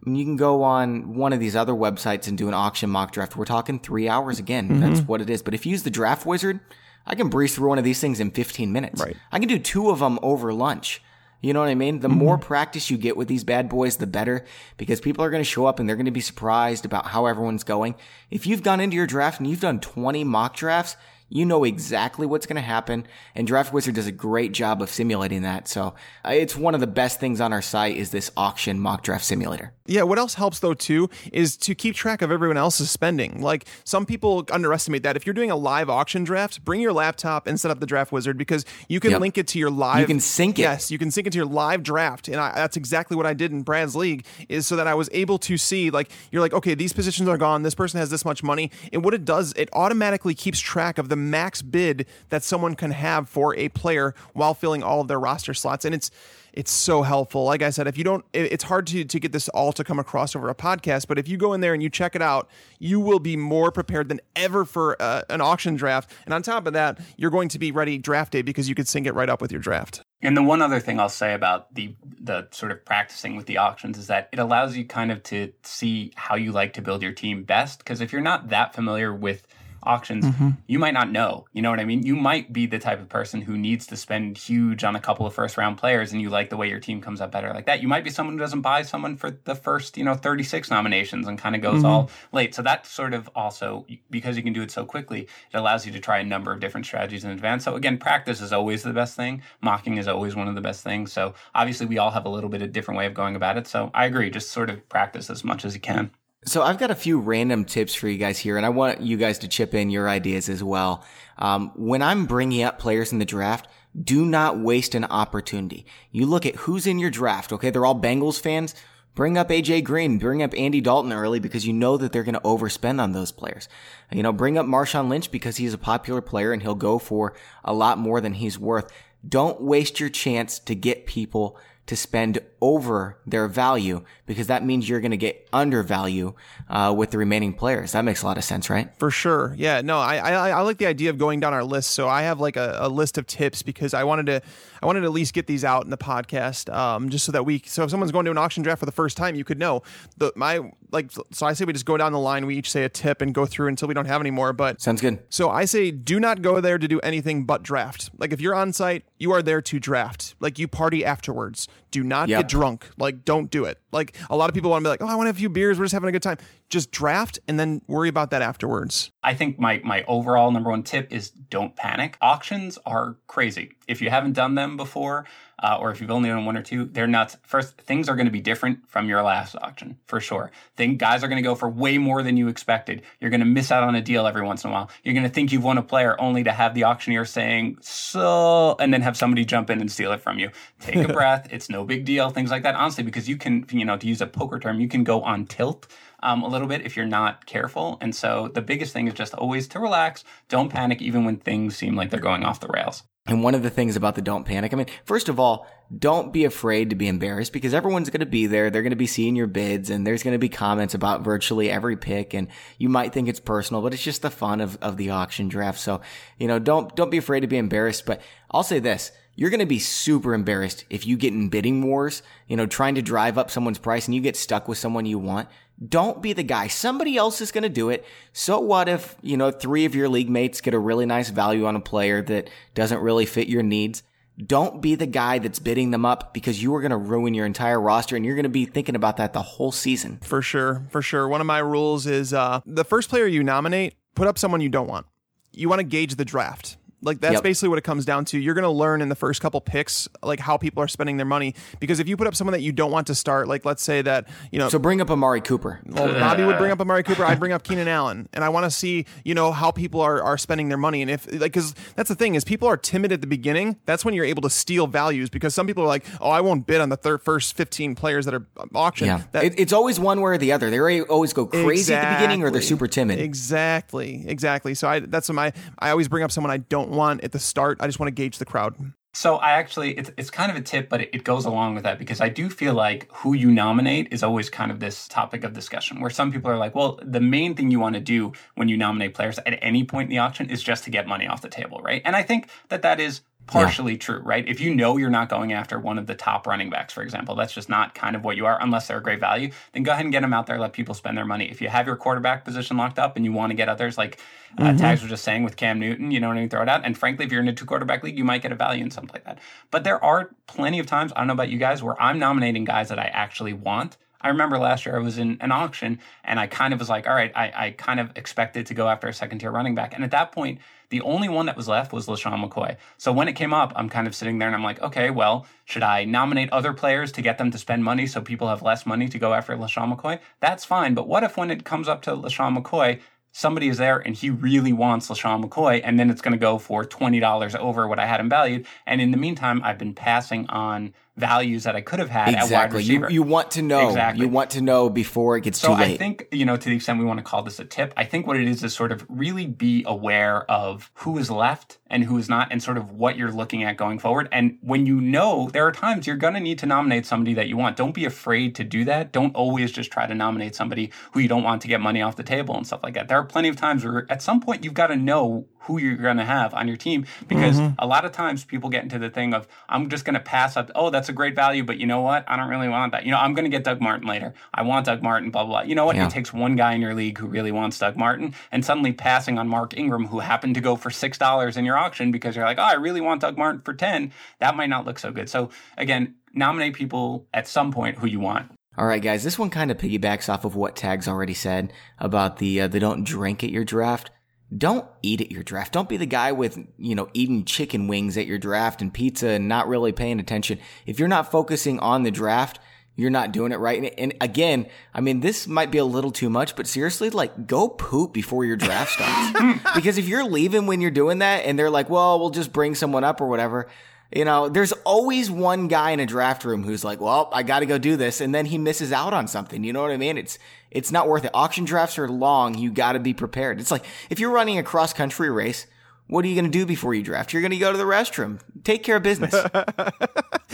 you 0.05 0.25
can 0.25 0.35
go 0.35 0.63
on 0.63 1.15
one 1.15 1.33
of 1.33 1.39
these 1.39 1.55
other 1.55 1.73
websites 1.73 2.27
and 2.27 2.37
do 2.37 2.47
an 2.47 2.53
auction 2.53 2.89
mock 2.89 3.11
draft. 3.11 3.35
We're 3.35 3.45
talking 3.45 3.79
three 3.79 4.09
hours 4.09 4.39
again. 4.39 4.69
Mm-hmm. 4.69 4.79
That's 4.81 5.01
what 5.01 5.21
it 5.21 5.29
is. 5.29 5.41
But 5.41 5.53
if 5.53 5.65
you 5.65 5.71
use 5.71 5.83
the 5.83 5.89
draft 5.89 6.25
wizard, 6.25 6.59
I 7.05 7.15
can 7.15 7.29
breeze 7.29 7.55
through 7.55 7.69
one 7.69 7.77
of 7.77 7.83
these 7.83 7.99
things 7.99 8.19
in 8.19 8.31
15 8.31 8.71
minutes. 8.71 9.01
Right. 9.01 9.15
I 9.31 9.39
can 9.39 9.47
do 9.47 9.59
two 9.59 9.89
of 9.89 9.99
them 9.99 10.19
over 10.21 10.53
lunch. 10.53 11.01
You 11.41 11.51
know 11.53 11.59
what 11.59 11.69
I 11.69 11.75
mean? 11.75 11.99
The 11.99 12.07
mm-hmm. 12.07 12.17
more 12.17 12.37
practice 12.37 12.89
you 12.89 12.97
get 12.97 13.17
with 13.17 13.27
these 13.27 13.43
bad 13.43 13.67
boys, 13.67 13.97
the 13.97 14.07
better 14.07 14.45
because 14.77 15.01
people 15.01 15.25
are 15.25 15.29
going 15.29 15.43
to 15.43 15.49
show 15.49 15.65
up 15.65 15.79
and 15.79 15.87
they're 15.87 15.97
going 15.97 16.05
to 16.05 16.11
be 16.11 16.21
surprised 16.21 16.85
about 16.85 17.07
how 17.07 17.25
everyone's 17.25 17.65
going. 17.65 17.95
If 18.31 18.47
you've 18.47 18.63
gone 18.63 18.79
into 18.79 18.95
your 18.95 19.07
draft 19.07 19.39
and 19.39 19.49
you've 19.49 19.59
done 19.59 19.81
20 19.81 20.23
mock 20.23 20.55
drafts, 20.55 20.95
you 21.33 21.45
know 21.45 21.63
exactly 21.63 22.27
what's 22.27 22.45
going 22.45 22.57
to 22.57 22.61
happen. 22.61 23.07
And 23.33 23.47
Draft 23.47 23.73
Wizard 23.73 23.95
does 23.95 24.05
a 24.05 24.11
great 24.11 24.51
job 24.51 24.81
of 24.83 24.89
simulating 24.89 25.41
that. 25.41 25.67
So 25.67 25.95
uh, 26.23 26.29
it's 26.29 26.55
one 26.55 26.75
of 26.75 26.79
the 26.79 26.87
best 26.87 27.19
things 27.19 27.41
on 27.41 27.51
our 27.51 27.61
site 27.61 27.97
is 27.97 28.11
this 28.11 28.31
auction 28.37 28.79
mock 28.79 29.01
draft 29.01 29.25
simulator. 29.25 29.73
Yeah. 29.85 30.03
What 30.03 30.19
else 30.19 30.35
helps 30.35 30.59
though 30.59 30.75
too 30.75 31.09
is 31.33 31.57
to 31.57 31.75
keep 31.75 31.95
track 31.95 32.21
of 32.21 32.31
everyone 32.31 32.57
else's 32.57 32.91
spending. 32.91 33.41
Like 33.41 33.65
some 33.83 34.05
people 34.05 34.45
underestimate 34.51 35.03
that. 35.03 35.15
If 35.15 35.25
you're 35.25 35.33
doing 35.33 35.49
a 35.49 35.55
live 35.55 35.89
auction 35.89 36.23
draft, 36.23 36.63
bring 36.63 36.79
your 36.79 36.93
laptop 36.93 37.47
and 37.47 37.59
set 37.59 37.71
up 37.71 37.79
the 37.79 37.85
Draft 37.85 38.11
Wizard 38.11 38.37
because 38.37 38.63
you 38.87 38.99
can 38.99 39.11
yep. 39.11 39.21
link 39.21 39.37
it 39.37 39.47
to 39.47 39.59
your 39.59 39.71
live. 39.71 40.01
You 40.01 40.05
can 40.05 40.19
sync 40.19 40.59
it. 40.59 40.61
Yes, 40.61 40.91
you 40.91 40.99
can 40.99 41.09
sync 41.09 41.27
it 41.27 41.31
to 41.31 41.37
your 41.37 41.47
live 41.47 41.83
draft, 41.83 42.27
and 42.27 42.37
I, 42.37 42.53
that's 42.53 42.77
exactly 42.77 43.17
what 43.17 43.25
I 43.25 43.33
did 43.33 43.51
in 43.51 43.63
Brad's 43.63 43.95
league. 43.95 44.25
Is 44.47 44.67
so 44.67 44.75
that 44.75 44.87
I 44.87 44.93
was 44.93 45.09
able 45.11 45.37
to 45.39 45.57
see 45.57 45.89
like 45.89 46.11
you're 46.31 46.41
like 46.41 46.53
okay 46.53 46.75
these 46.75 46.93
positions 46.93 47.27
are 47.27 47.37
gone. 47.37 47.63
This 47.63 47.75
person 47.75 47.99
has 47.99 48.09
this 48.09 48.23
much 48.23 48.43
money, 48.43 48.71
and 48.93 49.03
what 49.03 49.13
it 49.13 49.25
does 49.25 49.53
it 49.57 49.69
automatically 49.73 50.35
keeps 50.35 50.59
track 50.59 50.97
of 50.97 51.09
the 51.09 51.15
max 51.29 51.61
bid 51.61 52.05
that 52.29 52.43
someone 52.43 52.75
can 52.75 52.91
have 52.91 53.29
for 53.29 53.55
a 53.55 53.69
player 53.69 54.13
while 54.33 54.53
filling 54.53 54.83
all 54.83 55.01
of 55.01 55.07
their 55.07 55.19
roster 55.19 55.53
slots, 55.53 55.85
and 55.85 55.95
it's 55.95 56.11
it's 56.53 56.71
so 56.71 57.01
helpful. 57.01 57.43
Like 57.43 57.63
I 57.63 57.71
said, 57.71 57.87
if 57.87 57.97
you 57.97 58.03
don't, 58.03 58.23
it's 58.31 58.63
hard 58.63 58.85
to, 58.87 59.03
to 59.03 59.19
get 59.19 59.31
this 59.31 59.49
all 59.49 59.73
to 59.73 59.83
come 59.83 59.97
across 59.97 60.35
over 60.35 60.49
a 60.49 60.55
podcast, 60.55 61.07
but 61.07 61.17
if 61.17 61.27
you 61.27 61.35
go 61.35 61.53
in 61.53 61.61
there 61.61 61.73
and 61.73 61.81
you 61.81 61.89
check 61.89 62.15
it 62.15 62.21
out, 62.21 62.47
you 62.79 62.99
will 62.99 63.19
be 63.19 63.35
more 63.35 63.71
prepared 63.71 64.07
than 64.07 64.21
ever 64.35 64.63
for 64.63 64.95
uh, 65.01 65.23
an 65.29 65.41
auction 65.41 65.75
draft. 65.75 66.11
And 66.25 66.33
on 66.33 66.43
top 66.43 66.67
of 66.67 66.73
that, 66.73 66.99
you're 67.17 67.31
going 67.31 67.49
to 67.49 67.59
be 67.59 67.71
ready 67.71 67.97
draft 67.97 68.31
day 68.31 68.43
because 68.43 68.69
you 68.69 68.75
could 68.75 68.87
sync 68.87 69.07
it 69.07 69.13
right 69.13 69.29
up 69.29 69.41
with 69.41 69.51
your 69.51 69.61
draft. 69.61 70.03
And 70.21 70.37
the 70.37 70.43
one 70.43 70.61
other 70.61 70.79
thing 70.79 70.99
I'll 70.99 71.09
say 71.09 71.33
about 71.33 71.73
the 71.73 71.95
the 72.21 72.47
sort 72.51 72.71
of 72.71 72.85
practicing 72.85 73.35
with 73.35 73.45
the 73.45 73.57
auctions 73.57 73.97
is 73.97 74.07
that 74.07 74.29
it 74.31 74.39
allows 74.39 74.77
you 74.77 74.85
kind 74.85 75.11
of 75.11 75.21
to 75.23 75.51
see 75.63 76.13
how 76.15 76.35
you 76.35 76.51
like 76.51 76.73
to 76.73 76.81
build 76.81 77.01
your 77.01 77.11
team 77.11 77.43
best. 77.43 77.79
Because 77.79 77.99
if 77.99 78.13
you're 78.13 78.21
not 78.21 78.49
that 78.49 78.73
familiar 78.73 79.13
with 79.13 79.45
auctions, 79.85 80.25
mm-hmm. 80.25 80.49
you 80.67 80.79
might 80.79 80.93
not 80.93 81.11
know. 81.11 81.45
You 81.53 81.61
know 81.61 81.69
what 81.69 81.79
I 81.79 81.85
mean? 81.85 82.03
You 82.03 82.15
might 82.15 82.51
be 82.51 82.65
the 82.65 82.79
type 82.79 82.99
of 82.99 83.09
person 83.09 83.41
who 83.41 83.57
needs 83.57 83.87
to 83.87 83.97
spend 83.97 84.37
huge 84.37 84.83
on 84.83 84.95
a 84.95 84.99
couple 84.99 85.25
of 85.25 85.33
first 85.33 85.57
round 85.57 85.77
players 85.77 86.11
and 86.11 86.21
you 86.21 86.29
like 86.29 86.49
the 86.49 86.57
way 86.57 86.69
your 86.69 86.79
team 86.79 87.01
comes 87.01 87.21
up 87.21 87.31
better 87.31 87.51
like 87.53 87.65
that. 87.65 87.81
You 87.81 87.87
might 87.87 88.03
be 88.03 88.09
someone 88.09 88.35
who 88.35 88.39
doesn't 88.39 88.61
buy 88.61 88.81
someone 88.81 89.15
for 89.15 89.31
the 89.31 89.55
first, 89.55 89.97
you 89.97 90.03
know, 90.03 90.15
36 90.15 90.69
nominations 90.69 91.27
and 91.27 91.37
kind 91.37 91.55
of 91.55 91.61
goes 91.61 91.77
mm-hmm. 91.77 91.85
all 91.85 92.09
late. 92.31 92.55
So 92.55 92.61
that 92.61 92.85
sort 92.85 93.13
of 93.13 93.29
also, 93.35 93.85
because 94.09 94.37
you 94.37 94.43
can 94.43 94.53
do 94.53 94.61
it 94.61 94.71
so 94.71 94.85
quickly, 94.85 95.27
it 95.51 95.57
allows 95.57 95.85
you 95.85 95.91
to 95.91 95.99
try 95.99 96.19
a 96.19 96.23
number 96.23 96.51
of 96.51 96.59
different 96.59 96.85
strategies 96.85 97.23
in 97.23 97.31
advance. 97.31 97.63
So 97.63 97.75
again, 97.75 97.97
practice 97.97 98.41
is 98.41 98.53
always 98.53 98.83
the 98.83 98.93
best 98.93 99.15
thing. 99.15 99.41
Mocking 99.61 99.97
is 99.97 100.07
always 100.07 100.35
one 100.35 100.47
of 100.47 100.55
the 100.55 100.61
best 100.61 100.83
things. 100.83 101.11
So 101.11 101.33
obviously 101.55 101.85
we 101.85 101.97
all 101.97 102.11
have 102.11 102.25
a 102.25 102.29
little 102.29 102.49
bit 102.49 102.61
of 102.61 102.71
different 102.71 102.97
way 102.97 103.05
of 103.05 103.13
going 103.13 103.35
about 103.35 103.57
it. 103.57 103.67
So 103.67 103.91
I 103.93 104.05
agree, 104.05 104.29
just 104.29 104.51
sort 104.51 104.69
of 104.69 104.87
practice 104.89 105.29
as 105.29 105.43
much 105.43 105.65
as 105.65 105.73
you 105.73 105.79
can. 105.79 106.11
So 106.45 106.61
I've 106.61 106.77
got 106.77 106.91
a 106.91 106.95
few 106.95 107.19
random 107.19 107.63
tips 107.65 107.93
for 107.93 108.07
you 108.07 108.17
guys 108.17 108.37
here, 108.37 108.57
and 108.57 108.65
I 108.65 108.69
want 108.69 109.01
you 109.01 109.17
guys 109.17 109.39
to 109.39 109.47
chip 109.47 109.73
in 109.73 109.89
your 109.89 110.09
ideas 110.09 110.49
as 110.49 110.63
well. 110.63 111.03
Um, 111.37 111.71
when 111.75 112.01
I'm 112.01 112.25
bringing 112.25 112.63
up 112.63 112.79
players 112.79 113.11
in 113.11 113.19
the 113.19 113.25
draft, 113.25 113.67
do 113.99 114.25
not 114.25 114.59
waste 114.59 114.95
an 114.95 115.05
opportunity. 115.05 115.85
You 116.11 116.25
look 116.25 116.45
at 116.45 116.55
who's 116.57 116.85
in 116.85 116.99
your 116.99 117.11
draft. 117.11 117.53
Okay, 117.53 117.69
they're 117.69 117.85
all 117.85 117.99
Bengals 117.99 118.41
fans. 118.41 118.75
Bring 119.15 119.37
up 119.37 119.49
AJ 119.49 119.83
Green, 119.83 120.17
bring 120.17 120.41
up 120.41 120.55
Andy 120.57 120.81
Dalton 120.81 121.13
early 121.13 121.39
because 121.39 121.67
you 121.67 121.73
know 121.73 121.97
that 121.97 122.11
they're 122.11 122.23
going 122.23 122.33
to 122.33 122.41
overspend 122.41 122.99
on 122.99 123.11
those 123.11 123.31
players. 123.31 123.69
You 124.11 124.23
know, 124.23 124.33
bring 124.33 124.57
up 124.57 124.65
Marshawn 124.65 125.07
Lynch 125.07 125.29
because 125.29 125.57
he's 125.57 125.73
a 125.73 125.77
popular 125.77 126.19
player 126.19 126.51
and 126.51 126.63
he'll 126.63 126.73
go 126.73 126.97
for 126.97 127.35
a 127.63 127.73
lot 127.73 127.99
more 127.99 128.19
than 128.19 128.33
he's 128.33 128.57
worth. 128.57 128.91
Don't 129.27 129.61
waste 129.61 129.99
your 129.99 130.09
chance 130.09 130.57
to 130.59 130.73
get 130.73 131.05
people 131.05 131.59
to 131.85 131.97
spend 131.97 132.39
over 132.61 133.17
their 133.25 133.47
value 133.49 134.03
because 134.25 134.47
that 134.47 134.63
means 134.63 134.87
you're 134.87 135.01
going 135.01 135.11
to 135.11 135.17
get 135.17 135.47
undervalue 135.51 136.33
uh, 136.69 136.93
with 136.95 137.11
the 137.11 137.17
remaining 137.17 137.53
players. 137.53 137.91
That 137.91 138.05
makes 138.05 138.21
a 138.21 138.25
lot 138.25 138.37
of 138.37 138.43
sense, 138.45 138.69
right? 138.69 138.89
For 138.97 139.11
sure. 139.11 139.53
Yeah. 139.57 139.81
No, 139.81 139.99
I, 139.99 140.15
I, 140.15 140.49
I 140.51 140.61
like 140.61 140.77
the 140.77 140.85
idea 140.85 141.09
of 141.09 141.17
going 141.17 141.41
down 141.41 141.53
our 141.53 141.63
list. 141.63 141.91
So 141.91 142.07
I 142.07 142.21
have 142.21 142.39
like 142.39 142.55
a, 142.55 142.77
a, 142.79 142.87
list 142.87 143.17
of 143.17 143.27
tips 143.27 143.63
because 143.63 143.93
I 143.93 144.05
wanted 144.05 144.27
to 144.27 144.41
I 144.81 144.85
wanted 144.85 145.01
to 145.01 145.07
at 145.07 145.11
least 145.11 145.33
get 145.33 145.47
these 145.47 145.65
out 145.65 145.83
in 145.83 145.89
the 145.89 145.97
podcast, 145.97 146.73
um, 146.73 147.09
just 147.09 147.25
so 147.25 147.31
that 147.33 147.43
we 147.43 147.61
so 147.65 147.83
if 147.83 147.89
someone's 147.89 148.11
going 148.11 148.25
to 148.25 148.31
an 148.31 148.37
auction 148.37 148.63
draft 148.63 148.79
for 148.79 148.85
the 148.85 148.91
first 148.91 149.17
time, 149.17 149.35
you 149.35 149.43
could 149.43 149.59
know 149.59 149.81
the 150.17 150.31
my 150.35 150.61
like. 150.93 151.11
So 151.11 151.45
I 151.45 151.53
say 151.53 151.65
we 151.65 151.73
just 151.73 151.85
go 151.85 151.97
down 151.97 152.11
the 152.13 152.19
line. 152.19 152.45
We 152.45 152.55
each 152.55 152.71
say 152.71 152.83
a 152.83 152.89
tip 152.89 153.21
and 153.21 153.33
go 153.33 153.45
through 153.45 153.67
until 153.67 153.87
we 153.87 153.93
don't 153.93 154.05
have 154.05 154.21
any 154.21 154.31
more. 154.31 154.53
But 154.53 154.81
sounds 154.81 155.01
good. 155.01 155.19
So 155.29 155.49
I 155.49 155.65
say 155.65 155.91
do 155.91 156.19
not 156.19 156.41
go 156.41 156.61
there 156.61 156.77
to 156.77 156.87
do 156.87 156.99
anything 157.01 157.45
but 157.45 157.63
draft. 157.63 158.11
Like 158.17 158.31
if 158.31 158.39
you're 158.39 158.55
on 158.55 158.71
site, 158.71 159.03
you 159.17 159.31
are 159.31 159.41
there 159.41 159.61
to 159.61 159.79
draft. 159.79 160.35
Like 160.39 160.57
you 160.59 160.67
party 160.67 161.03
afterwards. 161.03 161.67
Do 161.93 162.03
not 162.03 162.27
yep. 162.27 162.39
get 162.39 162.47
drunk. 162.49 162.89
Like 162.97 163.23
don't 163.23 163.51
do 163.51 163.65
it. 163.65 163.79
Like 163.91 164.17
a 164.27 164.35
lot 164.35 164.49
of 164.49 164.55
people 164.55 164.71
want 164.71 164.81
to 164.81 164.87
be 164.87 164.89
like, 164.89 165.03
oh, 165.03 165.07
I 165.07 165.13
want 165.13 165.27
to 165.27 165.29
have 165.29 165.35
a 165.35 165.39
few 165.39 165.47
beers. 165.47 165.77
We're 165.77 165.85
just 165.85 165.93
having 165.93 166.09
a 166.09 166.11
good 166.11 166.23
time. 166.23 166.39
Just 166.69 166.89
draft 166.89 167.37
and 167.47 167.59
then 167.59 167.83
worry 167.85 168.09
about 168.09 168.31
that 168.31 168.41
afterwards. 168.41 169.11
I 169.21 169.35
think 169.35 169.59
my 169.59 169.79
my 169.83 170.03
overall 170.07 170.49
number 170.49 170.71
one 170.71 170.81
tip 170.81 171.13
is 171.13 171.29
don't 171.29 171.75
panic. 171.75 172.17
Auctions 172.19 172.79
are 172.83 173.17
crazy. 173.27 173.73
If 173.87 174.01
you 174.01 174.09
haven't 174.09 174.33
done 174.33 174.55
them 174.55 174.75
before, 174.75 175.27
uh, 175.63 175.77
or 175.79 175.91
if 175.91 176.01
you've 176.01 176.11
only 176.11 176.29
done 176.29 176.45
one 176.45 176.57
or 176.57 176.61
two, 176.61 176.85
they're 176.85 177.07
nuts. 177.07 177.37
First, 177.43 177.77
things 177.81 178.09
are 178.09 178.15
going 178.15 178.25
to 178.25 178.31
be 178.31 178.41
different 178.41 178.89
from 178.89 179.07
your 179.07 179.21
last 179.21 179.55
auction 179.61 179.97
for 180.07 180.19
sure. 180.19 180.51
Think 180.75 180.99
guys 180.99 181.23
are 181.23 181.27
going 181.27 181.41
to 181.41 181.47
go 181.47 181.55
for 181.55 181.69
way 181.69 181.97
more 181.97 182.21
than 182.21 182.35
you 182.35 182.49
expected. 182.49 183.01
You're 183.21 183.29
going 183.29 183.39
to 183.39 183.45
miss 183.45 183.71
out 183.71 183.83
on 183.83 183.95
a 183.95 184.01
deal 184.01 184.27
every 184.27 184.41
once 184.41 184.63
in 184.63 184.71
a 184.71 184.73
while. 184.73 184.89
You're 185.03 185.13
going 185.13 185.25
to 185.25 185.29
think 185.29 185.51
you've 185.51 185.63
won 185.63 185.77
a 185.77 185.83
player 185.83 186.19
only 186.19 186.43
to 186.43 186.51
have 186.51 186.73
the 186.73 186.83
auctioneer 186.83 187.23
saying 187.23 187.77
so, 187.81 188.75
and 188.79 188.93
then 188.93 189.01
have 189.01 189.15
somebody 189.15 189.45
jump 189.45 189.69
in 189.69 189.79
and 189.79 189.91
steal 189.91 190.11
it 190.11 190.21
from 190.21 190.37
you. 190.37 190.49
Take 190.79 190.97
a 190.97 191.13
breath. 191.13 191.47
It's 191.49 191.69
no 191.69 191.82
big 191.83 192.05
deal. 192.05 192.29
Things 192.29 192.51
like 192.51 192.63
that. 192.63 192.75
Honestly, 192.75 193.03
because 193.03 193.27
you 193.27 193.37
can, 193.37 193.65
you 193.71 193.85
know, 193.85 193.97
to 193.97 194.07
use 194.07 194.21
a 194.21 194.27
poker 194.27 194.59
term, 194.59 194.79
you 194.79 194.87
can 194.87 195.03
go 195.03 195.21
on 195.21 195.45
tilt 195.45 195.87
um, 196.21 196.43
a 196.43 196.47
little 196.47 196.67
bit 196.67 196.85
if 196.85 196.95
you're 196.95 197.05
not 197.05 197.45
careful. 197.45 197.97
And 198.01 198.15
so 198.15 198.49
the 198.53 198.61
biggest 198.61 198.93
thing 198.93 199.07
is 199.07 199.13
just 199.13 199.33
always 199.33 199.67
to 199.69 199.79
relax. 199.79 200.23
Don't 200.49 200.69
panic, 200.69 201.01
even 201.01 201.25
when 201.25 201.37
things 201.37 201.75
seem 201.75 201.95
like 201.95 202.09
they're 202.09 202.19
going 202.19 202.43
off 202.43 202.59
the 202.59 202.67
rails. 202.67 203.03
And 203.25 203.41
one 203.41 203.55
of 203.55 203.63
the 203.63 203.69
things 203.69 203.95
about 203.95 204.15
the 204.15 204.21
don't 204.21 204.43
panic, 204.43 204.73
I 204.73 204.75
mean, 204.75 204.87
first 205.05 205.29
of 205.29 205.39
all, 205.39 205.65
don't 205.97 206.33
be 206.33 206.43
afraid 206.43 206.89
to 206.89 206.95
be 206.95 207.07
embarrassed 207.07 207.53
because 207.53 207.73
everyone's 207.73 208.09
going 208.09 208.19
to 208.19 208.25
be 208.25 208.47
there. 208.47 208.69
They're 208.69 208.81
going 208.81 208.89
to 208.89 208.97
be 208.97 209.07
seeing 209.07 209.35
your 209.35 209.47
bids 209.47 209.89
and 209.89 210.05
there's 210.05 210.23
going 210.23 210.33
to 210.33 210.39
be 210.39 210.49
comments 210.49 210.93
about 210.93 211.21
virtually 211.21 211.69
every 211.69 211.95
pick. 211.95 212.33
And 212.33 212.49
you 212.77 212.89
might 212.89 213.13
think 213.13 213.29
it's 213.29 213.39
personal, 213.39 213.81
but 213.81 213.93
it's 213.93 214.03
just 214.03 214.23
the 214.23 214.29
fun 214.29 214.59
of, 214.59 214.77
of 214.81 214.97
the 214.97 215.11
auction 215.11 215.47
draft. 215.47 215.79
So, 215.79 216.01
you 216.37 216.47
know, 216.47 216.59
don't, 216.59 216.93
don't 216.97 217.11
be 217.11 217.17
afraid 217.17 217.41
to 217.41 217.47
be 217.47 217.57
embarrassed. 217.57 218.05
But 218.05 218.21
I'll 218.51 218.63
say 218.63 218.79
this 218.79 219.11
you're 219.35 219.49
going 219.49 219.59
to 219.59 219.65
be 219.65 219.79
super 219.79 220.33
embarrassed 220.33 220.85
if 220.89 221.07
you 221.07 221.17
get 221.17 221.33
in 221.33 221.49
bidding 221.49 221.81
wars, 221.83 222.21
you 222.47 222.55
know, 222.55 222.65
trying 222.65 222.95
to 222.95 223.01
drive 223.01 223.37
up 223.37 223.49
someone's 223.49 223.79
price 223.79 224.07
and 224.07 224.13
you 224.13 224.21
get 224.21 224.35
stuck 224.35 224.67
with 224.67 224.77
someone 224.77 225.05
you 225.05 225.17
want. 225.17 225.49
Don't 225.83 226.21
be 226.21 226.33
the 226.33 226.43
guy. 226.43 226.67
Somebody 226.67 227.17
else 227.17 227.41
is 227.41 227.51
going 227.51 227.63
to 227.63 227.69
do 227.69 227.89
it. 227.89 228.05
So 228.31 228.59
what 228.59 228.87
if, 228.87 229.15
you 229.21 229.37
know, 229.37 229.49
three 229.49 229.85
of 229.85 229.95
your 229.95 230.07
league 230.07 230.29
mates 230.29 230.61
get 230.61 230.75
a 230.75 230.79
really 230.79 231.05
nice 231.05 231.29
value 231.29 231.65
on 231.65 231.75
a 231.75 231.81
player 231.81 232.21
that 232.21 232.49
doesn't 232.75 233.01
really 233.01 233.25
fit 233.25 233.47
your 233.47 233.63
needs? 233.63 234.03
Don't 234.37 234.81
be 234.81 234.95
the 234.95 235.05
guy 235.05 235.39
that's 235.39 235.59
bidding 235.59 235.91
them 235.91 236.05
up 236.05 236.33
because 236.33 236.61
you 236.61 236.73
are 236.75 236.81
going 236.81 236.91
to 236.91 236.97
ruin 236.97 237.33
your 237.33 237.45
entire 237.45 237.79
roster 237.79 238.15
and 238.15 238.25
you're 238.25 238.35
going 238.35 238.43
to 238.43 238.49
be 238.49 238.65
thinking 238.65 238.95
about 238.95 239.17
that 239.17 239.33
the 239.33 239.41
whole 239.41 239.71
season. 239.71 240.19
For 240.23 240.41
sure. 240.41 240.85
For 240.89 241.01
sure. 241.01 241.27
One 241.27 241.41
of 241.41 241.47
my 241.47 241.59
rules 241.59 242.07
is 242.07 242.33
uh, 242.33 242.61
the 242.65 242.85
first 242.85 243.09
player 243.09 243.27
you 243.27 243.43
nominate, 243.43 243.95
put 244.15 244.27
up 244.27 244.37
someone 244.37 244.61
you 244.61 244.69
don't 244.69 244.87
want. 244.87 245.07
You 245.51 245.69
want 245.69 245.79
to 245.79 245.83
gauge 245.83 246.15
the 246.15 246.25
draft. 246.25 246.77
Like 247.03 247.19
that's 247.19 247.35
yep. 247.35 247.43
basically 247.43 247.69
what 247.69 247.77
it 247.77 247.83
comes 247.83 248.05
down 248.05 248.25
to. 248.25 248.39
You're 248.39 248.53
going 248.53 248.63
to 248.63 248.69
learn 248.69 249.01
in 249.01 249.09
the 249.09 249.15
first 249.15 249.41
couple 249.41 249.61
picks 249.61 250.07
like 250.21 250.39
how 250.39 250.57
people 250.57 250.83
are 250.83 250.87
spending 250.87 251.17
their 251.17 251.25
money 251.25 251.55
because 251.79 251.99
if 251.99 252.07
you 252.07 252.17
put 252.17 252.27
up 252.27 252.35
someone 252.35 252.53
that 252.53 252.61
you 252.61 252.71
don't 252.71 252.91
want 252.91 253.07
to 253.07 253.15
start, 253.15 253.47
like 253.47 253.65
let's 253.65 253.83
say 253.83 254.01
that 254.01 254.27
you 254.51 254.59
know, 254.59 254.69
so 254.69 254.79
bring 254.79 255.01
up 255.01 255.09
Amari 255.09 255.41
Cooper. 255.41 255.79
Well, 255.85 256.13
Bobby 256.13 256.43
would 256.43 256.57
bring 256.57 256.71
up 256.71 256.79
Amari 256.79 257.03
Cooper. 257.03 257.23
I'd 257.23 257.39
bring 257.39 257.51
up 257.51 257.63
Keenan 257.63 257.87
Allen, 257.87 258.27
and 258.33 258.43
I 258.43 258.49
want 258.49 258.65
to 258.65 258.71
see 258.71 259.05
you 259.23 259.33
know 259.33 259.51
how 259.51 259.71
people 259.71 260.01
are 260.01 260.21
are 260.21 260.37
spending 260.37 260.69
their 260.69 260.77
money 260.77 261.01
and 261.01 261.09
if 261.09 261.31
like 261.31 261.53
because 261.53 261.73
that's 261.95 262.09
the 262.09 262.15
thing 262.15 262.35
is 262.35 262.43
people 262.43 262.67
are 262.67 262.77
timid 262.77 263.11
at 263.11 263.21
the 263.21 263.27
beginning. 263.27 263.77
That's 263.85 264.03
when 264.03 264.13
you're 264.13 264.25
able 264.25 264.41
to 264.41 264.49
steal 264.49 264.87
values 264.87 265.29
because 265.29 265.53
some 265.53 265.67
people 265.67 265.83
are 265.83 265.87
like, 265.87 266.05
oh, 266.19 266.29
I 266.29 266.41
won't 266.41 266.65
bid 266.65 266.81
on 266.81 266.89
the 266.89 266.97
third 266.97 267.21
first 267.21 267.55
15 267.55 267.95
players 267.95 268.25
that 268.25 268.33
are 268.33 268.45
uh, 268.57 268.65
auctioned. 268.73 269.07
Yeah, 269.07 269.21
that, 269.31 269.43
it, 269.43 269.59
it's 269.59 269.73
always 269.73 269.99
one 269.99 270.21
way 270.21 270.31
or 270.31 270.37
the 270.37 270.51
other. 270.51 270.69
They 270.69 271.01
always 271.01 271.33
go 271.33 271.45
crazy 271.45 271.93
exactly. 271.93 271.95
at 271.95 272.09
the 272.09 272.17
beginning 272.17 272.43
or 272.43 272.51
they're 272.51 272.61
super 272.61 272.87
timid. 272.87 273.19
Exactly, 273.19 274.23
exactly. 274.27 274.73
So 274.73 274.87
I 274.87 274.99
that's 274.99 275.29
what 275.29 275.35
my 275.35 275.53
I 275.79 275.91
always 275.91 276.07
bring 276.07 276.23
up 276.23 276.31
someone 276.31 276.51
I 276.51 276.57
don't 276.57 276.91
want 276.93 277.23
at 277.23 277.31
the 277.31 277.39
start. 277.39 277.77
I 277.79 277.87
just 277.87 277.99
want 277.99 278.07
to 278.07 278.13
gauge 278.13 278.37
the 278.37 278.45
crowd. 278.45 278.75
So 279.15 279.35
I 279.35 279.51
actually, 279.51 279.91
it's, 279.91 280.09
it's 280.17 280.31
kind 280.31 280.49
of 280.49 280.57
a 280.57 280.61
tip, 280.61 280.89
but 280.89 281.01
it, 281.01 281.09
it, 281.13 281.23
goes 281.23 281.45
along 281.45 281.75
with 281.75 281.83
that 281.83 281.99
because 281.99 282.19
I 282.19 282.29
do 282.29 282.49
feel 282.49 282.73
like 282.73 283.11
who 283.11 283.35
you 283.35 283.51
nominate 283.51 284.07
is 284.11 284.23
always 284.23 284.49
kind 284.49 284.71
of 284.71 284.79
this 284.79 285.07
topic 285.07 285.43
of 285.43 285.53
discussion 285.53 285.99
where 285.99 286.09
some 286.09 286.31
people 286.31 286.49
are 286.49 286.57
like, 286.57 286.73
well, 286.73 286.99
the 287.03 287.19
main 287.19 287.53
thing 287.53 287.69
you 287.69 287.79
want 287.79 287.93
to 287.93 288.01
do 288.01 288.31
when 288.55 288.69
you 288.69 288.75
nominate 288.75 289.13
players 289.13 289.37
at 289.37 289.59
any 289.61 289.83
point 289.83 290.07
in 290.07 290.09
the 290.09 290.17
auction 290.17 290.49
is 290.49 290.63
just 290.63 290.83
to 290.85 290.89
get 290.89 291.05
money 291.07 291.27
off 291.27 291.43
the 291.43 291.49
table, 291.49 291.79
right? 291.83 292.01
And 292.05 292.15
I 292.15 292.23
think 292.23 292.49
that 292.69 292.81
that 292.81 292.99
is 292.99 293.21
partially 293.47 293.93
yeah. 293.93 293.99
true, 293.99 294.19
right? 294.19 294.47
If 294.47 294.61
you 294.61 294.73
know 294.73 294.97
you're 294.97 295.09
not 295.09 295.29
going 295.29 295.53
after 295.53 295.79
one 295.79 295.97
of 295.97 296.07
the 296.07 296.15
top 296.15 296.47
running 296.47 296.69
backs, 296.69 296.93
for 296.93 297.01
example, 297.01 297.35
that's 297.35 297.53
just 297.53 297.69
not 297.69 297.93
kind 297.93 298.15
of 298.15 298.23
what 298.23 298.37
you 298.37 298.45
are 298.45 298.57
unless 298.61 298.87
they're 298.87 298.97
a 298.97 299.03
great 299.03 299.19
value, 299.19 299.51
then 299.73 299.83
go 299.83 299.91
ahead 299.91 300.05
and 300.05 300.11
get 300.11 300.21
them 300.21 300.33
out 300.33 300.47
there, 300.47 300.57
let 300.57 300.73
people 300.73 300.93
spend 300.93 301.17
their 301.17 301.25
money. 301.25 301.49
If 301.49 301.61
you 301.61 301.67
have 301.69 301.85
your 301.85 301.95
quarterback 301.95 302.45
position 302.45 302.77
locked 302.77 302.99
up 302.99 303.15
and 303.15 303.25
you 303.25 303.33
want 303.33 303.51
to 303.51 303.55
get 303.55 303.69
others 303.69 303.97
like 303.97 304.19
uh, 304.57 304.63
mm-hmm. 304.63 304.77
Tags 304.77 305.01
was 305.01 305.09
just 305.09 305.23
saying 305.23 305.43
with 305.43 305.55
Cam 305.55 305.79
Newton, 305.79 306.11
you 306.11 306.19
know 306.19 306.27
what 306.27 306.37
I 306.37 306.41
mean, 306.41 306.49
throw 306.49 306.61
it 306.61 306.69
out. 306.69 306.85
And 306.85 306.97
frankly, 306.97 307.25
if 307.25 307.31
you're 307.31 307.41
in 307.41 307.47
a 307.47 307.53
two 307.53 307.65
quarterback 307.65 308.03
league, 308.03 308.17
you 308.17 308.23
might 308.23 308.41
get 308.41 308.51
a 308.51 308.55
value 308.55 308.83
in 308.83 308.91
something 308.91 309.13
like 309.13 309.25
that. 309.25 309.39
But 309.71 309.83
there 309.83 310.03
are 310.03 310.31
plenty 310.47 310.79
of 310.79 310.85
times, 310.85 311.11
I 311.15 311.19
don't 311.19 311.27
know 311.27 311.33
about 311.33 311.49
you 311.49 311.57
guys, 311.57 311.81
where 311.81 311.99
I'm 312.01 312.19
nominating 312.19 312.63
guys 312.63 312.89
that 312.89 312.99
I 312.99 313.05
actually 313.05 313.53
want 313.53 313.97
I 314.23 314.29
remember 314.29 314.57
last 314.57 314.85
year 314.85 314.95
I 314.95 314.99
was 314.99 315.17
in 315.17 315.37
an 315.41 315.51
auction 315.51 315.99
and 316.23 316.39
I 316.39 316.47
kind 316.47 316.73
of 316.73 316.79
was 316.79 316.89
like, 316.89 317.07
all 317.07 317.13
right, 317.13 317.31
I, 317.35 317.51
I 317.55 317.71
kind 317.71 317.99
of 317.99 318.11
expected 318.15 318.65
to 318.67 318.73
go 318.73 318.87
after 318.87 319.07
a 319.07 319.13
second 319.13 319.39
tier 319.39 319.51
running 319.51 319.75
back. 319.75 319.93
And 319.93 320.03
at 320.03 320.11
that 320.11 320.31
point, 320.31 320.59
the 320.93 321.01
only 321.01 321.27
one 321.27 321.47
that 321.47 321.57
was 321.57 321.67
left 321.67 321.91
was 321.91 322.05
LeSean 322.05 322.47
McCoy. 322.47 322.77
So 322.99 323.11
when 323.11 323.27
it 323.27 323.33
came 323.33 323.51
up, 323.51 323.73
I'm 323.75 323.89
kind 323.89 324.05
of 324.05 324.13
sitting 324.13 324.37
there 324.37 324.47
and 324.47 324.55
I'm 324.55 324.63
like, 324.63 324.79
okay, 324.79 325.09
well, 325.09 325.47
should 325.65 325.81
I 325.81 326.05
nominate 326.05 326.51
other 326.51 326.71
players 326.71 327.11
to 327.13 327.23
get 327.23 327.39
them 327.39 327.49
to 327.49 327.57
spend 327.57 327.83
money 327.83 328.05
so 328.05 328.21
people 328.21 328.47
have 328.47 328.61
less 328.61 328.85
money 328.85 329.09
to 329.09 329.17
go 329.17 329.33
after 329.33 329.57
LeSean 329.57 329.91
McCoy? 329.91 330.19
That's 330.39 330.63
fine. 330.63 330.93
But 330.93 331.07
what 331.07 331.23
if 331.23 331.35
when 331.35 331.49
it 331.49 331.65
comes 331.65 331.87
up 331.87 332.03
to 332.03 332.11
LeSean 332.11 332.55
McCoy, 332.55 333.01
somebody 333.31 333.69
is 333.69 333.79
there 333.79 333.97
and 333.97 334.15
he 334.15 334.29
really 334.29 334.71
wants 334.71 335.09
LeSean 335.09 335.43
McCoy, 335.43 335.81
and 335.83 335.99
then 335.99 336.11
it's 336.11 336.21
going 336.21 336.33
to 336.33 336.37
go 336.37 336.59
for 336.59 336.85
$20 336.85 337.55
over 337.55 337.87
what 337.87 337.97
I 337.97 338.05
had 338.05 338.19
him 338.19 338.29
valued. 338.29 338.67
And 338.85 339.01
in 339.01 339.09
the 339.09 339.17
meantime, 339.17 339.61
I've 339.63 339.79
been 339.79 339.95
passing 339.95 340.45
on 340.49 340.93
values 341.15 341.63
that 341.63 341.75
I 341.75 341.81
could 341.81 341.99
have 341.99 342.09
had 342.09 342.33
exactly. 342.33 342.83
You, 342.83 343.07
you 343.07 343.21
want 343.21 343.51
to 343.51 343.61
know. 343.61 343.87
Exactly. 343.89 344.25
You 344.25 344.31
want 344.31 344.49
to 344.51 344.61
know 344.61 344.89
before 344.89 345.37
it 345.37 345.41
gets 345.41 345.59
so 345.59 345.69
too 345.69 345.73
late. 345.81 345.93
I 345.93 345.97
think, 345.97 346.27
you 346.31 346.45
know, 346.45 346.57
to 346.57 346.69
the 346.69 346.75
extent 346.75 346.99
we 346.99 347.05
want 347.05 347.19
to 347.19 347.23
call 347.23 347.43
this 347.43 347.59
a 347.59 347.65
tip, 347.65 347.93
I 347.95 348.03
think 348.03 348.25
what 348.25 348.37
it 348.37 348.47
is 348.47 348.63
is 348.63 348.73
sort 348.73 348.91
of 348.91 349.05
really 349.09 349.45
be 349.45 349.83
aware 349.85 350.49
of 350.49 350.89
who 350.95 351.17
is 351.17 351.29
left 351.29 351.77
and 351.87 352.03
who 352.03 352.17
is 352.17 352.29
not 352.29 352.47
and 352.51 352.63
sort 352.63 352.77
of 352.77 352.91
what 352.91 353.15
you're 353.15 353.31
looking 353.31 353.63
at 353.63 353.77
going 353.77 353.99
forward. 353.99 354.27
And 354.31 354.57
when 354.61 354.87
you 354.87 354.99
know, 354.99 355.49
there 355.53 355.67
are 355.67 355.71
times 355.71 356.07
you're 356.07 356.15
going 356.15 356.33
to 356.33 356.39
need 356.39 356.57
to 356.59 356.65
nominate 356.65 357.05
somebody 357.05 357.35
that 357.35 357.47
you 357.47 357.57
want. 357.57 357.77
Don't 357.77 357.93
be 357.93 358.05
afraid 358.05 358.55
to 358.55 358.63
do 358.63 358.83
that. 358.85 359.11
Don't 359.11 359.35
always 359.35 359.71
just 359.71 359.91
try 359.91 360.07
to 360.07 360.15
nominate 360.15 360.55
somebody 360.55 360.91
who 361.11 361.19
you 361.19 361.27
don't 361.27 361.43
want 361.43 361.61
to 361.61 361.67
get 361.67 361.79
money 361.79 362.01
off 362.01 362.15
the 362.15 362.23
table 362.23 362.55
and 362.57 362.65
stuff 362.65 362.81
like 362.81 362.95
that. 362.95 363.07
There 363.07 363.19
are 363.19 363.23
plenty 363.23 363.49
of 363.49 363.55
times 363.55 363.85
where 363.85 364.07
at 364.09 364.23
some 364.23 364.41
point 364.41 364.63
you've 364.63 364.73
got 364.73 364.87
to 364.87 364.95
know 364.95 365.45
who 365.63 365.79
you're 365.79 365.95
going 365.95 366.17
to 366.17 366.25
have 366.25 366.53
on 366.53 366.67
your 366.67 366.77
team 366.77 367.05
because 367.27 367.57
mm-hmm. 367.57 367.73
a 367.79 367.87
lot 367.87 368.05
of 368.05 368.11
times 368.11 368.43
people 368.43 368.69
get 368.69 368.83
into 368.83 368.99
the 368.99 369.09
thing 369.09 369.33
of 369.33 369.47
I'm 369.69 369.89
just 369.89 370.05
going 370.05 370.13
to 370.15 370.19
pass 370.19 370.57
up 370.57 370.71
oh 370.75 370.89
that's 370.89 371.09
a 371.09 371.13
great 371.13 371.35
value 371.35 371.63
but 371.63 371.77
you 371.77 371.87
know 371.87 372.01
what? 372.01 372.23
I 372.27 372.37
don't 372.37 372.49
really 372.49 372.69
want 372.69 372.91
that. 372.91 373.05
You 373.05 373.11
know 373.11 373.17
I'm 373.17 373.33
going 373.33 373.45
to 373.45 373.49
get 373.49 373.63
Doug 373.63 373.81
Martin 373.81 374.07
later. 374.07 374.33
I 374.53 374.63
want 374.63 374.85
Doug 374.85 375.01
Martin 375.01 375.31
blah 375.31 375.43
blah 375.43 375.61
blah. 375.61 375.61
You 375.61 375.75
know 375.75 375.85
what? 375.85 375.95
Yeah. 375.95 376.07
it 376.07 376.11
takes 376.11 376.33
one 376.33 376.55
guy 376.55 376.73
in 376.73 376.81
your 376.81 376.93
league 376.93 377.17
who 377.17 377.27
really 377.27 377.51
wants 377.51 377.79
Doug 377.79 377.95
Martin 377.95 378.33
and 378.51 378.63
suddenly 378.63 378.93
passing 378.93 379.37
on 379.37 379.47
Mark 379.47 379.77
Ingram 379.77 380.07
who 380.07 380.19
happened 380.19 380.55
to 380.55 380.61
go 380.61 380.75
for 380.75 380.89
six 380.89 381.17
dollars 381.17 381.57
in 381.57 381.65
your 381.65 381.77
auction 381.77 382.11
because 382.11 382.35
you're 382.35 382.45
like 382.45 382.59
oh 382.59 382.63
I 382.63 382.73
really 382.73 383.01
want 383.01 383.21
Doug 383.21 383.37
Martin 383.37 383.61
for 383.61 383.73
10 383.73 384.11
that 384.39 384.55
might 384.55 384.69
not 384.69 384.85
look 384.85 384.99
so 384.99 385.11
good. 385.11 385.29
So 385.29 385.49
again 385.77 386.15
nominate 386.33 386.73
people 386.73 387.27
at 387.33 387.47
some 387.47 387.71
point 387.71 387.99
who 387.99 388.07
you 388.07 388.19
want. 388.19 388.51
All 388.75 388.87
right, 388.87 389.01
guys, 389.01 389.23
this 389.23 389.37
one 389.37 389.51
kind 389.51 389.69
of 389.69 389.77
piggybacks 389.77 390.27
off 390.33 390.45
of 390.45 390.55
what 390.55 390.75
Tags 390.75 391.07
already 391.07 391.35
said 391.35 391.71
about 391.99 392.37
the 392.37 392.61
uh, 392.61 392.67
the 392.67 392.79
don't 392.79 393.03
drink 393.03 393.43
at 393.43 393.51
your 393.51 393.63
draft 393.63 394.09
don't 394.57 394.85
eat 395.01 395.21
at 395.21 395.31
your 395.31 395.43
draft. 395.43 395.73
Don't 395.73 395.89
be 395.89 395.97
the 395.97 396.05
guy 396.05 396.31
with, 396.31 396.59
you 396.77 396.95
know, 396.95 397.09
eating 397.13 397.45
chicken 397.45 397.87
wings 397.87 398.17
at 398.17 398.25
your 398.25 398.37
draft 398.37 398.81
and 398.81 398.93
pizza 398.93 399.29
and 399.29 399.47
not 399.47 399.67
really 399.67 399.91
paying 399.91 400.19
attention. 400.19 400.59
If 400.85 400.99
you're 400.99 401.07
not 401.07 401.31
focusing 401.31 401.79
on 401.79 402.03
the 402.03 402.11
draft, 402.11 402.59
you're 402.95 403.09
not 403.09 403.31
doing 403.31 403.51
it 403.51 403.57
right. 403.57 403.93
And 403.97 404.13
again, 404.21 404.67
I 404.93 405.01
mean, 405.01 405.21
this 405.21 405.47
might 405.47 405.71
be 405.71 405.79
a 405.79 405.85
little 405.85 406.11
too 406.11 406.29
much, 406.29 406.55
but 406.55 406.67
seriously, 406.67 407.09
like 407.09 407.47
go 407.47 407.67
poop 407.67 408.13
before 408.13 408.45
your 408.45 408.55
draft 408.55 408.93
starts. 408.93 409.63
because 409.75 409.97
if 409.97 410.07
you're 410.07 410.23
leaving 410.23 410.67
when 410.67 410.79
you're 410.79 410.91
doing 410.91 411.19
that 411.19 411.45
and 411.45 411.57
they're 411.57 411.71
like, 411.71 411.89
well, 411.89 412.19
we'll 412.19 412.29
just 412.29 412.53
bring 412.53 412.75
someone 412.75 413.03
up 413.03 413.19
or 413.19 413.27
whatever, 413.27 413.67
you 414.15 414.25
know, 414.25 414.49
there's 414.49 414.71
always 414.83 415.31
one 415.31 415.67
guy 415.67 415.91
in 415.91 415.99
a 415.99 416.05
draft 416.05 416.45
room 416.45 416.63
who's 416.63 416.83
like, 416.83 417.01
well, 417.01 417.29
I 417.33 417.43
got 417.43 417.59
to 417.59 417.65
go 417.65 417.77
do 417.77 417.95
this. 417.95 418.21
And 418.21 418.33
then 418.33 418.45
he 418.45 418.57
misses 418.57 418.91
out 418.91 419.13
on 419.13 419.27
something. 419.27 419.63
You 419.63 419.73
know 419.73 419.81
what 419.81 419.91
I 419.91 419.97
mean? 419.97 420.17
It's, 420.17 420.37
it's 420.71 420.91
not 420.91 421.07
worth 421.07 421.25
it. 421.25 421.31
Auction 421.33 421.65
drafts 421.65 421.97
are 421.97 422.07
long. 422.07 422.57
You 422.57 422.71
got 422.71 422.93
to 422.93 422.99
be 422.99 423.13
prepared. 423.13 423.59
It's 423.59 423.71
like 423.71 423.85
if 424.09 424.19
you're 424.19 424.31
running 424.31 424.57
a 424.57 424.63
cross 424.63 424.93
country 424.93 425.29
race, 425.29 425.65
what 426.07 426.25
are 426.25 426.27
you 426.27 426.35
going 426.35 426.45
to 426.45 426.51
do 426.51 426.65
before 426.65 426.93
you 426.93 427.01
draft? 427.01 427.33
You're 427.33 427.41
going 427.41 427.51
to 427.51 427.57
go 427.57 427.71
to 427.71 427.77
the 427.77 427.85
restroom. 427.85 428.39
Take 428.63 428.83
care 428.83 428.97
of 428.97 429.03
business. 429.03 429.33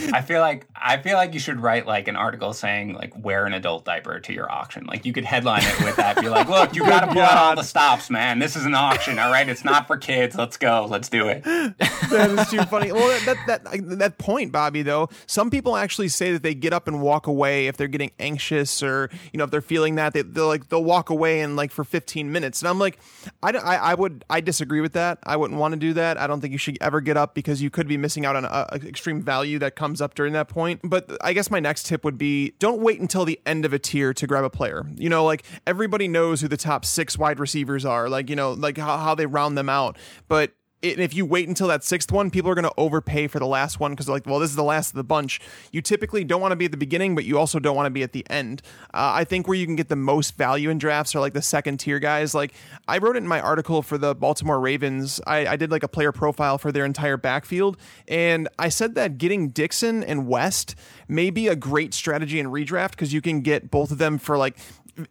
I 0.12 0.22
feel 0.22 0.40
like 0.40 0.66
I 0.74 0.96
feel 0.98 1.16
like 1.16 1.34
you 1.34 1.40
should 1.40 1.60
write 1.60 1.86
like 1.86 2.08
an 2.08 2.16
article 2.16 2.52
saying 2.52 2.94
like 2.94 3.12
wear 3.16 3.46
an 3.46 3.52
adult 3.52 3.84
diaper 3.84 4.18
to 4.20 4.32
your 4.32 4.50
auction. 4.50 4.86
Like 4.86 5.04
you 5.04 5.12
could 5.12 5.24
headline 5.24 5.62
it 5.62 5.84
with 5.84 5.96
that. 5.96 6.20
Be 6.20 6.28
like, 6.28 6.48
look, 6.48 6.74
you 6.74 6.82
got 6.82 7.00
to 7.00 7.06
pull 7.08 7.22
out 7.22 7.36
all 7.36 7.56
the 7.56 7.62
stops, 7.62 8.10
man. 8.10 8.38
This 8.38 8.56
is 8.56 8.64
an 8.64 8.74
auction, 8.74 9.18
all 9.18 9.30
right. 9.30 9.48
It's 9.48 9.64
not 9.64 9.86
for 9.86 9.96
kids. 9.96 10.36
Let's 10.36 10.56
go. 10.56 10.86
Let's 10.88 11.08
do 11.08 11.28
it. 11.28 11.44
that 11.44 12.36
is 12.38 12.48
too 12.48 12.62
funny. 12.62 12.92
Well, 12.92 13.08
that 13.26 13.36
that 13.46 13.98
that 13.98 14.18
point, 14.18 14.52
Bobby. 14.52 14.82
Though 14.82 15.08
some 15.26 15.50
people 15.50 15.76
actually 15.76 16.08
say 16.08 16.32
that 16.32 16.42
they 16.42 16.54
get 16.54 16.72
up 16.72 16.88
and 16.88 17.02
walk 17.02 17.26
away 17.26 17.66
if 17.66 17.76
they're 17.76 17.88
getting 17.88 18.12
anxious 18.18 18.82
or 18.82 19.10
you 19.32 19.38
know 19.38 19.44
if 19.44 19.50
they're 19.50 19.60
feeling 19.60 19.96
that 19.96 20.14
they 20.14 20.22
they'll 20.22 20.46
like 20.46 20.68
they'll 20.68 20.84
walk 20.84 21.10
away 21.10 21.40
and 21.40 21.56
like 21.56 21.72
for 21.72 21.84
15 21.84 22.32
minutes. 22.32 22.62
And 22.62 22.68
I'm 22.68 22.78
like, 22.78 22.98
I 23.42 23.50
I, 23.50 23.76
I 23.76 23.94
would 23.94 24.24
I 24.30 24.40
disagree 24.40 24.80
with 24.80 24.94
that. 24.94 25.18
I 25.24 25.36
wouldn't 25.40 25.58
want 25.58 25.72
to 25.72 25.78
do 25.78 25.92
that. 25.94 26.18
I 26.18 26.26
don't 26.26 26.40
think 26.40 26.52
you 26.52 26.58
should 26.58 26.78
ever 26.80 27.00
get 27.00 27.16
up 27.16 27.34
because 27.34 27.60
you 27.60 27.70
could 27.70 27.88
be 27.88 27.96
missing 27.96 28.24
out 28.24 28.36
on 28.36 28.44
uh, 28.44 28.66
a, 28.70 28.76
a 28.76 28.88
extreme 28.88 29.22
value 29.22 29.58
that 29.58 29.76
comes 29.76 30.00
up 30.00 30.14
during 30.14 30.32
that 30.34 30.48
point. 30.48 30.80
But 30.84 31.10
I 31.20 31.32
guess 31.32 31.50
my 31.50 31.60
next 31.60 31.86
tip 31.86 32.04
would 32.04 32.18
be 32.18 32.52
don't 32.58 32.80
wait 32.80 33.00
until 33.00 33.24
the 33.24 33.40
end 33.44 33.64
of 33.64 33.72
a 33.72 33.78
tier 33.78 34.14
to 34.14 34.26
grab 34.26 34.44
a 34.44 34.50
player. 34.50 34.84
You 34.96 35.08
know, 35.08 35.24
like 35.24 35.44
everybody 35.66 36.08
knows 36.08 36.40
who 36.40 36.48
the 36.48 36.56
top 36.56 36.84
six 36.84 37.18
wide 37.18 37.40
receivers 37.40 37.84
are, 37.84 38.08
like, 38.08 38.30
you 38.30 38.36
know, 38.36 38.52
like 38.52 38.78
how, 38.78 38.96
how 38.98 39.14
they 39.14 39.26
round 39.26 39.58
them 39.58 39.68
out. 39.68 39.96
But 40.28 40.52
if 40.82 41.14
you 41.14 41.26
wait 41.26 41.46
until 41.46 41.68
that 41.68 41.84
sixth 41.84 42.10
one, 42.10 42.30
people 42.30 42.50
are 42.50 42.54
going 42.54 42.64
to 42.64 42.72
overpay 42.76 43.26
for 43.26 43.38
the 43.38 43.46
last 43.46 43.78
one 43.78 43.92
because 43.92 44.08
like, 44.08 44.26
well, 44.26 44.38
this 44.38 44.50
is 44.50 44.56
the 44.56 44.64
last 44.64 44.90
of 44.90 44.96
the 44.96 45.04
bunch. 45.04 45.40
You 45.72 45.82
typically 45.82 46.24
don't 46.24 46.40
want 46.40 46.52
to 46.52 46.56
be 46.56 46.64
at 46.64 46.70
the 46.70 46.76
beginning, 46.76 47.14
but 47.14 47.24
you 47.24 47.38
also 47.38 47.58
don't 47.58 47.76
want 47.76 47.86
to 47.86 47.90
be 47.90 48.02
at 48.02 48.12
the 48.12 48.24
end. 48.30 48.62
Uh, 48.94 49.12
I 49.14 49.24
think 49.24 49.46
where 49.46 49.56
you 49.56 49.66
can 49.66 49.76
get 49.76 49.88
the 49.88 49.96
most 49.96 50.36
value 50.36 50.70
in 50.70 50.78
drafts 50.78 51.14
are 51.14 51.20
like 51.20 51.34
the 51.34 51.42
second 51.42 51.78
tier 51.80 51.98
guys. 51.98 52.34
Like 52.34 52.54
I 52.88 52.98
wrote 52.98 53.16
it 53.16 53.18
in 53.18 53.28
my 53.28 53.40
article 53.40 53.82
for 53.82 53.98
the 53.98 54.14
Baltimore 54.14 54.58
Ravens. 54.58 55.20
I, 55.26 55.46
I 55.46 55.56
did 55.56 55.70
like 55.70 55.82
a 55.82 55.88
player 55.88 56.12
profile 56.12 56.56
for 56.56 56.72
their 56.72 56.86
entire 56.86 57.18
backfield, 57.18 57.76
and 58.08 58.48
I 58.58 58.70
said 58.70 58.94
that 58.94 59.18
getting 59.18 59.50
Dixon 59.50 60.02
and 60.02 60.26
West 60.26 60.74
may 61.08 61.30
be 61.30 61.48
a 61.48 61.56
great 61.56 61.92
strategy 61.92 62.40
in 62.40 62.46
redraft 62.46 62.92
because 62.92 63.12
you 63.12 63.20
can 63.20 63.42
get 63.42 63.70
both 63.70 63.90
of 63.90 63.98
them 63.98 64.18
for 64.18 64.38
like 64.38 64.56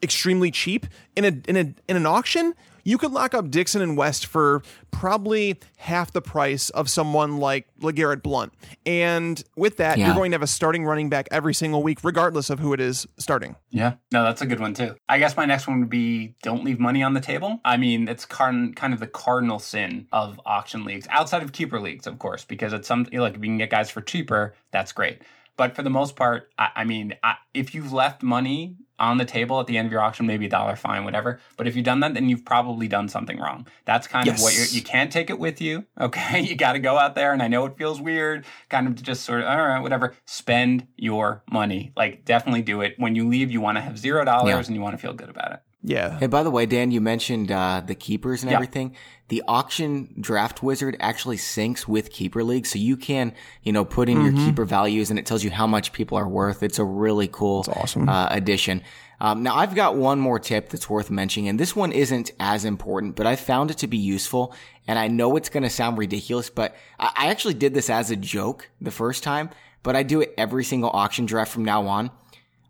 extremely 0.04 0.52
cheap 0.52 0.88
in 1.16 1.26
a 1.26 1.50
in 1.50 1.56
a 1.56 1.74
in 1.88 1.96
an 1.96 2.06
auction 2.06 2.54
you 2.90 2.98
could 2.98 3.12
lock 3.12 3.36
up 3.36 3.52
Dixon 3.52 3.84
and 3.84 3.96
West 3.96 4.26
for 4.26 4.64
probably 4.90 5.60
half 5.78 6.12
the 6.12 6.24
price 6.24 6.72
of 6.72 6.90
someone 6.90 7.38
like 7.38 7.68
LeGarrette 7.82 8.24
Blunt. 8.24 8.52
And 8.84 9.42
with 9.56 9.78
that, 9.78 10.00
yeah. 10.00 10.08
you're 10.08 10.16
going 10.16 10.32
to 10.32 10.36
have 10.36 10.42
a 10.42 10.48
starting 10.48 10.84
running 10.84 11.08
back 11.08 11.28
every 11.30 11.54
single 11.54 11.84
week, 11.84 12.00
regardless 12.04 12.50
of 12.50 12.58
who 12.58 12.74
it 12.74 12.80
is 12.80 13.06
starting. 13.20 13.56
Yeah, 13.70 13.94
no, 14.12 14.24
that's 14.24 14.42
a 14.42 14.48
good 14.48 14.60
one 14.60 14.74
too. 14.74 14.96
I 15.08 15.20
guess 15.20 15.38
my 15.38 15.46
next 15.46 15.68
one 15.68 15.82
would 15.82 15.90
be 15.92 16.34
don't 16.42 16.64
leave 16.64 16.80
money 16.80 17.04
on 17.04 17.14
the 17.14 17.22
table. 17.22 17.62
I 17.64 17.78
mean, 17.78 18.08
it's 18.08 18.26
kind 18.26 18.76
of 18.82 19.00
the 19.00 19.08
cardinal 19.08 19.60
sin 19.60 20.08
of 20.12 20.42
auction 20.44 20.84
leagues, 20.84 21.06
outside 21.12 21.44
of 21.44 21.52
keeper 21.52 21.80
leagues, 21.80 22.08
of 22.08 22.18
course, 22.18 22.44
because 22.44 22.74
it's 22.74 22.88
something 22.88 23.20
like 23.20 23.36
if 23.36 23.38
you 23.38 23.50
can 23.50 23.60
get 23.60 23.70
guys 23.70 23.92
for 23.92 24.02
cheaper, 24.02 24.56
that's 24.72 24.94
great. 24.94 25.22
But 25.58 25.76
for 25.76 25.84
the 25.84 25.92
most 25.92 26.16
part, 26.16 26.50
I, 26.58 26.70
I 26.78 26.84
mean, 26.86 27.16
I, 27.22 27.36
if 27.54 27.76
you've 27.76 27.94
left 27.94 28.24
money 28.24 28.78
on 29.00 29.18
the 29.18 29.26
table 29.26 29.60
at 29.60 29.68
the 29.68 29.78
end 29.78 29.86
of 29.86 29.92
your 29.92 30.02
auction, 30.02 30.26
maybe 30.26 30.46
a 30.46 30.50
dollar 30.50 30.76
fine, 30.76 31.04
whatever. 31.04 31.40
But 31.58 31.68
if 31.68 31.76
you've 31.76 31.86
done 31.86 32.02
that, 32.02 32.14
then 32.14 32.30
you've 32.30 32.46
probably 32.46 32.88
done 32.88 33.08
something 33.10 33.40
wrong. 33.40 33.68
That's 33.86 34.08
kind 34.08 34.26
yes. 34.26 34.40
of 34.40 34.44
what 34.44 34.56
you're, 34.56 34.66
you 34.66 34.82
can't 34.82 35.12
take 35.12 35.30
it 35.30 35.40
with 35.40 35.62
you. 35.62 35.86
Okay. 36.10 36.40
You 36.42 36.56
got 36.56 36.74
to 36.74 36.80
go 36.80 36.98
out 36.98 37.14
there. 37.14 37.34
And 37.34 37.42
I 37.44 37.48
know 37.48 37.66
it 37.66 37.78
feels 37.78 38.02
weird, 38.02 38.46
kind 38.70 38.88
of 38.88 39.02
just 39.02 39.24
sort 39.24 39.42
of, 39.42 39.48
all 39.48 39.58
right, 39.58 39.80
whatever. 39.80 40.16
Spend 40.26 40.88
your 40.96 41.44
money. 41.52 41.92
Like, 41.96 42.26
definitely 42.26 42.62
do 42.62 42.82
it. 42.82 42.96
When 42.98 43.16
you 43.16 43.28
leave, 43.28 43.52
you 43.52 43.62
want 43.62 43.78
to 43.78 43.82
have 43.82 43.98
zero 44.00 44.24
dollars 44.26 44.68
and 44.68 44.76
you 44.76 44.82
want 44.82 44.96
to 44.96 44.98
feel 44.98 45.14
good 45.14 45.30
about 45.30 45.52
it. 45.52 45.60
Yeah. 45.82 46.18
And 46.20 46.30
by 46.30 46.44
the 46.44 46.52
way, 46.52 46.66
Dan, 46.66 46.92
you 46.92 47.00
mentioned 47.00 47.52
uh, 47.52 47.82
the 47.86 47.96
keepers 47.96 48.44
and 48.44 48.52
yeah. 48.52 48.58
everything. 48.58 48.96
The 49.30 49.44
auction 49.48 50.14
draft 50.20 50.62
wizard 50.62 50.98
actually 51.00 51.38
syncs 51.38 51.88
with 51.88 52.12
keeper 52.12 52.44
league, 52.44 52.66
so 52.66 52.78
you 52.78 52.98
can, 52.98 53.34
you 53.64 53.72
know, 53.72 53.86
put 53.86 54.10
in 54.10 54.18
mm-hmm. 54.18 54.36
your 54.36 54.46
keeper 54.46 54.66
values, 54.66 55.10
and 55.10 55.18
it 55.18 55.26
tells 55.26 55.44
you 55.44 55.52
how 55.52 55.68
much 55.68 55.94
people 55.94 56.18
are 56.18 56.28
worth. 56.28 56.64
It's 56.64 56.80
a 56.80 56.84
really 56.84 57.30
cool, 57.32 57.66
awesome. 57.76 58.10
uh, 58.10 58.28
addition. 58.30 58.82
Um, 59.22 59.44
now, 59.44 59.56
I've 59.56 59.76
got 59.76 59.96
one 59.96 60.20
more 60.20 60.40
tip 60.40 60.70
that's 60.70 60.90
worth 60.90 61.10
mentioning, 61.12 61.48
and 61.48 61.60
this 61.60 61.76
one 61.76 61.92
isn't 61.92 62.32
as 62.40 62.66
important, 62.66 63.16
but 63.16 63.28
I 63.28 63.36
found 63.36 63.72
it 63.72 63.78
to 63.80 63.88
be 63.88 63.98
useful. 63.98 64.54
And 64.88 64.98
I 64.98 65.08
know 65.08 65.36
it's 65.36 65.50
going 65.50 65.64
to 65.64 65.70
sound 65.70 65.98
ridiculous, 65.98 66.50
but 66.50 66.76
I, 67.00 67.12
I 67.16 67.28
actually 67.28 67.54
did 67.54 67.74
this 67.74 67.90
as 67.90 68.12
a 68.12 68.16
joke 68.16 68.70
the 68.82 68.92
first 68.92 69.24
time, 69.24 69.50
but 69.84 69.96
I 69.96 70.04
do 70.04 70.22
it 70.22 70.34
every 70.38 70.64
single 70.64 70.90
auction 70.90 71.26
draft 71.26 71.52
from 71.52 71.64
now 71.64 71.86
on. 71.88 72.12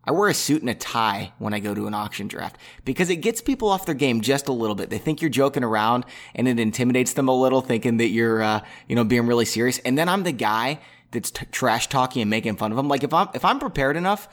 I 0.06 0.12
wear 0.12 0.30
a 0.30 0.34
suit 0.34 0.62
and 0.62 0.70
a 0.70 0.76
tie 0.76 1.34
when 1.38 1.54
I 1.54 1.60
go 1.60 1.76
to 1.76 1.86
an 1.86 1.94
auction 1.94 2.28
draft 2.28 2.58
because 2.86 3.10
it 3.10 3.18
gets 3.18 3.42
people 3.42 3.70
off 3.70 3.86
their 3.86 3.96
game 3.96 4.22
just 4.22 4.48
a 4.48 4.54
little 4.54 4.76
bit. 4.76 4.90
They 4.90 4.98
think 4.98 5.22
you're 5.22 5.30
joking 5.30 5.64
around 5.64 6.06
and 6.34 6.48
it 6.48 6.60
intimidates 6.60 7.14
them 7.14 7.28
a 7.28 7.40
little 7.40 7.62
thinking 7.62 7.98
that 7.98 8.08
you're, 8.08 8.42
uh, 8.42 8.62
you 8.88 8.96
know, 8.96 9.04
being 9.04 9.28
really 9.28 9.46
serious. 9.46 9.78
And 9.80 9.98
then 9.98 10.10
I'm 10.10 10.24
the 10.24 10.32
guy 10.32 10.80
that's 11.12 11.32
t- 11.32 11.46
trash 11.52 11.88
talking 11.88 12.22
and 12.22 12.30
making 12.30 12.56
fun 12.56 12.72
of 12.72 12.78
them. 12.78 12.88
Like 12.88 13.04
if 13.04 13.14
I'm, 13.14 13.28
if 13.34 13.44
I'm 13.44 13.60
prepared 13.60 13.98
enough, 13.98 14.30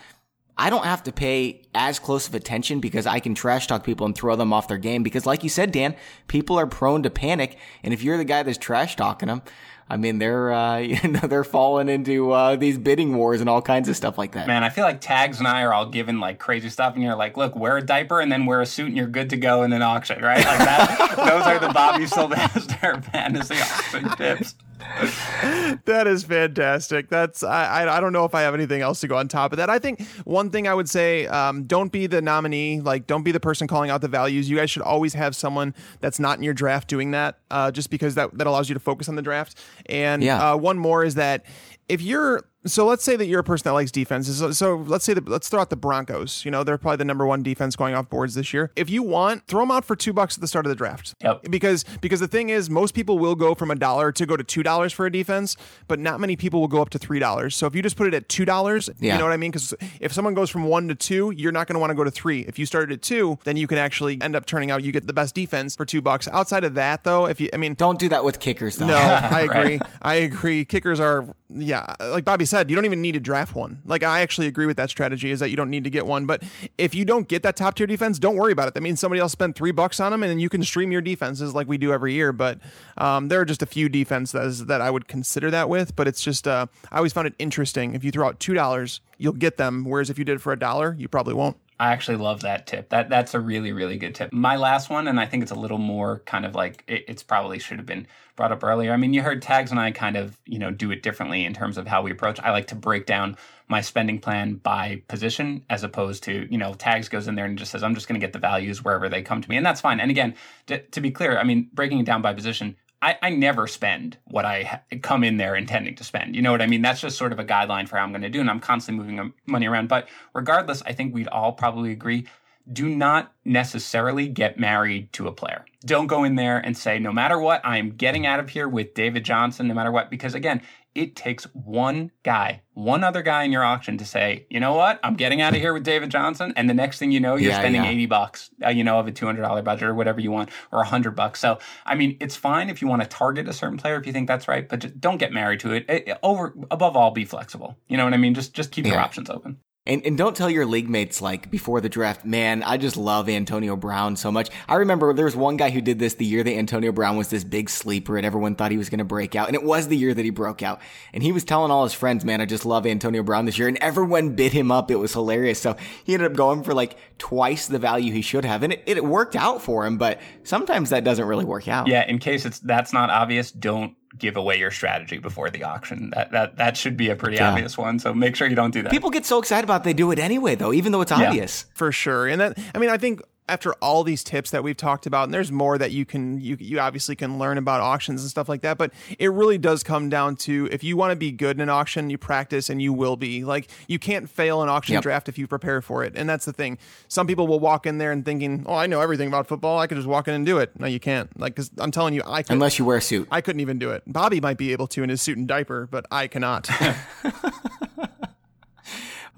I 0.58 0.70
don't 0.70 0.84
have 0.84 1.02
to 1.02 1.12
pay 1.12 1.66
as 1.74 1.98
close 1.98 2.26
of 2.26 2.34
attention 2.34 2.80
because 2.80 3.06
I 3.06 3.20
can 3.20 3.34
trash 3.34 3.66
talk 3.66 3.84
people 3.84 4.06
and 4.06 4.14
throw 4.14 4.36
them 4.36 4.54
off 4.54 4.68
their 4.68 4.78
game. 4.78 5.02
Because 5.02 5.26
like 5.26 5.42
you 5.42 5.50
said, 5.50 5.70
Dan, 5.70 5.94
people 6.28 6.58
are 6.58 6.66
prone 6.66 7.02
to 7.02 7.10
panic. 7.10 7.58
And 7.82 7.92
if 7.92 8.02
you're 8.02 8.16
the 8.16 8.24
guy 8.24 8.42
that's 8.42 8.56
trash 8.56 8.96
talking 8.96 9.26
them, 9.26 9.42
I 9.88 9.96
mean, 9.96 10.18
they're 10.18 10.52
uh, 10.52 10.78
you 10.78 11.08
know 11.08 11.20
they're 11.20 11.44
falling 11.44 11.88
into 11.88 12.32
uh, 12.32 12.56
these 12.56 12.78
bidding 12.78 13.16
wars 13.16 13.40
and 13.40 13.48
all 13.48 13.62
kinds 13.62 13.88
of 13.88 13.96
stuff 13.96 14.18
like 14.18 14.32
that. 14.32 14.46
Man, 14.46 14.64
I 14.64 14.68
feel 14.68 14.84
like 14.84 15.00
Tags 15.00 15.38
and 15.38 15.46
I 15.46 15.62
are 15.62 15.72
all 15.72 15.86
given 15.86 16.20
like 16.20 16.38
crazy 16.38 16.70
stuff, 16.70 16.94
and 16.94 17.02
you're 17.02 17.16
like, 17.16 17.36
look, 17.36 17.54
wear 17.54 17.76
a 17.76 17.82
diaper 17.82 18.20
and 18.20 18.30
then 18.30 18.46
wear 18.46 18.60
a 18.60 18.66
suit, 18.66 18.88
and 18.88 18.96
you're 18.96 19.06
good 19.06 19.30
to 19.30 19.36
go 19.36 19.62
in 19.62 19.72
an 19.72 19.82
auction, 19.82 20.22
right? 20.22 20.44
Like 20.44 20.58
that. 20.58 21.16
those 21.16 21.46
are 21.46 21.58
the 21.58 21.72
Bobby 21.72 22.06
Sylvester 22.06 23.00
fantasy 23.12 23.56
auction 23.56 24.08
tips. 24.16 24.54
that 25.84 26.06
is 26.06 26.24
fantastic. 26.24 27.08
That's 27.08 27.42
I, 27.42 27.86
I 27.88 28.00
don't 28.00 28.12
know 28.12 28.24
if 28.24 28.34
I 28.34 28.42
have 28.42 28.54
anything 28.54 28.82
else 28.82 29.00
to 29.00 29.08
go 29.08 29.16
on 29.16 29.28
top 29.28 29.52
of 29.52 29.58
that. 29.58 29.70
I 29.70 29.78
think 29.78 30.02
one 30.24 30.50
thing 30.50 30.68
I 30.68 30.74
would 30.74 30.88
say, 30.88 31.26
um, 31.26 31.64
don't 31.64 31.90
be 31.90 32.06
the 32.06 32.20
nominee. 32.20 32.80
Like, 32.80 33.06
don't 33.06 33.22
be 33.22 33.32
the 33.32 33.40
person 33.40 33.66
calling 33.66 33.90
out 33.90 34.00
the 34.00 34.08
values. 34.08 34.50
You 34.50 34.56
guys 34.56 34.70
should 34.70 34.82
always 34.82 35.14
have 35.14 35.34
someone 35.34 35.74
that's 36.00 36.18
not 36.18 36.38
in 36.38 36.44
your 36.44 36.54
draft 36.54 36.88
doing 36.88 37.12
that, 37.12 37.38
uh, 37.50 37.70
just 37.70 37.90
because 37.90 38.14
that 38.16 38.36
that 38.36 38.46
allows 38.46 38.68
you 38.68 38.74
to 38.74 38.80
focus 38.80 39.08
on 39.08 39.16
the 39.16 39.22
draft. 39.22 39.58
And 39.86 40.22
yeah. 40.22 40.52
uh, 40.52 40.56
one 40.56 40.78
more 40.78 41.04
is 41.04 41.14
that 41.14 41.44
if 41.88 42.02
you're 42.02 42.44
so 42.70 42.86
let's 42.86 43.04
say 43.04 43.16
that 43.16 43.26
you're 43.26 43.40
a 43.40 43.44
person 43.44 43.64
that 43.64 43.72
likes 43.72 43.90
defenses. 43.90 44.38
So, 44.38 44.50
so 44.52 44.76
let's 44.76 45.04
say 45.04 45.14
that 45.14 45.28
let's 45.28 45.48
throw 45.48 45.60
out 45.60 45.70
the 45.70 45.76
Broncos. 45.76 46.44
You 46.44 46.50
know, 46.50 46.64
they're 46.64 46.78
probably 46.78 46.98
the 46.98 47.04
number 47.04 47.26
one 47.26 47.42
defense 47.42 47.76
going 47.76 47.94
off 47.94 48.08
boards 48.08 48.34
this 48.34 48.52
year. 48.52 48.70
If 48.76 48.90
you 48.90 49.02
want, 49.02 49.46
throw 49.46 49.60
them 49.60 49.70
out 49.70 49.84
for 49.84 49.96
two 49.96 50.12
bucks 50.12 50.36
at 50.36 50.40
the 50.40 50.48
start 50.48 50.66
of 50.66 50.70
the 50.70 50.76
draft. 50.76 51.14
Yep. 51.22 51.50
Because 51.50 51.84
because 52.00 52.20
the 52.20 52.28
thing 52.28 52.48
is, 52.48 52.70
most 52.70 52.94
people 52.94 53.18
will 53.18 53.34
go 53.34 53.54
from 53.54 53.70
a 53.70 53.74
dollar 53.74 54.12
to 54.12 54.26
go 54.26 54.36
to 54.36 54.44
two 54.44 54.62
dollars 54.62 54.92
for 54.92 55.06
a 55.06 55.12
defense, 55.12 55.56
but 55.88 55.98
not 55.98 56.20
many 56.20 56.36
people 56.36 56.60
will 56.60 56.68
go 56.68 56.82
up 56.82 56.90
to 56.90 56.98
three 56.98 57.18
dollars. 57.18 57.54
So 57.56 57.66
if 57.66 57.74
you 57.74 57.82
just 57.82 57.96
put 57.96 58.06
it 58.06 58.14
at 58.14 58.28
two 58.28 58.44
dollars, 58.44 58.90
yeah. 58.98 59.14
you 59.14 59.18
know 59.18 59.24
what 59.24 59.32
I 59.32 59.36
mean? 59.36 59.50
Because 59.50 59.74
if 60.00 60.12
someone 60.12 60.34
goes 60.34 60.50
from 60.50 60.64
one 60.64 60.88
to 60.88 60.94
two, 60.94 61.32
you're 61.36 61.52
not 61.52 61.66
going 61.66 61.74
to 61.74 61.80
want 61.80 61.90
to 61.90 61.94
go 61.94 62.04
to 62.04 62.10
three. 62.10 62.40
If 62.40 62.58
you 62.58 62.66
started 62.66 62.92
at 62.92 63.02
two, 63.02 63.38
then 63.44 63.56
you 63.56 63.66
can 63.66 63.78
actually 63.78 64.20
end 64.20 64.36
up 64.36 64.46
turning 64.46 64.70
out 64.70 64.82
you 64.82 64.92
get 64.92 65.06
the 65.06 65.12
best 65.12 65.34
defense 65.34 65.76
for 65.76 65.84
two 65.84 66.02
bucks. 66.02 66.28
Outside 66.28 66.64
of 66.64 66.74
that, 66.74 67.04
though, 67.04 67.26
if 67.26 67.40
you, 67.40 67.48
I 67.52 67.56
mean, 67.56 67.74
don't 67.74 67.98
do 67.98 68.08
that 68.08 68.24
with 68.24 68.40
kickers. 68.40 68.76
Though. 68.76 68.86
No, 68.86 68.96
I 68.96 69.42
agree. 69.42 69.76
right. 69.78 69.82
I 70.02 70.14
agree. 70.16 70.64
Kickers 70.64 71.00
are 71.00 71.26
yeah, 71.48 71.94
like 72.00 72.24
Bobby 72.24 72.44
said, 72.44 72.55
you 72.68 72.76
don't 72.76 72.84
even 72.84 73.02
need 73.02 73.12
to 73.12 73.20
draft 73.20 73.54
one. 73.54 73.82
Like 73.84 74.02
I 74.02 74.20
actually 74.20 74.46
agree 74.46 74.66
with 74.66 74.76
that 74.76 74.90
strategy 74.90 75.30
is 75.30 75.40
that 75.40 75.50
you 75.50 75.56
don't 75.56 75.70
need 75.70 75.84
to 75.84 75.90
get 75.90 76.06
one. 76.06 76.26
But 76.26 76.42
if 76.78 76.94
you 76.94 77.04
don't 77.04 77.28
get 77.28 77.42
that 77.42 77.56
top 77.56 77.74
tier 77.74 77.86
defense, 77.86 78.18
don't 78.18 78.36
worry 78.36 78.52
about 78.52 78.68
it. 78.68 78.74
That 78.74 78.82
means 78.82 79.00
somebody 79.00 79.20
else 79.20 79.32
spent 79.32 79.56
three 79.56 79.70
bucks 79.70 80.00
on 80.00 80.12
them, 80.12 80.22
and 80.22 80.30
then 80.30 80.38
you 80.38 80.48
can 80.48 80.62
stream 80.62 80.92
your 80.92 81.00
defenses 81.00 81.54
like 81.54 81.68
we 81.68 81.78
do 81.78 81.92
every 81.92 82.14
year. 82.14 82.32
But 82.32 82.58
um, 82.98 83.28
there 83.28 83.40
are 83.40 83.44
just 83.44 83.62
a 83.62 83.66
few 83.66 83.88
defenses 83.88 84.66
that 84.66 84.80
I 84.80 84.90
would 84.90 85.08
consider 85.08 85.50
that 85.50 85.68
with. 85.68 85.94
But 85.96 86.08
it's 86.08 86.22
just 86.22 86.48
uh, 86.48 86.66
I 86.90 86.96
always 86.96 87.12
found 87.12 87.26
it 87.26 87.34
interesting. 87.38 87.94
If 87.94 88.04
you 88.04 88.10
throw 88.10 88.26
out 88.26 88.40
two 88.40 88.54
dollars, 88.54 89.00
you'll 89.18 89.34
get 89.34 89.56
them. 89.56 89.84
Whereas 89.84 90.10
if 90.10 90.18
you 90.18 90.24
did 90.24 90.36
it 90.36 90.40
for 90.40 90.52
a 90.52 90.58
dollar, 90.58 90.94
you 90.98 91.08
probably 91.08 91.34
won't. 91.34 91.56
I 91.78 91.92
actually 91.92 92.16
love 92.16 92.40
that 92.40 92.66
tip. 92.66 92.88
That 92.88 93.10
that's 93.10 93.34
a 93.34 93.40
really 93.40 93.72
really 93.72 93.98
good 93.98 94.14
tip. 94.14 94.32
My 94.32 94.56
last 94.56 94.88
one, 94.88 95.08
and 95.08 95.20
I 95.20 95.26
think 95.26 95.42
it's 95.42 95.52
a 95.52 95.56
little 95.56 95.78
more 95.78 96.20
kind 96.20 96.46
of 96.46 96.54
like 96.54 96.84
it, 96.86 97.04
it's 97.08 97.22
probably 97.22 97.58
should 97.58 97.76
have 97.78 97.86
been 97.86 98.06
brought 98.34 98.52
up 98.52 98.64
earlier. 98.64 98.92
I 98.92 98.96
mean, 98.96 99.12
you 99.12 99.22
heard 99.22 99.42
Tags 99.42 99.70
and 99.70 99.80
I 99.80 99.90
kind 99.90 100.16
of 100.16 100.38
you 100.46 100.58
know 100.58 100.70
do 100.70 100.90
it 100.90 101.02
differently 101.02 101.44
in 101.44 101.52
terms 101.52 101.76
of 101.76 101.86
how 101.86 102.02
we 102.02 102.10
approach. 102.10 102.40
I 102.40 102.50
like 102.50 102.68
to 102.68 102.74
break 102.74 103.06
down 103.06 103.36
my 103.68 103.80
spending 103.80 104.18
plan 104.20 104.54
by 104.54 105.02
position 105.08 105.64
as 105.68 105.82
opposed 105.82 106.22
to 106.24 106.46
you 106.50 106.58
know 106.58 106.74
Tags 106.74 107.08
goes 107.08 107.28
in 107.28 107.34
there 107.34 107.44
and 107.44 107.58
just 107.58 107.72
says 107.72 107.82
I'm 107.82 107.94
just 107.94 108.08
going 108.08 108.18
to 108.20 108.24
get 108.24 108.32
the 108.32 108.38
values 108.38 108.82
wherever 108.82 109.08
they 109.08 109.22
come 109.22 109.42
to 109.42 109.50
me, 109.50 109.56
and 109.56 109.66
that's 109.66 109.80
fine. 109.80 110.00
And 110.00 110.10
again, 110.10 110.34
to, 110.66 110.78
to 110.78 111.00
be 111.00 111.10
clear, 111.10 111.38
I 111.38 111.44
mean 111.44 111.68
breaking 111.72 111.98
it 111.98 112.06
down 112.06 112.22
by 112.22 112.32
position. 112.32 112.76
I, 113.02 113.18
I, 113.22 113.30
never 113.30 113.66
spend 113.66 114.16
what 114.24 114.44
I 114.44 114.62
ha- 114.62 114.80
come 115.02 115.22
in 115.22 115.36
there 115.36 115.54
intending 115.54 115.94
to 115.96 116.04
spend. 116.04 116.34
You 116.34 116.42
know 116.42 116.50
what 116.50 116.62
I 116.62 116.66
mean? 116.66 116.82
That's 116.82 117.00
just 117.00 117.18
sort 117.18 117.32
of 117.32 117.38
a 117.38 117.44
guideline 117.44 117.88
for 117.88 117.96
how 117.96 118.02
I'm 118.02 118.10
going 118.10 118.22
to 118.22 118.30
do, 118.30 118.40
and 118.40 118.48
I'm 118.48 118.60
constantly 118.60 119.02
moving 119.02 119.20
um, 119.20 119.34
money 119.46 119.66
around. 119.66 119.88
But 119.88 120.08
regardless, 120.34 120.82
I 120.82 120.92
think 120.92 121.14
we'd 121.14 121.28
all 121.28 121.52
probably 121.52 121.92
agree 121.92 122.26
do 122.72 122.88
not 122.88 123.32
necessarily 123.44 124.28
get 124.28 124.58
married 124.58 125.12
to 125.12 125.28
a 125.28 125.32
player. 125.32 125.64
Don't 125.84 126.08
go 126.08 126.24
in 126.24 126.34
there 126.34 126.58
and 126.58 126.76
say, 126.76 126.98
no 126.98 127.12
matter 127.12 127.38
what, 127.38 127.60
I 127.64 127.78
am 127.78 127.90
getting 127.90 128.26
out 128.26 128.40
of 128.40 128.48
here 128.48 128.68
with 128.68 128.94
David 128.94 129.24
Johnson, 129.24 129.68
no 129.68 129.74
matter 129.74 129.92
what, 129.92 130.10
because 130.10 130.34
again, 130.34 130.62
it 130.96 131.14
takes 131.14 131.44
one 131.52 132.10
guy, 132.22 132.62
one 132.72 133.04
other 133.04 133.22
guy 133.22 133.44
in 133.44 133.52
your 133.52 133.62
auction 133.62 133.98
to 133.98 134.04
say, 134.04 134.46
you 134.48 134.58
know 134.58 134.72
what, 134.74 134.98
I'm 135.04 135.14
getting 135.14 135.40
out 135.42 135.54
of 135.54 135.60
here 135.60 135.72
with 135.74 135.84
David 135.84 136.10
Johnson, 136.10 136.52
and 136.56 136.68
the 136.68 136.74
next 136.74 136.98
thing 136.98 137.12
you 137.12 137.20
know, 137.20 137.36
you're 137.36 137.50
yeah, 137.50 137.58
spending 137.58 137.84
yeah. 137.84 137.90
80 137.90 138.06
bucks, 138.06 138.50
uh, 138.64 138.70
you 138.70 138.82
know, 138.82 138.98
of 138.98 139.06
a 139.06 139.12
$200 139.12 139.62
budget 139.64 139.88
or 139.88 139.94
whatever 139.94 140.20
you 140.20 140.30
want, 140.30 140.48
or 140.72 140.78
100 140.78 141.14
bucks. 141.14 141.38
So, 141.40 141.58
I 141.84 141.94
mean, 141.94 142.16
it's 142.20 142.34
fine 142.36 142.70
if 142.70 142.80
you 142.80 142.88
want 142.88 143.02
to 143.02 143.08
target 143.08 143.46
a 143.48 143.52
certain 143.52 143.76
player 143.76 143.96
if 143.96 144.06
you 144.06 144.12
think 144.12 144.26
that's 144.28 144.48
right, 144.48 144.68
but 144.68 144.80
just 144.80 145.00
don't 145.00 145.18
get 145.18 145.32
married 145.32 145.60
to 145.60 145.72
it. 145.72 145.84
it 145.88 146.18
over 146.22 146.54
above 146.70 146.96
all, 146.96 147.10
be 147.10 147.24
flexible. 147.24 147.76
You 147.88 147.96
know 147.96 148.04
what 148.04 148.14
I 148.14 148.18
mean? 148.18 148.34
Just 148.34 148.54
just 148.54 148.70
keep 148.72 148.86
Yeah. 148.86 148.92
your 148.92 149.00
options 149.00 149.28
open. 149.30 149.58
And, 149.86 150.04
and 150.04 150.18
don't 150.18 150.36
tell 150.36 150.50
your 150.50 150.66
league 150.66 150.88
mates 150.88 151.22
like 151.22 151.50
before 151.50 151.80
the 151.80 151.88
draft, 151.88 152.24
man, 152.24 152.62
I 152.62 152.76
just 152.76 152.96
love 152.96 153.28
Antonio 153.28 153.76
Brown 153.76 154.16
so 154.16 154.32
much. 154.32 154.50
I 154.68 154.76
remember 154.76 155.12
there 155.14 155.24
was 155.26 155.36
one 155.36 155.56
guy 155.56 155.70
who 155.70 155.80
did 155.80 155.98
this 155.98 156.14
the 156.14 156.24
year 156.24 156.42
that 156.42 156.52
Antonio 156.52 156.90
Brown 156.90 157.16
was 157.16 157.28
this 157.28 157.44
big 157.44 157.70
sleeper 157.70 158.16
and 158.16 158.26
everyone 158.26 158.56
thought 158.56 158.72
he 158.72 158.78
was 158.78 158.90
going 158.90 158.98
to 158.98 159.04
break 159.04 159.36
out. 159.36 159.46
And 159.46 159.54
it 159.54 159.62
was 159.62 159.86
the 159.88 159.96
year 159.96 160.12
that 160.12 160.24
he 160.24 160.30
broke 160.30 160.62
out. 160.62 160.80
And 161.12 161.22
he 161.22 161.30
was 161.30 161.44
telling 161.44 161.70
all 161.70 161.84
his 161.84 161.94
friends, 161.94 162.24
man, 162.24 162.40
I 162.40 162.46
just 162.46 162.66
love 162.66 162.84
Antonio 162.86 163.22
Brown 163.22 163.44
this 163.44 163.58
year. 163.58 163.68
And 163.68 163.78
everyone 163.78 164.34
bid 164.34 164.52
him 164.52 164.72
up. 164.72 164.90
It 164.90 164.96
was 164.96 165.12
hilarious. 165.12 165.60
So 165.60 165.76
he 166.04 166.14
ended 166.14 166.32
up 166.32 166.36
going 166.36 166.64
for 166.64 166.74
like 166.74 166.96
twice 167.18 167.68
the 167.68 167.78
value 167.78 168.12
he 168.12 168.22
should 168.22 168.44
have. 168.44 168.62
And 168.64 168.72
it, 168.72 168.82
it 168.86 169.04
worked 169.04 169.36
out 169.36 169.62
for 169.62 169.86
him, 169.86 169.98
but 169.98 170.20
sometimes 170.42 170.90
that 170.90 171.04
doesn't 171.04 171.26
really 171.26 171.44
work 171.44 171.68
out. 171.68 171.86
Yeah, 171.86 172.04
in 172.06 172.18
case 172.18 172.44
it's 172.44 172.58
that's 172.58 172.92
not 172.92 173.10
obvious, 173.10 173.50
don't 173.52 173.94
give 174.18 174.36
away 174.36 174.58
your 174.58 174.70
strategy 174.70 175.18
before 175.18 175.50
the 175.50 175.62
auction. 175.64 176.10
That 176.14 176.30
that 176.32 176.56
that 176.56 176.76
should 176.76 176.96
be 176.96 177.10
a 177.10 177.16
pretty 177.16 177.36
Yeah. 177.36 177.50
obvious 177.50 177.76
one. 177.76 177.98
So 177.98 178.14
make 178.14 178.36
sure 178.36 178.48
you 178.48 178.56
don't 178.56 178.70
do 178.72 178.82
that. 178.82 178.90
People 178.92 179.10
get 179.10 179.26
so 179.26 179.38
excited 179.38 179.64
about 179.64 179.82
it, 179.82 179.84
they 179.84 179.92
do 179.92 180.10
it 180.10 180.18
anyway, 180.18 180.54
though, 180.54 180.72
even 180.72 180.92
though 180.92 181.00
it's 181.00 181.10
Yeah. 181.10 181.28
obvious. 181.28 181.66
for 181.74 181.92
sure 181.92 182.26
and 182.26 182.40
that 182.40 182.58
i 182.74 182.78
mean 182.78 182.88
i 182.90 182.96
think 182.96 183.20
after 183.48 183.72
all 183.74 184.02
these 184.04 184.24
tips 184.24 184.50
that 184.50 184.62
we've 184.64 184.76
talked 184.76 185.06
about 185.06 185.24
and 185.24 185.34
there's 185.34 185.52
more 185.52 185.78
that 185.78 185.92
you 185.92 186.04
can 186.04 186.40
you 186.40 186.56
you 186.58 186.80
obviously 186.80 187.14
can 187.14 187.38
learn 187.38 187.58
about 187.58 187.80
auctions 187.80 188.20
and 188.22 188.30
stuff 188.30 188.48
like 188.48 188.62
that 188.62 188.76
but 188.76 188.92
it 189.18 189.30
really 189.30 189.56
does 189.58 189.82
come 189.82 190.08
down 190.08 190.34
to 190.34 190.68
if 190.72 190.82
you 190.82 190.96
want 190.96 191.10
to 191.12 191.16
be 191.16 191.30
good 191.30 191.56
in 191.56 191.60
an 191.60 191.68
auction 191.68 192.10
you 192.10 192.18
practice 192.18 192.68
and 192.68 192.82
you 192.82 192.92
will 192.92 193.16
be 193.16 193.44
like 193.44 193.68
you 193.86 193.98
can't 193.98 194.28
fail 194.28 194.62
an 194.62 194.68
auction 194.68 194.94
Yep. 194.94 195.02
draft 195.02 195.28
if 195.28 195.38
you 195.38 195.46
prepare 195.46 195.80
for 195.80 196.02
it 196.04 196.12
and 196.16 196.28
that's 196.28 196.44
the 196.44 196.52
thing 196.52 196.76
some 197.08 197.26
people 197.26 197.46
will 197.46 197.60
walk 197.60 197.86
in 197.86 197.98
there 197.98 198.10
and 198.12 198.24
thinking 198.24 198.64
oh 198.66 198.74
i 198.74 198.86
know 198.86 199.00
everything 199.00 199.28
about 199.28 199.46
football 199.46 199.78
i 199.78 199.86
could 199.86 199.96
just 199.96 200.08
walk 200.08 200.26
in 200.28 200.34
and 200.34 200.44
do 200.46 200.58
it 200.58 200.78
no 200.80 200.86
you 200.86 200.98
can't 201.00 201.38
like 201.38 201.54
because 201.54 201.70
i'm 201.78 201.90
telling 201.90 202.14
you 202.14 202.22
i 202.26 202.42
could 202.42 202.52
Unless 202.52 202.78
you 202.78 202.84
wear 202.84 202.96
a 202.96 203.00
suit. 203.00 203.28
I 203.30 203.40
couldn't 203.40 203.60
even 203.60 203.78
do 203.78 203.90
it. 203.90 204.02
Bobby 204.06 204.40
might 204.40 204.56
be 204.58 204.72
able 204.72 204.86
to 204.88 205.02
in 205.02 205.08
his 205.10 205.20
suit 205.20 205.36
and 205.36 205.46
diaper, 205.46 205.86
but 205.90 206.06
I 206.10 206.26
cannot. 206.26 206.68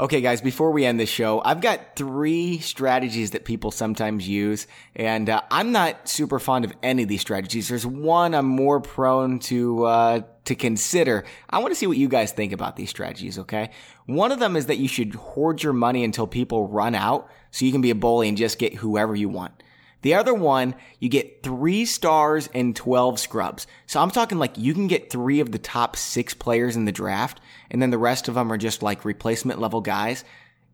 Okay, 0.01 0.21
guys, 0.21 0.41
before 0.41 0.71
we 0.71 0.85
end 0.85 1.01
the 1.01 1.07
show, 1.07 1.43
I've 1.45 1.61
got 1.61 1.97
three 1.97 2.61
strategies 2.61 3.33
that 3.33 3.45
people 3.45 3.73
sometimes 3.73 4.29
use, 4.29 4.69
and 4.95 5.29
uh, 5.29 5.43
I'm 5.51 5.73
not 5.73 6.09
super 6.09 6.39
fond 6.39 6.65
of 6.65 6.73
any 6.85 7.03
of 7.03 7.09
these 7.09 7.21
strategies. 7.21 7.69
There's 7.69 7.85
one 7.85 8.33
I'm 8.33 8.47
more 8.47 8.81
prone 8.81 9.41
to 9.41 9.85
uh, 9.87 10.21
to 10.45 10.55
consider. 10.55 11.25
I 11.51 11.59
want 11.59 11.73
to 11.73 11.75
see 11.75 11.89
what 11.89 11.97
you 11.97 12.09
guys 12.09 12.31
think 12.31 12.53
about 12.53 12.77
these 12.77 12.91
strategies. 12.91 13.41
Okay, 13.41 13.71
one 14.07 14.31
of 14.31 14.39
them 14.39 14.55
is 14.55 14.67
that 14.67 14.79
you 14.79 14.87
should 14.87 15.17
hoard 15.17 15.65
your 15.65 15.73
money 15.73 16.05
until 16.05 16.29
people 16.29 16.69
run 16.69 16.95
out, 16.95 17.29
so 17.51 17.65
you 17.65 17.73
can 17.73 17.81
be 17.81 17.91
a 17.91 17.97
bully 17.97 18.29
and 18.29 18.39
just 18.39 18.61
get 18.61 18.75
whoever 18.75 19.17
you 19.17 19.29
want. 19.29 19.65
The 20.03 20.15
other 20.15 20.35
one, 20.35 20.75
you 21.01 21.09
get 21.09 21.43
three 21.43 21.85
stars 21.85 22.49
and 22.55 22.75
12 22.75 23.19
scrubs. 23.19 23.67
So 23.87 24.01
I'm 24.01 24.11
talking 24.11 24.39
like 24.39 24.57
you 24.57 24.75
can 24.75 24.87
get 24.87 25.11
three 25.11 25.41
of 25.41 25.51
the 25.51 25.59
top 25.59 25.97
six 25.97 26.35
players 26.35 26.77
in 26.77 26.85
the 26.85 26.93
draft, 26.93 27.41
and 27.71 27.83
then 27.83 27.91
the 27.91 27.99
rest 27.99 28.29
of 28.29 28.35
them 28.35 28.53
are 28.53 28.59
just 28.59 28.83
like 28.83 29.05
replacement 29.05 29.61
level 29.61 29.81
guys. 29.81 30.25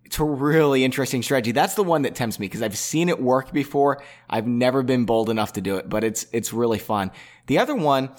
It's 0.04 0.18
a 0.18 0.24
really 0.24 0.84
interesting 0.84 1.22
strategy. 1.22 1.52
That's 1.52 1.74
the 1.74 1.82
one 1.82 2.02
that 2.02 2.14
tempts 2.14 2.38
me 2.38 2.46
because 2.46 2.60
I've 2.60 2.76
seen 2.76 3.08
it 3.08 3.20
work 3.20 3.52
before. 3.52 4.02
I've 4.28 4.46
never 4.46 4.82
been 4.82 5.06
bold 5.06 5.30
enough 5.30 5.54
to 5.54 5.62
do 5.62 5.76
it, 5.76 5.88
but 5.88 6.04
it's, 6.04 6.26
it's 6.30 6.52
really 6.52 6.78
fun. 6.78 7.10
The 7.46 7.58
other 7.58 7.74
one, 7.74 8.10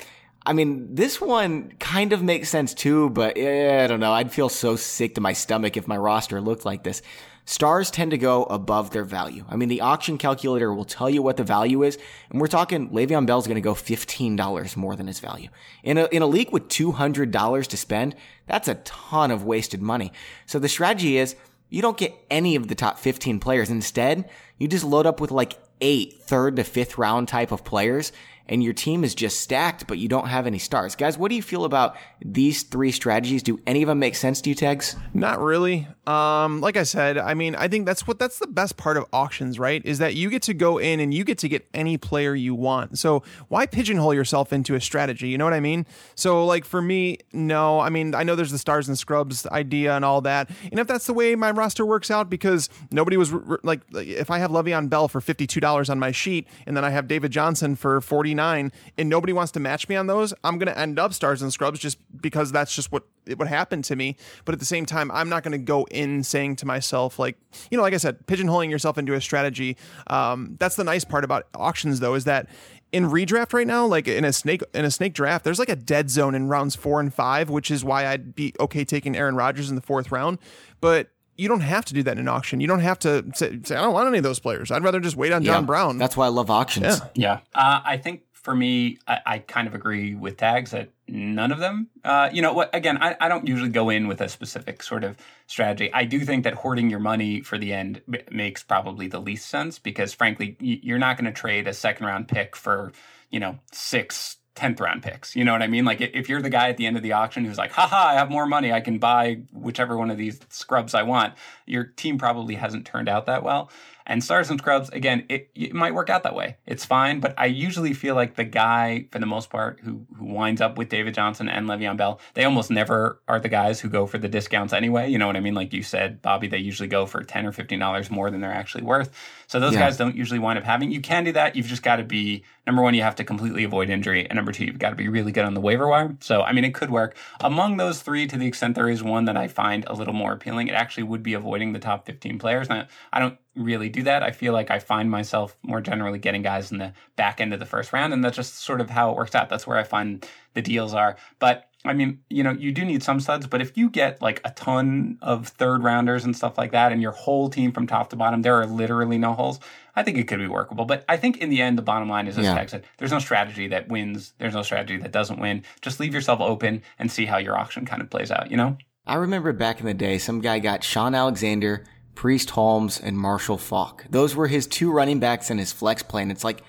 I 0.48 0.54
mean, 0.54 0.94
this 0.94 1.22
one 1.22 1.74
kind 1.80 2.14
of 2.14 2.24
makes 2.24 2.50
sense 2.50 2.74
too, 2.74 3.12
but 3.12 3.38
eh, 3.38 3.84
I 3.84 3.88
don't 3.88 4.00
know. 4.00 4.12
I'd 4.12 4.32
feel 4.32 4.50
so 4.50 4.76
sick 4.76 5.16
to 5.16 5.22
my 5.22 5.34
stomach 5.34 5.78
if 5.78 5.88
my 5.88 5.98
roster 5.98 6.42
looked 6.42 6.66
like 6.66 6.84
this. 6.84 7.04
Stars 7.48 7.92
tend 7.92 8.10
to 8.10 8.18
go 8.18 8.44
above 8.46 8.90
their 8.90 9.04
value. 9.04 9.46
I 9.48 9.56
mean, 9.56 9.70
the 9.70 9.82
auction 9.82 10.18
calculator 10.18 10.74
will 10.74 10.84
tell 10.84 11.10
you 11.10 11.22
what 11.22 11.38
the 11.38 11.44
value 11.44 11.84
is, 11.84 11.98
and 12.32 12.42
we're 12.42 12.48
talking 12.48 12.90
Le'Veon 12.90 13.28
Bell's 13.28 13.46
going 13.46 13.56
to 13.56 13.62
go 13.62 13.76
$15 13.76 14.76
more 14.76 14.96
than 14.96 15.06
his 15.06 15.20
value. 15.20 15.50
In 15.84 16.00
a, 16.00 16.06
in 16.06 16.24
a 16.24 16.28
league 16.28 16.52
with 16.52 16.68
$200 16.70 17.68
to 17.68 17.78
spend, 17.78 18.16
that's 18.48 18.68
a 18.68 18.76
ton 18.76 19.30
of 19.30 19.46
wasted 19.46 19.82
money. 19.82 20.12
So 20.48 20.58
the 20.58 20.68
strategy 20.68 21.18
is 21.18 21.36
you 21.70 21.84
don't 21.84 21.98
get 21.98 22.16
any 22.32 22.56
of 22.56 22.68
the 22.68 22.76
top 22.76 22.98
15 22.98 23.40
players. 23.40 23.70
Instead, 23.70 24.28
you 24.58 24.68
just 24.68 24.84
load 24.84 25.06
up 25.06 25.22
with 25.22 25.30
like 25.30 25.60
eight 25.82 26.14
third 26.22 26.56
to 26.56 26.64
fifth 26.64 26.98
round 26.98 27.28
type 27.28 27.52
of 27.52 27.64
players 27.64 28.12
and 28.48 28.64
your 28.64 28.74
team 28.74 29.04
is 29.04 29.16
just 29.16 29.40
stacked, 29.40 29.88
but 29.88 29.98
you 29.98 30.08
don't 30.08 30.28
have 30.28 30.48
any 30.48 30.60
stars. 30.60 30.96
Guys, 30.96 31.18
what 31.18 31.30
do 31.30 31.36
you 31.36 31.42
feel 31.42 31.66
about 31.66 31.96
these 32.24 32.64
three 32.64 32.92
strategies? 32.92 33.44
Do 33.44 33.60
any 33.66 33.82
of 33.82 33.88
them 33.88 34.00
make 34.00 34.16
sense 34.16 34.42
to 34.42 34.50
you, 34.50 34.56
Tags? 34.56 34.96
Not 35.14 35.42
really. 35.42 35.88
Um, 36.06 36.62
like 36.62 36.78
I 36.78 36.84
said, 36.84 37.18
I 37.18 37.34
mean, 37.34 37.56
I 37.56 37.68
think 37.68 37.86
that's 37.86 38.06
what 38.06 38.20
that's 38.20 38.38
the 38.38 38.48
best 38.48 38.78
part 38.78 38.98
of 38.98 39.06
auctions, 39.12 39.58
right? 39.58 39.84
Is 39.84 39.98
that 39.98 40.14
you 40.14 40.30
get 40.30 40.44
to 40.44 40.54
go 40.54 40.78
in 40.78 41.00
and 41.00 41.12
you 41.14 41.24
get 41.24 41.40
to 41.40 41.50
get 41.50 41.68
any 41.74 41.98
player 41.98 42.36
you 42.36 42.54
want. 42.54 43.00
So 43.00 43.24
why 43.48 43.66
pigeonhole 43.66 44.14
yourself 44.14 44.54
into 44.54 44.76
a 44.76 44.82
strategy? 44.82 45.30
You 45.30 45.40
know 45.40 45.46
what 45.46 45.54
I 45.54 45.60
mean? 45.60 45.88
So 46.14 46.46
like 46.46 46.64
for 46.64 46.82
me, 46.82 47.18
no. 47.34 47.80
I 47.80 47.90
mean, 47.90 48.14
I 48.14 48.22
know 48.24 48.36
there's 48.36 48.52
the 48.52 48.60
stars 48.60 48.88
and 48.88 49.00
scrubs 49.00 49.48
idea 49.48 49.96
and 49.96 50.06
all 50.06 50.22
that, 50.22 50.52
and 50.70 50.80
if 50.80 50.86
that's 50.86 51.08
the 51.08 51.14
way 51.14 51.36
my 51.36 51.50
roster 51.50 51.86
works 51.86 52.12
out, 52.12 52.30
because 52.30 52.70
nobody 52.92 53.18
was 53.18 53.34
like, 53.64 53.82
if 53.92 54.30
I 54.30 54.38
have 54.38 54.52
Le'Veon 54.52 54.90
Bell 54.90 55.08
for 55.08 55.22
fifty 55.22 55.48
two 55.48 55.60
dollars 55.60 55.90
on 55.90 55.98
my 55.98 56.12
sheet, 56.12 56.48
and 56.68 56.78
then 56.78 56.86
I 56.86 56.92
have 56.92 57.08
David 57.08 57.32
Johnson 57.32 57.76
for 57.76 58.00
forty 58.00 58.35
nine, 58.36 58.72
and 58.98 59.10
nobody 59.10 59.34
wants 59.34 59.52
to 59.54 59.60
match 59.60 59.90
me 59.90 59.96
on 59.96 60.08
those, 60.08 60.34
I'm 60.44 60.58
gonna 60.58 60.72
end 60.72 61.00
up 61.00 61.14
stars 61.14 61.42
and 61.42 61.52
scrubs 61.52 61.80
just 61.80 61.98
because 62.22 62.52
that's 62.52 62.76
just 62.76 62.92
what 62.92 63.04
what 63.36 63.48
happened 63.48 63.84
to 63.86 63.96
me. 63.96 64.18
But 64.46 64.54
at 64.54 64.60
the 64.60 64.66
same 64.66 64.86
time, 64.86 65.10
I'm 65.12 65.30
not 65.30 65.44
gonna 65.44 65.58
go 65.58 65.86
in 65.92 66.24
saying 66.24 66.58
to 66.58 66.66
myself 66.66 67.18
like, 67.18 67.38
you 67.72 67.78
know, 67.78 67.82
like 67.84 67.94
I 67.94 67.98
said, 67.98 68.26
pigeonholing 68.28 68.70
yourself 68.70 68.98
into 68.98 69.14
a 69.14 69.22
strategy. 69.22 69.78
Um, 70.08 70.56
that's 70.60 70.76
the 70.76 70.84
nice 70.84 71.04
part 71.04 71.24
about 71.24 71.48
auctions, 71.56 72.00
though, 72.00 72.14
is 72.14 72.26
that 72.26 72.48
in 72.92 73.06
redraft 73.10 73.52
right 73.52 73.68
now, 73.68 73.86
like 73.86 74.08
in 74.08 74.24
a 74.24 74.32
snake 74.32 74.64
in 74.74 74.86
a 74.86 74.92
snake 74.92 75.14
draft, 75.14 75.44
there's 75.44 75.60
like 75.60 75.70
a 75.70 75.76
dead 75.76 76.10
zone 76.10 76.36
in 76.36 76.48
rounds 76.48 76.76
four 76.76 77.00
and 77.00 77.14
five, 77.14 77.50
which 77.50 77.70
is 77.70 77.84
why 77.84 78.08
I'd 78.08 78.36
be 78.36 78.54
okay 78.60 78.86
taking 78.86 79.18
Aaron 79.18 79.36
Rodgers 79.36 79.70
in 79.70 79.76
the 79.76 79.82
fourth 79.82 80.12
round. 80.12 80.40
But 80.80 81.10
you 81.38 81.48
don't 81.48 81.62
have 81.62 81.86
to 81.86 81.94
do 81.94 82.04
that 82.04 82.14
in 82.14 82.20
an 82.20 82.28
auction. 82.28 82.60
You 82.62 82.68
don't 82.68 82.80
have 82.80 83.00
to 83.00 83.26
say, 83.34 83.60
say 83.64 83.76
I 83.76 83.82
don't 83.82 83.94
want 83.94 84.08
any 84.08 84.18
of 84.18 84.24
those 84.24 84.40
players. 84.40 84.72
I'd 84.72 84.84
rather 84.84 85.00
just 85.00 85.16
wait 85.16 85.32
on 85.32 85.44
John 85.44 85.64
Yeah, 85.64 85.66
Brown. 85.68 85.98
That's 85.98 86.16
why 86.16 86.26
I 86.26 86.30
love 86.30 86.50
auctions. 86.50 86.86
Yeah. 86.86 87.10
Yeah. 87.16 87.40
Uh, 87.54 87.82
I 87.84 87.98
think 87.98 88.22
for 88.32 88.56
me, 88.56 89.00
I, 89.08 89.20
I 89.26 89.40
kind 89.40 89.68
of 89.68 89.74
agree 89.74 90.14
with 90.16 90.38
Tags 90.38 90.72
that 90.72 90.90
none 91.08 91.52
of 91.52 91.58
them, 91.60 91.88
uh, 92.04 92.30
you 92.32 92.42
know, 92.42 92.54
what, 92.54 92.74
again, 92.74 92.98
I, 93.02 93.16
I 93.20 93.28
don't 93.28 93.48
usually 93.48 93.70
go 93.70 93.90
in 93.90 94.08
with 94.08 94.22
a 94.22 94.30
specific 94.30 94.84
sort 94.84 95.04
of 95.04 95.18
strategy. 95.48 95.92
I 95.94 96.06
do 96.06 96.20
think 96.20 96.44
that 96.44 96.54
hoarding 96.54 96.90
your 96.90 97.00
money 97.00 97.42
for 97.42 97.58
the 97.58 97.74
end 97.74 98.02
b- 98.10 98.22
makes 98.32 98.62
probably 98.64 99.08
the 99.08 99.20
least 99.20 99.48
sense 99.50 99.80
because, 99.80 100.14
frankly, 100.14 100.58
y- 100.62 100.80
you're 100.84 101.00
not 101.00 101.18
going 101.18 101.26
to 101.26 101.32
trade 101.32 101.68
a 101.68 101.74
second 101.74 102.06
round 102.06 102.28
pick 102.28 102.56
for, 102.56 102.92
you 103.32 103.40
know, 103.40 103.58
six 103.72 104.38
10th 104.56 104.80
round 104.80 105.04
picks. 105.04 105.36
You 105.36 105.44
know 105.44 105.52
what 105.52 105.62
I 105.62 105.68
mean? 105.68 105.86
Like 105.86 106.02
if 106.02 106.30
you're 106.30 106.42
the 106.42 106.50
guy 106.50 106.70
at 106.70 106.78
the 106.78 106.86
end 106.86 106.98
of 106.98 107.04
the 107.04 107.12
auction 107.12 107.46
who's 107.46 107.58
like, 107.58 107.72
haha, 107.72 108.10
I 108.10 108.14
have 108.14 108.30
more 108.30 108.46
money. 108.46 108.72
I 108.72 108.82
can 108.82 109.00
buy 109.00 109.42
whichever 109.52 109.98
one 109.98 110.10
of 110.10 110.18
these 110.18 110.40
scrubs 110.50 110.94
I 110.94 111.04
want. 111.04 111.34
Your 111.66 111.84
team 111.84 112.18
probably 112.18 112.56
hasn't 112.56 112.86
turned 112.86 113.10
out 113.10 113.26
that 113.26 113.44
well. 113.44 113.70
And 114.08 114.24
stars 114.24 114.52
and 114.52 114.60
scrubs, 114.60 114.90
again, 114.90 115.26
it, 115.30 115.50
it 115.56 115.74
might 115.74 115.96
work 115.96 116.12
out 116.12 116.22
that 116.24 116.36
way. 116.36 116.58
It's 116.68 116.86
fine, 116.86 117.20
but 117.20 117.34
I 117.40 117.48
usually 117.48 117.94
feel 117.94 118.14
like 118.14 118.36
the 118.36 118.44
guy, 118.44 119.08
for 119.12 119.18
the 119.18 119.26
most 119.26 119.50
part, 119.50 119.80
who 119.84 120.06
who 120.16 120.26
winds 120.26 120.62
up 120.62 120.78
with 120.78 120.90
David 120.90 121.16
Johnson 121.16 121.50
and 121.50 121.68
Le'Veon 121.68 121.98
Bell, 121.98 122.20
they 122.36 122.44
almost 122.44 122.70
never 122.70 123.20
are 123.28 123.40
the 123.40 123.50
guys 123.50 123.80
who 123.80 123.90
go 123.90 124.06
for 124.06 124.20
the 124.20 124.28
discounts 124.28 124.74
anyway. 124.74 125.10
You 125.10 125.18
know 125.18 125.26
what 125.26 125.36
I 125.36 125.40
mean? 125.40 125.56
Like 125.56 125.74
you 125.74 125.82
said, 125.82 126.22
Bobby, 126.22 126.48
they 126.48 126.60
usually 126.60 126.88
go 126.88 127.08
for 127.08 127.24
ten 127.24 127.48
or 127.48 127.52
fifteen 127.52 127.80
dollars 127.80 128.12
more 128.12 128.30
than 128.30 128.42
they're 128.42 128.54
actually 128.54 128.84
worth. 128.84 129.10
So 129.48 129.60
those 129.60 129.74
Yeah. 129.74 129.82
guys 129.82 129.98
don't 129.98 130.16
usually 130.16 130.40
wind 130.40 130.58
up 130.58 130.66
having. 130.66 130.92
You 130.92 131.02
can 131.02 131.24
do 131.24 131.32
that. 131.34 131.56
You've 131.56 131.68
just 131.68 131.84
got 131.84 131.98
to 131.98 132.04
be 132.04 132.44
number 132.66 132.82
one. 132.82 132.94
You 132.94 133.04
have 133.04 133.16
to 133.16 133.24
completely 133.24 133.64
avoid 133.64 133.90
injury, 133.90 134.26
and 134.30 134.36
number 134.36 134.52
two, 134.52 134.66
you've 134.66 134.80
got 134.80 134.90
to 134.90 134.96
be 134.96 135.08
really 135.08 135.32
good 135.32 135.46
on 135.46 135.54
the 135.54 135.62
waiver 135.62 135.88
wire. 135.88 136.16
So 136.22 136.42
I 136.42 136.52
mean, 136.52 136.64
it 136.66 136.74
could 136.74 136.90
work. 136.90 137.16
Among 137.42 137.78
those 137.78 138.02
three, 138.02 138.28
to 138.28 138.38
the 138.38 138.48
extent 138.48 138.76
there 138.76 138.90
is 138.90 139.04
one 139.04 139.26
that 139.26 139.38
I 139.38 139.48
find 139.48 139.86
a 139.88 139.94
little 139.94 140.14
more 140.14 140.34
appealing, 140.34 140.68
it 140.68 140.74
actually 140.74 141.04
would 141.04 141.24
be 141.24 141.34
avoiding 141.34 141.74
the 141.74 141.80
top 141.80 142.06
fifteen 142.06 142.40
players. 142.40 142.70
Now, 142.70 142.88
I 143.14 143.20
don't 143.20 143.38
really 143.56 143.90
do 143.90 144.04
that. 144.04 144.24
I 144.24 144.32
feel 144.32 144.52
like 144.52 144.70
I 144.72 144.80
find 144.80 145.10
myself 145.10 145.56
more 145.64 145.80
generally 145.82 146.20
getting 146.20 146.42
guys 146.42 146.72
in 146.72 146.78
the 146.78 146.94
back 147.16 147.40
end 147.40 147.54
of 147.54 147.60
the 147.60 147.66
first 147.66 147.94
round, 147.94 148.14
and 148.14 148.24
that's 148.24 148.36
just 148.36 148.56
sort 148.58 148.82
of 148.82 148.90
how 148.90 149.12
it 149.12 149.16
works 149.16 149.36
out. 149.36 149.50
That's 149.50 149.66
where 149.68 149.78
I 149.78 149.84
find 149.84 150.26
the 150.54 150.62
deals 150.62 150.94
are. 150.94 151.16
But 151.40 151.70
I 151.86 151.94
mean, 151.94 152.20
you 152.30 152.44
know, 152.44 152.52
you 152.52 152.72
do 152.72 152.84
need 152.84 153.04
some 153.04 153.20
studs, 153.20 153.48
but 153.48 153.62
if 153.62 153.78
you 153.78 153.90
get 153.90 154.22
like 154.22 154.42
a 154.44 154.52
ton 154.52 155.18
of 155.22 155.48
third 155.50 155.84
rounders 155.84 156.26
and 156.26 156.36
stuff 156.36 156.58
like 156.58 156.72
that, 156.72 156.92
and 156.92 157.02
your 157.02 157.12
whole 157.12 157.50
team 157.50 157.72
from 157.72 157.88
top 157.88 158.10
to 158.10 158.16
bottom, 158.16 158.42
there 158.42 158.56
are 158.56 158.66
literally 158.66 159.18
no 159.18 159.34
holes. 159.34 159.60
I 159.96 160.04
think 160.04 160.18
it 160.18 160.28
could 160.28 160.40
be 160.40 160.48
workable. 160.48 160.86
But 160.86 161.06
I 161.08 161.18
think 161.18 161.38
in 161.38 161.50
the 161.50 161.62
end, 161.62 161.78
the 161.78 161.82
bottom 161.82 162.10
line 162.10 162.28
is, 162.28 162.38
as 162.38 162.46
Yeah. 162.46 162.56
Tag 162.56 162.70
said, 162.70 162.84
there's 162.98 163.12
no 163.12 163.20
strategy 163.20 163.68
that 163.70 163.88
wins. 163.88 164.34
There's 164.40 164.54
no 164.54 164.64
strategy 164.64 164.98
that 164.98 165.12
doesn't 165.12 165.40
win. 165.40 165.64
Just 165.82 166.00
leave 166.00 166.14
yourself 166.14 166.42
open 166.42 166.82
and 167.00 167.12
see 167.12 167.26
how 167.26 167.38
your 167.38 167.58
auction 167.58 167.86
kind 167.86 168.02
of 168.02 168.10
plays 168.10 168.32
out. 168.32 168.52
You 168.52 168.58
know? 168.58 168.78
I 169.06 169.16
remember 169.16 169.54
back 169.54 169.80
in 169.80 169.86
the 169.86 169.94
day, 169.94 170.18
some 170.18 170.42
guy 170.42 170.60
got 170.60 170.84
Shaun 170.84 171.14
Alexander, 171.14 171.86
Priest 172.16 172.50
Holmes, 172.52 173.00
and 173.00 173.18
Marshall 173.18 173.58
Faulk. 173.58 174.06
Those 174.10 174.36
were 174.36 174.48
his 174.48 174.68
two 174.68 174.92
running 174.92 175.20
backs 175.20 175.50
in 175.52 175.58
his 175.60 175.72
flex 175.72 176.02
play. 176.02 176.24
And 176.24 176.32
it's 176.32 176.44
like, 176.44 176.64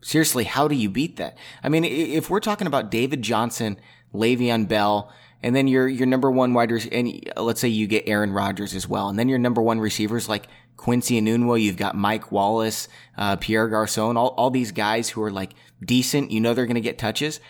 seriously, 0.00 0.44
how 0.44 0.68
do 0.68 0.74
you 0.74 0.88
beat 0.88 1.16
that? 1.16 1.36
I 1.62 1.68
mean, 1.68 1.84
if 1.84 2.30
we're 2.30 2.40
talking 2.40 2.66
about 2.66 2.90
David 2.90 3.22
Johnson, 3.22 3.78
Le'Veon 4.14 4.68
Bell, 4.68 5.12
and 5.42 5.54
then 5.54 5.68
your 5.68 5.88
your 5.88 6.06
number 6.06 6.30
one 6.30 6.54
wide 6.54 6.70
receiver, 6.70 6.94
and 6.94 7.30
let's 7.36 7.60
say 7.60 7.68
you 7.68 7.86
get 7.86 8.04
Aaron 8.06 8.32
Rodgers 8.32 8.74
as 8.74 8.88
well, 8.88 9.08
and 9.08 9.18
then 9.18 9.28
your 9.28 9.38
number 9.38 9.62
one 9.62 9.80
receivers 9.80 10.28
like 10.28 10.46
Quincy 10.76 11.20
Enunwa, 11.20 11.60
you've 11.60 11.76
got 11.76 11.96
Mike 11.96 12.30
Wallace, 12.30 12.88
uh, 13.16 13.36
Pierre 13.36 13.68
Garcon, 13.68 14.16
all, 14.16 14.28
all 14.36 14.50
these 14.50 14.72
guys 14.72 15.08
who 15.08 15.22
are 15.22 15.30
like 15.30 15.52
decent, 15.84 16.30
you 16.30 16.40
know 16.40 16.54
they're 16.54 16.66
going 16.66 16.74
to 16.74 16.80
get 16.80 16.98
touches. 16.98 17.40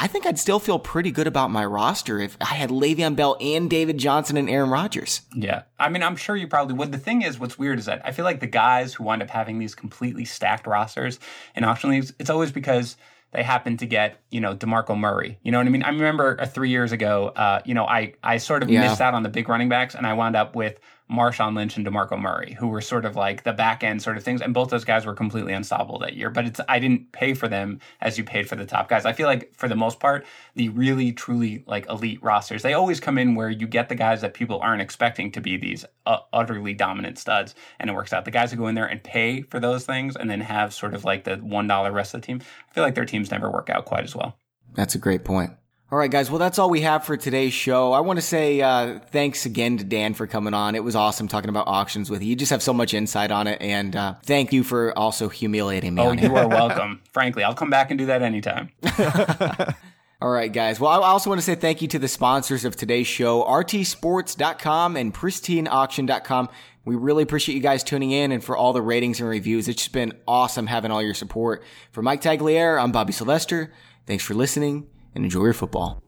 I 0.00 0.06
think 0.06 0.26
I'd 0.26 0.38
still 0.38 0.60
feel 0.60 0.78
pretty 0.78 1.10
good 1.10 1.26
about 1.26 1.50
my 1.50 1.64
roster 1.64 2.20
if 2.20 2.36
I 2.40 2.54
had 2.54 2.70
Le'Veon 2.70 3.16
Bell 3.16 3.36
and 3.40 3.68
David 3.68 3.98
Johnson 3.98 4.36
and 4.36 4.48
Aaron 4.48 4.70
Rodgers. 4.70 5.22
Yeah. 5.34 5.62
I 5.76 5.88
mean, 5.88 6.04
I'm 6.04 6.14
sure 6.14 6.36
you 6.36 6.46
probably 6.46 6.74
would. 6.74 6.92
The 6.92 6.98
thing 6.98 7.22
is, 7.22 7.40
what's 7.40 7.58
weird 7.58 7.80
is 7.80 7.86
that 7.86 8.02
I 8.04 8.12
feel 8.12 8.24
like 8.24 8.38
the 8.38 8.46
guys 8.46 8.94
who 8.94 9.02
wind 9.02 9.22
up 9.22 9.30
having 9.30 9.58
these 9.58 9.74
completely 9.74 10.24
stacked 10.24 10.68
rosters 10.68 11.18
in 11.56 11.64
auction 11.64 11.90
leagues, 11.90 12.12
it's 12.20 12.30
always 12.30 12.52
because 12.52 12.96
they 13.32 13.42
happen 13.42 13.76
to 13.76 13.86
get, 13.86 14.20
you 14.30 14.40
know, 14.40 14.54
DeMarco 14.54 14.98
Murray. 14.98 15.38
You 15.42 15.52
know 15.52 15.58
what 15.58 15.66
I 15.66 15.70
mean? 15.70 15.82
I 15.82 15.90
remember 15.90 16.36
uh, 16.40 16.46
three 16.46 16.70
years 16.70 16.92
ago, 16.92 17.28
uh, 17.28 17.60
you 17.64 17.74
know, 17.74 17.84
I, 17.84 18.14
I 18.22 18.38
sort 18.38 18.62
of 18.62 18.70
Yeah. 18.70 18.80
missed 18.82 19.00
out 19.00 19.14
on 19.14 19.22
the 19.22 19.28
big 19.28 19.48
running 19.48 19.68
backs 19.68 19.94
and 19.94 20.06
I 20.06 20.14
wound 20.14 20.34
up 20.36 20.56
with 20.56 20.78
Marshawn 21.10 21.56
Lynch 21.56 21.76
and 21.76 21.86
DeMarco 21.86 22.20
Murray, 22.20 22.54
who 22.58 22.68
were 22.68 22.80
sort 22.80 23.04
of 23.04 23.16
like 23.16 23.42
the 23.44 23.52
back 23.52 23.82
end 23.82 24.02
sort 24.02 24.16
of 24.16 24.22
things. 24.22 24.42
And 24.42 24.52
both 24.52 24.70
those 24.70 24.84
guys 24.84 25.06
were 25.06 25.14
completely 25.14 25.52
unstoppable 25.52 25.98
that 26.00 26.14
year. 26.14 26.30
But 26.30 26.46
it's 26.46 26.60
I 26.68 26.78
didn't 26.78 27.12
pay 27.12 27.34
for 27.34 27.48
them 27.48 27.80
as 28.00 28.18
you 28.18 28.24
paid 28.24 28.48
for 28.48 28.56
the 28.56 28.66
top 28.66 28.88
guys. 28.88 29.06
I 29.06 29.12
feel 29.12 29.26
like 29.26 29.54
for 29.54 29.68
the 29.68 29.76
most 29.76 30.00
part, 30.00 30.26
the 30.54 30.68
really 30.68 31.12
truly 31.12 31.64
like 31.66 31.88
elite 31.88 32.22
rosters, 32.22 32.62
they 32.62 32.74
always 32.74 33.00
come 33.00 33.18
in 33.18 33.34
where 33.34 33.50
you 33.50 33.66
get 33.66 33.88
the 33.88 33.94
guys 33.94 34.20
that 34.20 34.34
people 34.34 34.58
aren't 34.60 34.82
expecting 34.82 35.32
to 35.32 35.40
be 35.40 35.56
these 35.56 35.84
uh, 36.06 36.18
utterly 36.32 36.74
dominant 36.74 37.18
studs, 37.18 37.54
and 37.78 37.88
it 37.88 37.94
works 37.94 38.12
out. 38.12 38.24
The 38.24 38.30
guys 38.30 38.50
who 38.50 38.56
go 38.56 38.66
in 38.68 38.74
there 38.74 38.86
and 38.86 39.02
pay 39.02 39.42
for 39.42 39.60
those 39.60 39.86
things 39.86 40.16
and 40.16 40.28
then 40.30 40.40
have 40.40 40.74
sort 40.74 40.94
of 40.94 41.04
like 41.04 41.24
the 41.24 41.36
one 41.36 41.66
dollar 41.66 41.92
rest 41.92 42.14
of 42.14 42.20
the 42.20 42.26
team, 42.26 42.40
I 42.70 42.74
feel 42.74 42.84
like 42.84 42.94
their 42.94 43.04
teams 43.04 43.30
never 43.30 43.50
work 43.50 43.70
out 43.70 43.84
quite 43.84 44.04
as 44.04 44.14
well. 44.14 44.36
That's 44.74 44.94
a 44.94 44.98
great 44.98 45.24
point. 45.24 45.52
All 45.90 45.98
right, 45.98 46.10
guys. 46.10 46.30
Well, 46.30 46.38
that's 46.38 46.58
all 46.58 46.68
we 46.68 46.82
have 46.82 47.04
for 47.04 47.16
today's 47.16 47.54
show. 47.54 47.94
I 47.94 48.00
want 48.00 48.18
to 48.18 48.22
say 48.22 48.60
uh, 48.60 48.98
thanks 49.10 49.46
again 49.46 49.78
to 49.78 49.84
Dan 49.84 50.12
for 50.12 50.26
coming 50.26 50.52
on. 50.52 50.74
It 50.74 50.84
was 50.84 50.94
awesome 50.94 51.28
talking 51.28 51.48
about 51.48 51.66
auctions 51.66 52.10
with 52.10 52.22
you. 52.22 52.28
You 52.28 52.36
just 52.36 52.50
have 52.50 52.62
so 52.62 52.74
much 52.74 52.92
insight 52.92 53.30
on 53.30 53.46
it, 53.46 53.62
and 53.62 53.96
uh, 53.96 54.14
thank 54.22 54.52
you 54.52 54.64
for 54.64 54.96
also 54.98 55.30
humiliating 55.30 55.94
me 55.94 56.02
Oh, 56.02 56.12
you 56.12 56.36
are 56.36 56.46
welcome. 56.48 57.00
Frankly, 57.10 57.42
I'll 57.42 57.54
come 57.54 57.70
back 57.70 57.90
and 57.90 57.98
do 57.98 58.04
that 58.04 58.20
anytime. 58.20 58.68
All 60.20 60.28
right, 60.28 60.52
guys. 60.52 60.78
Well, 60.78 60.90
I 60.90 61.08
also 61.08 61.30
want 61.30 61.40
to 61.40 61.44
say 61.44 61.54
thank 61.54 61.80
you 61.80 61.88
to 61.88 61.98
the 61.98 62.08
sponsors 62.08 62.66
of 62.66 62.76
today's 62.76 63.06
show, 63.06 63.42
rtsports.com 63.44 64.94
and 64.94 65.14
pristineauction.com. 65.14 66.50
We 66.84 66.96
really 66.96 67.22
appreciate 67.22 67.54
you 67.54 67.62
guys 67.62 67.82
tuning 67.82 68.10
in 68.10 68.30
and 68.32 68.44
for 68.44 68.58
all 68.58 68.74
the 68.74 68.82
ratings 68.82 69.20
and 69.20 69.28
reviews. 69.28 69.68
It's 69.68 69.84
just 69.84 69.92
been 69.94 70.12
awesome 70.26 70.66
having 70.66 70.90
all 70.90 71.02
your 71.02 71.14
support. 71.14 71.62
For 71.92 72.02
Mike 72.02 72.20
Tagliere, 72.20 72.78
I'm 72.78 72.92
Bobby 72.92 73.14
Sylvester. 73.14 73.72
Thanks 74.06 74.22
for 74.22 74.34
listening 74.34 74.88
and 75.18 75.24
enjoy 75.24 75.44
your 75.44 75.52
football. 75.52 76.02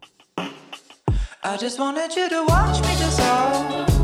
I 1.42 1.56
just 1.58 1.80
wanted 1.80 2.14
you 2.14 2.28
to 2.28 2.44
watch 2.46 2.80
me 2.80 2.96
dissolve. 2.96 3.99